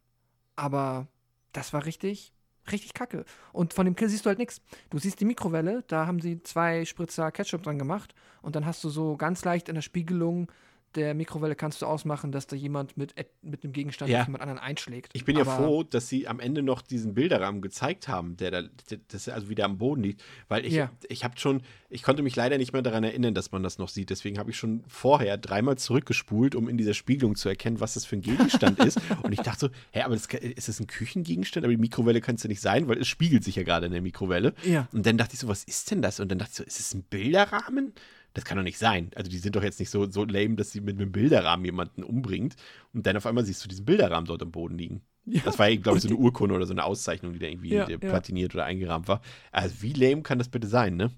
aber 0.55 1.07
das 1.51 1.73
war 1.73 1.85
richtig, 1.85 2.31
richtig 2.71 2.93
kacke. 2.93 3.25
Und 3.53 3.73
von 3.73 3.85
dem 3.85 3.95
Kill 3.95 4.09
siehst 4.09 4.25
du 4.25 4.29
halt 4.29 4.39
nichts. 4.39 4.61
Du 4.89 4.97
siehst 4.97 5.19
die 5.19 5.25
Mikrowelle, 5.25 5.83
da 5.87 6.07
haben 6.07 6.19
sie 6.19 6.41
zwei 6.43 6.85
Spritzer 6.85 7.31
Ketchup 7.31 7.63
dran 7.63 7.79
gemacht 7.79 8.13
und 8.41 8.55
dann 8.55 8.65
hast 8.65 8.83
du 8.83 8.89
so 8.89 9.17
ganz 9.17 9.43
leicht 9.45 9.69
in 9.69 9.75
der 9.75 9.81
Spiegelung 9.81 10.51
der 10.95 11.13
Mikrowelle 11.13 11.55
kannst 11.55 11.81
du 11.81 11.85
ausmachen, 11.85 12.31
dass 12.31 12.47
da 12.47 12.55
jemand 12.55 12.97
mit, 12.97 13.13
mit 13.41 13.63
einem 13.63 13.73
Gegenstand 13.73 14.09
Ja. 14.11 14.21
auf 14.21 14.27
jemand 14.27 14.41
anderen 14.41 14.59
einschlägt. 14.59 15.11
Ich 15.13 15.25
bin 15.25 15.35
ja 15.35 15.43
Aber- 15.43 15.55
froh, 15.57 15.83
dass 15.83 16.07
sie 16.09 16.27
am 16.27 16.39
Ende 16.39 16.63
noch 16.63 16.81
diesen 16.81 17.13
Bilderrahmen 17.13 17.61
gezeigt 17.61 18.07
haben, 18.07 18.37
der 18.37 18.51
da, 18.51 18.61
der, 18.89 18.99
das 19.09 19.27
also 19.29 19.49
wieder 19.49 19.65
am 19.65 19.77
Boden 19.77 20.03
liegt, 20.03 20.23
weil 20.47 20.65
ich, 20.65 20.73
Ja. 20.73 20.91
ich 21.09 21.23
habe 21.23 21.37
schon, 21.37 21.61
ich 21.89 22.03
konnte 22.03 22.23
mich 22.23 22.35
leider 22.35 22.57
nicht 22.57 22.73
mehr 22.73 22.81
daran 22.81 23.03
erinnern, 23.03 23.33
dass 23.33 23.51
man 23.51 23.61
das 23.63 23.77
noch 23.77 23.89
sieht. 23.89 24.09
Deswegen 24.09 24.37
habe 24.39 24.51
ich 24.51 24.57
schon 24.57 24.83
vorher 24.87 25.37
dreimal 25.37 25.77
zurückgespult, 25.77 26.55
um 26.55 26.67
in 26.69 26.77
dieser 26.77 26.93
Spiegelung 26.93 27.35
zu 27.35 27.49
erkennen, 27.49 27.79
was 27.79 27.93
das 27.95 28.05
für 28.05 28.15
ein 28.15 28.21
Gegenstand 28.21 28.79
ist. 28.79 28.99
Und 29.23 29.31
ich 29.33 29.39
dachte 29.41 29.59
so, 29.67 29.69
hä, 29.91 30.01
aber 30.01 30.15
das, 30.15 30.25
ist 30.27 30.67
das 30.67 30.79
ein 30.79 30.87
Küchengegenstand? 30.87 31.63
Aber 31.65 31.71
die 31.73 31.77
Mikrowelle 31.79 32.21
kann 32.21 32.35
es 32.35 32.43
ja 32.43 32.47
nicht 32.49 32.61
sein, 32.61 32.87
weil 32.87 32.97
es 32.99 33.07
spiegelt 33.07 33.43
sich 33.43 33.55
ja 33.55 33.63
gerade 33.63 33.85
in 33.85 33.91
der 33.91 34.01
Mikrowelle. 34.01 34.53
Ja. 34.63 34.87
Und 34.93 35.05
dann 35.05 35.17
dachte 35.17 35.33
ich 35.33 35.39
so, 35.39 35.47
was 35.47 35.63
ist 35.63 35.91
denn 35.91 36.01
das? 36.01 36.19
Und 36.19 36.29
dann 36.29 36.39
dachte 36.39 36.51
ich 36.51 36.57
so, 36.57 36.63
ist 36.63 36.79
es 36.79 36.93
ein 36.93 37.03
Bilderrahmen? 37.03 37.93
Das 38.35 38.43
kann 38.45 38.57
doch 38.57 38.63
nicht 38.63 38.77
sein. 38.77 39.11
Also 39.15 39.31
die 39.31 39.37
sind 39.39 39.55
doch 39.55 39.63
jetzt 39.63 39.79
nicht 39.79 39.89
so, 39.89 40.09
so 40.11 40.25
lame, 40.25 40.55
dass 40.55 40.71
sie 40.71 40.81
mit 40.81 40.97
einem 40.99 41.11
Bilderrahmen 41.11 41.65
jemanden 41.65 42.03
umbringt. 42.03 42.55
Und 42.93 43.07
dann 43.07 43.15
auf 43.17 43.25
einmal 43.25 43.45
siehst 43.45 43.63
du 43.63 43.69
diesen 43.69 43.85
Bilderrahmen 43.85 44.27
dort 44.27 44.43
am 44.43 44.51
Boden 44.51 44.77
liegen. 44.77 45.01
Das 45.43 45.57
war, 45.57 45.73
glaube 45.77 45.97
ich, 45.97 46.03
so 46.03 46.09
eine 46.09 46.17
Urkunde 46.19 46.53
oder 46.53 46.65
so 46.65 46.73
eine 46.73 46.83
Auszeichnung, 46.83 47.33
die 47.33 47.39
da 47.39 47.47
irgendwie 47.47 47.73
Ja, 47.73 47.89
ja. 47.89 47.97
platiniert 47.97 48.53
oder 48.53 48.65
eingerahmt 48.65 49.07
war. 49.07 49.21
Also 49.51 49.81
wie 49.81 49.93
lame 49.93 50.21
kann 50.21 50.37
das 50.37 50.49
bitte 50.49 50.67
sein, 50.67 50.97
ne? 50.97 51.11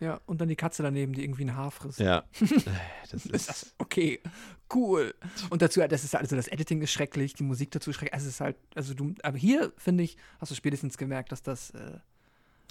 Ja, 0.00 0.20
und 0.26 0.40
dann 0.40 0.48
die 0.48 0.56
Katze 0.56 0.82
daneben, 0.82 1.12
die 1.14 1.22
irgendwie 1.24 1.44
ein 1.44 1.56
Haar 1.56 1.70
frisst. 1.70 1.98
Ja. 2.00 2.24
Das 3.10 3.24
Ist 3.24 3.34
das 3.34 3.48
ist, 3.48 3.74
okay, 3.78 4.20
cool. 4.72 5.14
Und 5.48 5.62
dazu, 5.62 5.80
das 5.80 6.04
ist 6.04 6.14
also 6.14 6.36
das 6.36 6.46
Editing 6.46 6.80
ist 6.80 6.92
schrecklich, 6.92 7.34
die 7.34 7.42
Musik 7.42 7.72
dazu 7.72 7.90
ist 7.90 7.96
schrecklich. 7.96 8.14
Also 8.14 8.28
es 8.28 8.34
ist 8.34 8.40
halt, 8.40 8.56
also 8.76 8.94
du, 8.94 9.14
aber 9.24 9.36
hier 9.36 9.72
finde 9.78 10.04
ich, 10.04 10.16
hast 10.38 10.50
du 10.52 10.54
spätestens 10.54 10.96
gemerkt, 10.96 11.32
dass 11.32 11.42
das 11.42 11.70
äh, 11.70 11.98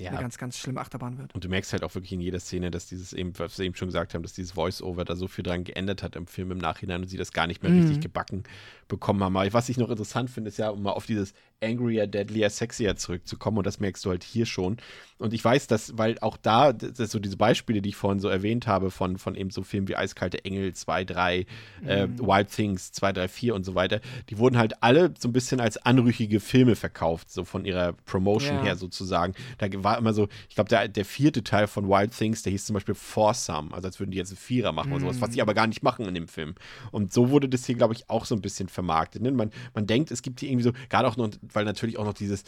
eine 0.07 0.15
ja. 0.15 0.21
ganz, 0.21 0.37
ganz 0.37 0.57
schlimme 0.57 0.79
Achterbahn 0.81 1.17
wird. 1.17 1.35
Und 1.35 1.43
du 1.43 1.49
merkst 1.49 1.73
halt 1.73 1.83
auch 1.83 1.93
wirklich 1.95 2.11
in 2.13 2.21
jeder 2.21 2.39
Szene, 2.39 2.71
dass 2.71 2.87
dieses 2.87 3.13
eben, 3.13 3.37
was 3.37 3.57
wir 3.57 3.65
eben 3.65 3.75
schon 3.75 3.87
gesagt 3.87 4.13
haben, 4.13 4.23
dass 4.23 4.33
dieses 4.33 4.53
Voice-Over 4.53 5.05
da 5.05 5.15
so 5.15 5.27
viel 5.27 5.43
dran 5.43 5.63
geändert 5.63 6.03
hat 6.03 6.15
im 6.15 6.27
Film 6.27 6.51
im 6.51 6.57
Nachhinein 6.57 7.01
und 7.01 7.07
sie 7.07 7.17
das 7.17 7.33
gar 7.33 7.47
nicht 7.47 7.63
mehr 7.63 7.71
Mhm. 7.71 7.79
richtig 7.79 7.99
gebacken 7.99 8.43
bekommen 8.87 9.23
haben. 9.23 9.35
Aber 9.35 9.51
was 9.53 9.69
ich 9.69 9.77
noch 9.77 9.89
interessant 9.89 10.29
finde, 10.29 10.49
ist 10.49 10.57
ja, 10.57 10.69
um 10.69 10.81
mal 10.81 10.91
auf 10.91 11.05
dieses 11.05 11.33
Angrier, 11.63 12.07
Deadlier, 12.07 12.49
Sexier 12.49 12.95
zurückzukommen 12.95 13.57
und 13.57 13.67
das 13.67 13.79
merkst 13.79 14.05
du 14.05 14.09
halt 14.09 14.23
hier 14.23 14.45
schon. 14.45 14.77
Und 15.17 15.33
ich 15.33 15.43
weiß, 15.43 15.67
dass, 15.67 15.97
weil 15.97 16.17
auch 16.19 16.37
da, 16.37 16.71
das 16.71 17.11
so 17.11 17.19
diese 17.19 17.35
Beispiele, 17.35 17.81
die 17.81 17.89
ich 17.89 17.97
vorhin 17.97 18.21
so 18.21 18.29
erwähnt 18.29 18.67
habe, 18.67 18.89
von, 18.89 19.17
von 19.17 19.35
eben 19.35 19.49
so 19.49 19.63
Filmen 19.63 19.89
wie 19.89 19.97
Eiskalte 19.97 20.45
Engel 20.45 20.73
2, 20.73 21.03
3, 21.03 21.45
äh, 21.85 22.07
Mhm. 22.07 22.19
Wild 22.19 22.49
Things 22.49 22.93
2, 22.93 23.11
3, 23.11 23.27
4 23.27 23.55
und 23.55 23.65
so 23.65 23.75
weiter, 23.75 23.99
die 24.29 24.37
wurden 24.37 24.57
halt 24.57 24.81
alle 24.81 25.13
so 25.19 25.27
ein 25.27 25.33
bisschen 25.33 25.59
als 25.59 25.75
anrüchige 25.77 26.39
Filme 26.39 26.77
verkauft, 26.77 27.29
so 27.29 27.43
von 27.43 27.65
ihrer 27.65 27.91
Promotion 28.05 28.57
Ja. 28.59 28.63
her 28.63 28.75
sozusagen. 28.77 29.33
Da 29.57 29.67
war 29.83 29.97
immer 29.97 30.13
so, 30.13 30.29
ich 30.47 30.55
glaube, 30.55 30.69
der, 30.69 30.87
der 30.87 31.03
vierte 31.03 31.43
Teil 31.43 31.67
von 31.67 31.89
Wild 31.89 32.15
Things, 32.17 32.41
der 32.43 32.51
hieß 32.51 32.65
zum 32.67 32.75
Beispiel 32.75 32.95
Foursome, 32.95 33.73
also 33.73 33.87
als 33.87 33.99
würden 33.99 34.11
die 34.11 34.17
jetzt 34.17 34.29
einen 34.29 34.37
Vierer 34.37 34.71
machen 34.71 34.93
oder 34.93 35.01
sowas, 35.01 35.21
was 35.21 35.31
Mhm. 35.31 35.33
sie 35.33 35.41
aber 35.41 35.53
gar 35.53 35.67
nicht 35.67 35.83
machen 35.83 36.05
in 36.05 36.13
dem 36.13 36.29
Film. 36.29 36.55
Und 36.91 37.11
so 37.11 37.29
wurde 37.29 37.49
das 37.49 37.65
hier, 37.65 37.75
glaube 37.75 37.93
ich, 37.93 38.09
auch 38.09 38.23
so 38.23 38.35
ein 38.35 38.41
bisschen 38.41 38.69
vermarktet. 38.69 39.21
Ne? 39.21 39.31
Man, 39.33 39.51
man 39.73 39.85
denkt, 39.85 40.11
es 40.11 40.21
gibt 40.21 40.39
hier 40.39 40.49
irgendwie 40.49 40.63
so, 40.63 40.71
gerade 40.89 41.05
auch 41.09 41.17
noch, 41.17 41.29
weil 41.53 41.65
natürlich 41.65 41.97
auch 41.97 42.05
noch 42.05 42.13
dieses, 42.13 42.43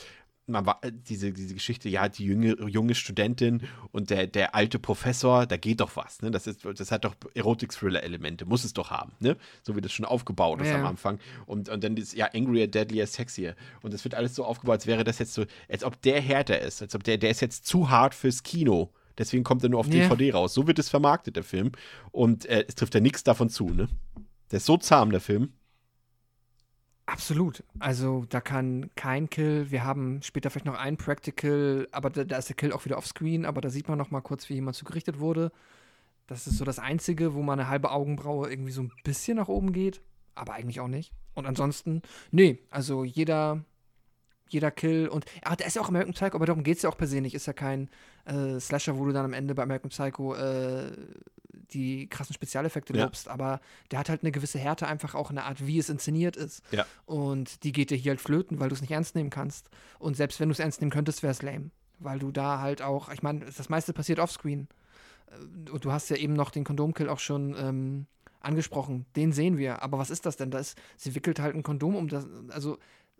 man 0.47 0.66
war, 0.66 0.82
diese, 1.08 1.32
diese 1.32 1.54
Geschichte, 1.54 1.88
ja, 1.88 2.10
die 2.10 2.26
junge, 2.26 2.56
junge 2.68 2.95
Studentin 2.95 3.62
und 3.91 4.10
der, 4.10 4.28
der 4.28 4.56
alte 4.56 4.80
Professor, 4.80 5.45
da 5.45 5.56
geht 5.56 5.80
doch 5.80 5.95
was, 5.95 6.22
ne? 6.22 6.32
Das, 6.32 6.47
ist, 6.47 6.66
das 6.66 6.91
hat 6.91 7.06
doch 7.06 7.16
Erotik-Thriller-Elemente, 7.36 8.45
muss 8.45 8.64
es 8.64 8.74
doch 8.74 8.89
haben, 8.89 9.14
ne? 9.20 9.38
So 9.64 9.76
wie 9.76 9.82
das 9.82 9.91
schon 9.91 10.06
aufgebaut 10.06 10.60
ist 10.62 10.70
Ja. 10.70 10.76
am 10.76 10.86
Anfang. 10.86 11.20
Und, 11.45 11.70
und 11.70 11.84
dann 11.84 11.95
ist 11.95 12.14
ja 12.16 12.26
angrier, 12.34 12.68
deadlier, 12.68 13.08
sexier. 13.08 13.56
Und 13.82 13.93
das 13.93 14.04
wird 14.04 14.16
alles 14.16 14.36
so 14.36 14.43
aufgebaut, 14.43 14.74
als 14.76 14.88
wäre 14.88 15.04
das 15.04 15.20
jetzt 15.20 15.34
so, 15.34 15.45
als 15.70 15.84
ob 15.84 16.02
der 16.02 16.20
härter 16.22 16.60
ist, 16.60 16.82
als 16.82 16.95
ob 16.95 17.04
der, 17.04 17.18
der 17.18 17.30
ist 17.30 17.41
jetzt 17.41 17.66
zu 17.66 17.89
hart 17.89 18.16
fürs 18.16 18.43
Kino. 18.43 18.91
Deswegen 19.18 19.43
kommt 19.43 19.62
er 19.64 19.70
nur 19.70 19.80
auf 19.80 19.88
Ja. 19.88 19.93
DVD 20.10 20.32
raus. 20.34 20.54
So 20.54 20.68
wird 20.68 20.80
es 20.80 20.89
vermarktet, 20.89 21.36
der 21.36 21.43
Film. 21.43 21.72
Und 22.12 22.45
äh, 22.47 22.66
es 22.68 22.76
trifft 22.76 22.95
ja 22.95 22.99
nichts 23.02 23.24
davon 23.24 23.49
zu, 23.49 23.70
ne? 23.70 23.88
Der 24.52 24.58
ist 24.58 24.66
so 24.66 24.78
zahm, 24.78 25.12
der 25.12 25.22
Film. 25.22 25.54
Absolut. 27.12 27.62
Also 27.80 28.24
da 28.30 28.39
kann 28.39 28.89
kein 28.95 29.30
Kill. 29.30 29.70
Wir 29.70 29.84
haben 29.84 30.22
später 30.24 30.49
vielleicht 30.49 30.66
noch 30.66 30.80
ein 30.80 30.95
Practical, 30.95 31.89
aber 31.91 32.09
da, 32.09 32.24
da 32.24 32.38
ist 32.38 32.47
der 32.47 32.55
Kill 32.55 32.72
auch 32.72 32.86
wieder 32.86 32.97
offscreen, 32.97 33.45
aber 33.45 33.59
da 33.59 33.70
sieht 33.70 33.89
man 33.89 33.97
noch 33.97 34.12
mal 34.12 34.22
kurz, 34.22 34.47
wie 34.47 34.53
jemand 34.53 34.78
zugerichtet 34.78 35.20
wurde. 35.20 35.51
Das 36.28 36.47
ist 36.47 36.57
so 36.57 36.64
das 36.64 36.80
Einzige, 36.80 37.34
wo 37.34 37.41
mal 37.41 37.53
eine 37.53 37.68
halbe 37.68 37.91
Augenbraue 37.91 38.49
irgendwie 38.49 38.72
so 38.72 38.84
ein 38.84 38.93
bisschen 39.03 39.36
nach 39.36 39.49
oben 39.49 39.74
geht, 39.74 39.99
aber 40.36 40.53
eigentlich 40.53 40.80
auch 40.80 40.88
nicht. 40.88 41.12
Und 41.34 41.45
ansonsten, 41.45 42.01
nee, 42.32 42.59
also 42.70 43.03
jeder, 43.03 43.66
jeder 44.47 44.72
Kill 44.72 45.09
und, 45.09 45.26
ah, 45.43 45.57
der 45.57 45.68
ist 45.68 45.76
ja 45.76 45.82
auch 45.82 45.89
American 45.89 46.14
Psycho, 46.14 46.38
aber 46.38 46.45
darum 46.45 46.64
geht 46.64 46.78
es 46.78 46.84
ja 46.84 46.89
auch 46.89 46.97
per 46.97 47.07
se 47.07 47.20
nicht. 47.20 47.36
Ist 47.36 47.45
ja 47.45 47.53
kein 47.53 47.89
äh, 48.24 48.57
Slasher, 48.57 48.97
wo 48.97 49.03
du 49.03 49.12
dann 49.12 49.26
am 49.26 49.34
Ende 49.34 49.53
bei 49.53 49.64
American 49.64 49.89
Psycho 49.89 50.34
äh, 50.36 50.93
die 51.74 52.07
krassen 52.07 52.34
Spezialeffekte 52.34 52.95
Ja. 52.95 53.03
lobst, 53.05 53.28
aber 53.28 53.59
der 53.91 53.99
hat 53.99 54.09
halt 54.09 54.24
eine 54.24 54.32
gewisse 54.32 54.59
Härte, 54.59 54.88
einfach 54.88 55.15
auch 55.15 55.30
in 55.30 55.36
der 55.38 55.45
Art, 55.45 55.65
wie 55.65 55.80
es 55.80 55.89
inszeniert 55.89 56.36
ist. 56.36 56.61
Ja. 56.72 56.86
Und 57.05 57.63
die 57.63 57.72
geht 57.72 57.89
dir 57.89 57.97
hier 57.97 58.11
halt 58.11 58.22
flöten, 58.22 58.59
weil 58.59 58.69
du 58.69 58.76
es 58.76 58.82
nicht 58.82 58.91
ernst 58.91 59.15
nehmen 59.15 59.30
kannst. 59.30 59.69
Und 59.99 60.15
selbst 60.17 60.39
wenn 60.39 60.49
du 60.49 60.53
es 60.53 60.59
ernst 60.59 60.82
nehmen 60.82 60.91
könntest, 60.91 61.24
wäre 61.24 61.32
es 61.32 61.41
lame. 61.41 61.72
Weil 61.99 62.19
du 62.19 62.32
da 62.32 62.59
halt 62.59 62.82
auch, 62.82 63.09
ich 63.11 63.22
meine, 63.24 63.45
das 63.45 63.69
meiste 63.69 63.93
passiert 63.93 64.19
offscreen. 64.19 64.67
Äh, 65.28 65.69
Und 65.69 65.86
du 65.86 65.91
hast 65.91 66.09
ja 66.09 66.15
eben 66.17 66.34
noch 66.34 66.49
den 66.51 66.63
Kondomkill 66.63 67.09
auch 67.09 67.19
schon 67.19 67.55
ähm, 67.57 68.05
angesprochen. 68.39 69.05
Den 69.15 69.32
sehen 69.32 69.57
wir. 69.57 69.82
Aber 69.84 69.97
was 69.97 70.09
ist 70.09 70.26
das 70.26 70.36
denn? 70.38 70.51
Da 70.51 70.59
ist, 70.59 70.78
sie 70.97 71.15
wickelt 71.15 71.39
halt 71.39 71.55
ein 71.55 71.63
Kondom 71.63 71.95
um 71.95 72.07
das. 72.07 72.28
Also 72.49 72.78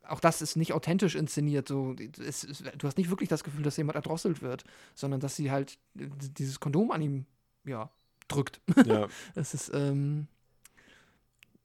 auch 0.08 0.20
das 0.20 0.42
ist 0.42 0.56
nicht 0.56 0.74
authentisch 0.74 1.14
inszeniert. 1.16 1.68
So, 1.68 1.96
es, 2.20 2.44
es, 2.44 2.64
du 2.78 2.88
hast 2.88 2.98
nicht 2.98 3.10
wirklich 3.12 3.30
das 3.30 3.44
Gefühl, 3.44 3.62
dass 3.64 3.78
jemand 3.78 3.96
erdrosselt 3.96 4.42
wird, 4.42 4.64
sondern 4.96 5.20
dass 5.20 5.36
sie 5.36 5.52
halt 5.52 5.78
äh, 5.98 6.08
dieses 6.38 6.60
Kondom 6.60 6.92
an 6.92 7.02
ihm, 7.04 7.26
ja, 7.66 7.92
drückt. 8.32 8.62
Ja. 8.86 9.08
Es 9.36 9.54
ist, 9.54 9.72
ähm, 9.74 10.28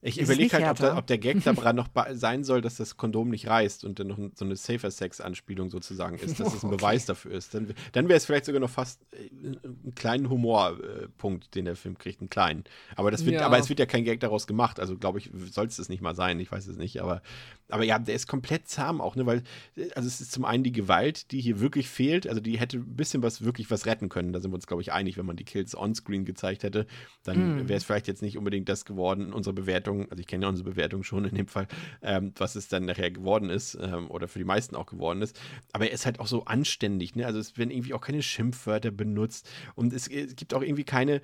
Ich 0.02 0.20
überlege 0.20 0.52
halt, 0.52 0.62
ob, 0.62 0.78
härter? 0.80 0.98
ob 0.98 1.06
der 1.06 1.18
Gag 1.18 1.42
daran 1.42 1.74
noch 1.76 1.88
sein 2.12 2.44
soll, 2.44 2.60
dass 2.60 2.76
das 2.76 2.96
Kondom 2.96 3.28
nicht 3.30 3.48
reißt 3.48 3.84
und 3.84 3.98
dann 3.98 4.06
noch 4.08 4.18
so 4.34 4.44
eine 4.44 4.54
Safer-Sex-Anspielung 4.54 5.68
sozusagen 5.70 6.16
ist, 6.18 6.38
dass 6.38 6.54
es 6.54 6.62
ein 6.62 6.68
Okay. 6.72 6.76
Beweis 6.76 7.06
dafür 7.06 7.32
ist. 7.32 7.54
Dann, 7.54 7.74
dann 7.92 8.08
wäre 8.08 8.16
es 8.18 8.26
vielleicht 8.26 8.44
sogar 8.44 8.60
noch 8.60 8.70
fast 8.70 9.00
äh, 9.12 9.28
einen 9.64 9.94
kleinen 9.94 10.28
Humorpunkt, 10.30 11.54
den 11.54 11.64
der 11.64 11.76
Film 11.76 11.98
kriegt, 11.98 12.20
einen 12.20 12.30
kleinen. 12.30 12.64
Aber, 12.94 13.10
das 13.10 13.24
wird, 13.24 13.36
Ja. 13.36 13.46
aber 13.46 13.58
es 13.58 13.68
wird 13.68 13.78
ja 13.78 13.86
kein 13.86 14.04
Gag 14.04 14.20
daraus 14.20 14.46
gemacht. 14.46 14.80
Also 14.80 14.96
glaube 14.96 15.18
ich, 15.18 15.30
soll 15.50 15.66
es 15.66 15.76
das 15.76 15.88
nicht 15.88 16.02
mal 16.02 16.14
sein. 16.14 16.38
Ich 16.40 16.52
weiß 16.52 16.66
es 16.66 16.76
nicht. 16.76 17.00
Aber, 17.00 17.22
aber 17.68 17.84
ja, 17.84 17.98
der 17.98 18.14
ist 18.14 18.26
komplett 18.28 18.68
zahm 18.68 19.00
auch, 19.00 19.16
ne? 19.16 19.26
Weil, 19.26 19.42
äh, 19.76 19.90
also 19.94 20.06
es 20.06 20.20
ist 20.20 20.32
zum 20.32 20.44
einen 20.44 20.62
die 20.62 20.72
Gewalt, 20.72 21.30
die 21.32 21.40
hier 21.40 21.60
wirklich 21.60 21.88
fehlt. 21.88 22.28
Also 22.28 22.40
die 22.40 22.58
hätte 22.58 22.78
ein 22.78 22.96
bisschen 22.96 23.22
was, 23.22 23.42
wirklich 23.44 23.70
was 23.70 23.86
retten 23.86 24.08
können. 24.08 24.32
Da 24.32 24.40
sind 24.40 24.50
wir 24.50 24.56
uns, 24.56 24.66
glaube 24.66 24.82
ich, 24.82 24.92
einig, 24.92 25.16
wenn 25.16 25.26
man 25.26 25.36
die 25.36 25.44
Kills 25.44 25.74
onscreen 25.74 26.24
gezeigt 26.24 26.62
hätte. 26.62 26.86
Dann 27.24 27.36
Mm. 27.64 27.68
wäre 27.68 27.76
es 27.78 27.84
vielleicht 27.84 28.08
jetzt 28.08 28.22
nicht 28.22 28.36
unbedingt 28.38 28.68
das 28.68 28.84
geworden 28.84 29.26
in 29.26 29.32
unserer 29.32 29.54
Bewertung. 29.96 30.10
Also 30.10 30.20
ich 30.20 30.26
kenne 30.26 30.44
ja 30.44 30.48
unsere 30.48 30.70
Bewertung 30.70 31.02
schon 31.02 31.24
in 31.24 31.34
dem 31.34 31.48
Fall, 31.48 31.66
ähm, 32.02 32.32
was 32.36 32.54
es 32.56 32.68
dann 32.68 32.84
nachher 32.84 33.10
geworden 33.10 33.50
ist 33.50 33.76
ähm, 33.80 34.10
oder 34.10 34.28
für 34.28 34.38
die 34.38 34.44
meisten 34.44 34.76
auch 34.76 34.86
geworden 34.86 35.22
ist. 35.22 35.38
Aber 35.72 35.86
er 35.86 35.92
ist 35.92 36.06
halt 36.06 36.20
auch 36.20 36.26
so 36.26 36.44
anständig, 36.44 37.14
ne? 37.16 37.26
Also 37.26 37.38
es 37.38 37.56
werden 37.56 37.70
irgendwie 37.70 37.94
auch 37.94 38.00
keine 38.00 38.22
Schimpfwörter 38.22 38.90
benutzt 38.90 39.48
und 39.74 39.92
es, 39.92 40.08
es 40.08 40.36
gibt 40.36 40.54
auch 40.54 40.62
irgendwie 40.62 40.84
keine 40.84 41.20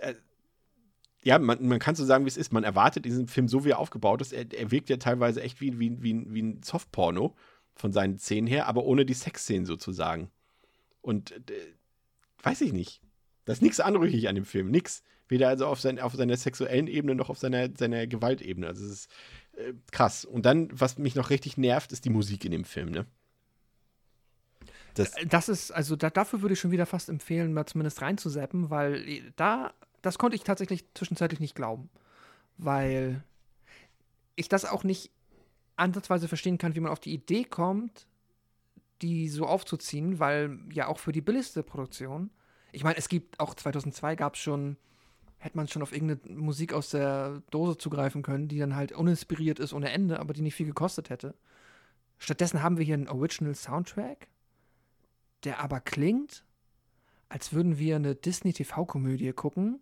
äh, 0.00 0.14
ja, 1.22 1.40
man, 1.40 1.66
man 1.66 1.80
kann 1.80 1.96
so 1.96 2.04
sagen, 2.04 2.24
wie 2.24 2.28
es 2.28 2.36
ist. 2.36 2.52
Man 2.52 2.62
erwartet 2.62 3.04
diesen 3.04 3.26
Film 3.26 3.48
so, 3.48 3.64
wie 3.64 3.70
er 3.70 3.80
aufgebaut 3.80 4.20
ist. 4.20 4.32
Er, 4.32 4.46
er 4.52 4.70
wirkt 4.70 4.88
ja 4.88 4.96
teilweise 4.96 5.42
echt 5.42 5.60
wie, 5.60 5.80
wie, 5.80 6.00
wie, 6.00 6.24
wie 6.32 6.42
ein 6.42 6.62
Softporno 6.62 7.34
von 7.74 7.92
seinen 7.92 8.18
Szenen 8.18 8.46
her, 8.46 8.68
aber 8.68 8.84
ohne 8.84 9.04
die 9.04 9.14
Sexszenen 9.14 9.66
sozusagen. 9.66 10.30
Und 11.02 11.32
äh, 11.32 11.74
weiß 12.44 12.60
ich 12.60 12.72
nicht. 12.72 13.00
Da 13.44 13.52
ist 13.52 13.62
nichts 13.62 13.80
anrüchig 13.80 14.28
an 14.28 14.36
dem 14.36 14.44
Film. 14.44 14.70
Nix. 14.70 15.02
Weder 15.28 15.48
also 15.48 15.66
auf, 15.66 15.80
sein, 15.80 15.98
auf 15.98 16.14
seiner 16.14 16.36
sexuellen 16.36 16.86
Ebene 16.86 17.14
noch 17.14 17.30
auf 17.30 17.38
seiner, 17.38 17.68
seiner 17.76 18.06
Gewaltebene. 18.06 18.66
Also 18.66 18.84
es 18.84 18.92
ist 18.92 19.10
äh, 19.56 19.72
krass. 19.90 20.24
Und 20.24 20.46
dann, 20.46 20.68
was 20.72 20.98
mich 20.98 21.14
noch 21.14 21.30
richtig 21.30 21.56
nervt, 21.56 21.92
ist 21.92 22.04
die 22.04 22.10
Musik 22.10 22.44
in 22.44 22.52
dem 22.52 22.64
Film, 22.64 22.90
ne? 22.90 23.06
Das, 24.94 25.14
Das 25.28 25.48
ist, 25.48 25.72
also 25.72 25.94
da, 25.94 26.08
dafür 26.08 26.40
würde 26.40 26.54
ich 26.54 26.60
schon 26.60 26.70
wieder 26.70 26.86
fast 26.86 27.08
empfehlen, 27.08 27.52
mal 27.52 27.66
zumindest 27.66 28.00
reinzuseppen, 28.00 28.70
weil 28.70 29.08
äh, 29.08 29.22
da, 29.36 29.74
das 30.02 30.18
konnte 30.18 30.36
ich 30.36 30.44
tatsächlich 30.44 30.84
zwischenzeitlich 30.94 31.40
nicht 31.40 31.54
glauben. 31.54 31.90
Weil 32.56 33.22
ich 34.36 34.48
das 34.48 34.64
auch 34.64 34.84
nicht 34.84 35.10
ansatzweise 35.76 36.28
verstehen 36.28 36.58
kann, 36.58 36.74
wie 36.74 36.80
man 36.80 36.92
auf 36.92 37.00
die 37.00 37.12
Idee 37.12 37.44
kommt, 37.44 38.06
die 39.02 39.28
so 39.28 39.46
aufzuziehen, 39.46 40.18
weil 40.18 40.58
ja 40.72 40.86
auch 40.86 40.98
für 40.98 41.12
die 41.12 41.20
billigste 41.20 41.62
Produktion, 41.62 42.30
ich 42.72 42.84
meine, 42.84 42.96
es 42.96 43.08
gibt 43.08 43.38
auch 43.40 43.54
2002 43.54 44.16
gab 44.16 44.34
es 44.34 44.40
schon, 44.40 44.76
hätte 45.38 45.56
man 45.56 45.68
schon 45.68 45.82
auf 45.82 45.92
irgendeine 45.92 46.34
Musik 46.34 46.72
aus 46.72 46.90
der 46.90 47.42
Dose 47.50 47.78
zugreifen 47.78 48.22
können, 48.22 48.48
die 48.48 48.58
dann 48.58 48.74
halt 48.74 48.92
uninspiriert 48.92 49.58
ist 49.58 49.72
ohne 49.72 49.90
Ende, 49.90 50.18
aber 50.20 50.34
die 50.34 50.42
nicht 50.42 50.54
viel 50.54 50.66
gekostet 50.66 51.10
hätte. 51.10 51.34
Stattdessen 52.18 52.62
haben 52.62 52.78
wir 52.78 52.84
hier 52.84 52.94
einen 52.94 53.08
Original 53.08 53.54
Soundtrack, 53.54 54.28
der 55.44 55.60
aber 55.60 55.80
klingt, 55.80 56.44
als 57.28 57.52
würden 57.52 57.78
wir 57.78 57.96
eine 57.96 58.14
Disney-TV-Komödie 58.14 59.32
gucken, 59.32 59.80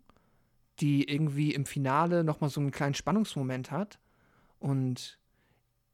die 0.80 1.08
irgendwie 1.08 1.54
im 1.54 1.66
Finale 1.66 2.24
nochmal 2.24 2.50
so 2.50 2.60
einen 2.60 2.72
kleinen 2.72 2.94
Spannungsmoment 2.94 3.70
hat. 3.70 3.98
Und 4.58 5.18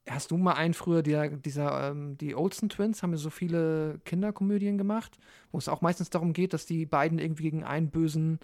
hast 0.08 0.30
du 0.30 0.36
mal 0.36 0.54
einen 0.54 0.74
früher, 0.74 1.02
der, 1.02 1.28
dieser, 1.28 1.90
ähm, 1.90 2.16
die 2.16 2.34
Olsen 2.34 2.68
Twins 2.68 3.02
haben 3.02 3.12
ja 3.12 3.18
so 3.18 3.30
viele 3.30 4.00
Kinderkomödien 4.04 4.78
gemacht, 4.78 5.18
wo 5.52 5.58
es 5.58 5.68
auch 5.68 5.82
meistens 5.82 6.10
darum 6.10 6.32
geht, 6.32 6.54
dass 6.54 6.66
die 6.66 6.86
beiden 6.86 7.18
irgendwie 7.18 7.44
gegen 7.44 7.64
einen 7.64 7.90
bösen, 7.90 8.38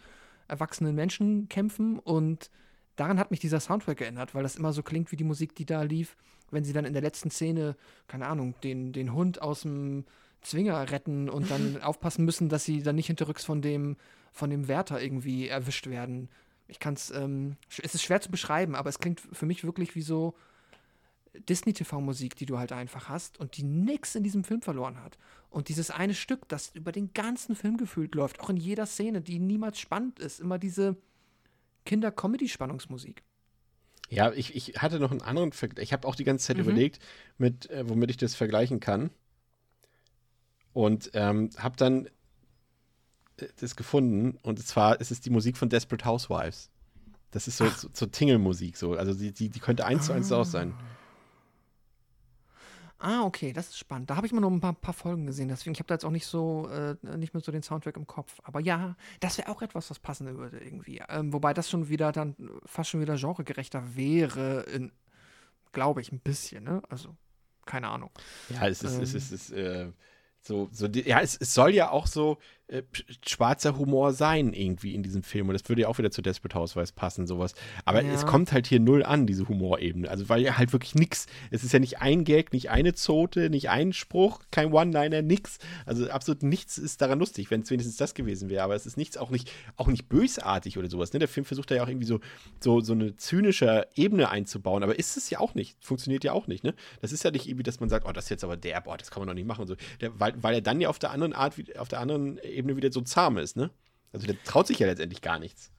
erwachsenen 0.49 0.94
Menschen 0.94 1.49
kämpfen. 1.49 1.99
Und 1.99 2.51
daran 2.97 3.18
hat 3.18 3.30
mich 3.30 3.40
dieser 3.40 3.61
Soundtrack 3.61 4.01
erinnert, 4.01 4.34
weil 4.34 4.42
das 4.42 4.57
immer 4.57 4.72
so 4.72 4.82
klingt 4.82 5.12
wie 5.12 5.16
die 5.16 5.24
Musik, 5.24 5.55
die 5.55 5.66
da 5.66 5.82
lief, 5.82 6.16
wenn 6.51 6.64
sie 6.64 6.72
dann 6.72 6.84
in 6.84 6.92
der 6.92 7.03
letzten 7.03 7.30
Szene, 7.30 7.76
keine 8.09 8.26
Ahnung, 8.26 8.55
den, 8.62 8.92
den 8.92 9.12
Hund 9.12 9.42
aus 9.42 9.62
dem 9.62 10.05
Zwinger 10.42 10.90
retten 10.90 11.28
und 11.28 11.51
dann 11.51 11.80
aufpassen 11.82 12.24
müssen, 12.24 12.49
dass 12.49 12.64
sie 12.64 12.82
dann 12.82 12.97
nicht 12.97 13.09
hinterrücks 13.09 13.44
von 13.44 13.62
dem, 13.62 13.97
von 14.32 14.51
dem 14.51 14.68
Wärter 14.68 15.01
irgendwie 15.01 15.49
erwischt 15.49 15.88
werden. 15.88 16.28
Ich 16.68 16.78
kann 16.78 16.94
es, 16.94 17.11
ähm, 17.11 17.57
es 17.82 17.94
ist 17.94 18.03
schwer 18.03 18.20
zu 18.20 18.30
beschreiben, 18.30 18.74
aber 18.74 18.88
es 18.88 18.99
klingt 18.99 19.20
für 19.20 19.47
mich 19.47 19.64
wirklich 19.64 19.94
wie 19.94 20.03
so 20.03 20.34
Disney-TV-Musik, 21.49 22.37
die 22.37 22.47
du 22.47 22.59
halt 22.59 22.72
einfach 22.72 23.09
hast 23.09 23.39
und 23.39 23.57
die 23.57 23.62
nix 23.62 24.14
in 24.14 24.22
diesem 24.22 24.45
Film 24.45 24.62
verloren 24.62 25.01
hat. 25.03 25.18
Und 25.51 25.68
dieses 25.68 25.91
eine 25.91 26.14
Stück, 26.14 26.49
das 26.49 26.70
über 26.74 26.93
den 26.93 27.12
ganzen 27.12 27.57
Film 27.57 27.76
gefühlt 27.76 28.14
läuft, 28.14 28.41
auch 28.41 28.51
in 28.51 28.57
jeder 28.57 28.87
Szene, 28.87 29.20
die 29.20 29.39
niemals 29.39 29.78
spannend 29.78 30.18
ist, 30.18 30.41
immer 30.41 30.59
diese 30.59 30.97
Kinder-Comedy-Spannungsmusik. 31.84 33.22
ja, 34.09 34.30
ich, 34.32 34.55
ich 34.55 34.80
hatte 34.82 35.01
noch 35.01 35.11
einen 35.11 35.22
anderen 35.22 35.53
Vergleich. 35.53 35.84
Ich 35.84 35.93
habe 35.93 36.07
auch 36.07 36.14
die 36.14 36.24
ganze 36.24 36.47
Zeit 36.47 36.57
Mhm. 36.59 36.62
überlegt, 36.62 37.01
mit, 37.39 37.68
äh, 37.70 37.89
womit 37.89 38.11
ich 38.11 38.16
das 38.16 38.34
vergleichen 38.37 38.78
kann. 38.80 39.11
Und 40.72 41.11
ähm, 41.14 41.51
habe 41.59 41.76
dann 41.76 42.07
äh, 43.39 43.47
das 43.61 43.74
gefunden. 43.76 44.39
Und 44.43 44.64
zwar 44.64 45.01
ist 45.01 45.11
es 45.11 45.20
die 45.20 45.30
Musik 45.30 45.57
von 45.57 45.68
Desperate 45.68 46.05
Housewives. 46.05 46.70
Das 47.32 47.49
ist 47.49 47.57
so, 47.57 47.68
so, 47.68 47.89
so 47.93 48.07
Tingle-Musik. 48.07 48.76
So. 48.76 48.93
Also 48.95 49.12
die, 49.14 49.32
die, 49.32 49.49
die 49.49 49.59
könnte 49.61 49.84
eins 49.84 50.07
zu 50.07 50.12
eins 50.12 50.30
auch 50.32 50.45
sein. 50.45 50.74
Ah, 52.99 53.24
okay, 53.24 53.53
das 53.53 53.68
ist 53.68 53.78
spannend. 53.78 54.09
Da 54.09 54.16
habe 54.16 54.26
ich 54.26 54.32
mal 54.32 54.40
nur 54.40 54.51
ein 54.51 54.61
paar, 54.61 54.72
paar 54.72 54.94
Folgen 54.94 55.26
gesehen, 55.26 55.49
deswegen 55.49 55.74
ich 55.74 55.80
habe 55.80 55.88
da 55.88 55.94
jetzt 55.94 56.05
auch 56.05 56.11
nicht 56.11 56.26
so 56.26 56.68
äh, 56.68 56.97
nicht 57.16 57.34
mehr 57.34 57.42
so 57.42 57.53
den 57.53 57.62
Soundtrack 57.62 57.97
im 57.97 58.07
Kopf. 58.07 58.40
Aber 58.42 58.61
ja, 58.61 58.97
das 59.20 59.36
wäre 59.36 59.51
auch 59.51 59.61
etwas, 59.61 59.90
was 59.90 59.99
passen 59.99 60.38
würde 60.38 60.59
irgendwie. 60.59 61.03
Ähm, 61.09 61.32
wobei 61.32 61.53
das 61.53 61.68
schon 61.68 61.88
wieder 61.88 62.12
dann 62.12 62.34
fast 62.64 62.90
schon 62.90 63.01
wieder 63.01 63.16
genregerechter 63.16 63.97
wäre, 63.97 64.64
glaube 65.72 66.01
ich, 66.01 66.11
ein 66.11 66.20
bisschen. 66.20 66.64
Ne? 66.64 66.82
Also 66.88 67.14
keine 67.66 67.88
Ahnung. 67.88 68.11
Ja, 68.49 68.66
es 68.66 68.82
ist, 68.82 68.94
Ähm. 68.94 69.03
es 69.03 69.14
ist, 69.14 69.32
es 69.32 69.51
ist 69.51 69.53
äh, 69.53 69.92
so, 70.40 70.68
so 70.72 70.88
die, 70.88 71.03
ja, 71.07 71.20
es, 71.20 71.36
es 71.36 71.53
soll 71.53 71.74
ja 71.74 71.90
auch 71.90 72.07
so 72.07 72.38
äh, 72.69 72.83
schwarzer 73.25 73.79
Humor 73.79 74.12
sein 74.12 74.53
irgendwie 74.53 74.95
in 74.95 75.03
diesem 75.03 75.23
Film 75.23 75.49
und 75.49 75.53
das 75.55 75.69
würde 75.69 75.83
ja 75.83 75.89
auch 75.89 75.99
wieder 75.99 76.11
zu 76.11 76.21
Desperate 76.23 76.59
Housewives 76.59 76.93
passen, 76.93 77.27
sowas. 77.27 77.55
Aber 77.85 78.03
Ja. 78.03 78.12
es 78.12 78.27
kommt 78.27 78.53
halt 78.53 78.67
hier 78.67 78.81
null 78.81 79.05
an, 79.05 79.27
diese 79.27 79.49
Humorebene. 79.49 80.09
Also 80.11 80.29
weil 80.29 80.43
ja 80.43 80.59
halt 80.59 80.73
wirklich 80.73 80.95
nix, 80.97 81.27
es 81.51 81.62
ist 81.62 81.73
ja 81.73 81.79
nicht 81.79 82.01
ein 82.01 82.25
Gag, 82.25 82.53
nicht 82.53 82.71
eine 82.71 82.93
Zote, 82.95 83.51
nicht 83.51 83.71
ein 83.71 83.93
Spruch, 83.93 84.41
kein 84.51 84.73
One-Liner, 84.73 85.23
nix. 85.23 85.59
Also 85.85 86.09
absolut 86.11 86.43
nichts 86.43 86.77
ist 86.79 87.01
daran 87.01 87.19
lustig, 87.21 87.51
wenn 87.53 87.61
es 87.61 87.71
wenigstens 87.71 87.97
das 87.99 88.14
gewesen 88.14 88.49
wäre. 88.51 88.64
Aber 88.64 88.75
es 88.75 88.85
ist 88.87 88.97
nichts, 88.97 89.17
auch 89.17 89.31
nicht, 89.31 89.53
auch 89.77 89.87
nicht 89.87 90.09
bösartig 90.09 90.77
oder 90.77 90.91
sowas. 90.91 91.12
Ne? 91.12 91.21
Der 91.21 91.29
Film 91.29 91.45
versucht 91.45 91.71
da 91.71 91.77
ja 91.77 91.85
auch 91.85 91.89
irgendwie 91.89 92.07
so, 92.07 92.19
so, 92.61 92.81
so 92.81 92.95
eine 92.95 93.17
zynische 93.17 93.87
Ebene 93.95 94.29
einzubauen, 94.31 94.83
aber 94.83 94.99
ist 94.99 95.17
es 95.17 95.31
ja 95.31 95.39
auch 95.39 95.55
nicht. 95.55 95.77
Funktioniert 95.81 96.25
ja 96.25 96.33
auch 96.33 96.49
nicht, 96.49 96.64
ne? 96.64 96.75
Das 97.01 97.12
ist 97.12 97.23
ja 97.23 97.31
nicht 97.31 97.47
irgendwie, 97.47 97.62
dass 97.62 97.79
man 97.79 97.89
sagt, 97.89 98.07
oh, 98.09 98.12
das 98.12 98.25
ist 98.25 98.31
jetzt 98.31 98.45
aber 98.45 98.57
derb, 98.57 98.87
oh, 98.89 98.97
das 98.97 99.11
kann 99.12 99.21
man 99.21 99.29
doch 99.29 99.35
nicht 99.35 99.47
machen 99.47 99.61
und 99.62 99.67
so. 99.69 99.77
Der, 100.01 100.19
weil, 100.19 100.35
weil 100.43 100.55
er 100.55 100.61
dann 100.62 100.81
ja 100.81 100.89
auf 100.89 100.99
der 100.99 101.11
anderen 101.12 101.33
Art, 101.33 101.59
wie- 101.59 101.77
auf 101.77 101.89
der 101.89 102.01
anderen 102.01 102.39
Ebene 102.39 102.55
wieder 102.57 102.92
so 102.92 103.00
zahm 103.00 103.38
ist, 103.38 103.57
ne? 103.57 103.70
Also 104.12 104.26
der 104.26 104.42
traut 104.44 104.66
sich 104.66 104.78
ja 104.78 104.86
letztendlich 104.86 105.20
gar 105.20 105.38
nichts. 105.38 105.70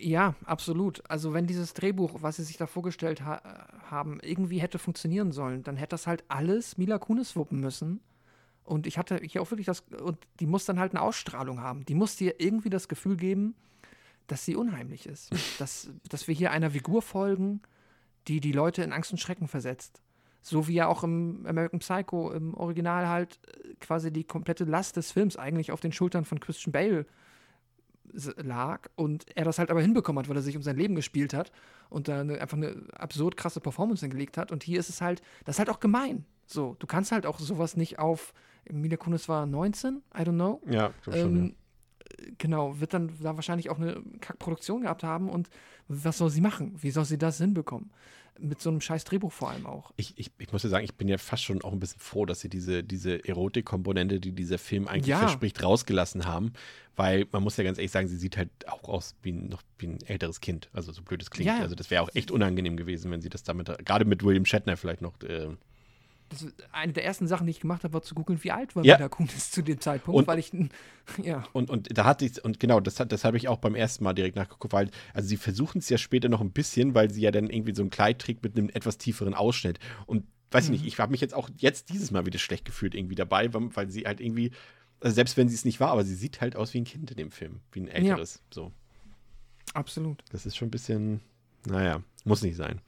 Ja, 0.00 0.34
absolut. 0.44 1.08
Also 1.08 1.32
wenn 1.32 1.46
dieses 1.46 1.72
Drehbuch, 1.72 2.22
was 2.22 2.36
sie 2.36 2.42
sich 2.42 2.56
da 2.56 2.66
vorgestellt 2.66 3.22
ha 3.22 3.68
haben, 3.88 4.18
irgendwie 4.20 4.58
hätte 4.58 4.78
funktionieren 4.78 5.32
sollen, 5.32 5.62
dann 5.62 5.76
hätte 5.76 5.90
das 5.90 6.06
halt 6.06 6.24
alles 6.28 6.76
Mila 6.76 6.98
Kunis 6.98 7.36
wuppen 7.36 7.60
müssen. 7.60 8.00
Und 8.64 8.86
ich 8.86 8.98
hatte 8.98 9.20
hier 9.22 9.40
auch 9.42 9.50
wirklich 9.50 9.66
das, 9.66 9.84
und 10.02 10.18
die 10.40 10.46
muss 10.46 10.64
dann 10.64 10.80
halt 10.80 10.92
eine 10.92 11.00
Ausstrahlung 11.00 11.60
haben. 11.60 11.84
Die 11.84 11.94
muss 11.94 12.16
dir 12.16 12.40
irgendwie 12.40 12.68
das 12.68 12.88
Gefühl 12.88 13.16
geben, 13.16 13.54
dass 14.26 14.44
sie 14.44 14.56
unheimlich 14.56 15.06
ist. 15.06 15.30
dass, 15.58 15.90
dass 16.08 16.26
wir 16.26 16.34
hier 16.34 16.50
einer 16.50 16.72
Figur 16.72 17.00
folgen, 17.00 17.62
die 18.26 18.40
die 18.40 18.52
Leute 18.52 18.82
in 18.82 18.92
Angst 18.92 19.12
und 19.12 19.18
Schrecken 19.18 19.46
versetzt. 19.46 20.02
So 20.48 20.68
wie 20.68 20.74
ja 20.74 20.86
auch 20.86 21.02
im 21.02 21.44
American 21.44 21.80
Psycho 21.80 22.30
im 22.30 22.54
Original 22.54 23.08
halt 23.08 23.40
äh, 23.64 23.74
quasi 23.80 24.12
die 24.12 24.22
komplette 24.22 24.62
Last 24.62 24.96
des 24.96 25.10
Films 25.10 25.36
eigentlich 25.36 25.72
auf 25.72 25.80
den 25.80 25.90
Schultern 25.90 26.24
von 26.24 26.38
Christian 26.38 26.70
Bale 26.70 27.04
lag 28.36 28.82
und 28.94 29.26
er 29.36 29.44
das 29.44 29.58
halt 29.58 29.72
aber 29.72 29.82
hinbekommen 29.82 30.22
hat, 30.22 30.28
weil 30.28 30.36
er 30.36 30.42
sich 30.42 30.56
um 30.56 30.62
sein 30.62 30.76
Leben 30.76 30.94
gespielt 30.94 31.34
hat 31.34 31.50
und 31.90 32.06
da 32.06 32.20
eine, 32.20 32.40
einfach 32.40 32.56
eine 32.56 32.76
absurd 32.92 33.36
krasse 33.36 33.58
Performance 33.60 34.02
hingelegt 34.06 34.38
hat. 34.38 34.52
Und 34.52 34.62
hier 34.62 34.78
ist 34.78 34.88
es 34.88 35.00
halt, 35.00 35.20
das 35.44 35.56
ist 35.56 35.58
halt 35.58 35.68
auch 35.68 35.80
gemein. 35.80 36.24
So, 36.46 36.76
du 36.78 36.86
kannst 36.86 37.10
halt 37.10 37.26
auch 37.26 37.40
sowas 37.40 37.76
nicht 37.76 37.98
auf, 37.98 38.32
Mila 38.70 38.96
Kunis 38.96 39.28
war 39.28 39.46
19, 39.46 40.00
I 40.16 40.20
don't 40.20 40.34
know. 40.34 40.62
Ja, 40.70 40.90
ich 40.98 41.02
glaub 41.02 41.16
Ähm, 41.16 41.56
Genau, 42.38 42.78
wird 42.78 42.94
dann 42.94 43.10
da 43.20 43.34
wahrscheinlich 43.34 43.68
auch 43.68 43.78
eine 43.78 44.00
Kackproduktion 44.20 44.82
gehabt 44.82 45.02
haben 45.02 45.28
und 45.28 45.50
was 45.88 46.18
soll 46.18 46.30
sie 46.30 46.40
machen? 46.40 46.76
Wie 46.80 46.92
soll 46.92 47.04
sie 47.04 47.18
das 47.18 47.38
hinbekommen? 47.38 47.90
Mit 48.38 48.60
so 48.60 48.70
einem 48.70 48.80
scheiß 48.80 49.04
Drehbuch 49.04 49.32
vor 49.32 49.50
allem 49.50 49.66
auch. 49.66 49.92
Ich, 49.96 50.18
ich, 50.18 50.30
ich 50.38 50.52
muss 50.52 50.62
ja 50.62 50.68
sagen, 50.68 50.84
ich 50.84 50.94
bin 50.94 51.08
ja 51.08 51.18
fast 51.18 51.42
schon 51.44 51.62
auch 51.62 51.72
ein 51.72 51.80
bisschen 51.80 52.00
froh, 52.00 52.26
dass 52.26 52.40
sie 52.40 52.48
diese, 52.48 52.82
diese 52.84 53.26
Erotikkomponente, 53.26 54.20
die 54.20 54.32
dieser 54.32 54.58
Film 54.58 54.88
eigentlich 54.88 55.06
Ja. 55.06 55.18
verspricht, 55.18 55.62
rausgelassen 55.62 56.26
haben. 56.26 56.52
Weil 56.96 57.26
man 57.30 57.42
muss 57.42 57.56
ja 57.58 57.64
ganz 57.64 57.76
ehrlich 57.78 57.90
sagen, 57.90 58.08
sie 58.08 58.16
sieht 58.16 58.36
halt 58.38 58.48
auch 58.68 58.88
aus 58.88 59.14
wie 59.22 59.32
ein, 59.32 59.48
noch 59.48 59.62
wie 59.78 59.88
ein 59.88 59.98
älteres 60.06 60.40
Kind. 60.40 60.70
Also 60.72 60.92
so 60.92 61.02
blöd 61.02 61.20
es 61.22 61.30
klingt. 61.30 61.46
Ja. 61.48 61.60
Also 61.60 61.74
das 61.74 61.90
wäre 61.90 62.02
auch 62.02 62.08
echt 62.14 62.30
unangenehm 62.30 62.76
gewesen, 62.76 63.10
wenn 63.10 63.20
sie 63.20 63.28
das 63.28 63.42
damit, 63.42 63.70
gerade 63.84 64.04
mit 64.06 64.22
William 64.24 64.46
Shatner 64.46 64.76
vielleicht 64.78 65.02
noch. 65.02 65.20
Äh, 65.22 65.48
Das 66.28 66.44
eine 66.72 66.92
der 66.92 67.04
ersten 67.04 67.28
Sachen, 67.28 67.46
die 67.46 67.52
ich 67.52 67.60
gemacht 67.60 67.84
habe, 67.84 67.94
war 67.94 68.02
zu 68.02 68.14
googeln, 68.14 68.42
wie 68.42 68.50
alt 68.50 68.74
war 68.74 68.84
Ja. 68.84 68.96
Mila 68.96 69.08
Kunis 69.08 69.50
zu 69.52 69.62
dem 69.62 69.80
Zeitpunkt, 69.80 70.18
Und- 70.18 70.26
weil 70.26 70.38
ich, 70.40 70.50
ja. 71.22 71.44
Und, 71.52 71.70
und 71.70 71.96
da 71.96 72.04
hatte 72.04 72.24
ich, 72.24 72.44
und 72.44 72.58
genau, 72.58 72.80
das, 72.80 72.98
hat- 72.98 73.12
das 73.12 73.24
habe 73.24 73.36
ich 73.36 73.46
auch 73.48 73.58
beim 73.58 73.74
ersten 73.76 74.02
Mal 74.02 74.12
direkt 74.12 74.34
nachgeguckt, 74.36 74.72
weil, 74.72 74.90
also 75.14 75.28
sie 75.28 75.36
versuchen 75.36 75.78
es 75.78 75.88
ja 75.88 75.98
später 75.98 76.28
noch 76.28 76.40
ein 76.40 76.50
bisschen, 76.50 76.94
weil 76.94 77.10
sie 77.12 77.20
ja 77.20 77.30
dann 77.30 77.48
irgendwie 77.48 77.74
so 77.74 77.82
ein 77.82 77.90
Kleid 77.90 78.18
trägt 78.18 78.42
mit 78.42 78.56
einem 78.56 78.68
etwas 78.70 78.98
tieferen 78.98 79.34
Ausschnitt. 79.34 79.78
Und 80.06 80.24
weiß 80.50 80.64
ich 80.64 80.70
nicht, 80.70 80.86
ich 80.86 80.98
habe 80.98 81.12
mich 81.12 81.20
jetzt 81.20 81.34
auch 81.34 81.48
jetzt 81.58 81.90
dieses 81.90 82.10
Mal 82.10 82.26
wieder 82.26 82.38
schlecht 82.38 82.64
gefühlt 82.64 82.94
irgendwie 82.94 83.14
dabei, 83.14 83.52
weil, 83.54 83.74
weil 83.76 83.90
sie 83.90 84.02
halt 84.04 84.20
irgendwie, 84.20 84.50
also 85.00 85.14
selbst 85.14 85.36
wenn 85.36 85.48
sie 85.48 85.54
es 85.54 85.64
nicht 85.64 85.78
war, 85.80 85.90
aber 85.90 86.04
sie 86.04 86.14
sieht 86.14 86.40
halt 86.40 86.56
aus 86.56 86.74
wie 86.74 86.80
ein 86.80 86.84
Kind 86.84 87.10
in 87.10 87.16
dem 87.16 87.30
Film, 87.30 87.60
wie 87.72 87.80
ein 87.82 87.88
älteres. 87.88 88.42
So. 88.52 88.72
Absolut. 89.74 90.22
Das 90.30 90.46
ist 90.46 90.56
schon 90.56 90.68
ein 90.68 90.70
bisschen, 90.72 91.20
naja, 91.68 92.02
muss 92.26 92.42
nicht 92.42 92.56
sein. 92.56 92.80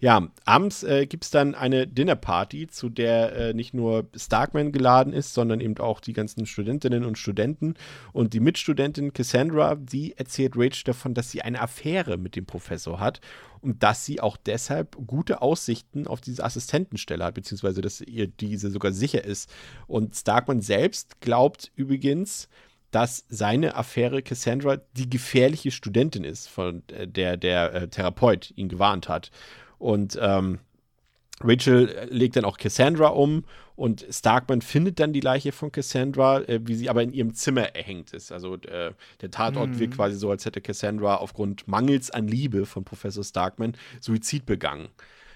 Ja, 0.00 0.28
abends 0.44 0.82
äh, 0.82 1.06
gibt 1.06 1.24
es 1.24 1.30
dann 1.30 1.54
eine 1.54 1.86
Dinnerparty, 1.86 2.66
zu 2.66 2.90
der 2.90 3.34
äh, 3.36 3.54
nicht 3.54 3.72
nur 3.72 4.06
Starkman 4.14 4.70
geladen 4.70 5.12
ist, 5.12 5.32
sondern 5.32 5.60
eben 5.60 5.78
auch 5.78 6.00
die 6.00 6.12
ganzen 6.12 6.44
Studentinnen 6.46 7.04
und 7.04 7.16
Studenten. 7.16 7.74
Und 8.12 8.34
die 8.34 8.40
Mitstudentin 8.40 9.14
Cassandra, 9.14 9.76
die 9.76 10.14
erzählt 10.18 10.56
Rach 10.56 10.82
davon, 10.84 11.14
dass 11.14 11.30
sie 11.30 11.42
eine 11.42 11.60
Affäre 11.60 12.18
mit 12.18 12.36
dem 12.36 12.44
Professor 12.44 13.00
hat 13.00 13.20
und 13.62 13.82
dass 13.82 14.04
sie 14.04 14.20
auch 14.20 14.36
deshalb 14.36 14.96
gute 15.06 15.40
Aussichten 15.40 16.06
auf 16.06 16.20
diese 16.20 16.44
Assistentenstelle 16.44 17.24
hat, 17.24 17.34
beziehungsweise 17.34 17.80
dass 17.80 18.02
ihr 18.02 18.26
diese 18.26 18.70
sogar 18.70 18.92
sicher 18.92 19.24
ist. 19.24 19.48
Und 19.86 20.14
Starkman 20.14 20.60
selbst 20.60 21.20
glaubt 21.22 21.72
übrigens, 21.76 22.48
dass 22.94 23.24
seine 23.28 23.74
Affäre 23.74 24.22
Cassandra 24.22 24.76
die 24.92 25.10
gefährliche 25.10 25.72
Studentin 25.72 26.22
ist, 26.22 26.48
von 26.48 26.82
äh, 26.88 27.08
der 27.08 27.36
der 27.36 27.74
äh, 27.74 27.88
Therapeut 27.88 28.52
ihn 28.54 28.68
gewarnt 28.68 29.08
hat. 29.08 29.30
Und 29.78 30.16
ähm, 30.20 30.60
Rachel 31.40 31.88
äh, 31.88 32.06
legt 32.06 32.36
dann 32.36 32.44
auch 32.44 32.56
Cassandra 32.56 33.08
um 33.08 33.44
und 33.74 34.06
Starkman 34.08 34.62
findet 34.62 35.00
dann 35.00 35.12
die 35.12 35.20
Leiche 35.20 35.50
von 35.50 35.72
Cassandra, 35.72 36.42
äh, 36.42 36.60
wie 36.62 36.76
sie 36.76 36.88
aber 36.88 37.02
in 37.02 37.12
ihrem 37.12 37.34
Zimmer 37.34 37.74
erhängt 37.74 38.12
ist. 38.12 38.30
Also 38.30 38.54
äh, 38.54 38.92
der 39.20 39.30
Tatort 39.32 39.78
wirkt 39.80 39.96
quasi 39.96 40.16
so, 40.16 40.30
als 40.30 40.44
hätte 40.44 40.60
Cassandra 40.60 41.16
aufgrund 41.16 41.66
Mangels 41.66 42.12
an 42.12 42.28
Liebe 42.28 42.64
von 42.64 42.84
Professor 42.84 43.24
Starkman 43.24 43.76
Suizid 44.00 44.46
begangen. 44.46 44.88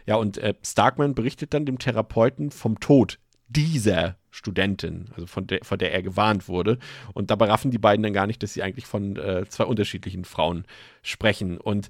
Ja, 0.06 0.14
und 0.14 0.38
äh, 0.38 0.54
Starkman 0.62 1.16
berichtet 1.16 1.52
dann 1.52 1.66
dem 1.66 1.78
Therapeuten 1.78 2.52
vom 2.52 2.78
Tod 2.78 3.18
dieser 3.48 4.16
Studentin, 4.30 5.06
also 5.14 5.26
von 5.26 5.46
der, 5.46 5.60
von 5.62 5.78
der 5.78 5.92
er 5.92 6.02
gewarnt 6.02 6.48
wurde. 6.48 6.78
Und 7.14 7.30
dabei 7.30 7.46
raffen 7.46 7.70
die 7.70 7.78
beiden 7.78 8.02
dann 8.02 8.12
gar 8.12 8.26
nicht, 8.26 8.42
dass 8.42 8.52
sie 8.52 8.62
eigentlich 8.62 8.86
von 8.86 9.16
äh, 9.16 9.46
zwei 9.48 9.64
unterschiedlichen 9.64 10.24
Frauen 10.24 10.64
sprechen. 11.02 11.58
Und 11.58 11.88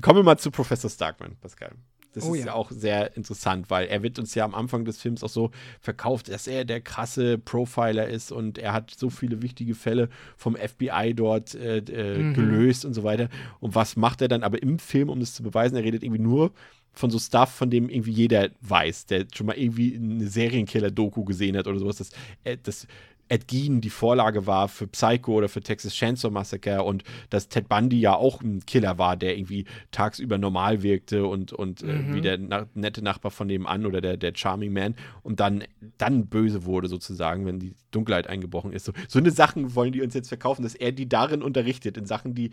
kommen 0.00 0.18
wir 0.18 0.22
mal 0.22 0.38
zu 0.38 0.50
Professor 0.50 0.90
Starkman, 0.90 1.36
Pascal. 1.40 1.72
Das 2.12 2.24
Oh 2.24 2.34
ist 2.34 2.40
ja. 2.40 2.46
ja 2.46 2.54
auch 2.54 2.70
sehr 2.70 3.16
interessant, 3.16 3.70
weil 3.70 3.86
er 3.86 4.02
wird 4.02 4.18
uns 4.18 4.34
ja 4.34 4.44
am 4.44 4.54
Anfang 4.54 4.84
des 4.84 5.00
Films 5.00 5.22
auch 5.22 5.28
so 5.28 5.50
verkauft, 5.80 6.28
dass 6.28 6.48
er 6.48 6.64
der 6.64 6.80
krasse 6.80 7.38
Profiler 7.38 8.08
ist 8.08 8.32
und 8.32 8.58
er 8.58 8.72
hat 8.72 8.90
so 8.90 9.10
viele 9.10 9.42
wichtige 9.42 9.74
Fälle 9.74 10.08
vom 10.36 10.56
FBI 10.56 11.14
dort 11.14 11.54
äh, 11.54 11.78
äh, 11.78 12.32
gelöst 12.32 12.84
und 12.84 12.94
so 12.94 13.04
weiter. 13.04 13.28
Und 13.60 13.76
was 13.76 13.96
macht 13.96 14.22
er 14.22 14.28
dann 14.28 14.42
aber 14.42 14.60
im 14.60 14.78
Film, 14.80 15.08
um 15.08 15.20
das 15.20 15.34
zu 15.34 15.42
beweisen? 15.42 15.76
Er 15.76 15.84
redet 15.84 16.02
irgendwie 16.02 16.22
nur 16.22 16.52
von 16.92 17.10
so 17.10 17.18
Stuff, 17.18 17.50
von 17.50 17.70
dem 17.70 17.88
irgendwie 17.88 18.12
jeder 18.12 18.50
weiß, 18.60 19.06
der 19.06 19.26
schon 19.34 19.46
mal 19.46 19.56
irgendwie 19.56 19.96
eine 19.96 20.26
Serienkiller-Doku 20.26 21.24
gesehen 21.24 21.56
hat 21.56 21.66
oder 21.66 21.78
sowas, 21.78 21.96
dass, 21.96 22.10
äh, 22.44 22.56
dass 22.62 22.86
Ed 23.30 23.46
Gein 23.46 23.80
die 23.80 23.90
Vorlage 23.90 24.46
war 24.46 24.68
für 24.68 24.88
Psycho 24.88 25.34
oder 25.34 25.48
für 25.48 25.60
Texas 25.60 25.94
Chainsaw 25.94 26.32
Massacre 26.32 26.82
und 26.82 27.04
dass 27.30 27.48
Ted 27.48 27.68
Bundy 27.68 28.00
ja 28.00 28.14
auch 28.14 28.42
ein 28.42 28.66
Killer 28.66 28.98
war, 28.98 29.16
der 29.16 29.38
irgendwie 29.38 29.66
tagsüber 29.92 30.36
normal 30.36 30.82
wirkte 30.82 31.24
und, 31.24 31.52
und 31.52 31.82
äh, 31.82 32.12
wie 32.12 32.20
der 32.20 32.38
na 32.38 32.66
nette 32.74 33.02
Nachbar 33.02 33.30
von 33.30 33.46
nebenan 33.46 33.86
oder 33.86 34.00
der, 34.00 34.16
der 34.16 34.32
Charming 34.34 34.72
Man 34.72 34.96
und 35.22 35.38
dann, 35.38 35.62
dann 35.96 36.26
böse 36.26 36.64
wurde 36.64 36.88
sozusagen, 36.88 37.46
wenn 37.46 37.60
die 37.60 37.74
Dunkelheit 37.92 38.26
eingebrochen 38.26 38.72
ist. 38.72 38.84
So, 38.84 38.92
so 39.06 39.20
eine 39.20 39.30
Sachen 39.30 39.76
wollen 39.76 39.92
die 39.92 40.02
uns 40.02 40.14
jetzt 40.14 40.28
verkaufen, 40.28 40.64
dass 40.64 40.74
er 40.74 40.90
die 40.90 41.08
darin 41.08 41.42
unterrichtet, 41.42 41.96
in 41.96 42.06
Sachen, 42.06 42.34
die 42.34 42.50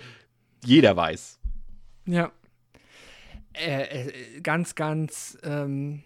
jeder 0.64 0.96
weiß. 0.96 1.40
Ja. 2.06 2.32
Äh, 3.60 4.08
äh, 4.08 4.42
ganz, 4.42 4.76
ganz 4.76 5.38
ähm, 5.44 6.04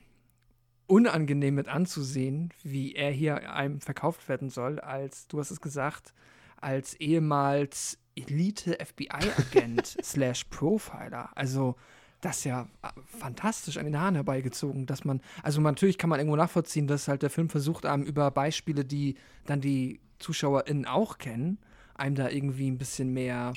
unangenehm 0.88 1.56
mit 1.56 1.68
anzusehen, 1.68 2.54
wie 2.64 2.96
er 2.96 3.12
hier 3.12 3.54
einem 3.54 3.82
verkauft 3.82 4.28
werden 4.30 4.50
soll, 4.50 4.80
als, 4.80 5.28
du 5.28 5.40
hast 5.40 5.52
es 5.52 5.62
gesagt, 5.62 6.14
als 6.58 6.94
ehemals 6.96 7.98
Elite-FBI-Agent 8.16 9.98
slash 10.04 10.46
Profiler. 10.46 11.30
Also, 11.36 11.76
das 12.22 12.38
ist 12.38 12.44
ja 12.46 12.68
äh, 12.84 12.88
fantastisch 13.06 13.78
an 13.78 13.86
den 13.86 14.00
Haaren 14.00 14.16
herbeigezogen, 14.16 14.86
dass 14.86 15.04
man, 15.04 15.22
also 15.44 15.60
natürlich 15.62 15.98
kann 15.98 16.10
man 16.10 16.20
irgendwo 16.20 16.36
nachvollziehen, 16.36 16.88
dass 16.88 17.08
halt 17.08 17.22
der 17.24 17.30
Film 17.30 17.50
versucht, 17.50 17.86
einem 17.86 18.04
über 18.04 18.30
Beispiele, 18.32 18.86
die 18.86 19.16
dann 19.46 19.62
die 19.62 20.00
ZuschauerInnen 20.20 20.86
auch 20.86 21.18
kennen, 21.18 21.58
einem 21.96 22.16
da 22.16 22.30
irgendwie 22.30 22.70
ein 22.70 22.78
bisschen 22.78 23.14
mehr 23.14 23.54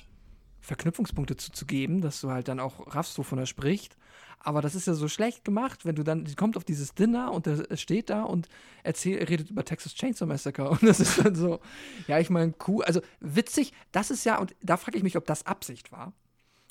Verknüpfungspunkte 0.64 1.36
zuzugeben, 1.36 2.00
dass 2.00 2.20
du 2.20 2.30
halt 2.30 2.48
dann 2.48 2.58
auch 2.60 2.94
raffst, 2.94 3.18
wovon 3.18 3.38
er 3.38 3.46
spricht. 3.46 3.96
Aber 4.40 4.60
das 4.60 4.74
ist 4.74 4.86
ja 4.86 4.92
so 4.94 5.08
schlecht 5.08 5.44
gemacht, 5.44 5.86
wenn 5.86 5.94
du 5.94 6.02
dann, 6.02 6.24
die 6.24 6.34
kommt 6.34 6.56
auf 6.58 6.64
dieses 6.64 6.94
Dinner 6.94 7.32
und 7.32 7.46
er 7.46 7.76
steht 7.78 8.10
da 8.10 8.24
und 8.24 8.48
erzählt, 8.82 9.20
er 9.20 9.28
redet 9.30 9.50
über 9.50 9.64
Texas 9.64 9.94
Chainsaw 9.94 10.26
Massacre 10.26 10.68
und 10.70 10.82
das 10.82 11.00
ist 11.00 11.24
dann 11.24 11.34
so, 11.34 11.60
ja, 12.08 12.18
ich 12.18 12.28
meine, 12.28 12.52
cool, 12.68 12.84
also 12.84 13.00
witzig, 13.20 13.72
das 13.92 14.10
ist 14.10 14.24
ja, 14.24 14.38
und 14.38 14.54
da 14.62 14.76
frage 14.76 14.98
ich 14.98 15.02
mich, 15.02 15.16
ob 15.16 15.26
das 15.26 15.46
Absicht 15.46 15.92
war. 15.92 16.12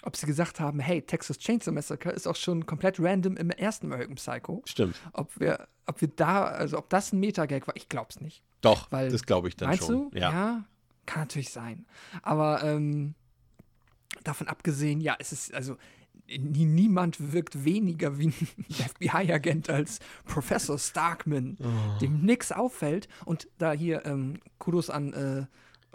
Ob 0.05 0.17
sie 0.17 0.25
gesagt 0.25 0.59
haben, 0.59 0.79
hey, 0.79 1.01
Texas 1.01 1.37
Chainsaw 1.39 1.71
Massacre 1.71 2.11
ist 2.11 2.27
auch 2.27 2.35
schon 2.35 2.65
komplett 2.65 2.99
random 2.99 3.37
im 3.37 3.49
ersten 3.51 3.85
American 3.87 4.15
Psycho. 4.15 4.61
Stimmt. 4.65 4.95
Ob 5.13 5.39
wir, 5.39 5.67
ob 5.85 6.01
wir 6.01 6.09
da, 6.09 6.43
also 6.43 6.77
ob 6.77 6.89
das 6.89 7.13
ein 7.13 7.21
Metagag 7.21 7.65
war, 7.67 7.75
ich 7.75 7.87
glaub's 7.89 8.19
nicht. 8.19 8.43
Doch, 8.61 8.91
Weil- 8.91 9.09
das 9.09 9.23
glaube 9.23 9.47
ich 9.47 9.55
dann 9.55 9.69
Meinst 9.69 9.85
schon. 9.85 10.11
du? 10.11 10.19
Kann 11.05 11.21
natürlich 11.23 11.51
sein. 11.51 11.85
Aber 12.21 12.63
ähm, 12.63 13.15
davon 14.23 14.47
abgesehen, 14.47 15.01
ja, 15.01 15.15
es 15.19 15.31
ist, 15.31 15.53
also, 15.53 15.77
nie, 16.27 16.65
niemand 16.65 17.33
wirkt 17.33 17.65
weniger 17.65 18.17
wie 18.17 18.27
ein 18.27 18.33
FBI-Agent 18.69 19.69
als 19.69 19.99
Professor 20.25 20.77
Starkman, 20.77 21.57
dem 22.01 22.21
nix 22.21 22.51
auffällt. 22.51 23.07
Und 23.25 23.47
da 23.57 23.73
hier 23.73 24.05
ähm, 24.05 24.39
Kudos 24.57 24.89
an 24.89 25.13
äh, 25.13 25.45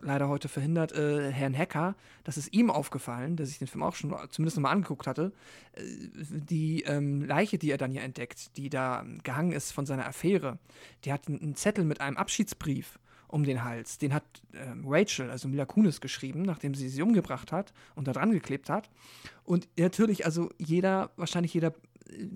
leider 0.01 0.29
heute 0.29 0.49
verhindert, 0.49 0.93
äh, 0.93 1.31
Herrn 1.33 1.57
Hacker, 1.57 1.95
das 2.24 2.37
ist 2.37 2.53
ihm 2.53 2.70
aufgefallen, 2.70 3.37
der 3.37 3.47
sich 3.47 3.59
den 3.59 3.68
Film 3.68 3.83
auch 3.83 3.95
schon 3.95 4.14
zumindest 4.31 4.59
mal 4.61 4.70
angeguckt 4.70 5.07
hatte, 5.07 5.33
äh, 5.72 5.83
die 6.18 6.83
ähm, 6.83 7.24
Leiche, 7.24 7.59
die 7.59 7.70
er 7.70 7.79
dann 7.79 7.91
hier 7.91 8.03
entdeckt, 8.03 8.57
die 8.57 8.70
da 8.70 9.05
gehangen 9.24 9.53
ist 9.53 9.72
von 9.72 9.87
seiner 9.87 10.07
Affäre, 10.07 10.59
die 11.05 11.12
hat 11.12 11.29
einen 11.29 11.55
Zettel 11.57 11.85
mit 11.85 12.01
einem 12.01 12.16
Abschiedsbrief 12.16 12.99
um 13.29 13.45
den 13.45 13.62
Hals. 13.64 13.99
Den 13.99 14.12
hat 14.14 14.24
ähm, 14.55 14.85
Rachel, 14.87 15.31
also 15.31 15.49
Mila 15.49 15.64
Kunis, 15.66 16.01
geschrieben, 16.01 16.43
nachdem 16.43 16.74
sie 16.74 16.89
sie 16.89 17.03
umgebracht 17.03 17.53
hat 17.53 17.72
und 17.95 18.09
da 18.09 18.12
dran 18.12 18.31
geklebt 18.33 18.68
hat. 18.70 18.91
Und 19.45 19.68
natürlich, 19.79 20.24
also 20.24 20.51
jeder, 20.59 21.11
wahrscheinlich 21.16 21.55
jeder 21.55 21.74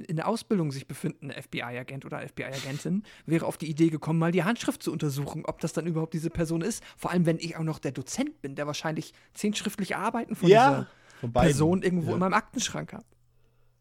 in 0.07 0.16
der 0.16 0.28
Ausbildung 0.28 0.70
sich 0.70 0.86
befindende 0.86 1.34
FBI-Agent 1.40 2.05
oder 2.05 2.20
FBI-Agentin 2.20 3.05
wäre 3.24 3.47
auf 3.47 3.57
die 3.57 3.70
Idee 3.70 3.88
gekommen, 3.88 4.18
mal 4.18 4.30
die 4.30 4.45
Handschrift 4.45 4.82
zu 4.82 4.93
untersuchen, 4.93 5.45
ob 5.47 5.61
das 5.61 5.72
dann 5.72 5.86
überhaupt 5.86 6.12
diese 6.12 6.28
Person 6.28 6.61
ist. 6.61 6.84
Vor 6.99 7.11
allem, 7.11 7.24
wenn 7.24 7.38
ich 7.38 7.57
auch 7.57 7.62
noch 7.62 7.78
der 7.78 7.93
Dozent 7.93 8.43
bin, 8.43 8.55
der 8.55 8.66
wahrscheinlich 8.66 9.14
zehn 9.32 9.55
schriftliche 9.55 9.97
Arbeiten 9.97 10.36
von 10.36 10.51
Ja, 10.51 10.86
von 11.20 11.30
dieser 11.30 11.32
beiden. 11.32 11.49
Person 11.53 11.82
irgendwo 11.82 12.09
Ja. 12.09 12.12
in 12.14 12.18
meinem 12.20 12.34
Aktenschrank 12.34 12.93
habe. 12.93 13.05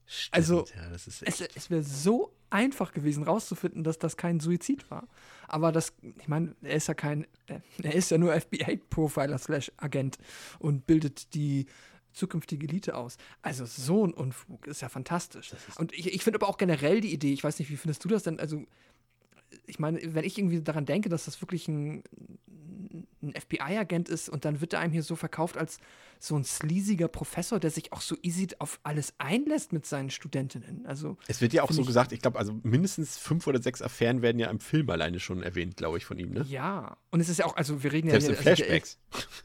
Stimmt, 0.06 0.34
Also, 0.34 0.66
ja, 0.76 0.90
das 0.90 1.08
ist 1.08 1.24
Es, 1.24 1.42
es 1.42 1.70
wäre 1.70 1.84
so 1.84 2.32
einfach 2.52 2.92
gewesen, 2.92 3.24
rauszufinden, 3.24 3.84
dass 3.84 3.98
das 3.98 4.18
kein 4.18 4.40
Suizid 4.40 4.90
war. 4.92 5.08
Aber 5.48 5.72
das, 5.72 5.94
ich 6.20 6.28
meine, 6.28 6.56
er 6.62 6.76
ist 6.76 6.88
ja 6.88 6.94
kein, 6.94 7.24
äh, 7.48 7.60
er 7.82 7.96
ist 7.96 8.12
ja 8.12 8.18
nur 8.18 8.34
FBI-Profiler 8.40 9.38
slash 9.38 9.72
Agent 9.78 10.18
und 10.60 10.86
bildet 10.86 11.34
die 11.34 11.66
zukünftige 12.14 12.68
Elite 12.68 12.96
aus. 12.96 13.18
Also 13.42 13.66
so 13.66 14.06
ein 14.06 14.14
Unfug 14.14 14.68
ist 14.68 14.82
ja 14.82 14.90
fantastisch. 14.90 15.54
Und 15.78 15.94
ich, 15.94 16.14
ich 16.14 16.24
finde 16.24 16.40
aber 16.40 16.50
auch 16.50 16.58
generell 16.58 17.02
die 17.02 17.14
Idee, 17.14 17.34
ich 17.34 17.44
weiß 17.44 17.58
nicht, 17.60 17.72
wie 17.72 17.78
findest 17.78 18.04
du 18.04 18.10
das 18.10 18.24
denn? 18.24 18.40
Also, 18.40 18.66
ich 19.66 19.80
meine, 19.80 20.00
wenn 20.14 20.26
ich 20.26 20.38
irgendwie 20.38 20.62
daran 20.62 20.86
denke, 20.86 21.10
dass 21.10 21.26
das 21.26 21.42
wirklich 21.42 21.68
ein, 21.68 22.04
ein 23.22 23.34
FBI-Agent 23.34 24.10
ist 24.10 24.30
und 24.30 24.46
dann 24.46 24.62
wird 24.62 24.74
er 24.74 24.80
einem 24.80 24.94
hier 24.94 25.04
so 25.04 25.16
verkauft 25.16 25.58
als 25.58 25.80
so 26.24 26.36
ein 26.36 26.44
sleasiger 26.44 27.08
Professor, 27.08 27.60
der 27.60 27.72
sich 27.72 27.92
auch 27.94 28.02
so 28.02 28.16
easy 28.22 28.48
auf 28.60 28.80
alles 28.84 29.16
einlässt 29.18 29.74
mit 29.74 29.88
seinen 29.88 30.12
Studentinnen. 30.12 30.86
Also 30.86 31.18
Es 31.28 31.42
wird 31.42 31.52
ja 31.52 31.64
auch 31.64 31.72
so 31.72 31.82
ich- 31.82 31.88
gesagt, 31.88 32.12
ich 32.12 32.22
glaube, 32.22 32.38
also 32.38 32.54
mindestens 32.62 33.18
fünf 33.18 33.48
oder 33.48 33.60
sechs 33.60 33.82
Affären 33.82 34.22
werden 34.22 34.38
ja 34.38 34.52
im 34.52 34.60
Film 34.60 34.88
alleine 34.92 35.20
schon 35.20 35.42
erwähnt, 35.42 35.78
glaube 35.78 35.98
ich, 35.98 36.06
von 36.06 36.20
ihm, 36.20 36.30
ne? 36.32 36.46
Ja, 36.48 36.96
und 37.10 37.22
es 37.22 37.30
ist 37.30 37.40
ja 37.40 37.46
auch, 37.46 37.56
also 37.58 37.82
wir 37.84 37.92
reden 37.92 38.08
ja 38.10 38.22
Selbst 38.22 38.28
in 38.40 38.44
hier- 38.44 38.52
also 38.52 38.64
der- 38.64 38.66
Flashbacks. 38.68 39.00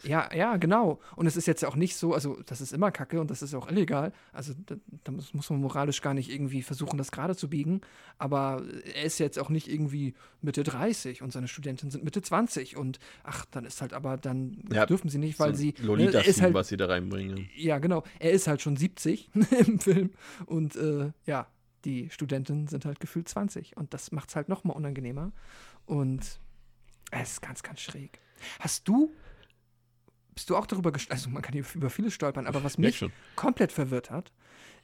Ja, 0.05 0.35
ja, 0.35 0.57
genau. 0.59 1.01
Und 1.17 1.27
es 1.27 1.37
ist 1.37 1.47
jetzt 1.47 1.65
auch 1.65 1.77
nicht 1.77 1.97
so, 1.97 2.13
also 2.13 2.39
das 2.45 2.61
ist 2.61 2.75
immer 2.75 2.91
Kacke 2.91 3.23
und 3.23 3.31
das 3.31 3.41
ist 3.41 3.55
auch 3.55 3.69
illegal. 3.71 4.13
Also 4.35 4.53
da, 4.67 4.77
da 5.05 5.13
muss, 5.13 5.33
muss 5.33 5.49
man 5.49 5.61
moralisch 5.63 6.03
gar 6.03 6.13
nicht 6.13 6.31
irgendwie 6.31 6.61
versuchen, 6.63 6.99
das 6.99 7.11
gerade 7.11 7.35
zu 7.37 7.49
biegen. 7.49 7.81
Aber 8.19 8.63
er 8.95 9.05
ist 9.05 9.19
jetzt 9.19 9.39
auch 9.39 9.49
nicht 9.49 9.69
irgendwie 9.69 10.15
Mitte 10.43 10.63
30 10.63 11.23
und 11.23 11.33
seine 11.33 11.49
Studenten 11.49 11.91
sind 11.91 12.05
Mitte 12.05 12.21
20 12.23 12.77
und 12.77 12.99
ach, 13.25 13.47
dann 13.51 13.65
ist 13.65 13.81
halt 13.81 13.93
aber, 13.95 14.17
dann 14.19 14.63
Ja, 14.73 14.87
dürfen 14.87 15.09
sie 15.09 15.19
nicht, 15.19 15.39
weil 15.41 15.53
so 15.55 15.59
sie. 15.61 15.75
lolita 15.81 16.19
ne, 16.19 16.25
ist 16.27 16.41
halt, 16.43 16.55
was 16.67 16.71
sie 16.71 16.77
da 16.77 16.87
reinbringen. 16.87 17.49
ja, 17.55 17.79
genau. 17.79 18.03
Er 18.19 18.33
ist 18.33 18.49
halt 18.49 18.61
schon 18.61 18.77
70 18.77 19.31
im 19.67 19.79
Film. 19.79 20.11
Und 20.47 20.75
äh, 20.77 21.13
ja, 21.25 21.47
die 21.85 22.11
Studenten 22.11 22.67
sind 22.67 22.85
halt 22.85 22.99
gefühlt 22.99 23.29
20. 23.29 23.77
Und 23.77 23.95
das 23.95 24.11
macht 24.11 24.31
es 24.31 24.37
halt 24.37 24.49
noch 24.49 24.65
mal 24.65 24.73
unangenehmer. 24.73 25.33
Und 25.85 26.41
es 27.13 27.31
ist 27.33 27.43
ganz, 27.43 27.63
ganz 27.63 27.81
schräg. 27.81 28.19
Hast 28.59 28.89
du, 28.89 29.13
bist 30.35 30.51
du 30.51 30.57
auch 30.57 30.67
darüber 30.67 30.91
gestolpert, 30.93 31.19
also 31.19 31.31
man 31.31 31.43
kann 31.43 31.53
hier 31.53 31.65
über 31.75 31.89
vieles 31.89 32.13
stolpern, 32.13 32.47
aber 32.47 32.65
was 32.65 32.77
mich 32.77 33.05
komplett 33.37 33.73
verwirrt 33.73 34.11
hat, 34.11 34.33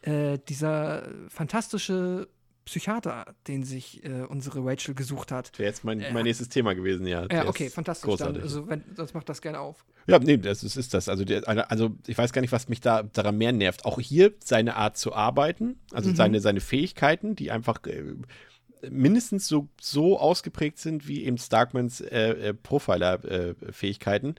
äh, 0.03 0.39
dieser 0.49 1.09
fantastische 1.29 2.29
Psychiater, 2.65 3.35
den 3.49 3.65
sich 3.65 4.05
äh, 4.05 4.23
unsere 4.29 4.65
Rachel 4.65 4.95
gesucht 4.95 5.33
hat. 5.33 5.59
Wäre 5.59 5.69
jetzt 5.69 5.85
mein, 5.85 6.01
Äh, 6.01 6.13
mein 6.13 6.25
nächstes 6.25 6.49
Thema 6.49 6.75
gewesen, 6.75 7.07
ja. 7.07 7.27
Ja, 7.31 7.47
okay, 7.49 7.69
fantastisch. 7.71 8.09
Großartig. 8.09 8.37
Dann, 8.37 8.43
also, 8.43 8.69
wenn, 8.69 8.85
sonst 8.95 9.15
macht 9.15 9.29
das 9.29 9.43
gerne 9.43 9.59
auf. 9.59 9.85
Ja, 10.07 10.19
nee, 10.19 10.37
das 10.37 10.63
ist, 10.65 10.77
ist 10.77 10.95
das. 10.95 11.09
Also, 11.09 11.25
der, 11.25 11.49
also 11.71 11.93
ich 12.07 12.17
weiß 12.19 12.33
gar 12.33 12.41
nicht, 12.41 12.53
was 12.53 12.69
mich 12.69 12.81
da 12.81 13.03
daran 13.03 13.39
mehr 13.39 13.53
nervt. 13.53 13.85
Auch 13.85 14.01
hier 14.01 14.33
seine 14.45 14.77
Art 14.77 14.97
zu 14.97 15.13
arbeiten, 15.13 15.81
also 15.93 16.11
Mhm. 16.11 16.17
seine, 16.17 16.41
seine 16.41 16.61
Fähigkeiten, 16.61 17.37
die 17.37 17.51
einfach 17.51 17.79
äh, 17.87 18.03
mindestens 18.91 19.47
so, 19.47 19.69
so 19.81 20.19
ausgeprägt 20.19 20.79
sind 20.79 21.07
wie 21.07 21.25
eben 21.25 21.39
Starkmans 21.39 22.01
äh, 22.01 22.31
äh, 22.49 22.55
Profiler-Fähigkeiten. 22.55 24.35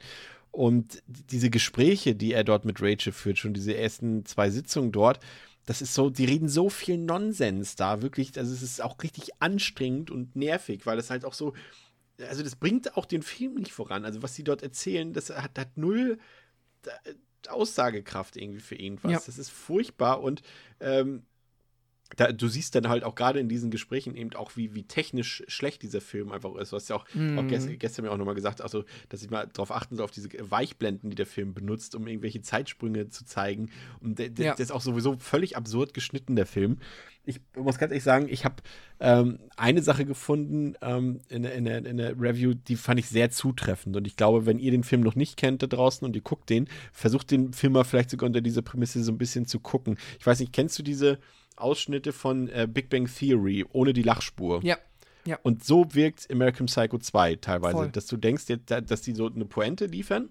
Und 0.50 1.02
diese 1.06 1.50
Gespräche, 1.50 2.14
die 2.14 2.32
er 2.32 2.44
dort 2.44 2.64
mit 2.64 2.80
Rachel 2.80 3.12
führt, 3.12 3.38
schon 3.38 3.54
diese 3.54 3.76
ersten 3.76 4.24
zwei 4.24 4.50
Sitzungen 4.50 4.92
dort, 4.92 5.18
das 5.66 5.82
ist 5.82 5.94
so, 5.94 6.10
die 6.10 6.24
reden 6.24 6.48
so 6.48 6.68
viel 6.68 6.98
Nonsens 6.98 7.76
da, 7.76 8.02
wirklich, 8.02 8.36
also 8.38 8.52
es 8.52 8.62
ist 8.62 8.82
auch 8.82 9.02
richtig 9.02 9.30
anstrengend 9.40 10.10
und 10.10 10.36
nervig, 10.36 10.86
weil 10.86 10.98
es 10.98 11.10
halt 11.10 11.24
auch 11.24 11.34
so, 11.34 11.54
also 12.18 12.42
das 12.42 12.56
bringt 12.56 12.96
auch 12.96 13.06
den 13.06 13.22
Film 13.22 13.54
nicht 13.54 13.72
voran. 13.72 14.04
Also 14.04 14.22
was 14.22 14.34
sie 14.34 14.44
dort 14.44 14.62
erzählen, 14.62 15.12
das 15.12 15.30
hat, 15.30 15.58
hat 15.58 15.76
null 15.76 16.18
äh, 16.86 17.14
Aussagekraft 17.48 18.36
irgendwie 18.36 18.60
für 18.60 18.76
irgendwas. 18.76 19.12
Ja. 19.12 19.22
Das 19.24 19.38
ist 19.38 19.50
furchtbar 19.50 20.22
und 20.22 20.42
ähm, 20.80 21.24
da, 22.16 22.30
du 22.32 22.48
siehst 22.48 22.74
dann 22.74 22.88
halt 22.88 23.02
auch 23.02 23.14
gerade 23.14 23.40
in 23.40 23.48
diesen 23.48 23.70
Gesprächen 23.70 24.14
eben 24.14 24.32
auch, 24.34 24.56
wie, 24.56 24.74
wie 24.74 24.82
technisch 24.84 25.42
schlecht 25.48 25.82
dieser 25.82 26.00
Film 26.02 26.30
einfach 26.32 26.54
ist. 26.56 26.70
Du 26.70 26.76
hast 26.76 26.88
ja 26.88 26.96
auch, 26.96 27.06
Mhm. 27.14 27.38
auch 27.38 27.46
gest, 27.48 27.68
gestern 27.80 28.04
mir 28.04 28.12
auch 28.12 28.18
nochmal 28.18 28.34
gesagt, 28.34 28.60
also, 28.60 28.84
dass 29.08 29.22
ich 29.22 29.30
mal 29.30 29.48
darauf 29.52 29.72
achten 29.72 29.96
soll, 29.96 30.04
auf 30.04 30.10
diese 30.10 30.28
Weichblenden, 30.38 31.10
die 31.10 31.16
der 31.16 31.26
Film 31.26 31.54
benutzt, 31.54 31.94
um 31.94 32.06
irgendwelche 32.06 32.42
Zeitsprünge 32.42 33.08
zu 33.08 33.24
zeigen. 33.24 33.70
Und 34.00 34.18
der, 34.18 34.28
der, 34.28 34.46
Ja. 34.46 34.54
der 34.54 34.62
ist 34.62 34.70
auch 34.70 34.82
sowieso 34.82 35.16
völlig 35.18 35.56
absurd 35.56 35.94
geschnitten, 35.94 36.36
der 36.36 36.46
Film. 36.46 36.78
Ich 37.26 37.40
muss 37.56 37.78
ganz 37.78 37.90
ehrlich 37.90 38.04
sagen, 38.04 38.26
ich 38.28 38.44
habe 38.44 38.56
ähm, 39.00 39.38
eine 39.56 39.82
Sache 39.82 40.04
gefunden 40.04 40.74
ähm, 40.82 41.20
in, 41.30 41.42
der- 41.42 41.54
in, 41.54 41.64
der, 41.64 41.86
in 41.86 41.96
der 41.96 42.20
Review, 42.20 42.52
die 42.52 42.76
fand 42.76 43.00
ich 43.00 43.08
sehr 43.08 43.30
zutreffend. 43.30 43.96
Und 43.96 44.06
ich 44.06 44.14
glaube, 44.16 44.44
wenn 44.44 44.58
ihr 44.58 44.70
den 44.70 44.84
Film 44.84 45.00
noch 45.00 45.14
nicht 45.16 45.38
kennt 45.38 45.62
da 45.62 45.66
draußen 45.66 46.04
und 46.06 46.14
ihr 46.14 46.22
guckt 46.22 46.50
den, 46.50 46.68
versucht 46.92 47.30
den 47.30 47.54
Film 47.54 47.72
mal 47.72 47.84
vielleicht 47.84 48.10
sogar 48.10 48.26
unter 48.26 48.42
dieser 48.42 48.60
Prämisse 48.62 49.02
so 49.02 49.10
ein 49.10 49.16
bisschen 49.18 49.46
zu 49.46 49.58
gucken. 49.58 49.96
Ich 50.20 50.26
weiß 50.26 50.38
nicht, 50.40 50.52
kennst 50.52 50.78
du 50.78 50.82
diese 50.82 51.18
Ausschnitte 51.56 52.12
von 52.12 52.48
äh, 52.48 52.66
Big 52.70 52.88
Bang 52.90 53.06
Theory 53.06 53.64
ohne 53.72 53.92
die 53.92 54.02
Lachspur? 54.02 54.62
Ja. 54.64 54.76
Und 55.42 55.64
so 55.64 55.86
wirkt 55.94 56.30
American 56.30 56.66
Psycho 56.66 56.98
2 56.98 57.36
teilweise, 57.36 57.76
Voll. 57.76 57.90
dass 57.90 58.06
du 58.06 58.16
denkst, 58.18 58.44
dass 58.66 59.00
die 59.02 59.14
so 59.14 59.26
eine 59.30 59.46
Pointe 59.46 59.86
liefern 59.86 60.30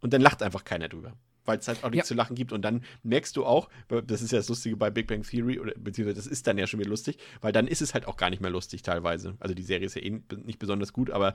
und 0.00 0.12
dann 0.12 0.20
lacht 0.20 0.42
einfach 0.44 0.62
keiner 0.64 0.88
drüber. 0.88 1.14
Weil 1.44 1.58
es 1.58 1.66
halt 1.66 1.82
auch 1.82 1.90
nichts 1.90 2.08
Ja. 2.08 2.12
zu 2.12 2.14
lachen 2.14 2.36
gibt. 2.36 2.52
Und 2.52 2.62
dann 2.62 2.84
merkst 3.02 3.34
du 3.36 3.44
auch, 3.44 3.68
das 4.06 4.22
ist 4.22 4.30
ja 4.32 4.38
das 4.38 4.48
Lustige 4.48 4.76
bei 4.76 4.90
Big 4.90 5.08
Bang 5.08 5.22
Theory, 5.22 5.58
oder 5.58 5.72
beziehungsweise 5.76 6.16
das 6.16 6.26
ist 6.28 6.46
dann 6.46 6.56
ja 6.58 6.66
schon 6.68 6.78
wieder 6.78 6.90
lustig, 6.90 7.18
weil 7.40 7.50
dann 7.52 7.66
ist 7.66 7.82
es 7.82 7.94
halt 7.94 8.06
auch 8.06 8.16
gar 8.16 8.30
nicht 8.30 8.40
mehr 8.40 8.50
lustig 8.50 8.82
teilweise. 8.82 9.34
Also 9.40 9.54
die 9.56 9.62
Serie 9.64 9.86
ist 9.86 9.96
ja 9.96 10.02
eh 10.02 10.20
nicht 10.44 10.58
besonders 10.60 10.92
gut, 10.92 11.10
aber 11.10 11.34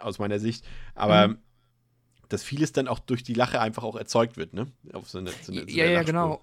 aus 0.00 0.18
meiner 0.18 0.38
Sicht. 0.38 0.64
Aber 0.94 1.28
Mhm. 1.28 1.38
dass 2.28 2.42
vieles 2.42 2.72
dann 2.72 2.88
auch 2.88 2.98
durch 2.98 3.22
die 3.22 3.34
Lache 3.34 3.60
einfach 3.60 3.82
auch 3.82 3.96
erzeugt 3.96 4.36
wird, 4.36 4.52
ne? 4.52 4.66
Auf 4.92 5.08
so 5.08 5.18
eine, 5.18 5.30
so 5.42 5.52
eine, 5.52 5.62
so 5.62 5.66
ja, 5.68 5.84
eine 5.84 5.92
ja, 5.92 5.98
Lachspur. 6.00 6.04
genau. 6.12 6.42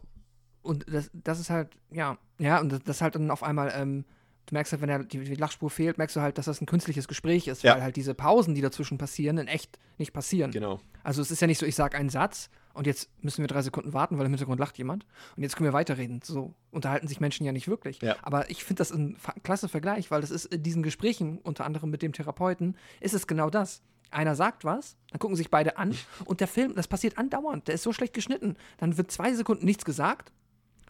Und 0.62 0.86
das, 0.93 1.10
das 1.14 1.39
ist 1.39 1.49
halt, 1.49 1.70
ja, 1.91 2.18
ja, 2.38 2.60
und 2.60 2.70
das, 2.72 2.82
das 2.84 3.01
halt 3.01 3.16
dann 3.16 3.32
auf 3.32 3.43
einmal, 3.43 3.72
ähm, 3.76 4.05
du 4.45 4.53
merkst 4.55 4.74
halt, 4.74 4.82
wenn 4.82 4.89
der, 4.89 4.99
die, 5.03 5.20
die 5.24 5.36
Lachspur 5.36 5.70
fehlt, 5.70 5.97
merkst 5.97 6.16
du 6.16 6.22
halt, 6.22 6.38
dass 6.38 6.45
das 6.45 6.60
ein 6.62 6.66
künstliches 6.66 7.07
Gespräch 7.07 7.47
ist, 7.47 7.64
Ja. 7.64 7.76
weil 7.76 7.84
halt 7.84 7.95
diese 7.95 8.14
Pausen, 8.14 8.55
die 8.55 8.62
dazwischen 8.62 8.97
passieren, 8.97 9.38
in 9.38 9.47
echt 9.47 9.80
nicht 9.97 10.12
passieren. 10.14 10.51
Genau. 10.51 10.80
Also 11.03 11.22
es 11.22 11.32
ist 11.32 11.39
ja 11.41 11.47
nicht 11.47 11.60
so, 11.60 11.66
ich 11.66 11.76
sage 11.76 11.97
einen 11.97 12.10
Satz 12.10 12.49
und 12.74 12.88
jetzt 12.88 13.10
müssen 13.24 13.41
wir 13.41 13.48
drei 13.48 13.61
Sekunden 13.61 13.94
warten, 13.94 14.18
weil 14.18 14.26
im 14.26 14.31
Hintergrund 14.31 14.60
lacht 14.60 14.77
jemand 14.77 15.06
und 15.38 15.44
jetzt 15.44 15.56
können 15.56 15.68
wir 15.69 15.73
weiterreden. 15.73 16.19
So 16.23 16.53
unterhalten 16.72 17.07
sich 17.07 17.19
Menschen 17.19 17.45
ja 17.45 17.52
nicht 17.52 17.68
wirklich. 17.68 18.02
Ja. 18.02 18.15
Aber 18.22 18.49
ich 18.49 18.64
finde 18.64 18.80
das 18.80 18.91
ein 18.91 19.18
klasse 19.44 19.69
Vergleich, 19.69 20.11
weil 20.11 20.22
das 20.22 20.31
ist 20.31 20.45
in 20.45 20.61
diesen 20.64 20.84
Gesprächen, 20.84 21.38
unter 21.40 21.65
anderem 21.65 21.90
mit 21.90 22.02
dem 22.02 22.11
Therapeuten, 22.14 22.76
ist 22.99 23.14
es 23.14 23.27
genau 23.27 23.49
das. 23.49 23.81
Einer 24.11 24.36
sagt 24.36 24.65
was, 24.65 24.98
dann 25.11 25.19
gucken 25.19 25.36
sich 25.38 25.52
beide 25.52 25.77
an 25.77 25.95
und 26.26 26.40
der 26.40 26.48
Film, 26.48 26.73
das 26.76 26.88
passiert 26.88 27.18
andauernd, 27.18 27.68
der 27.68 27.76
ist 27.76 27.84
so 27.84 27.94
schlecht 27.94 28.14
geschnitten. 28.14 28.56
Dann 28.77 28.98
wird 28.98 29.11
zwei 29.11 29.34
Sekunden 29.34 29.65
nichts 29.65 29.86
gesagt. 29.86 30.31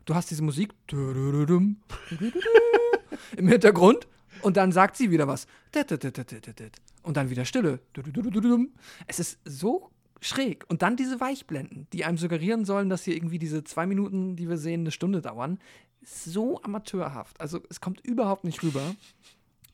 Du 0.10 0.16
hast 0.16 0.32
diese 0.32 0.42
Musik 0.42 0.74
im 3.38 3.48
Hintergrund 3.48 4.08
und 4.42 4.58
dann 4.58 4.72
sagt 4.72 4.98
sie 4.98 5.12
wieder 5.12 5.28
was. 5.28 5.46
Und 7.04 7.16
dann 7.16 7.30
wieder 7.30 7.46
Stille. 7.46 7.80
Es 9.06 9.20
ist 9.20 9.38
so 9.46 9.92
schräg. 10.20 10.66
Und 10.68 10.82
dann 10.82 10.98
diese 10.98 11.20
Weichblenden, 11.20 11.86
die 11.94 12.06
einem 12.06 12.18
suggerieren 12.18 12.66
sollen, 12.66 12.90
dass 12.90 13.04
hier 13.04 13.16
irgendwie 13.16 13.38
diese 13.38 13.64
zwei 13.64 13.86
Minuten, 13.86 14.36
die 14.36 14.50
wir 14.50 14.58
sehen, 14.58 14.80
eine 14.82 14.90
Stunde 14.90 15.22
dauern. 15.22 15.60
So 16.04 16.60
amateurhaft. 16.64 17.40
Also 17.40 17.62
es 17.70 17.80
kommt 17.80 18.02
überhaupt 18.02 18.46
nicht 18.46 18.64
rüber. 18.64 18.96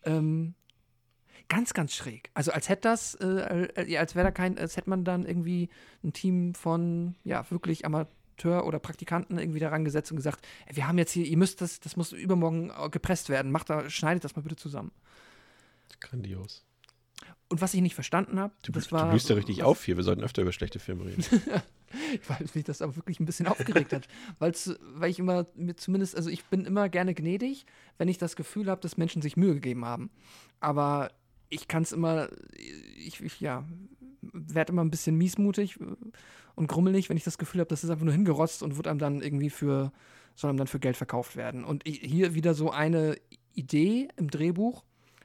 Ähm, 0.04 0.54
ganz, 1.48 1.74
ganz 1.74 1.94
schräg. 1.94 2.30
Also 2.34 2.52
als 2.52 2.68
hätte 2.68 2.82
das, 2.82 3.16
äh, 3.22 3.96
als 3.98 4.16
wäre 4.16 4.26
da 4.26 4.32
kein, 4.32 4.58
als 4.58 4.76
hätte 4.76 4.90
man 4.90 5.06
dann 5.06 5.26
irgendwie 5.26 5.70
ein 6.04 6.12
Team 6.12 6.56
von, 6.56 7.16
ja, 7.24 7.50
wirklich 7.52 7.86
Amateur 8.38 8.66
oder 8.66 8.80
Praktikanten 8.80 9.38
irgendwie 9.38 9.60
daran 9.60 9.86
gesetzt 9.86 10.12
und 10.12 10.18
gesagt, 10.18 10.46
ey, 10.68 10.76
wir 10.76 10.88
haben 10.88 10.98
jetzt 10.98 11.12
hier, 11.12 11.26
ihr 11.26 11.38
müsst 11.38 11.62
das, 11.62 11.80
das 11.80 11.96
muss 11.96 12.12
übermorgen 12.12 12.70
äh, 12.78 12.90
gepresst 12.90 13.30
werden. 13.30 13.52
Macht 13.52 13.70
da, 13.70 13.90
schneidet 13.90 14.24
das 14.24 14.36
mal 14.36 14.42
bitte 14.42 14.56
zusammen. 14.56 14.92
Grandios. 16.02 16.64
Und 17.48 17.62
was 17.62 17.74
ich 17.74 17.82
nicht 17.82 17.96
verstanden 17.96 18.40
habe, 18.40 18.54
Du, 18.64 18.72
das 18.72 18.88
du 18.88 18.96
war. 18.96 19.10
blühst 19.10 19.30
ja 19.30 19.36
richtig 19.36 19.60
was- 19.60 19.66
auf 19.66 19.84
hier. 19.86 19.98
Wir 19.98 20.04
sollten 20.04 20.24
öfter 20.24 20.42
über 20.42 20.52
schlechte 20.52 20.80
Filme 20.80 21.06
reden. 21.06 21.24
weil 22.28 22.46
mich 22.54 22.64
das 22.66 22.82
aber 22.82 22.96
wirklich 22.98 23.20
ein 23.20 23.26
bisschen 23.26 23.48
aufgeregt 23.48 23.94
hat. 23.94 24.08
Weil's, 24.40 24.76
weil 24.82 25.10
ich 25.12 25.20
immer 25.20 25.46
mir 25.56 25.76
zumindest, 25.78 26.16
also 26.18 26.30
ich 26.30 26.44
bin 26.46 26.66
immer 26.66 26.90
gerne 26.90 27.14
gnädig, 27.14 27.66
wenn 27.98 28.10
ich 28.10 28.18
das 28.18 28.36
Gefühl 28.36 28.70
habe, 28.70 28.82
dass 28.82 28.98
Menschen 28.98 29.22
sich 29.22 29.38
Mühe 29.38 29.54
gegeben 29.54 29.86
haben. 29.86 30.10
Aber 30.60 31.12
ich 31.50 31.68
kann 31.68 31.84
es 31.84 31.92
immer, 31.94 32.28
ich, 32.98 33.22
ich 33.22 33.40
ja, 33.40 33.64
werde 34.34 34.74
immer 34.74 34.84
ein 34.84 34.90
bisschen 34.92 35.16
miesmutig 35.16 35.78
und 36.56 36.68
grummelig, 36.68 37.10
wenn 37.10 37.18
ich 37.18 37.24
das 37.24 37.38
Gefühl 37.38 37.62
habe, 37.62 37.70
das 37.70 37.84
ist 37.84 37.90
einfach 37.90 38.06
nur 38.06 38.14
hingerotzt 38.14 38.64
und 38.64 38.78
wird 38.78 38.88
einem 38.88 39.00
dann 39.00 39.22
irgendwie 39.22 39.50
für, 39.50 39.92
soll 40.36 40.50
einem 40.50 40.58
dann 40.58 40.68
für 40.68 40.80
Geld 40.80 40.98
verkauft 40.98 41.36
werden. 41.36 41.64
Und 41.64 41.84
hier 41.86 42.34
wieder 42.34 42.54
so 42.54 42.72
eine 42.72 43.18
Idee 43.54 44.08
im 44.16 44.30
Drehbuch, 44.30 44.84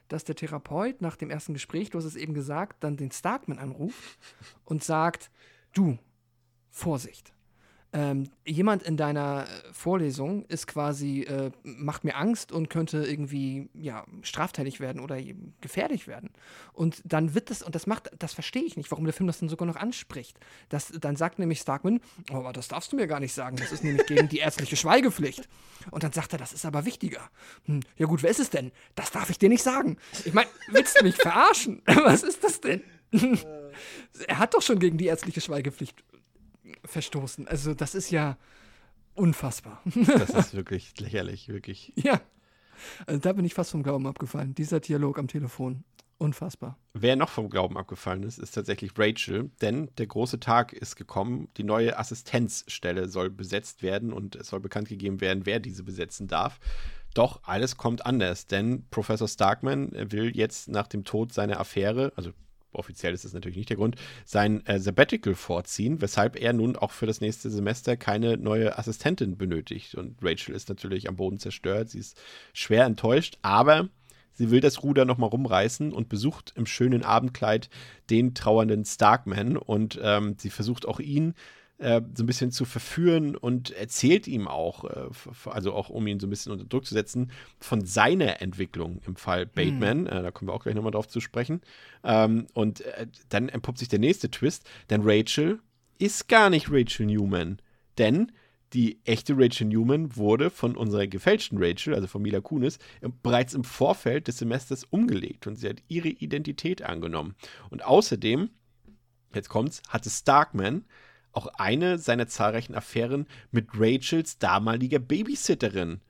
dass 0.09 0.25
der 0.25 0.35
Therapeut 0.35 1.01
nach 1.01 1.17
dem 1.17 1.31
ersten 1.31 1.55
Gespräch, 1.55 1.91
du 1.91 1.99
hast 1.99 2.05
es 2.05 2.17
eben 2.17 2.35
gesagt, 2.35 2.83
dann 2.83 2.97
den 2.97 3.13
Starkman 3.13 3.59
anruft 3.59 4.19
und 4.65 4.83
sagt, 4.83 5.31
du, 5.73 5.99
Vorsicht. 6.71 7.33
Ähm, 7.93 8.29
jemand 8.47 8.85
in 8.85 8.97
deiner 8.97 9.47
äh, 9.49 9.73
Vorlesung 9.73 10.45
ist 10.45 10.69
quasi, 10.69 11.23
äh, 11.23 11.51
macht 11.65 12.05
mir 12.05 12.17
Angst 12.17 12.53
und 12.53 12.71
könnte 12.71 12.99
irgendwie, 12.99 13.69
ja, 13.75 14.05
straftätig 14.23 14.79
werden 14.79 15.01
oder 15.01 15.19
gefährlich 15.61 16.07
werden. 16.07 16.31
Und 16.73 17.03
dann 17.05 17.35
wird 17.35 17.51
das, 17.51 17.63
und 17.63 17.75
das 17.75 17.89
macht, 17.89 18.11
das 18.17 18.33
verstehe 18.33 18.63
ich 18.63 18.77
nicht, 18.77 18.93
warum 18.93 19.07
der 19.07 19.13
Film 19.13 19.27
das 19.27 19.41
dann 19.41 19.49
sogar 19.49 19.67
noch 19.67 19.75
anspricht. 19.75 20.39
Das, 20.69 20.93
dann 21.01 21.17
sagt 21.17 21.41
nämlich 21.41 21.59
Starkman, 21.59 22.01
oh, 22.31 22.37
aber 22.37 22.53
das 22.53 22.69
darfst 22.69 22.93
du 22.93 22.97
mir 22.97 23.09
gar 23.09 23.19
nicht 23.19 23.33
sagen, 23.33 23.57
das 23.57 23.73
ist 23.73 23.83
nämlich 23.83 24.07
gegen 24.07 24.29
die 24.29 24.39
ärztliche 24.39 24.77
Schweigepflicht. 24.77 25.49
Und 25.91 26.05
dann 26.05 26.13
sagt 26.13 26.33
er, 26.33 26.39
das 26.39 26.53
ist 26.53 26.65
aber 26.65 26.85
wichtiger. 26.85 27.29
Hm, 27.65 27.81
ja 27.97 28.07
gut, 28.07 28.23
wer 28.23 28.31
ist 28.31 28.41
es 28.41 28.51
denn? 28.51 28.71
Das 28.95 29.11
darf 29.11 29.31
ich 29.31 29.39
dir 29.39 29.49
nicht 29.49 29.65
sagen. 29.65 29.97
Ich 30.25 30.33
meine, 30.33 30.49
willst 30.69 31.01
du 31.01 31.05
mich 31.05 31.17
verarschen? 31.17 31.83
Was 31.87 32.23
ist 32.23 32.45
das 32.45 32.61
denn? 32.61 32.85
er 34.29 34.39
hat 34.39 34.55
doch 34.55 34.63
schon 34.63 34.79
gegen 34.79 34.97
die 34.97 35.07
ärztliche 35.07 35.41
Schweigepflicht 35.41 36.05
verstoßen. 36.85 37.49
Also 37.49 37.75
das 37.75 37.95
ist 37.95 38.11
ja 38.11 38.37
unfassbar. 39.15 39.83
Das 39.85 40.31
ist 40.31 40.55
wirklich 40.55 40.99
lächerlich, 40.99 41.49
wirklich. 41.49 41.93
ja. 41.97 42.21
Also 43.07 43.21
da 43.21 43.33
bin 43.35 43.45
ich 43.45 43.55
fast 43.55 43.73
vom 43.73 43.83
Glauben 43.83 44.07
abgefallen. 44.07 44.55
Dieser 44.55 44.81
Dialog 44.81 45.19
am 45.19 45.29
Telefon. 45.29 45.85
Unfassbar. 46.21 46.79
Wer 46.93 47.17
noch 47.17 47.31
vom 47.31 47.49
Glauben 47.49 47.79
abgefallen 47.79 48.25
ist, 48.25 48.39
ist 48.39 48.51
tatsächlich 48.51 48.93
Rachel, 48.99 49.51
denn 49.63 49.89
der 49.97 50.07
große 50.07 50.39
Tag 50.39 50.75
ist 50.75 50.97
gekommen. 50.97 51.49
Die 51.57 51.65
neue 51.65 51.99
Assistenzstelle 51.99 53.09
soll 53.09 53.31
besetzt 53.31 53.83
werden 53.83 54.13
und 54.13 54.37
es 54.37 54.49
soll 54.49 54.61
bekannt 54.61 54.89
gegeben 54.89 55.23
werden, 55.23 55.47
wer 55.47 55.61
diese 55.61 55.83
besetzen 55.83 56.29
darf. 56.29 56.61
Doch 57.15 57.41
alles 57.45 57.79
kommt 57.79 58.05
anders, 58.05 58.47
denn 58.47 58.85
Professor 58.91 59.29
Starkman 59.29 59.93
will 59.93 60.37
jetzt 60.37 60.69
nach 60.69 60.89
dem 60.89 61.05
Tod 61.05 61.33
seiner 61.33 61.59
Affäre, 61.59 62.13
also 62.17 62.33
offiziell 62.73 63.15
ist 63.15 63.25
das 63.25 63.33
natürlich 63.33 63.57
nicht 63.57 63.71
der 63.71 63.77
Grund, 63.77 63.97
sein 64.25 64.65
äh, 64.67 64.79
Sabbatical 64.79 65.35
vorziehen, 65.35 66.01
weshalb 66.01 66.41
er 66.41 66.53
nun 66.53 66.77
auch 66.77 66.91
für 66.91 67.07
das 67.07 67.21
nächste 67.21 67.51
Semester 67.51 67.97
keine 67.97 68.37
neue 68.37 68.79
Assistentin 68.79 69.37
benötigt. 69.37 69.95
Und 69.95 70.19
Rachel 70.23 70.55
ist 70.55 70.69
natürlich 70.69 71.09
am 71.09 71.17
Boden 71.17 71.39
zerstört, 71.39 71.91
sie 71.91 71.99
ist 71.99 72.21
schwer 72.53 72.85
enttäuscht, 72.85 73.39
aber 73.43 73.89
sie 74.33 74.51
will 74.51 74.61
das 74.61 74.83
Ruder 74.83 75.05
nochmal 75.05 75.31
rumreißen 75.31 75.93
und 75.93 76.09
besucht 76.09 76.53
im 76.57 76.67
schönen 76.67 77.05
Abendkleid 77.05 77.69
den 78.09 78.35
trauernden 78.35 78.85
Starkman 78.85 79.57
und 79.57 79.99
ähm, 80.03 80.37
sie 80.39 80.51
versucht 80.51 80.87
auch 80.87 81.01
ihn 81.01 81.35
so 82.15 82.23
ein 82.23 82.27
bisschen 82.27 82.51
zu 82.51 82.67
verführen 82.67 83.37
und 83.37 83.71
erzählt 83.71 84.29
ihm 84.29 84.49
auch, 84.49 84.85
äh, 84.85 85.09
also 85.47 85.73
auch 85.73 85.89
um 85.89 86.07
ihn 86.07 86.21
so 86.21 86.27
ein 86.27 86.31
bisschen 86.31 86.53
unter 86.53 86.67
Druck 86.67 86.85
zu 86.85 86.95
setzen, 86.95 87.31
von 87.59 87.85
seiner 87.87 88.43
Entwicklung 88.43 89.01
im 89.07 89.17
Fall 89.17 89.47
Bateman. 89.47 90.07
Äh, 90.07 90.23
da 90.23 90.31
kommen 90.31 90.49
wir 90.49 90.53
auch 90.53 90.63
gleich 90.63 90.75
nochmal 90.75 90.93
drauf 90.93 91.09
zu 91.09 91.21
sprechen. 91.21 91.63
Ähm, 92.05 92.47
und 92.53 92.83
äh, 92.83 93.07
dann 93.31 93.49
entpuppt 93.49 93.79
sich 93.79 93.89
der 93.89 93.99
nächste 93.99 94.31
Twist, 94.31 94.69
denn 94.91 95.01
Rachel 95.05 95.61
ist 95.99 96.29
gar 96.29 96.51
nicht 96.51 96.69
Rachel 96.71 97.07
Newman. 97.07 97.61
Denn 97.97 98.33
die 98.75 99.01
echte 99.05 99.35
Rachel 99.37 99.67
Newman 99.67 100.17
wurde 100.17 100.51
von 100.51 100.77
unserer 100.77 101.07
gefälschten 101.07 101.59
Rachel, 101.61 101.95
also 101.95 102.07
von 102.07 102.23
Mila 102.23 102.41
Kunis, 102.41 102.79
bereits 103.23 103.55
im 103.55 103.65
Vorfeld 103.65 104.29
des 104.29 104.39
Semesters 104.39 104.85
umgelegt 104.85 105.47
und 105.47 105.57
sie 105.57 105.69
hat 105.69 105.83
ihre 105.89 106.09
Identität 106.09 106.83
angenommen. 106.83 107.35
Und 107.71 107.85
außerdem, 107.85 108.51
jetzt 109.35 109.49
kommt's, 109.49 109.83
hatte 109.89 110.11
Starkman 110.11 110.85
auch 111.33 111.47
eine 111.59 111.99
seiner 111.99 112.27
zahlreichen 112.27 112.75
Affären 112.75 113.27
mit 113.51 113.69
Rachels 113.75 114.39
damaliger 114.39 114.99
Babysitterin, 114.99 116.01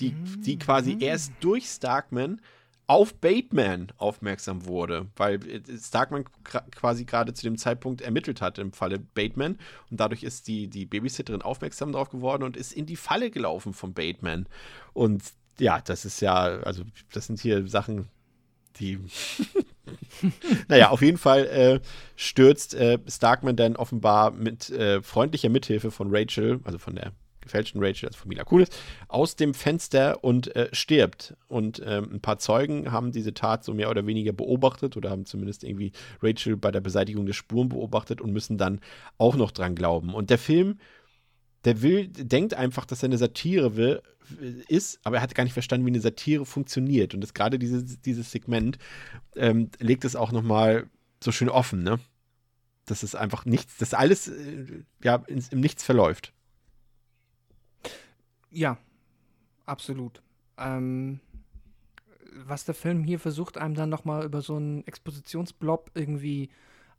die, 0.00 0.12
die 0.12 0.58
quasi 0.58 0.96
erst 1.00 1.32
durch 1.40 1.66
Starkman 1.66 2.40
auf 2.86 3.14
Bateman 3.14 3.88
aufmerksam 3.96 4.66
wurde, 4.66 5.06
weil 5.16 5.46
äh, 5.48 5.62
Starkman 5.78 6.24
quasi 6.44 7.04
gerade 7.04 7.32
zu 7.32 7.42
dem 7.42 7.56
Zeitpunkt 7.56 8.02
ermittelt 8.02 8.42
hat 8.42 8.58
im 8.58 8.72
Falle 8.72 8.98
Bateman 8.98 9.58
und 9.90 10.00
dadurch 10.00 10.22
ist 10.22 10.48
die, 10.48 10.68
die 10.68 10.84
Babysitterin 10.84 11.42
aufmerksam 11.42 11.92
darauf 11.92 12.10
geworden 12.10 12.42
und 12.42 12.56
ist 12.56 12.72
in 12.72 12.86
die 12.86 12.96
Falle 12.96 13.30
gelaufen 13.30 13.72
von 13.72 13.94
Bateman. 13.94 14.46
Und 14.92 15.22
ja, 15.58 15.80
das 15.80 16.04
ist 16.04 16.20
ja, 16.20 16.34
also 16.60 16.82
das 17.12 17.26
sind 17.26 17.40
hier 17.40 17.66
Sachen, 17.68 18.08
die 18.80 18.98
naja, 20.68 20.90
auf 20.90 21.02
jeden 21.02 21.18
Fall 21.18 21.46
äh, 21.46 21.80
stürzt 22.16 22.74
äh, 22.74 22.98
Starkman 23.06 23.56
dann 23.56 23.76
offenbar 23.76 24.30
mit 24.30 24.70
äh, 24.70 25.02
freundlicher 25.02 25.48
Mithilfe 25.48 25.90
von 25.90 26.08
Rachel, 26.10 26.60
also 26.64 26.78
von 26.78 26.94
der 26.94 27.12
gefälschten 27.44 27.82
Rachel, 27.82 28.08
also 28.08 28.18
von 28.18 28.28
Mila 28.28 28.44
Kunis, 28.44 28.70
aus 29.08 29.36
dem 29.36 29.54
Fenster 29.54 30.24
und 30.24 30.54
äh, 30.56 30.68
stirbt. 30.72 31.36
Und 31.46 31.80
ähm, 31.84 32.08
ein 32.14 32.20
paar 32.20 32.38
Zeugen 32.38 32.90
haben 32.90 33.12
diese 33.12 33.34
Tat 33.34 33.64
so 33.64 33.72
mehr 33.74 33.90
oder 33.90 34.06
weniger 34.06 34.32
beobachtet 34.32 34.96
oder 34.96 35.10
haben 35.10 35.26
zumindest 35.26 35.62
irgendwie 35.62 35.92
Rachel 36.22 36.56
bei 36.56 36.70
der 36.70 36.80
Beseitigung 36.80 37.26
der 37.26 37.34
Spuren 37.34 37.68
beobachtet 37.68 38.20
und 38.20 38.32
müssen 38.32 38.58
dann 38.58 38.80
auch 39.18 39.36
noch 39.36 39.52
dran 39.52 39.74
glauben. 39.74 40.14
Und 40.14 40.30
der 40.30 40.38
Film 40.38 40.78
der 41.64 41.82
will, 41.82 42.08
denkt 42.08 42.54
einfach, 42.54 42.84
dass 42.84 43.02
er 43.02 43.08
eine 43.08 43.18
Satire 43.18 43.76
will, 43.76 44.02
ist, 44.68 45.00
aber 45.04 45.16
er 45.16 45.22
hat 45.22 45.34
gar 45.34 45.44
nicht 45.44 45.52
verstanden, 45.52 45.86
wie 45.86 45.90
eine 45.90 46.00
Satire 46.00 46.46
funktioniert. 46.46 47.14
Und 47.14 47.20
das 47.20 47.34
gerade 47.34 47.58
dieses, 47.58 48.00
dieses 48.00 48.30
Segment 48.30 48.78
ähm, 49.36 49.70
legt 49.78 50.04
es 50.04 50.16
auch 50.16 50.32
nochmal 50.32 50.88
so 51.22 51.32
schön 51.32 51.48
offen, 51.48 51.82
ne? 51.82 52.00
Dass 52.86 53.02
es 53.02 53.14
einfach 53.14 53.44
nichts, 53.44 53.78
dass 53.78 53.94
alles 53.94 54.28
äh, 54.28 54.82
ja 55.02 55.16
ins, 55.26 55.48
im 55.48 55.60
Nichts 55.60 55.84
verläuft. 55.84 56.32
Ja, 58.50 58.78
absolut. 59.66 60.22
Ähm, 60.58 61.20
was 62.34 62.64
der 62.64 62.74
Film 62.74 63.04
hier 63.04 63.18
versucht, 63.18 63.58
einem 63.58 63.74
dann 63.74 63.88
nochmal 63.88 64.24
über 64.24 64.42
so 64.42 64.56
einen 64.56 64.86
Expositionsblob 64.86 65.90
irgendwie 65.94 66.50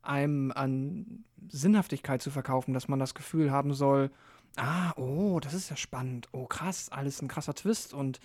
einem 0.02 0.52
an 0.52 1.24
Sinnhaftigkeit 1.50 2.22
zu 2.22 2.32
verkaufen, 2.32 2.74
dass 2.74 2.88
man 2.88 3.00
das 3.00 3.16
Gefühl 3.16 3.52
haben 3.52 3.74
soll, 3.74 4.12
ah, 4.58 4.94
oh, 4.98 5.40
das 5.40 5.54
ist 5.54 5.70
ja 5.70 5.76
spannend, 5.76 6.28
oh 6.32 6.46
krass, 6.46 6.90
alles 6.90 7.22
ein 7.22 7.28
krasser 7.28 7.54
Twist 7.54 7.94
und 7.94 8.20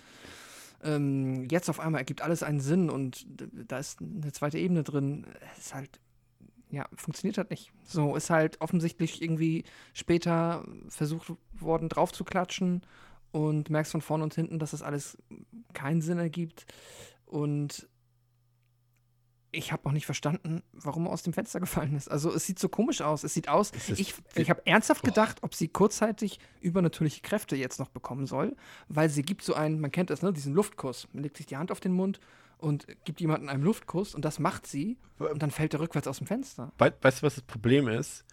ähm, 0.83 1.47
jetzt 1.49 1.69
auf 1.69 1.79
einmal 1.79 2.01
ergibt 2.01 2.21
alles 2.21 2.43
einen 2.43 2.59
Sinn 2.59 2.89
und 2.89 3.25
da 3.29 3.77
ist 3.77 3.99
eine 4.01 4.31
zweite 4.31 4.57
Ebene 4.57 4.83
drin. 4.83 5.25
Es 5.53 5.65
ist 5.65 5.75
halt, 5.75 5.99
ja, 6.69 6.87
funktioniert 6.95 7.37
halt 7.37 7.51
nicht. 7.51 7.71
So 7.85 8.15
ist 8.15 8.29
halt 8.29 8.59
offensichtlich 8.61 9.21
irgendwie 9.21 9.63
später 9.93 10.65
versucht 10.89 11.33
worden, 11.53 11.89
drauf 11.89 12.11
zu 12.11 12.23
klatschen 12.23 12.81
und 13.31 13.69
merkst 13.69 13.91
von 13.91 14.01
vorne 14.01 14.23
und 14.23 14.33
hinten, 14.33 14.59
dass 14.59 14.71
das 14.71 14.81
alles 14.81 15.17
keinen 15.73 16.01
Sinn 16.01 16.17
ergibt. 16.17 16.65
Und 17.25 17.87
ich 19.53 19.71
habe 19.71 19.85
auch 19.87 19.91
nicht 19.91 20.05
verstanden, 20.05 20.63
warum 20.71 21.05
er 21.07 21.11
aus 21.11 21.23
dem 21.23 21.33
Fenster 21.33 21.59
gefallen 21.59 21.95
ist. 21.95 22.09
Also 22.09 22.33
es 22.33 22.45
sieht 22.45 22.57
so 22.59 22.69
komisch 22.69 23.01
aus. 23.01 23.23
Es 23.23 23.33
sieht 23.33 23.49
aus. 23.49 23.71
ist- 23.71 23.99
ich 23.99 24.13
ich 24.35 24.49
habe 24.49 24.65
ernsthaft 24.65 25.03
gedacht, 25.03 25.39
ob 25.43 25.53
sie 25.55 25.67
kurzzeitig 25.67 26.39
übernatürliche 26.61 27.21
Kräfte 27.21 27.55
jetzt 27.55 27.79
noch 27.79 27.89
bekommen 27.89 28.25
soll, 28.27 28.55
weil 28.87 29.09
sie 29.09 29.23
gibt 29.23 29.43
so 29.43 29.53
einen, 29.53 29.79
man 29.81 29.91
kennt 29.91 30.09
das, 30.09 30.21
ne, 30.21 30.31
diesen 30.31 30.53
Luftkuss. 30.53 31.07
Man 31.13 31.23
legt 31.23 31.37
sich 31.37 31.45
die 31.47 31.57
Hand 31.57 31.71
auf 31.71 31.79
den 31.81 31.91
Mund 31.91 32.19
und 32.59 32.85
gibt 33.03 33.19
jemandem 33.19 33.49
einen 33.49 33.63
Luftkuss 33.63 34.15
und 34.15 34.23
das 34.23 34.39
macht 34.39 34.67
sie 34.67 34.97
und 35.17 35.41
dann 35.41 35.51
fällt 35.51 35.73
er 35.73 35.79
rückwärts 35.81 36.07
aus 36.07 36.19
dem 36.19 36.27
Fenster. 36.27 36.71
We 36.77 36.93
weißt 37.01 37.21
du, 37.21 37.25
was 37.25 37.35
das 37.35 37.43
Problem 37.43 37.87
ist? 37.87 38.23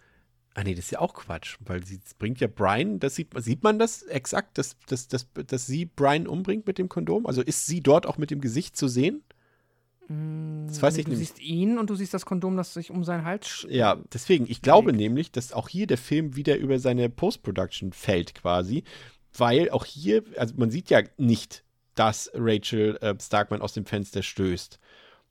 Ah, 0.55 0.63
nee, 0.63 0.73
das 0.73 0.85
ist 0.85 0.91
ja 0.91 0.99
auch 0.99 1.13
Quatsch, 1.13 1.57
weil 1.59 1.85
sie 1.85 1.99
bringt 2.17 2.39
ja 2.39 2.47
Brian, 2.47 2.99
das 2.99 3.15
sieht, 3.15 3.29
sieht 3.43 3.61
man 3.63 3.77
das 3.77 4.01
exakt, 4.03 4.57
dass, 4.57 4.77
dass, 4.87 5.07
dass, 5.07 5.27
dass 5.33 5.65
sie 5.67 5.85
Brian 5.85 6.27
umbringt 6.27 6.65
mit 6.65 6.77
dem 6.79 6.89
Kondom? 6.89 7.25
Also 7.27 7.41
ist 7.41 7.65
sie 7.67 7.81
dort 7.81 8.05
auch 8.07 8.17
mit 8.17 8.31
dem 8.31 8.41
Gesicht 8.41 8.75
zu 8.75 8.87
sehen? 8.87 9.23
Das 10.67 10.81
weiß 10.81 10.95
Nee, 10.95 11.01
ich 11.01 11.05
du 11.05 11.11
nämlich. 11.11 11.29
siehst 11.29 11.39
ihn 11.39 11.77
und 11.77 11.89
du 11.89 11.95
siehst 11.95 12.13
das 12.13 12.25
Kondom, 12.25 12.57
das 12.57 12.73
sich 12.73 12.89
um 12.89 13.03
seinen 13.03 13.25
Hals 13.25 13.67
Ja, 13.69 13.97
deswegen, 14.11 14.45
ich 14.49 14.61
glaube 14.61 14.91
Weg. 14.91 14.97
nämlich, 14.97 15.31
dass 15.31 15.53
auch 15.53 15.69
hier 15.69 15.85
der 15.87 15.97
Film 15.99 16.35
wieder 16.35 16.57
über 16.57 16.79
seine 16.79 17.09
Post-Production 17.09 17.93
fällt 17.93 18.33
quasi, 18.33 18.83
weil 19.37 19.69
auch 19.69 19.85
hier, 19.85 20.23
also 20.37 20.55
man 20.57 20.71
sieht 20.71 20.89
ja 20.89 21.01
nicht, 21.17 21.63
dass 21.95 22.31
Rachel 22.33 22.97
äh, 23.01 23.15
Starkman 23.21 23.61
aus 23.61 23.73
dem 23.73 23.85
Fenster 23.85 24.23
stößt. 24.23 24.79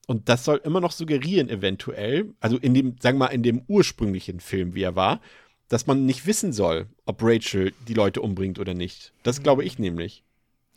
Und 0.07 0.29
das 0.29 0.45
soll 0.45 0.61
immer 0.65 0.81
noch 0.81 0.93
suggerieren, 0.93 1.49
eventuell, 1.51 2.35
also 2.41 2.57
in 2.57 2.73
dem, 2.75 2.97
sagen 3.01 3.19
wir 3.19 3.27
mal, 3.27 3.35
in 3.35 3.43
dem 3.43 3.63
ursprünglichen 3.69 4.41
Film, 4.41 4.75
wie 4.75 4.83
er 4.83 4.97
war, 4.97 5.21
dass 5.69 5.87
man 5.87 6.07
nicht 6.07 6.27
wissen 6.27 6.53
soll, 6.53 6.87
ob 7.05 7.23
Rachel 7.23 7.75
die 7.89 7.95
Leute 7.95 8.23
umbringt 8.23 8.59
oder 8.59 8.75
nicht. 8.75 9.13
Das 9.23 9.43
glaube 9.43 9.65
ich 9.65 9.79
nämlich. 9.79 10.25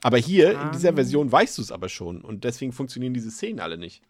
Aber 0.03 0.17
hier, 0.17 0.59
in 0.59 0.71
dieser 0.71 0.89
Kann- 0.89 0.95
Version, 0.95 1.31
weißt 1.31 1.57
du 1.57 1.61
es 1.61 1.71
aber 1.71 1.89
schon. 1.89 2.21
Und 2.21 2.43
deswegen 2.43 2.71
funktionieren 2.71 3.13
diese 3.13 3.31
Szenen 3.31 3.59
alle 3.59 3.77
nicht. 3.77 4.01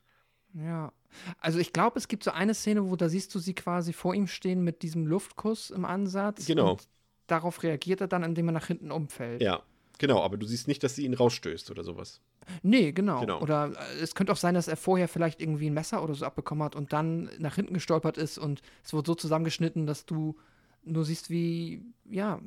Ja. 0.53 0.91
Also 1.39 1.59
ich 1.59 1.73
glaube, 1.73 1.99
es 1.99 2.07
gibt 2.07 2.23
so 2.23 2.31
eine 2.31 2.53
Szene, 2.53 2.89
wo 2.89 2.95
da 2.95 3.09
siehst 3.09 3.33
du 3.35 3.39
sie 3.39 3.53
quasi 3.53 3.91
vor 3.93 4.15
ihm 4.15 4.27
stehen 4.27 4.63
mit 4.63 4.81
diesem 4.81 5.05
Luftkuss 5.05 5.69
im 5.69 5.83
Ansatz. 5.85 6.45
Genau. 6.45 6.71
Und 6.71 6.87
darauf 7.27 7.63
reagiert 7.63 8.01
er 8.01 8.07
dann, 8.07 8.23
indem 8.23 8.47
er 8.49 8.53
nach 8.53 8.67
hinten 8.67 8.91
umfällt. 8.91 9.41
Ja, 9.41 9.61
genau, 9.97 10.21
aber 10.21 10.37
du 10.37 10.45
siehst 10.45 10.67
nicht, 10.67 10.83
dass 10.83 10.95
sie 10.95 11.05
ihn 11.05 11.13
rausstößt 11.13 11.69
oder 11.71 11.83
sowas. 11.83 12.21
Nee, 12.63 12.91
genau. 12.91 13.21
Genau. 13.21 13.41
Oder 13.41 13.73
äh, 13.73 14.01
es 14.01 14.15
könnte 14.15 14.31
auch 14.31 14.37
sein, 14.37 14.55
dass 14.55 14.67
er 14.67 14.77
vorher 14.77 15.07
vielleicht 15.07 15.41
irgendwie 15.41 15.69
ein 15.69 15.73
Messer 15.73 16.03
oder 16.03 16.15
so 16.15 16.25
abbekommen 16.25 16.63
hat 16.63 16.75
und 16.75 16.91
dann 16.93 17.29
nach 17.39 17.55
hinten 17.55 17.73
gestolpert 17.73 18.17
ist 18.17 18.37
und 18.37 18.61
es 18.83 18.93
wird 18.93 19.05
so 19.05 19.15
zusammengeschnitten, 19.15 19.85
dass 19.85 20.05
du 20.05 20.35
nur 20.83 21.05
siehst, 21.05 21.29
wie, 21.29 21.83
ja, 22.09 22.39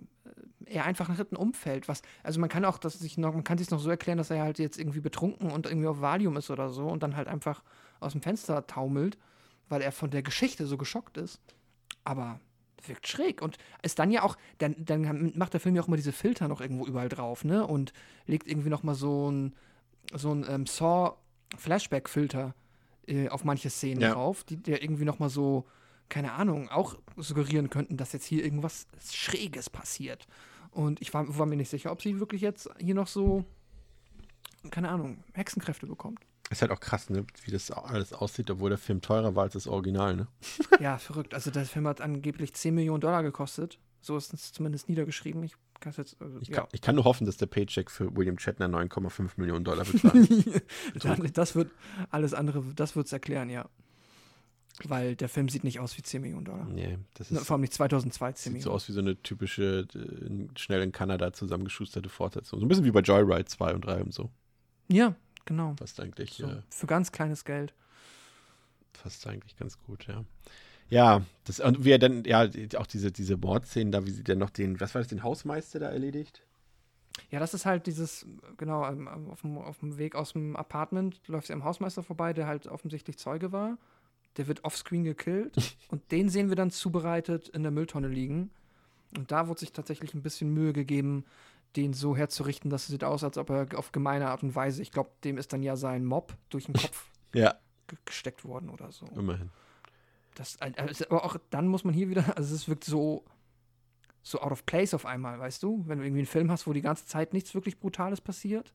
er 0.66 0.84
einfach 0.84 1.08
nach 1.08 1.16
hinten 1.16 1.36
umfällt. 1.36 1.88
Was, 1.88 2.02
also 2.22 2.40
man 2.40 2.48
kann 2.48 2.64
auch 2.64 2.78
das 2.78 2.98
sich 2.98 3.18
noch, 3.18 3.34
man 3.34 3.44
kann 3.44 3.58
sich 3.58 3.70
noch 3.70 3.80
so 3.80 3.90
erklären, 3.90 4.18
dass 4.18 4.30
er 4.30 4.42
halt 4.42 4.58
jetzt 4.58 4.78
irgendwie 4.78 5.00
betrunken 5.00 5.50
und 5.50 5.66
irgendwie 5.66 5.88
auf 5.88 6.00
Valium 6.00 6.36
ist 6.36 6.50
oder 6.50 6.70
so 6.70 6.86
und 6.86 7.02
dann 7.02 7.16
halt 7.16 7.28
einfach 7.28 7.62
aus 8.00 8.12
dem 8.12 8.22
Fenster 8.22 8.66
taumelt, 8.66 9.18
weil 9.68 9.82
er 9.82 9.92
von 9.92 10.10
der 10.10 10.22
Geschichte 10.22 10.66
so 10.66 10.76
geschockt 10.76 11.16
ist. 11.16 11.40
Aber 12.04 12.40
wirkt 12.86 13.08
schräg 13.08 13.40
und 13.40 13.56
ist 13.82 13.98
dann 13.98 14.10
ja 14.10 14.22
auch, 14.22 14.36
dann, 14.58 14.74
dann 14.78 15.32
macht 15.36 15.54
der 15.54 15.60
Film 15.60 15.74
ja 15.74 15.82
auch 15.82 15.88
immer 15.88 15.96
diese 15.96 16.12
Filter 16.12 16.48
noch 16.48 16.60
irgendwo 16.60 16.86
überall 16.86 17.08
drauf, 17.08 17.44
ne? 17.44 17.66
Und 17.66 17.92
legt 18.26 18.46
irgendwie 18.46 18.68
noch 18.68 18.82
mal 18.82 18.94
so 18.94 19.30
ein, 19.30 19.54
so 20.12 20.32
ein 20.34 20.44
ähm, 20.48 20.66
Saw-Flashback-Filter 20.66 22.54
äh, 23.06 23.28
auf 23.28 23.44
manche 23.44 23.70
Szenen 23.70 24.02
Ja. 24.02 24.12
drauf, 24.12 24.44
die 24.44 24.56
der 24.56 24.82
irgendwie 24.82 25.04
noch 25.04 25.18
mal 25.18 25.30
so, 25.30 25.66
keine 26.08 26.32
Ahnung, 26.32 26.68
auch 26.68 26.96
suggerieren 27.16 27.70
könnten, 27.70 27.96
dass 27.96 28.12
jetzt 28.12 28.26
hier 28.26 28.44
irgendwas 28.44 28.86
Schräges 29.10 29.70
passiert. 29.70 30.26
Und 30.70 31.00
ich 31.00 31.14
war, 31.14 31.38
war 31.38 31.46
mir 31.46 31.56
nicht 31.56 31.70
sicher, 31.70 31.92
ob 31.92 32.02
sie 32.02 32.18
wirklich 32.20 32.40
jetzt 32.40 32.68
hier 32.78 32.94
noch 32.94 33.06
so, 33.06 33.44
keine 34.70 34.88
Ahnung, 34.88 35.22
Hexenkräfte 35.32 35.86
bekommt. 35.86 36.20
Ist 36.50 36.60
halt 36.62 36.72
auch 36.72 36.80
krass, 36.80 37.08
ne, 37.10 37.24
wie 37.44 37.50
das 37.50 37.70
alles 37.70 38.12
aussieht, 38.12 38.50
obwohl 38.50 38.68
der 38.68 38.78
Film 38.78 39.00
teurer 39.00 39.34
war 39.34 39.44
als 39.44 39.54
das 39.54 39.66
Original, 39.66 40.16
ne? 40.16 40.28
Ja, 40.80 40.98
verrückt. 40.98 41.34
Also 41.34 41.50
der 41.50 41.64
Film 41.64 41.86
hat 41.86 42.00
angeblich 42.00 42.54
10 42.54 42.74
Millionen 42.74 43.00
Dollar 43.00 43.22
gekostet. 43.22 43.78
So 44.00 44.16
ist 44.18 44.34
es 44.34 44.52
zumindest 44.52 44.88
niedergeschrieben. 44.88 45.42
Ich 45.42 45.54
jetzt. 45.96 46.20
Also, 46.20 46.38
Ich 46.40 46.48
ja. 46.48 46.56
kann, 46.60 46.66
ich 46.72 46.80
kann 46.82 46.94
nur 46.94 47.04
hoffen, 47.04 47.26
dass 47.26 47.36
der 47.36 47.46
Paycheck 47.46 47.90
für 47.90 48.14
William 48.16 48.38
Shatner 48.38 48.66
9,5 48.66 49.32
Millionen 49.36 49.64
Dollar. 49.64 49.84
Dann- 51.02 51.30
das 51.32 51.54
wird 51.54 51.70
alles 52.10 52.34
andere, 52.34 52.64
das 52.74 52.96
wird 52.96 53.06
es 53.06 53.12
erklären, 53.12 53.50
ja. 53.50 53.68
Weil 54.82 55.14
der 55.14 55.28
Film 55.28 55.48
sieht 55.48 55.62
nicht 55.62 55.78
aus 55.78 55.96
wie 55.96 56.02
10 56.02 56.20
Millionen 56.22 56.44
Dollar. 56.46 56.64
nee, 56.66 56.98
das 57.14 57.30
Ne, 57.30 57.38
ist, 57.38 57.46
Vor 57.46 57.54
allem 57.54 57.60
nicht 57.60 57.72
2002 57.74 58.32
10 58.32 58.34
sieht 58.34 58.44
so 58.44 58.50
Millionen. 58.70 58.74
aus 58.74 58.88
wie 58.88 58.92
so 58.92 59.00
eine 59.00 59.22
typische, 59.22 59.86
äh, 59.94 60.58
schnell 60.58 60.82
in 60.82 60.90
Kanada 60.90 61.32
zusammengeschusterte 61.32 62.08
Fortsetzung. 62.08 62.58
So 62.58 62.66
ein 62.66 62.68
bisschen 62.68 62.84
wie 62.84 62.90
bei 62.90 63.00
Joyride 63.00 63.44
2 63.44 63.74
und 63.74 63.84
3 63.84 64.02
und 64.02 64.12
so. 64.12 64.30
Ja, 64.88 65.14
genau. 65.44 65.74
Passt 65.74 66.00
eigentlich, 66.00 66.32
So, 66.34 66.46
äh, 66.48 66.62
für 66.70 66.86
ganz 66.88 67.12
kleines 67.12 67.44
Geld. 67.44 67.72
passt 68.92 69.26
eigentlich 69.26 69.56
ganz 69.56 69.78
gut, 69.78 70.06
ja. 70.06 70.24
Ja, 70.90 71.22
das, 71.44 71.60
und 71.60 71.84
wie 71.84 71.92
er 71.92 71.98
dann, 71.98 72.24
ja, 72.24 72.48
auch 72.76 72.86
diese, 72.86 73.10
diese 73.10 73.36
Mordszenen 73.36 73.90
da, 73.92 74.04
wie 74.06 74.10
sie 74.10 74.22
dann 74.24 74.38
noch 74.38 74.50
den, 74.50 74.80
was 74.80 74.94
war 74.94 75.00
das, 75.00 75.08
den 75.08 75.22
Hausmeister 75.22 75.78
da 75.78 75.88
erledigt? 75.88 76.42
Ja, 77.30 77.38
das 77.38 77.54
ist 77.54 77.64
halt 77.64 77.86
dieses, 77.86 78.26
genau, 78.56 78.84
ähm, 78.86 79.08
auf 79.30 79.40
dem, 79.42 79.56
auf 79.56 79.78
dem 79.78 79.98
Weg 79.98 80.14
aus 80.16 80.32
dem 80.32 80.56
Apartment 80.56 81.20
läuft 81.28 81.46
sie 81.46 81.52
am 81.52 81.64
Hausmeister 81.64 82.02
vorbei, 82.02 82.32
der 82.32 82.46
halt 82.46 82.66
offensichtlich 82.66 83.18
Zeuge 83.18 83.52
war. 83.52 83.78
Der 84.36 84.46
wird 84.48 84.64
offscreen 84.64 85.04
gekillt 85.04 85.56
und 85.88 86.10
den 86.12 86.28
sehen 86.28 86.48
wir 86.48 86.56
dann 86.56 86.70
zubereitet 86.70 87.48
in 87.48 87.62
der 87.62 87.72
Mülltonne 87.72 88.08
liegen. 88.08 88.50
Und 89.16 89.30
da 89.30 89.46
wurde 89.48 89.60
sich 89.60 89.72
tatsächlich 89.72 90.12
ein 90.14 90.22
bisschen 90.22 90.52
Mühe 90.52 90.72
gegeben, 90.72 91.24
den 91.76 91.92
so 91.92 92.16
herzurichten, 92.16 92.70
dass 92.70 92.82
es 92.82 92.88
sieht 92.88 93.04
aus, 93.04 93.22
als 93.24 93.38
ob 93.38 93.50
er 93.50 93.66
auf 93.78 93.92
gemeine 93.92 94.28
Art 94.28 94.42
und 94.42 94.54
Weise, 94.54 94.82
ich 94.82 94.90
glaube, 94.92 95.10
dem 95.24 95.38
ist 95.38 95.52
dann 95.52 95.62
ja 95.62 95.76
sein 95.76 96.04
Mob 96.04 96.36
durch 96.50 96.66
den 96.66 96.74
Kopf 96.80 97.10
Ja, 97.32 97.54
ge- 97.86 97.98
gesteckt 98.04 98.44
worden 98.44 98.68
oder 98.70 98.90
so. 98.92 99.06
immerhin. 99.06 99.50
Das, 100.34 100.60
also, 100.60 101.04
aber 101.10 101.24
auch 101.24 101.36
dann 101.50 101.68
muss 101.68 101.84
man 101.84 101.94
hier 101.94 102.08
wieder, 102.10 102.36
also 102.36 102.54
es 102.54 102.66
wirkt 102.68 102.82
so, 102.84 103.24
so 104.22 104.40
out 104.40 104.50
of 104.50 104.66
place 104.66 104.94
auf 104.94 105.06
einmal, 105.06 105.38
weißt 105.38 105.62
du? 105.62 105.84
Wenn 105.86 105.98
du 105.98 106.04
irgendwie 106.04 106.20
einen 106.20 106.26
Film 106.26 106.50
hast, 106.50 106.66
wo 106.66 106.72
die 106.72 106.80
ganze 106.82 107.06
Zeit 107.06 107.32
nichts 107.32 107.54
wirklich 107.54 107.78
Brutales 107.78 108.20
passiert 108.20 108.72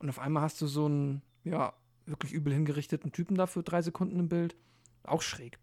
und 0.00 0.08
auf 0.08 0.18
einmal 0.18 0.42
hast 0.42 0.60
du 0.60 0.66
so 0.66 0.86
einen, 0.86 1.22
ja, 1.44 1.72
wirklich 2.06 2.32
übel 2.32 2.52
hingerichteten 2.52 3.12
Typen 3.12 3.36
da 3.36 3.46
für 3.46 3.62
drei 3.62 3.82
Sekunden 3.82 4.18
im 4.18 4.28
Bild. 4.28 4.56
Auch 5.04 5.22
schräg. 5.22 5.58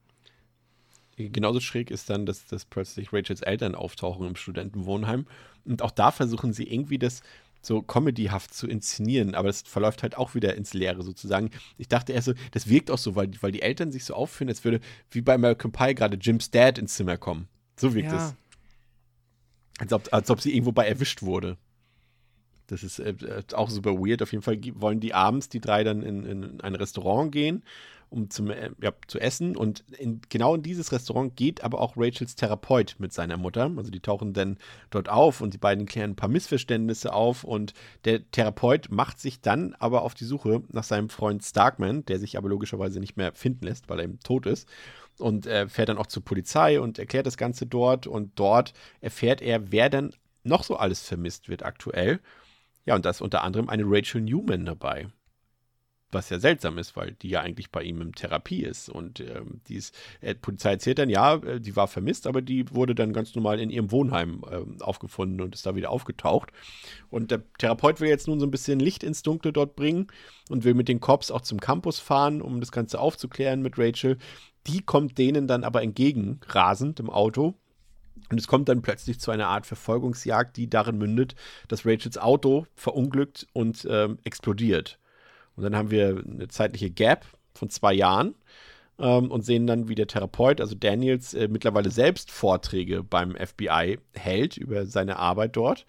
Genauso 1.18 1.60
schräg 1.60 1.90
ist 1.90 2.10
dann, 2.10 2.26
dass, 2.26 2.46
dass 2.46 2.66
plötzlich 2.66 3.12
Rachels 3.12 3.42
Eltern 3.42 3.74
auftauchen 3.74 4.28
im 4.28 4.36
Studentenwohnheim. 4.36 5.26
Und 5.66 5.82
auch 5.82 5.92
da 5.92 6.12
versuchen 6.12 6.54
sie 6.54 6.72
irgendwie 6.72 7.00
das 7.00 7.22
so 7.62 7.82
comedyhaft 7.82 8.54
zu 8.54 8.68
inszenieren, 8.68 9.36
aber 9.36 9.50
es 9.50 9.62
verläuft 9.62 10.04
halt 10.04 10.16
auch 10.16 10.36
wieder 10.36 10.56
ins 10.56 10.74
Leere 10.74 11.04
sozusagen. 11.04 11.50
Ich 11.78 11.88
dachte 11.88 12.14
erst 12.14 12.26
so, 12.26 12.34
das 12.52 12.68
wirkt 12.70 12.92
auch 12.92 13.00
so, 13.00 13.16
weil, 13.16 13.32
weil 13.42 13.52
die 13.52 13.64
Eltern 13.64 13.92
sich 13.92 14.06
so 14.06 14.14
aufführen, 14.14 14.50
als 14.50 14.64
würde 14.64 14.80
wie 15.12 15.22
bei 15.22 15.34
American 15.34 15.72
Pie 15.72 15.96
gerade 15.96 16.18
Jims 16.18 16.52
Dad 16.52 16.78
ins 16.78 16.96
Zimmer 16.96 17.18
kommen. 17.18 17.48
So 17.78 17.94
wirkt 17.94 18.10
es. 18.12 18.14
ja, 18.14 18.36
Als 19.80 19.94
ob, 19.94 20.14
als 20.14 20.30
ob 20.30 20.40
sie 20.40 20.54
irgendwo 20.54 20.72
bei 20.72 20.88
erwischt 20.88 21.24
wurde. 21.24 21.58
Das 22.68 22.84
ist 22.84 23.00
äh, 23.00 23.10
äh, 23.10 23.44
auch 23.54 23.70
super 23.70 23.94
weird. 23.94 24.22
Auf 24.22 24.32
jeden 24.32 24.44
Fall 24.44 24.60
wollen 24.76 25.00
die 25.00 25.14
abends 25.14 25.50
die 25.50 25.62
drei 25.62 25.84
dann 25.84 26.04
in, 26.04 26.26
in 26.26 26.62
ein 26.62 26.76
Restaurant 26.76 27.32
gehen, 27.32 27.64
um 28.10 28.30
zum, 28.30 28.50
äh, 28.50 28.72
ja, 28.82 28.92
zu 29.08 29.20
essen. 29.20 29.56
Und 29.56 29.84
in, 29.98 30.22
genau 30.30 30.56
in 30.56 30.64
dieses 30.64 30.92
Restaurant 30.92 31.36
geht 31.36 31.64
aber 31.64 31.82
auch 31.82 31.96
Rachels 31.98 32.36
Therapeut 32.36 32.96
mit 33.00 33.14
seiner 33.14 33.38
Mutter. 33.38 33.72
Also 33.76 33.92
die 33.92 34.00
tauchen 34.00 34.34
dann 34.34 34.58
dort 34.90 35.10
auf 35.10 35.42
und 35.42 35.54
die 35.54 35.58
beiden 35.58 35.86
klären 35.86 36.12
ein 36.12 36.16
paar 36.16 36.30
Missverständnisse 36.30 37.14
auf. 37.14 37.44
Und 37.44 37.74
der 38.06 38.30
Therapeut 38.32 38.90
macht 38.90 39.20
sich 39.20 39.42
dann 39.42 39.76
aber 39.80 40.04
auf 40.04 40.14
die 40.14 40.26
Suche 40.26 40.64
nach 40.70 40.84
seinem 40.84 41.10
Freund 41.10 41.44
Starkman, 41.44 42.06
der 42.06 42.20
sich 42.20 42.38
aber 42.38 42.50
logischerweise 42.50 43.00
nicht 43.00 43.18
mehr 43.18 43.34
finden 43.34 43.66
lässt, 43.66 43.90
weil 43.90 44.00
er 44.00 44.06
eben 44.06 44.20
tot 44.20 44.46
ist. 44.46 44.68
Und 45.20 45.48
äh, 45.48 45.68
fährt 45.68 45.90
dann 45.90 45.98
auch 45.98 46.08
zur 46.08 46.24
Polizei 46.24 46.80
und 46.80 47.00
erklärt 47.00 47.26
das 47.26 47.38
Ganze 47.38 47.66
dort. 47.66 48.08
Und 48.08 48.40
dort 48.40 48.74
erfährt 49.02 49.42
er, 49.42 49.72
wer 49.72 49.90
dann 49.90 50.14
noch 50.44 50.64
so 50.64 50.78
alles 50.78 51.02
vermisst 51.02 51.50
wird 51.50 51.64
aktuell. 51.64 52.20
Ja, 52.86 52.96
und 52.96 53.04
da 53.04 53.10
ist 53.10 53.22
unter 53.22 53.44
anderem 53.44 53.68
eine 53.68 53.84
Rachel 53.86 54.22
Newman 54.22 54.66
dabei. 54.66 55.10
Was 56.12 56.30
ja 56.30 56.40
seltsam 56.40 56.78
ist, 56.78 56.96
weil 56.96 57.12
die 57.12 57.30
ja 57.30 57.42
eigentlich 57.42 57.70
bei 57.70 57.84
ihm 57.84 58.00
in 58.02 58.14
Therapie 58.14 58.64
ist. 58.64 58.88
Und 58.88 59.20
ähm, 59.20 59.60
die 59.68 59.76
ist, 59.76 59.94
äh, 60.22 60.36
Polizei 60.36 60.72
erzählt 60.72 61.00
dann, 61.00 61.10
ja, 61.10 61.36
äh, 61.36 61.60
die 61.60 61.76
war 61.76 61.90
vermisst, 61.90 62.28
aber 62.28 62.42
die 62.42 62.74
wurde 62.74 62.96
dann 62.96 63.12
ganz 63.12 63.36
normal 63.36 63.60
in 63.60 63.70
ihrem 63.70 63.92
Wohnheim 63.92 64.44
ähm, 64.50 64.78
aufgefunden 64.82 65.42
und 65.42 65.54
ist 65.54 65.66
da 65.66 65.76
wieder 65.76 65.90
aufgetaucht. 65.90 66.52
Und 67.10 67.32
der 67.32 67.44
Therapeut 67.58 68.00
will 68.00 68.08
jetzt 68.08 68.28
nun 68.28 68.40
so 68.40 68.46
ein 68.46 68.52
bisschen 68.52 68.80
Licht 68.80 69.04
ins 69.04 69.22
Dunkle 69.22 69.52
dort 69.52 69.76
bringen 69.76 70.08
und 70.50 70.64
will 70.64 70.76
mit 70.76 70.88
den 70.88 71.02
Cops 71.02 71.30
auch 71.30 71.42
zum 71.42 71.60
Campus 71.60 72.00
fahren, 72.00 72.42
um 72.42 72.62
das 72.62 72.72
Ganze 72.72 73.02
aufzuklären 73.02 73.62
mit 73.62 73.78
Rachel. 73.78 74.18
Die 74.66 74.82
kommt 74.82 75.18
denen 75.18 75.46
dann 75.46 75.66
aber 75.66 75.82
entgegen, 75.82 76.40
rasend 76.48 77.02
im 77.02 77.10
Auto. 77.10 77.56
Und 78.30 78.40
es 78.40 78.48
kommt 78.48 78.70
dann 78.70 78.82
plötzlich 78.82 79.20
zu 79.20 79.32
einer 79.32 79.48
Art 79.48 79.66
Verfolgungsjagd, 79.66 80.58
die 80.58 80.70
darin 80.70 80.98
mündet, 80.98 81.36
dass 81.68 81.86
Rachels 81.86 82.18
Auto 82.18 82.66
verunglückt 82.76 83.48
und 83.54 83.88
ähm, 83.90 84.20
explodiert. 84.24 85.00
Und 85.58 85.64
dann 85.64 85.76
haben 85.76 85.92
wir 85.92 86.24
eine 86.26 86.48
zeitliche 86.48 86.90
Gap 86.90 87.26
von 87.54 87.70
zwei 87.70 87.94
Jahren 87.94 88.36
ähm, 89.00 89.32
und 89.32 89.44
sehen 89.44 89.68
dann, 89.68 89.90
wie 89.90 89.96
der 89.96 90.08
Therapeut, 90.08 90.62
also 90.62 90.76
Daniels, 90.76 91.34
äh, 91.34 91.48
mittlerweile 91.50 91.92
selbst 91.92 92.32
Vorträge 92.32 93.04
beim 93.04 93.36
FBI 93.36 94.00
hält 94.14 94.58
über 94.58 94.86
seine 94.86 95.18
Arbeit 95.18 95.56
dort. 95.58 95.86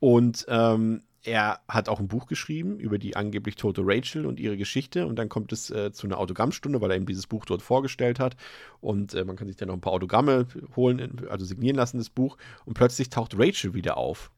Und 0.00 0.46
ähm, 0.48 1.02
er 1.24 1.60
hat 1.68 1.88
auch 1.88 2.00
ein 2.00 2.08
Buch 2.08 2.26
geschrieben 2.26 2.80
über 2.80 2.98
die 2.98 3.14
angeblich 3.14 3.54
tote 3.54 3.82
Rachel 3.84 4.26
und 4.26 4.40
ihre 4.40 4.56
Geschichte. 4.56 5.06
Und 5.06 5.16
dann 5.16 5.28
kommt 5.28 5.52
es 5.52 5.70
äh, 5.70 5.92
zu 5.92 6.06
einer 6.06 6.18
Autogrammstunde, 6.18 6.80
weil 6.80 6.90
er 6.90 6.96
eben 6.96 7.06
dieses 7.06 7.28
Buch 7.28 7.44
dort 7.44 7.62
vorgestellt 7.62 8.18
hat. 8.18 8.36
Und 8.80 9.14
äh, 9.14 9.24
man 9.24 9.36
kann 9.36 9.46
sich 9.46 9.56
dann 9.56 9.68
noch 9.68 9.74
ein 9.74 9.80
paar 9.80 9.92
Autogramme 9.92 10.48
holen, 10.74 11.26
also 11.28 11.44
signieren 11.44 11.76
lassen, 11.76 11.98
das 11.98 12.10
Buch. 12.10 12.36
Und 12.64 12.74
plötzlich 12.74 13.08
taucht 13.08 13.38
Rachel 13.38 13.74
wieder 13.74 13.96
auf, 13.96 14.32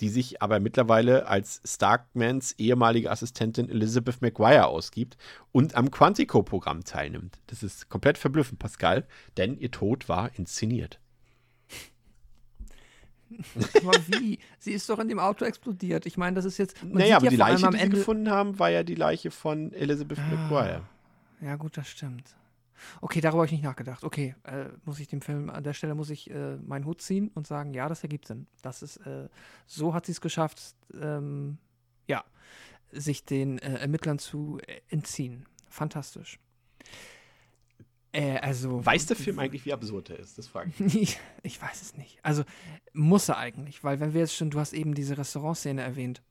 die 0.00 0.08
sich 0.08 0.40
aber 0.42 0.60
mittlerweile 0.60 1.26
als 1.26 1.60
Starkmans 1.64 2.52
ehemalige 2.58 3.10
Assistentin 3.10 3.68
Elizabeth 3.68 4.22
McGuire 4.22 4.66
ausgibt 4.66 5.16
und 5.52 5.74
am 5.74 5.90
Quantico-Programm 5.90 6.84
teilnimmt. 6.84 7.38
Das 7.48 7.62
ist 7.62 7.88
komplett 7.88 8.16
verblüffend, 8.18 8.58
Pascal, 8.58 9.06
denn 9.36 9.58
ihr 9.58 9.70
Tod 9.70 10.08
war 10.08 10.30
inszeniert. 10.38 11.00
aber 13.84 13.92
wie? 14.08 14.38
Sie 14.58 14.72
ist 14.72 14.88
doch 14.88 14.98
in 14.98 15.08
dem 15.08 15.18
Auto 15.18 15.44
explodiert. 15.44 16.06
Ich 16.06 16.16
meine, 16.16 16.36
das 16.36 16.44
ist 16.46 16.56
jetzt. 16.58 16.82
naja, 16.82 17.16
aber 17.16 17.26
ja 17.26 17.30
die 17.30 17.36
Leiche, 17.36 17.66
die 17.68 17.76
sie 17.76 17.82
Ende- 17.82 17.96
gefunden 17.98 18.30
haben, 18.30 18.58
war 18.58 18.70
ja 18.70 18.82
die 18.82 18.94
Leiche 18.94 19.30
von 19.30 19.72
Elizabeth 19.74 20.18
Ah. 20.18 20.26
McGuire. 20.34 20.82
Ja, 21.42 21.56
gut, 21.56 21.76
das 21.76 21.88
stimmt. 21.88 22.34
Okay, 23.00 23.20
darüber 23.20 23.38
habe 23.38 23.46
ich 23.46 23.52
nicht 23.52 23.64
nachgedacht. 23.64 24.04
Okay, 24.04 24.34
äh, 24.44 24.66
muss 24.84 25.00
ich 25.00 25.08
dem 25.08 25.20
Film, 25.20 25.50
an 25.50 25.64
der 25.64 25.72
Stelle 25.72 25.94
muss 25.94 26.10
ich 26.10 26.30
äh, 26.30 26.56
meinen 26.56 26.84
Hut 26.84 27.02
ziehen 27.02 27.30
und 27.34 27.46
sagen, 27.46 27.74
ja, 27.74 27.88
das 27.88 28.02
ergibt 28.02 28.26
Sinn. 28.26 28.46
Das 28.62 28.82
ist, 28.82 28.98
äh, 28.98 29.28
so 29.66 29.94
hat 29.94 30.06
sie 30.06 30.12
es 30.12 30.20
geschafft, 30.20 30.74
ähm, 31.00 31.58
ja, 32.06 32.24
sich 32.92 33.24
den 33.24 33.58
äh, 33.58 33.78
Ermittlern 33.78 34.18
zu 34.18 34.58
äh, 34.66 34.80
entziehen. 34.88 35.46
Fantastisch. 35.68 36.38
Äh, 38.12 38.38
also. 38.38 38.84
Weiß 38.84 39.06
der 39.06 39.16
Film 39.16 39.38
eigentlich, 39.38 39.64
wie 39.64 39.72
absurd 39.72 40.10
er 40.10 40.18
ist? 40.18 40.38
Das 40.38 40.48
frage 40.48 40.72
ich. 40.78 40.94
Ich, 40.94 41.20
ich 41.42 41.62
weiß 41.62 41.82
es 41.82 41.96
nicht. 41.96 42.18
Also 42.22 42.44
muss 42.92 43.28
er 43.28 43.38
eigentlich, 43.38 43.84
weil 43.84 44.00
wenn 44.00 44.14
wir 44.14 44.20
jetzt 44.20 44.34
schon, 44.34 44.50
du 44.50 44.58
hast 44.58 44.72
eben 44.72 44.94
diese 44.94 45.18
Restaurantszene 45.18 45.82
erwähnt. 45.82 46.22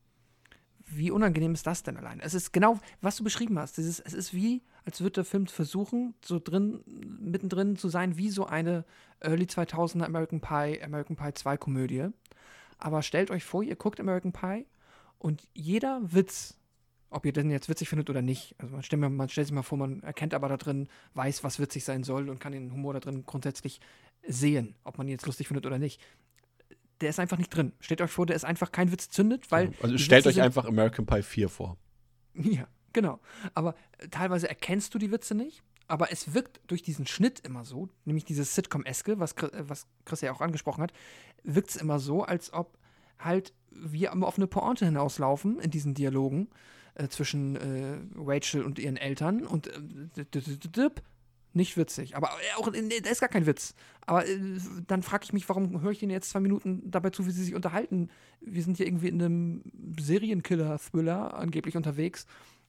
Wie 0.90 1.10
unangenehm 1.10 1.52
ist 1.52 1.66
das 1.66 1.82
denn 1.82 1.98
allein? 1.98 2.18
Es 2.18 2.32
ist 2.32 2.50
genau, 2.50 2.78
was 3.02 3.16
du 3.16 3.24
beschrieben 3.24 3.58
hast. 3.58 3.76
Dieses, 3.76 4.00
es 4.00 4.14
ist 4.14 4.32
wie, 4.32 4.62
als 4.88 5.02
würde 5.02 5.16
der 5.16 5.26
Film 5.26 5.46
versuchen, 5.46 6.14
so 6.24 6.40
drin, 6.42 6.80
mittendrin 7.20 7.76
zu 7.76 7.90
sein, 7.90 8.16
wie 8.16 8.30
so 8.30 8.46
eine 8.46 8.86
Early 9.20 9.44
2000er 9.44 10.04
American 10.04 10.40
Pie, 10.40 10.82
American 10.82 11.14
Pie 11.14 11.34
2 11.34 11.58
Komödie. 11.58 12.06
Aber 12.78 13.02
stellt 13.02 13.30
euch 13.30 13.44
vor, 13.44 13.62
ihr 13.62 13.76
guckt 13.76 14.00
American 14.00 14.32
Pie 14.32 14.64
und 15.18 15.46
jeder 15.52 16.00
Witz, 16.02 16.56
ob 17.10 17.26
ihr 17.26 17.34
den 17.34 17.50
jetzt 17.50 17.68
witzig 17.68 17.90
findet 17.90 18.08
oder 18.08 18.22
nicht, 18.22 18.54
also 18.56 18.72
man 18.72 18.82
stellt, 18.82 19.02
man 19.02 19.28
stellt 19.28 19.48
sich 19.48 19.54
mal 19.54 19.62
vor, 19.62 19.76
man 19.76 20.02
erkennt 20.02 20.32
aber 20.32 20.48
da 20.48 20.56
drin, 20.56 20.88
weiß, 21.12 21.44
was 21.44 21.58
witzig 21.60 21.84
sein 21.84 22.02
soll 22.02 22.30
und 22.30 22.40
kann 22.40 22.52
den 22.52 22.72
Humor 22.72 22.94
da 22.94 23.00
drin 23.00 23.24
grundsätzlich 23.26 23.80
sehen, 24.26 24.74
ob 24.84 24.96
man 24.96 25.06
ihn 25.06 25.12
jetzt 25.12 25.26
lustig 25.26 25.48
findet 25.48 25.66
oder 25.66 25.78
nicht. 25.78 26.00
Der 27.02 27.10
ist 27.10 27.20
einfach 27.20 27.36
nicht 27.36 27.50
drin. 27.50 27.72
Stellt 27.80 28.00
euch 28.00 28.10
vor, 28.10 28.24
der 28.24 28.36
ist 28.36 28.46
einfach 28.46 28.72
kein 28.72 28.90
Witz 28.90 29.10
zündet, 29.10 29.50
weil. 29.50 29.70
Also 29.82 29.98
stellt 29.98 30.24
Witze 30.24 30.40
euch 30.40 30.42
einfach 30.46 30.64
American 30.64 31.04
Pie 31.04 31.22
4 31.22 31.50
vor. 31.50 31.76
Ja, 32.34 32.68
genau. 33.00 33.20
Aber 33.54 33.74
äh, 33.98 34.08
teilweise 34.08 34.48
erkennst 34.48 34.92
du 34.94 34.98
die 34.98 35.12
Witze 35.12 35.34
nicht. 35.34 35.62
Aber 35.90 36.12
es 36.12 36.34
wirkt 36.34 36.60
durch 36.66 36.82
diesen 36.82 37.06
Schnitt 37.06 37.40
immer 37.46 37.64
so, 37.64 37.88
nämlich 38.04 38.26
dieses 38.26 38.54
Sitcom-eske, 38.54 39.18
was, 39.18 39.36
Chris- 39.36 39.52
äh, 39.52 39.68
was 39.68 39.86
Chris 40.04 40.20
ja 40.20 40.32
auch 40.32 40.40
angesprochen 40.42 40.82
hat, 40.82 40.92
wirkt 41.44 41.70
es 41.70 41.76
immer 41.76 41.98
so, 41.98 42.24
als 42.24 42.52
ob 42.52 42.76
halt 43.18 43.54
wir 43.70 44.12
auf 44.12 44.36
eine 44.36 44.46
Pointe 44.46 44.84
hinauslaufen 44.84 45.60
in 45.60 45.70
diesen 45.70 45.94
Dialogen 45.94 46.48
äh, 46.94 47.08
zwischen 47.08 47.56
äh, 47.56 47.98
Rachel 48.16 48.64
und 48.64 48.78
ihren 48.78 48.96
Eltern 48.96 49.46
und 49.46 49.68
äh, 49.68 50.90
nicht 51.54 51.76
witzig. 51.78 52.16
Aber 52.16 52.28
äh, 52.28 52.60
auch, 52.60 52.70
da 52.70 53.10
ist 53.10 53.20
gar 53.20 53.30
kein 53.30 53.46
Witz. 53.46 53.74
Aber 54.02 54.24
dann 54.86 55.02
frage 55.02 55.24
ich 55.24 55.32
mich, 55.32 55.48
warum 55.48 55.80
höre 55.80 55.92
ich 55.92 56.02
Ihnen 56.02 56.12
jetzt 56.12 56.30
zwei 56.30 56.40
Minuten 56.40 56.90
dabei 56.90 57.10
zu, 57.10 57.26
wie 57.26 57.30
Sie 57.30 57.44
sich 57.44 57.54
unterhalten? 57.54 58.10
Wir 58.40 58.62
sind 58.62 58.76
hier 58.76 58.86
irgendwie 58.86 59.08
in 59.08 59.22
einem 59.22 59.62
Serienkiller-Thriller 59.98 61.34
angeblich 61.34 61.76
unterwegs. 61.76 62.26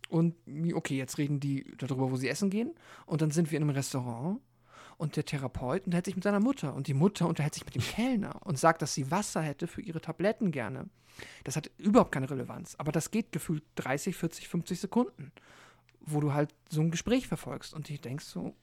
Und 0.08 0.36
okay, 0.74 0.98
jetzt 0.98 1.18
reden 1.18 1.40
die 1.40 1.72
darüber, 1.78 2.12
wo 2.12 2.16
sie 2.16 2.30
essen 2.30 2.50
gehen. 2.50 2.74
Und 3.06 3.22
dann 3.22 3.32
sind 3.32 3.52
wir 3.52 3.58
in 3.58 3.64
einem 3.64 3.76
Restaurant. 3.76 4.40
Und 4.98 5.16
der 5.16 5.24
Therapeut 5.24 5.86
unterhält 5.86 6.06
sich 6.06 6.16
mit 6.16 6.24
seiner 6.24 6.40
Mutter. 6.42 6.74
Und 6.74 6.88
die 6.88 6.94
Mutter 6.94 7.28
unterhält 7.28 7.54
sich 7.54 7.64
mit 7.64 7.76
dem 7.76 7.82
Kellner 7.82 8.46
und 8.46 8.60
sagt, 8.60 8.82
dass 8.82 8.94
sie 8.94 9.12
Wasser 9.12 9.42
hätte 9.42 9.68
für 9.68 9.82
ihre 9.82 10.02
Tabletten 10.02 10.52
gerne. 10.52 10.90
Das 11.44 11.56
hat 11.56 11.72
überhaupt 11.78 12.12
keine 12.12 12.30
Relevanz. 12.30 12.76
Aber 12.78 12.92
das 12.92 13.12
geht 13.12 13.32
gefühlt 13.32 13.64
30, 13.76 14.16
40, 14.16 14.48
50 14.48 14.80
Sekunden, 14.80 15.32
wo 16.02 16.20
du 16.20 16.34
halt 16.34 16.54
so 16.70 16.82
ein 16.82 16.92
Gespräch 16.92 17.28
verfolgst. 17.28 17.74
Und 17.74 17.88
du 17.88 17.98
denkst 17.98 18.26
so, 18.26 18.56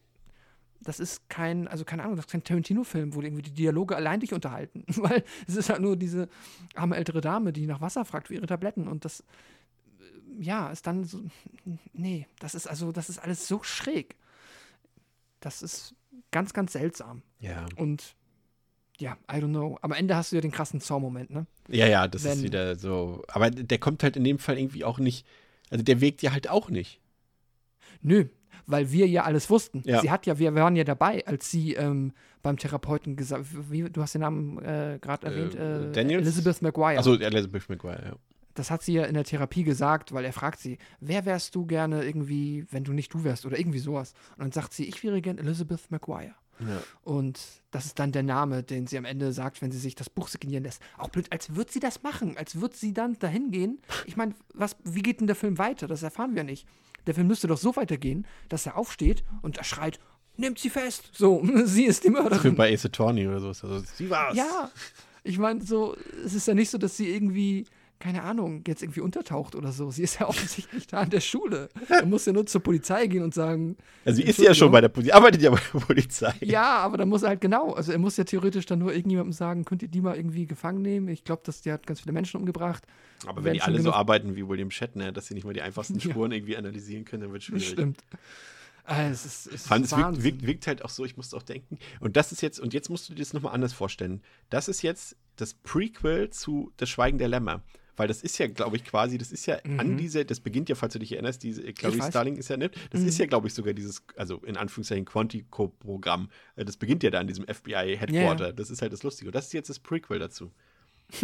das 0.83 1.01
ist 1.01 1.29
kein, 1.29 1.69
also 1.69 1.85
keine 1.85 2.03
Ahnung, 2.03 2.17
das 2.17 2.27
ist 2.27 2.33
kein 2.33 2.45
Tarantino-Film, 2.45 3.15
wo 3.15 3.23
irgendwie 3.23 3.43
die 3.43 3.55
Dialoge 3.55 3.97
allein 3.97 4.21
dich 4.21 4.35
unterhalten. 4.35 4.85
Weil 4.97 5.25
es 5.47 5.57
ist 5.57 5.71
halt 5.71 5.81
nur 5.81 5.97
diese 5.97 6.29
arme 6.75 6.97
ältere 6.97 7.21
Dame, 7.21 7.53
die 7.53 7.67
nach 7.67 7.81
Wasser 7.81 8.05
fragt 8.05 8.29
für 8.29 8.35
ihre 8.35 8.47
Tabletten. 8.47 8.89
Und 8.89 9.05
das, 9.05 9.25
ja, 10.39 10.71
ist 10.71 10.87
dann 10.87 11.05
so, 11.05 11.21
nee, 11.93 12.27
das 12.39 12.55
ist 12.55 12.67
also, 12.67 12.93
das 12.93 13.09
ist 13.09 13.19
alles 13.19 13.47
so 13.49 13.63
schräg. 13.63 14.17
Das 15.41 15.63
ist 15.63 15.95
ganz, 16.31 16.53
ganz 16.53 16.73
seltsam. 16.73 17.23
Ja. 17.41 17.67
Und 17.77 18.15
ja, 18.99 19.17
I 19.31 19.37
don't 19.37 19.49
know. 19.51 19.79
Am 19.83 19.93
Ende 19.93 20.17
hast 20.17 20.33
du 20.33 20.37
ja 20.37 20.41
den 20.43 20.51
krassen 20.53 20.81
Saw-Moment, 20.81 21.31
ne? 21.31 21.47
Ja, 21.69 21.87
ja, 21.87 22.09
das 22.09 22.25
ist 22.25 22.37
Wenn- 22.39 22.43
wieder 22.45 22.77
so. 22.77 23.23
Aber 23.29 23.51
der 23.51 23.79
kommt 23.79 24.03
halt 24.03 24.17
in 24.17 24.25
dem 24.25 24.39
Fall 24.39 24.59
irgendwie 24.59 24.85
auch 24.85 24.99
nicht. 24.99 25.27
Also 25.71 25.85
der 25.85 26.01
wägt 26.01 26.23
ja 26.23 26.33
halt 26.33 26.49
auch 26.49 26.71
nicht. 26.71 27.01
Nö, 28.01 28.27
weil 28.67 28.91
wir 28.93 29.07
ja 29.07 29.25
alles 29.25 29.51
wussten. 29.51 29.83
Ja. 29.85 30.01
Sie 30.01 30.11
hat 30.11 30.27
ja, 30.27 30.39
wir 30.39 30.55
waren 30.55 30.77
ja 30.77 30.85
dabei, 30.85 31.27
als 31.27 31.51
sie 31.51 31.75
ähm, 31.75 32.13
beim 32.43 32.57
Therapeuten 32.57 33.17
gesagt, 33.17 33.47
wie, 33.71 33.83
du 33.83 34.01
hast 34.03 34.15
den 34.15 34.23
Namen 34.23 34.59
äh, 34.63 34.99
gerade 35.01 35.27
erwähnt, 35.27 35.55
Äh, 35.55 35.89
äh, 35.89 35.93
Daniels? 35.93 36.23
Elizabeth 36.23 36.63
McGuire. 36.63 36.97
Also 36.99 37.15
Elizabeth 37.19 37.69
McGuire, 37.69 38.03
ja. 38.07 38.17
Das 38.57 38.71
hat 38.71 38.83
sie 38.83 38.95
ja 38.95 39.05
in 39.05 39.15
der 39.15 39.25
Therapie 39.25 39.63
gesagt, 39.63 40.13
weil 40.13 40.25
er 40.25 40.33
fragt 40.33 40.59
sie, 40.59 40.79
wer 41.01 41.25
wärst 41.25 41.55
du 41.55 41.67
gerne 41.67 42.05
irgendwie, 42.05 42.67
wenn 42.71 42.85
du 42.85 42.93
nicht 42.93 43.13
du 43.15 43.23
wärst 43.23 43.47
oder 43.47 43.59
irgendwie 43.59 43.79
sowas. 43.79 44.15
Und 44.33 44.41
dann 44.41 44.53
sagt 44.53 44.73
sie, 44.73 44.85
ich 44.85 45.03
wäre 45.05 45.21
gern 45.21 45.39
Elizabeth 45.39 45.91
McGuire. 45.91 46.35
Ja. 46.61 46.83
Und 47.03 47.39
das 47.71 47.87
ist 47.87 47.99
dann 47.99 48.13
der 48.13 48.23
Name, 48.23 48.63
den 48.63 48.87
sie 48.87 48.97
am 48.97 49.05
Ende 49.05 49.33
sagt, 49.33 49.61
wenn 49.61 49.71
sie 49.71 49.79
sich 49.79 49.95
das 49.95 50.09
Buch 50.09 50.29
signieren 50.29 50.65
lässt. 50.65 50.81
Auch 50.97 51.11
blöd, 51.11 51.31
als 51.31 51.55
würde 51.55 51.71
sie 51.71 51.81
das 51.81 52.03
machen, 52.03 52.37
als 52.39 52.61
würde 52.61 52.75
sie 52.75 52.95
dann 52.95 53.19
dahin 53.19 53.51
gehen. 53.51 53.79
Ich 54.07 54.17
meine, 54.17 54.35
was, 54.55 54.77
wie 54.85 55.03
geht 55.03 55.21
denn 55.21 55.27
der 55.27 55.37
Film 55.37 55.59
weiter? 55.59 55.87
Das 55.87 56.03
erfahren 56.03 56.35
wir 56.35 56.45
nicht. 56.45 56.67
Der 57.07 57.15
Film 57.15 57.27
müsste 57.27 57.47
doch 57.47 57.59
so 57.59 57.77
weitergehen, 57.77 58.27
dass 58.49 58.67
er 58.67 58.77
aufsteht 58.77 59.23
und 59.43 59.59
er 59.59 59.65
schreit, 59.65 60.01
nehmt 60.37 60.59
sie 60.59 60.71
fest. 60.71 61.11
So, 61.13 61.47
sie 61.65 61.85
ist 61.85 62.05
die 62.05 62.11
Mörderin. 62.11 62.57
bei 62.57 62.73
Ace 62.73 62.87
Attorney 62.87 63.27
oder 63.29 63.41
so. 63.41 63.49
Also, 63.49 63.81
sie 63.81 64.09
war's. 64.11 64.37
Ja, 64.37 64.71
ich 65.23 65.39
meine, 65.39 65.63
so, 65.63 65.97
es 66.25 66.35
ist 66.35 66.47
ja 66.47 66.55
nicht 66.55 66.71
so, 66.71 66.79
dass 66.79 66.97
sie 66.97 67.13
irgendwie, 67.13 67.67
keine 67.99 68.23
Ahnung, 68.23 68.63
jetzt 68.67 68.83
irgendwie 68.83 69.01
untertaucht 69.01 69.55
oder 69.55 69.73
so. 69.73 69.91
Sie 69.91 70.03
ist 70.03 70.21
ja 70.21 70.29
offensichtlich 70.29 70.87
da 70.87 71.03
in 71.03 71.11
der 71.11 71.21
Schule. 71.21 71.69
Er 71.89 72.05
muss 72.07 72.27
ja 72.27 72.33
nur 72.33 72.47
zur 72.47 72.63
Polizei 72.63 73.07
gehen 73.07 73.23
und 73.23 73.33
sagen, 73.35 73.77
Also 74.05 74.17
sie 74.17 74.23
ist 74.29 74.39
ja 74.39 74.53
schon 74.55 74.71
bei 74.71 74.81
der 74.81 74.89
Polizei, 74.91 75.15
arbeitet 75.15 75.43
ja 75.43 75.51
bei 75.51 75.61
der 75.73 75.81
Polizei. 75.81 76.35
ja, 76.41 76.77
aber 76.79 76.99
dann 76.99 77.09
muss 77.09 77.23
er 77.23 77.31
halt 77.31 77.41
genau, 77.41 77.73
also 77.73 77.93
er 77.93 77.99
muss 77.99 78.17
ja 78.17 78.25
theoretisch 78.25 78.67
dann 78.67 78.79
nur 78.81 78.93
irgendjemandem 78.93 79.33
sagen, 79.33 79.65
könnt 79.65 79.83
ihr 79.83 79.89
die 79.89 80.01
mal 80.01 80.17
irgendwie 80.17 80.47
gefangen 80.47 80.83
nehmen? 80.83 81.09
Ich 81.09 81.25
glaube, 81.25 81.43
dass 81.45 81.63
die 81.63 81.73
hat 81.73 81.87
ganz 81.87 82.01
viele 82.01 82.13
Menschen 82.13 82.39
umgebracht. 82.39 82.85
Aber 83.27 83.45
wenn 83.45 83.55
die 83.55 83.63
alle 83.63 83.81
so 83.81 83.93
arbeiten 83.93 84.37
wie 84.37 84.47
William 84.47 84.71
Shatner, 84.71 85.11
dass 85.13 85.27
sie 85.27 85.35
nicht 85.35 85.45
mal 85.45 85.55
die 85.55 85.63
einfachsten 85.63 85.95
Ja. 85.99 86.11
Spuren 86.11 86.33
irgendwie 86.33 86.57
analysieren 86.57 87.05
können, 87.07 87.23
dann 87.23 87.33
wird 87.33 87.43
es 87.43 87.49
Das 87.49 87.63
schwierig. 87.63 87.73
stimmt. 87.73 88.01
Ah, 88.89 89.09
es 89.09 89.25
ist, 89.27 89.47
es 89.53 89.67
Fand, 89.67 89.85
es 89.85 89.97
wirkt, 89.97 90.23
wirkt, 90.23 90.47
wirkt 90.47 90.67
halt 90.69 90.85
auch 90.85 90.91
so, 90.91 91.05
ich 91.05 91.17
musste 91.17 91.37
auch 91.37 91.43
denken. 91.43 91.79
Und 91.99 92.17
das 92.17 92.31
ist 92.31 92.41
jetzt, 92.41 92.61
und 92.61 92.73
jetzt 92.73 92.89
musst 92.89 93.09
du 93.09 93.15
dir 93.15 93.19
das 93.23 93.33
nochmal 93.33 93.53
anders 93.53 93.73
vorstellen. 93.73 94.23
Das 94.49 94.69
ist 94.69 94.83
jetzt 94.83 95.17
das 95.35 95.55
Prequel 95.55 96.31
zu 96.31 96.71
Das 96.77 96.89
Schweigen 96.89 97.19
der 97.19 97.27
Lämmer. 97.27 97.63
Weil 97.97 98.09
das 98.09 98.23
ist 98.23 98.37
ja, 98.39 98.47
glaube 98.47 98.77
ich, 98.77 98.85
quasi, 98.85 99.17
das 99.17 99.33
ist 99.33 99.47
ja 99.47 99.57
an 99.79 99.97
diese, 99.97 100.25
das 100.27 100.41
beginnt 100.41 100.69
ja, 100.69 100.75
falls 100.75 100.93
du 100.93 100.99
dich 100.99 101.13
erinnerst, 101.13 101.43
diese 101.43 101.63
Clarice. 101.73 102.09
Starling 102.11 102.37
ist 102.37 102.49
ja 102.51 102.57
nicht, 102.59 102.75
das 102.91 103.01
ist 103.03 103.19
ja, 103.19 103.25
glaube 103.27 103.49
ich, 103.49 103.55
sogar 103.55 103.73
dieses, 103.73 104.03
also 104.17 104.37
in 104.45 104.57
Anführungszeichen 104.59 105.05
Quantico-Programm. 105.07 106.29
Äh, 106.57 106.65
Das 106.67 106.77
beginnt 106.77 107.03
ja 107.03 107.11
da 107.11 107.21
an 107.21 107.27
diesem 107.27 107.47
FBI-Headquarter. 107.47 108.47
Ja, 108.49 108.53
Das 108.53 108.69
ist 108.71 108.83
halt 108.83 108.93
das 108.93 109.03
Lustige. 109.03 109.29
Und 109.31 109.35
das 109.35 109.47
ist 109.47 109.53
jetzt 109.55 109.71
das 109.71 109.79
Prequel 109.79 110.19
dazu. 110.19 110.53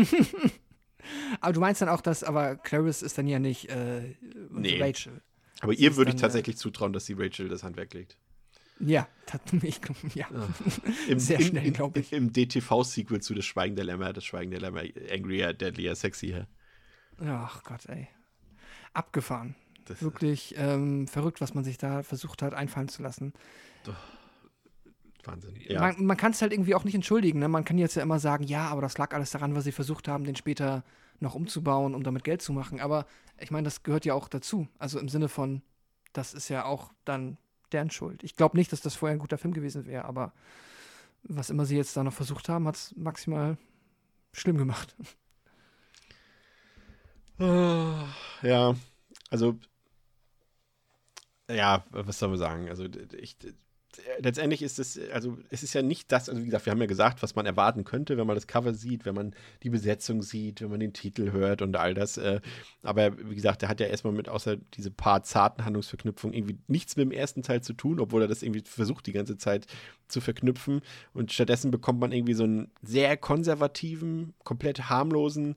Aber 1.40 1.52
du 1.52 1.60
meinst 1.60 1.82
dann 1.82 1.88
auch, 1.88 2.00
dass, 2.00 2.22
aber 2.22 2.56
Clarice 2.56 3.02
ist 3.02 3.18
dann 3.18 3.26
ja 3.26 3.38
nicht 3.40 3.68
äh, 3.70 4.14
Nee. 4.50 4.80
Rachel. 4.80 5.20
Aber 5.60 5.74
Sie 5.74 5.82
ihr 5.82 5.96
würde 5.96 6.10
ich 6.10 6.14
dann, 6.14 6.18
äh, 6.18 6.22
tatsächlich 6.22 6.56
zutrauen, 6.56 6.92
dass 6.92 7.06
sie 7.06 7.14
Rachel 7.14 7.48
das 7.48 7.62
Handwerk 7.64 7.92
legt. 7.94 8.16
Ja, 8.78 9.08
das, 9.26 9.40
ich, 9.62 9.80
ja. 10.14 10.26
Im, 11.08 11.18
Sehr 11.18 11.40
im, 11.40 11.46
schnell, 11.46 11.66
im- 11.66 11.72
glaub 11.72 11.96
ich. 11.96 12.12
Im 12.12 12.32
DTV-Sequel 12.32 13.20
zu 13.20 13.34
Das 13.34 13.44
Schweigen 13.44 13.74
der 13.76 13.84
Lämmer, 13.84 14.12
Das 14.12 14.24
Schweigen 14.24 14.50
der 14.52 14.60
Lämmer, 14.60 14.82
Angrier, 15.12 15.52
Deadlier, 15.52 15.94
Sexier. 15.96 16.46
Ach 17.24 17.62
Gott, 17.62 17.86
ey. 17.86 18.08
Abgefahren. 18.92 19.54
Das 19.86 20.02
Wirklich 20.02 20.54
ähm, 20.56 21.08
verrückt, 21.08 21.40
was 21.40 21.54
man 21.54 21.64
sich 21.64 21.78
da 21.78 22.02
versucht 22.02 22.42
hat, 22.42 22.54
einfallen 22.54 22.88
zu 22.88 23.02
lassen. 23.02 23.32
Wahnsinn. 25.24 25.54
Ja. 25.68 25.80
Man, 25.80 26.06
man 26.06 26.16
kann 26.16 26.32
es 26.32 26.42
halt 26.42 26.52
irgendwie 26.52 26.74
auch 26.74 26.84
nicht 26.84 26.94
entschuldigen. 26.94 27.38
Ne? 27.38 27.48
Man 27.48 27.64
kann 27.64 27.78
jetzt 27.78 27.94
ja 27.94 28.02
immer 28.02 28.18
sagen, 28.18 28.44
ja, 28.44 28.68
aber 28.68 28.82
das 28.82 28.98
lag 28.98 29.14
alles 29.14 29.30
daran, 29.30 29.54
weil 29.54 29.62
sie 29.62 29.72
versucht 29.72 30.08
haben, 30.08 30.24
den 30.24 30.36
später 30.36 30.84
noch 31.20 31.34
umzubauen, 31.34 31.94
um 31.94 32.02
damit 32.02 32.24
Geld 32.24 32.42
zu 32.42 32.52
machen. 32.52 32.80
Aber 32.80 33.06
ich 33.38 33.50
meine, 33.50 33.64
das 33.64 33.82
gehört 33.82 34.04
ja 34.04 34.14
auch 34.14 34.28
dazu. 34.28 34.68
Also 34.78 34.98
im 34.98 35.08
Sinne 35.08 35.28
von, 35.28 35.62
das 36.12 36.34
ist 36.34 36.48
ja 36.48 36.64
auch 36.64 36.92
dann 37.04 37.38
deren 37.72 37.90
Schuld. 37.90 38.22
Ich 38.22 38.36
glaube 38.36 38.56
nicht, 38.56 38.72
dass 38.72 38.80
das 38.80 38.94
vorher 38.94 39.16
ein 39.16 39.20
guter 39.20 39.38
Film 39.38 39.54
gewesen 39.54 39.86
wäre, 39.86 40.04
aber 40.04 40.32
was 41.22 41.50
immer 41.50 41.64
sie 41.64 41.76
jetzt 41.76 41.96
da 41.96 42.02
noch 42.02 42.12
versucht 42.12 42.48
haben, 42.48 42.66
hat 42.66 42.76
es 42.76 42.94
maximal 42.96 43.56
schlimm 44.32 44.58
gemacht. 44.58 44.96
Ja, 48.43 48.77
also 49.31 49.59
ja, 51.51 51.85
was 51.90 52.19
soll 52.19 52.31
man 52.31 52.39
sagen? 52.39 52.69
Also 52.69 52.86
ich, 53.20 53.36
letztendlich 54.20 54.62
ist 54.62 54.78
es, 54.78 54.98
also 55.12 55.36
es 55.51 55.62
ist 55.62 55.74
ja 55.74 55.82
nicht 55.82 56.10
das, 56.12 56.28
also 56.28 56.40
wie 56.40 56.47
gesagt, 56.47 56.66
wir 56.66 56.70
haben 56.70 56.81
ja 56.81 56.86
gesagt, 56.86 57.23
was 57.23 57.35
man 57.35 57.47
erwarten 57.47 57.85
könnte, 57.85 58.16
wenn 58.16 58.27
man 58.27 58.36
das 58.36 58.47
Cover 58.47 58.73
sieht, 58.74 59.05
wenn 59.05 59.14
man 59.14 59.35
die 59.62 59.70
Besetzung 59.70 60.23
sieht, 60.23 60.60
wenn 60.62 60.70
man 60.70 60.81
den 60.81 60.93
Titel 60.93 61.32
hört 61.32 61.62
und 61.62 61.77
all 61.77 61.94
das. 61.94 62.16
Äh, 62.16 62.40
aber 62.82 63.19
wie 63.19 63.35
gesagt, 63.35 63.62
der 63.62 63.69
hat 63.69 63.81
ja 63.81 63.86
erstmal 63.86 64.12
mit 64.14 64.28
außer 64.28 64.56
diese 64.74 64.90
paar 64.90 65.23
zarten 65.24 65.64
Handlungsverknüpfungen 65.64 66.35
irgendwie 66.35 66.59
nichts 66.69 66.97
mit 66.97 67.05
dem 67.05 67.12
ersten 67.12 67.43
Teil 67.43 67.62
zu 67.62 67.74
tun, 67.74 68.01
obwohl 68.01 68.23
er 68.23 68.28
das 68.28 68.43
irgendwie 68.43 68.62
versucht, 68.64 69.06
die 69.06 69.12
ganze 69.12 69.36
Zeit 69.36 69.66
zu 70.09 70.20
verknüpfen. 70.20 70.81
Und 71.12 71.32
stattdessen 71.32 71.70
bekommt 71.70 72.01
man 72.01 72.12
irgendwie 72.12 72.35
so 72.35 72.44
einen 72.44 72.70
sehr 72.82 73.16
konservativen, 73.16 74.32
komplett 74.44 74.89
harmlosen 74.89 75.56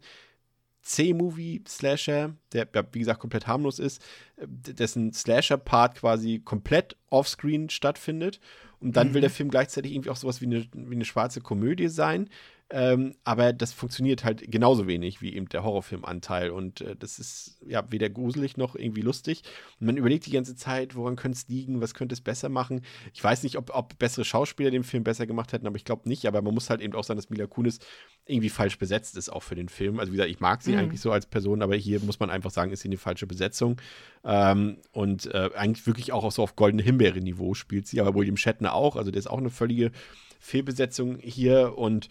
C-Movie-Slasher, 0.86 2.36
der, 2.54 2.68
wie 2.92 3.00
gesagt, 3.00 3.20
komplett 3.20 3.48
harmlos 3.48 3.80
ist, 3.80 4.04
dessen 4.38 5.12
Slasher-Part 5.12 5.96
quasi 5.96 6.40
komplett 6.46 6.96
offscreen 7.10 7.70
stattfindet. 7.70 8.40
Und 8.80 8.96
dann 8.96 9.14
will 9.16 9.22
der 9.22 9.32
Film 9.32 9.50
gleichzeitig 9.50 9.94
irgendwie 9.94 10.12
auch 10.12 10.16
sowas 10.16 10.42
wie 10.42 10.46
eine, 10.46 10.68
wie 10.74 10.96
eine 10.96 11.06
schwarze 11.06 11.42
Komödie 11.42 11.88
sein. 11.88 12.30
Ähm, 12.72 13.14
aber 13.24 13.54
das 13.54 13.74
funktioniert 13.74 14.24
halt 14.24 14.52
genauso 14.52 14.88
wenig 14.88 15.22
wie 15.22 15.36
eben 15.36 15.48
der 15.50 15.64
Horrorfilmanteil. 15.64 16.50
Und 16.50 16.82
äh, 16.82 16.96
das 16.96 17.20
ist 17.20 17.60
ja 17.64 17.92
weder 17.92 18.10
gruselig 18.10 18.58
noch 18.58 18.76
irgendwie 18.76 19.02
lustig. 19.02 19.44
Und 19.80 19.86
man 19.86 19.98
überlegt 19.98 20.26
die 20.26 20.32
ganze 20.32 20.56
Zeit, 20.56 20.96
woran 20.96 21.16
könnte 21.16 21.38
es 21.38 21.48
liegen, 21.48 21.80
was 21.80 21.94
könnte 21.94 22.14
es 22.14 22.22
besser 22.22 22.50
machen. 22.50 22.82
Ich 23.14 23.24
weiß 23.24 23.44
nicht, 23.44 23.58
ob, 23.60 23.70
ob 23.76 24.00
bessere 24.00 24.26
Schauspieler 24.26 24.72
den 24.72 24.84
Film 24.84 25.04
besser 25.04 25.28
gemacht 25.28 25.54
hätten, 25.54 25.68
aber 25.68 25.76
ich 25.76 25.86
glaube 25.86 26.10
nicht. 26.10 26.26
Aber 26.26 26.42
man 26.42 26.56
muss 26.56 26.72
halt 26.72 26.82
eben 26.82 26.96
auch 26.96 27.04
sagen, 27.04 27.20
dass 27.20 27.30
Mila 27.30 27.46
Kunis 27.46 27.78
irgendwie 28.26 28.50
falsch 28.50 28.80
besetzt 28.80 29.16
ist, 29.16 29.30
auch 29.30 29.44
für 29.44 29.54
den 29.56 29.70
Film. 29.70 30.00
Also 30.00 30.12
wie 30.12 30.16
gesagt, 30.18 30.32
ich 30.32 30.40
mag 30.40 30.64
sie 30.64 30.72
Mhm. 30.72 30.80
eigentlich 30.80 31.02
so 31.02 31.12
als 31.12 31.28
Person, 31.28 31.62
aber 31.62 31.76
hier 31.76 32.00
muss 32.00 32.20
man 32.20 32.32
einfach 32.32 32.50
sagen, 32.50 32.72
ist 32.72 32.82
sie 32.82 32.88
eine 32.90 32.98
falsche 32.98 33.28
Besetzung. 33.28 33.80
Ähm, 34.24 34.78
und 34.92 35.28
äh, 35.28 35.52
eigentlich 35.56 35.86
wirklich 35.86 36.12
auch 36.14 36.32
so 36.32 36.42
auf 36.42 36.56
goldene 36.56 36.82
Himbeere-Niveau 36.82 37.54
spielt 37.54 37.86
sie, 37.88 38.02
aber 38.02 38.16
William 38.16 38.38
Shatner 38.38 38.74
auch. 38.74 38.96
Also 38.96 39.12
der 39.12 39.20
ist 39.20 39.28
auch 39.28 39.38
eine 39.38 39.52
völlige 39.52 39.92
Fehlbesetzung 40.40 41.20
hier 41.20 41.78
und 41.78 42.10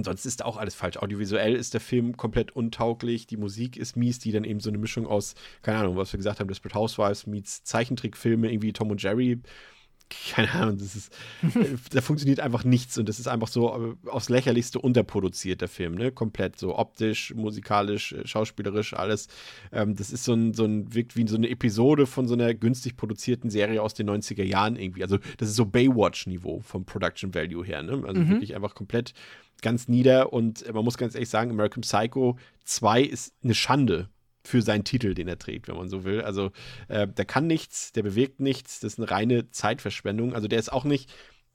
Ansonsten 0.00 0.28
ist 0.28 0.40
da 0.40 0.44
auch 0.44 0.56
alles 0.56 0.74
falsch. 0.74 0.96
Audiovisuell 0.96 1.54
ist 1.54 1.74
der 1.74 1.80
Film 1.80 2.16
komplett 2.16 2.52
untauglich, 2.52 3.26
die 3.26 3.36
Musik 3.36 3.76
ist 3.76 3.96
mies, 3.96 4.18
die 4.18 4.32
dann 4.32 4.44
eben 4.44 4.60
so 4.60 4.70
eine 4.70 4.78
Mischung 4.78 5.06
aus, 5.06 5.34
keine 5.62 5.78
Ahnung, 5.78 5.96
was 5.96 6.12
wir 6.12 6.18
gesagt 6.18 6.40
haben, 6.40 6.48
Desperate 6.48 6.74
Housewives 6.74 7.26
meets 7.26 7.64
Zeichentrickfilme, 7.64 8.50
irgendwie 8.50 8.72
Tom 8.72 8.90
und 8.90 9.02
Jerry. 9.02 9.40
Keine 10.32 10.52
Ahnung, 10.54 10.78
das 10.78 10.96
ist, 10.96 11.16
da 11.92 12.00
funktioniert 12.00 12.40
einfach 12.40 12.64
nichts 12.64 12.98
und 12.98 13.08
das 13.08 13.20
ist 13.20 13.28
einfach 13.28 13.46
so 13.46 13.96
äh, 14.04 14.08
aufs 14.08 14.28
Lächerlichste 14.28 14.80
unterproduziert, 14.80 15.60
der 15.60 15.68
Film, 15.68 15.94
ne? 15.94 16.10
Komplett 16.10 16.58
so 16.58 16.76
optisch, 16.76 17.32
musikalisch, 17.32 18.12
äh, 18.12 18.26
schauspielerisch, 18.26 18.94
alles. 18.94 19.28
Ähm, 19.70 19.94
das 19.94 20.10
ist 20.10 20.24
so 20.24 20.32
ein, 20.32 20.52
so 20.52 20.64
ein, 20.64 20.92
wirkt 20.92 21.14
wie 21.14 21.28
so 21.28 21.36
eine 21.36 21.48
Episode 21.48 22.06
von 22.06 22.26
so 22.26 22.34
einer 22.34 22.54
günstig 22.54 22.96
produzierten 22.96 23.50
Serie 23.50 23.82
aus 23.82 23.94
den 23.94 24.10
90er 24.10 24.42
Jahren 24.42 24.74
irgendwie. 24.74 25.04
Also, 25.04 25.18
das 25.38 25.50
ist 25.50 25.54
so 25.54 25.64
Baywatch-Niveau 25.64 26.58
vom 26.58 26.84
Production 26.84 27.32
Value 27.32 27.64
her, 27.64 27.84
ne? 27.84 28.02
Also 28.04 28.28
wirklich 28.28 28.56
einfach 28.56 28.74
komplett 28.74 29.14
ganz 29.62 29.88
nieder 29.88 30.32
und 30.32 30.62
äh, 30.62 30.72
man 30.72 30.84
muss 30.84 30.98
ganz 30.98 31.14
ehrlich 31.14 31.28
sagen, 31.28 31.50
American 31.50 31.82
Psycho 31.82 32.38
2 32.64 33.02
ist 33.02 33.34
eine 33.42 33.54
Schande 33.54 34.08
für 34.42 34.62
seinen 34.62 34.84
Titel, 34.84 35.14
den 35.14 35.28
er 35.28 35.38
trägt, 35.38 35.68
wenn 35.68 35.76
man 35.76 35.88
so 35.88 36.04
will. 36.04 36.22
Also 36.22 36.50
äh, 36.88 37.06
der 37.06 37.24
kann 37.24 37.46
nichts, 37.46 37.92
der 37.92 38.02
bewegt 38.02 38.40
nichts, 38.40 38.80
das 38.80 38.94
ist 38.94 38.98
eine 38.98 39.10
reine 39.10 39.50
Zeitverschwendung. 39.50 40.34
Also 40.34 40.48
der 40.48 40.58
ist 40.58 40.72
auch 40.72 40.84
nicht, 40.84 41.12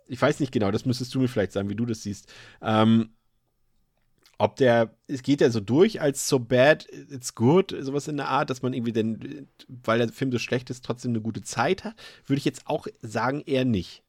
ich 0.08 0.22
weiß 0.22 0.40
nicht 0.40 0.52
genau, 0.52 0.72
das 0.72 0.86
müsstest 0.86 1.14
du 1.16 1.20
mir 1.20 1.28
vielleicht 1.28 1.52
sagen, 1.52 1.70
wie 1.70 1.76
du 1.76 1.86
das 1.86 2.04
siehst. 2.04 2.32
Ähm, 2.62 3.10
ob 4.38 4.58
der, 4.58 4.94
es 5.08 5.24
geht 5.24 5.42
ja 5.42 5.50
so 5.50 5.62
durch 5.62 6.02
als 6.02 6.28
so 6.28 6.40
bad, 6.40 6.88
it's 7.10 7.36
good, 7.36 7.76
sowas 7.80 8.08
in 8.08 8.18
der 8.18 8.28
Art, 8.28 8.50
dass 8.50 8.62
man 8.62 8.74
irgendwie 8.74 8.92
denn, 8.92 9.48
weil 9.68 10.00
der 10.00 10.10
Film 10.10 10.32
so 10.32 10.40
schlecht 10.40 10.70
ist, 10.70 10.84
trotzdem 10.84 11.12
eine 11.12 11.22
gute 11.22 11.42
Zeit 11.42 11.86
hat, 11.86 11.96
würde 12.26 12.40
ich 12.40 12.46
jetzt 12.46 12.68
auch 12.68 12.88
sagen, 13.02 13.42
eher 13.46 13.66
nicht. 13.66 14.04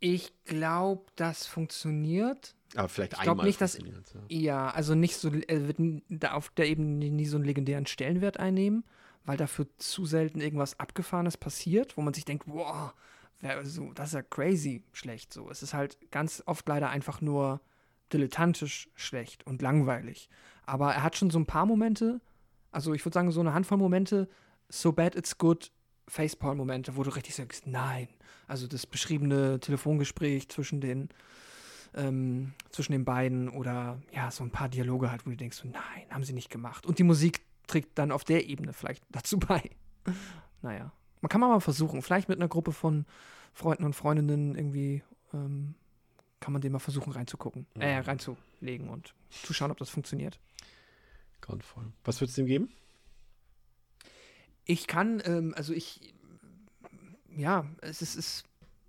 Ich 0.00 0.32
glaube, 0.44 1.04
das 1.16 1.46
funktioniert. 1.46 2.54
Aber 2.76 2.88
vielleicht 2.88 3.14
Ich 3.14 3.18
einmal. 3.20 3.46
nicht, 3.46 3.60
dass- 3.60 3.78
ja. 3.78 4.20
Ja, 4.28 4.70
also 4.70 4.94
nicht 4.94 5.16
so, 5.16 5.30
er 5.32 5.66
wird 5.66 5.78
n- 5.78 6.02
da 6.08 6.32
auf 6.32 6.50
der 6.50 6.68
Ebene 6.68 7.10
nie 7.10 7.26
so 7.26 7.36
einen 7.36 7.44
legendären 7.46 7.86
Stellenwert 7.86 8.38
einnehmen, 8.38 8.84
weil 9.24 9.36
dafür 9.36 9.66
zu 9.78 10.04
selten 10.06 10.40
irgendwas 10.40 10.78
Abgefahrenes 10.78 11.36
passiert, 11.36 11.96
wo 11.96 12.02
man 12.02 12.14
sich 12.14 12.24
denkt, 12.24 12.44
wow, 12.46 12.92
so, 13.64 13.92
das 13.94 14.08
ist 14.08 14.14
ja 14.14 14.22
crazy 14.22 14.84
schlecht. 14.92 15.32
So, 15.32 15.50
es 15.50 15.62
ist 15.62 15.72
halt 15.74 15.96
ganz 16.10 16.42
oft 16.46 16.68
leider 16.68 16.90
einfach 16.90 17.20
nur 17.20 17.60
dilettantisch 18.12 18.88
schlecht 18.94 19.46
und 19.46 19.62
langweilig. 19.62 20.28
Aber 20.64 20.92
er 20.94 21.02
hat 21.02 21.16
schon 21.16 21.30
so 21.30 21.38
ein 21.38 21.46
paar 21.46 21.66
Momente, 21.66 22.20
also 22.70 22.92
ich 22.94 23.04
würde 23.04 23.14
sagen, 23.14 23.30
so 23.32 23.40
eine 23.40 23.54
Handvoll 23.54 23.78
Momente, 23.78 24.28
so 24.68 24.92
bad 24.92 25.14
it's 25.16 25.38
good, 25.38 25.72
Facepalm-Momente, 26.08 26.96
wo 26.96 27.02
du 27.02 27.10
richtig 27.10 27.34
sagst, 27.34 27.66
nein. 27.66 28.08
Also 28.48 28.66
das 28.66 28.86
beschriebene 28.86 29.60
Telefongespräch 29.60 30.48
zwischen 30.48 30.80
den 30.80 31.10
ähm, 31.94 32.52
zwischen 32.70 32.92
den 32.92 33.04
beiden 33.04 33.48
oder 33.48 34.00
ja, 34.12 34.30
so 34.30 34.44
ein 34.44 34.50
paar 34.50 34.68
Dialoge 34.68 35.10
halt, 35.10 35.26
wo 35.26 35.30
du 35.30 35.36
denkst, 35.36 35.56
so, 35.56 35.68
nein, 35.68 36.06
haben 36.10 36.24
sie 36.24 36.32
nicht 36.32 36.50
gemacht. 36.50 36.86
Und 36.86 36.98
die 36.98 37.04
Musik 37.04 37.40
trägt 37.66 37.98
dann 37.98 38.12
auf 38.12 38.24
der 38.24 38.46
Ebene 38.46 38.72
vielleicht 38.72 39.04
dazu 39.10 39.38
bei. 39.38 39.62
naja, 40.62 40.92
man 41.20 41.28
kann 41.28 41.40
mal 41.40 41.60
versuchen, 41.60 42.02
vielleicht 42.02 42.28
mit 42.28 42.38
einer 42.38 42.48
Gruppe 42.48 42.72
von 42.72 43.06
Freunden 43.52 43.84
und 43.84 43.94
Freundinnen 43.94 44.54
irgendwie 44.54 45.02
ähm, 45.32 45.74
kann 46.40 46.52
man 46.52 46.62
den 46.62 46.72
mal 46.72 46.78
versuchen 46.78 47.12
reinzugucken, 47.12 47.66
äh, 47.78 47.98
reinzulegen 47.98 48.88
und 48.88 49.14
zu 49.30 49.52
schauen, 49.52 49.70
ob 49.70 49.78
das 49.78 49.90
funktioniert. 49.90 50.38
Grauenvoll. 51.40 51.92
Was 52.04 52.20
würdest 52.20 52.38
du 52.38 52.42
ihm 52.42 52.46
geben? 52.46 52.68
Ich 54.64 54.86
kann, 54.86 55.22
ähm, 55.24 55.54
also 55.56 55.72
ich, 55.72 56.14
ja, 57.38 57.66
es 57.80 58.02
ist, 58.02 58.16
es, 58.16 58.44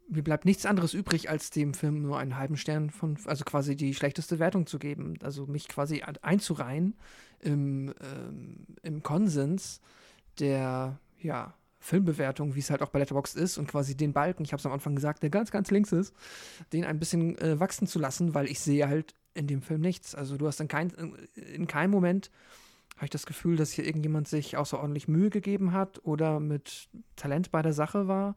mir 0.10 0.24
bleibt 0.24 0.46
nichts 0.46 0.66
anderes 0.66 0.94
übrig, 0.94 1.30
als 1.30 1.50
dem 1.52 1.74
Film 1.74 2.02
nur 2.02 2.18
einen 2.18 2.38
halben 2.38 2.58
Stern 2.58 2.90
von, 2.90 3.18
also 3.26 3.46
quasi 3.46 3.76
die 3.76 3.94
schlechteste 3.94 4.40
Wertung 4.40 4.66
zu 4.66 4.80
geben. 4.80 5.16
Also 5.22 5.46
mich 5.46 5.68
quasi 5.68 6.04
einzureihen 6.22 6.96
im, 7.40 7.94
ähm, 8.02 8.66
im 8.82 9.04
Konsens 9.04 9.82
der, 10.40 11.00
ja, 11.22 11.54
Filmbewertung, 11.82 12.56
wie 12.56 12.60
es 12.60 12.70
halt 12.70 12.82
auch 12.82 12.90
bei 12.90 13.00
Letterboxd 13.00 13.38
ist 13.38 13.58
und 13.58 13.68
quasi 13.68 13.96
den 13.96 14.12
Balken, 14.12 14.44
ich 14.44 14.52
habe 14.52 14.60
es 14.60 14.66
am 14.66 14.74
Anfang 14.74 14.96
gesagt, 14.96 15.24
der 15.24 15.30
ganz, 15.30 15.50
ganz 15.50 15.72
links 15.72 15.92
ist, 15.94 16.14
den 16.74 16.84
ein 16.84 17.00
bisschen 17.00 17.38
äh, 17.38 17.60
wachsen 17.60 17.88
zu 17.88 18.00
lassen, 18.00 18.34
weil 18.34 18.48
ich 18.48 18.60
sehe 18.60 18.88
halt 18.88 19.16
in 19.34 19.48
dem 19.48 19.62
Film 19.62 19.80
nichts. 19.80 20.14
Also 20.14 20.38
du 20.38 20.46
hast 20.48 20.60
in, 20.60 20.68
kein, 20.68 20.92
in 21.36 21.68
keinem 21.68 21.92
Moment 21.92 22.32
habe 23.00 23.06
ich 23.06 23.12
das 23.12 23.26
Gefühl, 23.26 23.56
dass 23.56 23.72
hier 23.72 23.86
irgendjemand 23.86 24.28
sich 24.28 24.58
außerordentlich 24.58 25.08
Mühe 25.08 25.30
gegeben 25.30 25.72
hat 25.72 26.04
oder 26.04 26.42
mit 26.42 26.90
Talent 27.16 27.50
bei 27.50 27.62
der 27.62 27.72
Sache 27.72 28.10
war. 28.10 28.36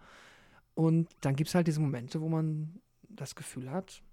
Und 0.74 1.08
dann 1.20 1.34
gibt 1.34 1.48
es 1.48 1.56
halt 1.56 1.66
diese 1.66 1.80
Momente, 1.80 2.20
wo 2.20 2.28
man 2.28 2.80
das 3.08 3.34
Gefühl 3.34 3.72
hat, 3.72 4.04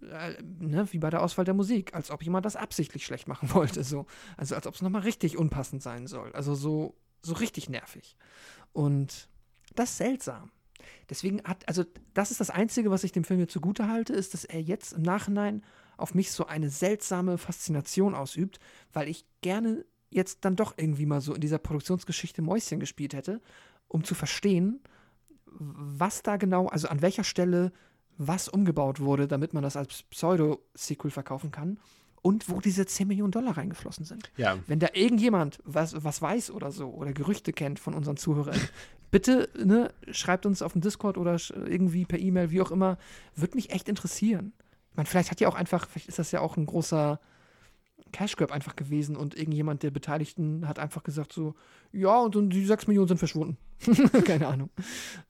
äh, 0.00 0.42
ne, 0.42 0.92
wie 0.92 0.98
bei 0.98 1.10
der 1.10 1.22
Auswahl 1.22 1.44
der 1.44 1.54
Musik, 1.54 1.94
als 1.94 2.10
ob 2.10 2.24
jemand 2.24 2.44
das 2.44 2.56
absichtlich 2.56 3.06
schlecht 3.06 3.28
machen 3.28 3.50
wollte. 3.54 3.84
So. 3.84 4.06
Also 4.36 4.56
als 4.56 4.66
ob 4.66 4.74
es 4.74 4.82
nochmal 4.82 5.02
richtig 5.02 5.38
unpassend 5.38 5.80
sein 5.80 6.08
soll. 6.08 6.32
Also 6.32 6.56
so, 6.56 6.96
so 7.22 7.34
richtig 7.34 7.68
nervig. 7.68 8.16
Und 8.72 9.28
das 9.76 9.90
ist 9.90 9.98
seltsam. 9.98 10.50
Deswegen 11.08 11.40
hat, 11.44 11.68
also 11.68 11.84
das 12.14 12.32
ist 12.32 12.40
das 12.40 12.50
Einzige, 12.50 12.90
was 12.90 13.04
ich 13.04 13.12
dem 13.12 13.22
Film 13.22 13.38
hier 13.38 13.48
zugute 13.48 13.86
halte, 13.86 14.12
ist, 14.12 14.34
dass 14.34 14.44
er 14.44 14.60
jetzt 14.60 14.92
im 14.92 15.02
Nachhinein 15.02 15.62
auf 15.96 16.14
mich 16.14 16.32
so 16.32 16.46
eine 16.46 16.70
seltsame 16.70 17.38
Faszination 17.38 18.14
ausübt, 18.14 18.58
weil 18.92 19.08
ich 19.08 19.24
gerne 19.40 19.84
jetzt 20.10 20.44
dann 20.44 20.56
doch 20.56 20.74
irgendwie 20.76 21.06
mal 21.06 21.20
so 21.20 21.34
in 21.34 21.40
dieser 21.40 21.58
Produktionsgeschichte 21.58 22.42
Mäuschen 22.42 22.80
gespielt 22.80 23.14
hätte, 23.14 23.40
um 23.88 24.04
zu 24.04 24.14
verstehen, 24.14 24.80
was 25.46 26.22
da 26.22 26.36
genau, 26.36 26.66
also 26.68 26.88
an 26.88 27.02
welcher 27.02 27.24
Stelle 27.24 27.72
was 28.18 28.48
umgebaut 28.48 29.00
wurde, 29.00 29.26
damit 29.26 29.54
man 29.54 29.62
das 29.62 29.76
als 29.76 30.02
Pseudo-Sequel 30.04 31.10
verkaufen 31.10 31.50
kann 31.50 31.78
und 32.22 32.48
wo 32.48 32.60
diese 32.60 32.86
10 32.86 33.08
Millionen 33.08 33.32
Dollar 33.32 33.56
reingeflossen 33.56 34.04
sind. 34.04 34.30
Ja, 34.36 34.58
Wenn 34.66 34.78
da 34.78 34.88
irgendjemand 34.94 35.58
was, 35.64 36.04
was 36.04 36.22
weiß 36.22 36.50
oder 36.52 36.70
so 36.70 36.90
oder 36.90 37.12
Gerüchte 37.12 37.52
kennt 37.52 37.80
von 37.80 37.94
unseren 37.94 38.16
Zuhörern, 38.16 38.58
bitte 39.10 39.48
ne, 39.56 39.92
schreibt 40.10 40.46
uns 40.46 40.62
auf 40.62 40.72
dem 40.72 40.80
Discord 40.80 41.18
oder 41.18 41.38
irgendwie 41.52 42.04
per 42.04 42.18
E-Mail, 42.18 42.50
wie 42.50 42.60
auch 42.60 42.70
immer. 42.70 42.96
Würde 43.34 43.56
mich 43.56 43.70
echt 43.70 43.88
interessieren. 43.88 44.52
Meine, 44.94 45.06
vielleicht 45.06 45.30
hat 45.30 45.40
ja 45.40 45.48
auch 45.48 45.54
einfach, 45.54 45.88
vielleicht 45.88 46.08
ist 46.08 46.18
das 46.18 46.32
ja 46.32 46.40
auch 46.40 46.56
ein 46.56 46.66
großer 46.66 47.20
Cash 48.12 48.36
Grab 48.36 48.52
einfach 48.52 48.76
gewesen 48.76 49.16
und 49.16 49.34
irgendjemand 49.34 49.82
der 49.82 49.90
Beteiligten 49.90 50.68
hat 50.68 50.78
einfach 50.78 51.02
gesagt 51.02 51.32
so, 51.32 51.54
ja, 51.92 52.18
und, 52.18 52.36
und 52.36 52.50
die 52.50 52.64
6 52.64 52.86
Millionen 52.86 53.08
sind 53.08 53.18
verschwunden. 53.18 53.56
Keine 54.24 54.48
Ahnung. 54.48 54.70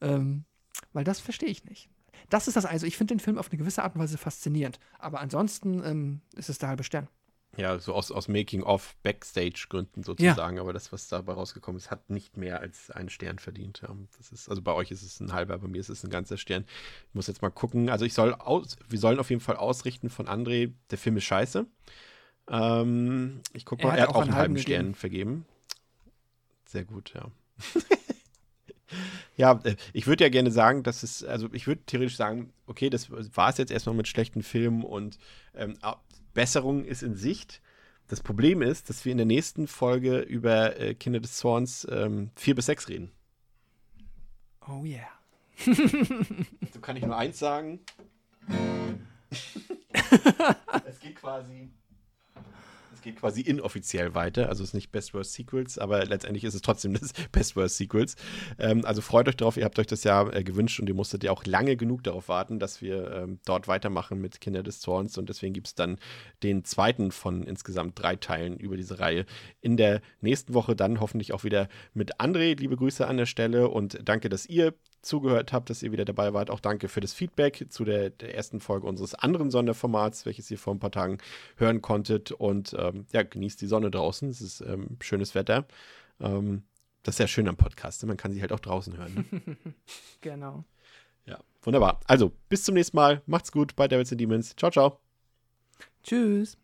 Ähm, 0.01 0.43
weil 0.91 1.03
das 1.03 1.19
verstehe 1.19 1.49
ich 1.49 1.65
nicht. 1.65 1.89
Das 2.29 2.47
ist 2.47 2.55
das 2.55 2.65
also. 2.65 2.85
Ich 2.85 2.97
finde 2.97 3.15
den 3.15 3.19
Film 3.19 3.37
auf 3.37 3.49
eine 3.49 3.57
gewisse 3.57 3.83
Art 3.83 3.95
und 3.95 4.01
Weise 4.01 4.17
faszinierend. 4.17 4.79
Aber 4.99 5.19
ansonsten 5.19 5.83
ähm, 5.83 6.21
ist 6.35 6.49
es 6.49 6.57
der 6.57 6.69
halbe 6.69 6.83
Stern. 6.83 7.07
Ja, 7.55 7.77
so 7.77 7.93
aus, 7.93 8.11
aus 8.11 8.27
Making-of, 8.27 8.95
Backstage-Gründen 9.03 10.03
sozusagen, 10.03 10.59
aber 10.59 10.73
das, 10.73 10.91
was 10.91 11.07
dabei 11.07 11.33
rausgekommen 11.33 11.77
ist, 11.77 11.91
hat 11.91 12.09
nicht 12.09 12.35
mehr 12.35 12.61
als 12.61 12.89
einen 12.89 13.09
Stern 13.09 13.37
verdient. 13.37 13.81
Ja. 13.83 13.95
Das 14.17 14.31
ist, 14.31 14.49
also 14.49 14.61
bei 14.61 14.73
euch 14.73 14.89
ist 14.89 15.03
es 15.03 15.19
ein 15.19 15.33
halber, 15.33 15.59
bei 15.59 15.67
mir 15.67 15.79
ist 15.79 15.89
es 15.89 16.03
ein 16.03 16.09
ganzer 16.09 16.37
Stern. 16.37 16.65
Ich 17.09 17.15
muss 17.15 17.27
jetzt 17.27 17.41
mal 17.43 17.51
gucken. 17.51 17.89
Also 17.89 18.05
ich 18.05 18.13
soll 18.13 18.33
aus, 18.33 18.75
wir 18.89 18.99
sollen 18.99 19.19
auf 19.19 19.29
jeden 19.29 19.41
Fall 19.41 19.57
ausrichten 19.57 20.09
von 20.09 20.27
André, 20.27 20.71
der 20.89 20.97
Film 20.97 21.17
ist 21.17 21.25
scheiße. 21.25 21.67
Ähm, 22.49 23.41
ich 23.53 23.65
guck 23.65 23.79
Er 23.81 23.87
mal, 23.87 23.95
er 23.97 24.03
hat 24.03 24.09
auch 24.09 24.15
einen 24.21 24.31
einen 24.31 24.37
halben 24.37 24.57
Stern 24.57 24.93
gegeben. 24.93 24.95
vergeben. 24.95 25.45
Sehr 26.65 26.85
gut, 26.85 27.13
ja. 27.13 27.29
Ja, 29.35 29.59
äh, 29.63 29.75
ich 29.93 30.07
würde 30.07 30.23
ja 30.23 30.29
gerne 30.29 30.51
sagen, 30.51 30.83
dass 30.83 31.03
es, 31.03 31.23
also 31.23 31.49
ich 31.53 31.65
würde 31.67 31.81
theoretisch 31.85 32.15
sagen, 32.15 32.53
okay, 32.67 32.89
das 32.89 33.09
war 33.09 33.49
es 33.49 33.57
jetzt 33.57 33.71
erstmal 33.71 33.95
mit 33.95 34.07
schlechten 34.07 34.43
Filmen 34.43 34.83
und 34.83 35.17
ähm, 35.55 35.77
Besserung 36.33 36.85
ist 36.85 37.03
in 37.03 37.15
Sicht. 37.15 37.61
Das 38.07 38.21
Problem 38.21 38.61
ist, 38.61 38.89
dass 38.89 39.05
wir 39.05 39.11
in 39.11 39.17
der 39.17 39.25
nächsten 39.25 39.67
Folge 39.67 40.19
über 40.19 40.79
äh, 40.79 40.93
Kinder 40.93 41.19
des 41.19 41.37
Zorns 41.37 41.87
ähm, 41.89 42.29
4 42.35 42.55
bis 42.55 42.67
6 42.67 42.89
reden. 42.89 43.11
Oh 44.67 44.83
yeah. 44.85 45.07
So 46.73 46.79
kann 46.81 46.95
ich 46.95 47.05
nur 47.05 47.17
eins 47.17 47.39
sagen. 47.39 47.79
es 50.85 50.99
geht 50.99 51.15
quasi. 51.15 51.69
Geht 53.03 53.17
quasi 53.17 53.41
inoffiziell 53.41 54.13
weiter. 54.15 54.49
Also 54.49 54.63
es 54.63 54.69
ist 54.69 54.73
nicht 54.73 54.91
Best 54.91 55.13
Worst 55.13 55.33
Sequels, 55.33 55.77
aber 55.77 56.05
letztendlich 56.05 56.43
ist 56.43 56.53
es 56.53 56.61
trotzdem 56.61 56.93
das 56.93 57.11
Best 57.31 57.55
Worst 57.55 57.77
Sequels. 57.77 58.15
Ähm, 58.57 58.85
also 58.85 59.01
freut 59.01 59.27
euch 59.27 59.35
drauf, 59.35 59.57
ihr 59.57 59.65
habt 59.65 59.77
euch 59.77 59.87
das 59.87 60.03
ja 60.03 60.29
äh, 60.31 60.43
gewünscht 60.43 60.79
und 60.79 60.87
ihr 60.87 60.95
musstet 60.95 61.23
ja 61.23 61.31
auch 61.31 61.45
lange 61.45 61.75
genug 61.75 62.03
darauf 62.03 62.29
warten, 62.29 62.59
dass 62.59 62.81
wir 62.81 63.11
ähm, 63.11 63.39
dort 63.45 63.67
weitermachen 63.67 64.19
mit 64.21 64.39
Kinder 64.39 64.63
des 64.63 64.79
Zorns. 64.79 65.17
Und 65.17 65.29
deswegen 65.29 65.53
gibt 65.53 65.67
es 65.67 65.75
dann 65.75 65.97
den 66.43 66.63
zweiten 66.63 67.11
von 67.11 67.43
insgesamt 67.43 68.01
drei 68.01 68.15
Teilen 68.15 68.57
über 68.57 68.77
diese 68.77 68.99
Reihe 68.99 69.25
in 69.59 69.77
der 69.77 70.01
nächsten 70.21 70.53
Woche. 70.53 70.75
Dann 70.75 70.99
hoffentlich 70.99 71.33
auch 71.33 71.43
wieder 71.43 71.67
mit 71.93 72.19
André. 72.21 72.57
Liebe 72.57 72.77
Grüße 72.77 73.05
an 73.05 73.17
der 73.17 73.25
Stelle 73.25 73.67
und 73.67 73.99
danke, 74.03 74.29
dass 74.29 74.45
ihr 74.45 74.73
zugehört 75.03 75.53
habt, 75.53 75.69
dass 75.69 75.83
ihr 75.83 75.91
wieder 75.91 76.05
dabei 76.05 76.33
wart. 76.33 76.49
Auch 76.49 76.59
danke 76.59 76.87
für 76.87 77.01
das 77.01 77.13
Feedback 77.13 77.67
zu 77.69 77.85
der, 77.85 78.09
der 78.09 78.35
ersten 78.35 78.59
Folge 78.59 78.87
unseres 78.87 79.13
anderen 79.13 79.51
Sonderformats, 79.51 80.25
welches 80.25 80.49
ihr 80.49 80.57
vor 80.57 80.73
ein 80.73 80.79
paar 80.79 80.91
Tagen 80.91 81.19
hören 81.57 81.81
konntet. 81.81 82.31
Und 82.31 82.75
ähm, 82.77 83.05
ja, 83.11 83.23
genießt 83.23 83.61
die 83.61 83.67
Sonne 83.67 83.91
draußen. 83.91 84.29
Es 84.29 84.41
ist 84.41 84.61
ähm, 84.61 84.97
schönes 85.01 85.35
Wetter. 85.35 85.67
Ähm, 86.19 86.63
das 87.03 87.15
ist 87.15 87.19
ja 87.19 87.27
schön 87.27 87.47
am 87.47 87.57
Podcast. 87.57 88.01
Ne? 88.01 88.07
Man 88.07 88.17
kann 88.17 88.31
sie 88.31 88.41
halt 88.41 88.53
auch 88.53 88.61
draußen 88.61 88.97
hören. 88.97 89.27
Ne? 89.29 89.57
genau. 90.21 90.63
Ja, 91.25 91.39
wunderbar. 91.61 91.99
Also, 92.07 92.31
bis 92.49 92.63
zum 92.63 92.75
nächsten 92.75 92.97
Mal. 92.97 93.21
Macht's 93.25 93.51
gut 93.51 93.75
bei 93.75 93.87
Devils 93.87 94.11
and 94.11 94.21
Demons. 94.21 94.55
Ciao, 94.55 94.71
ciao. 94.71 94.99
Tschüss. 96.03 96.57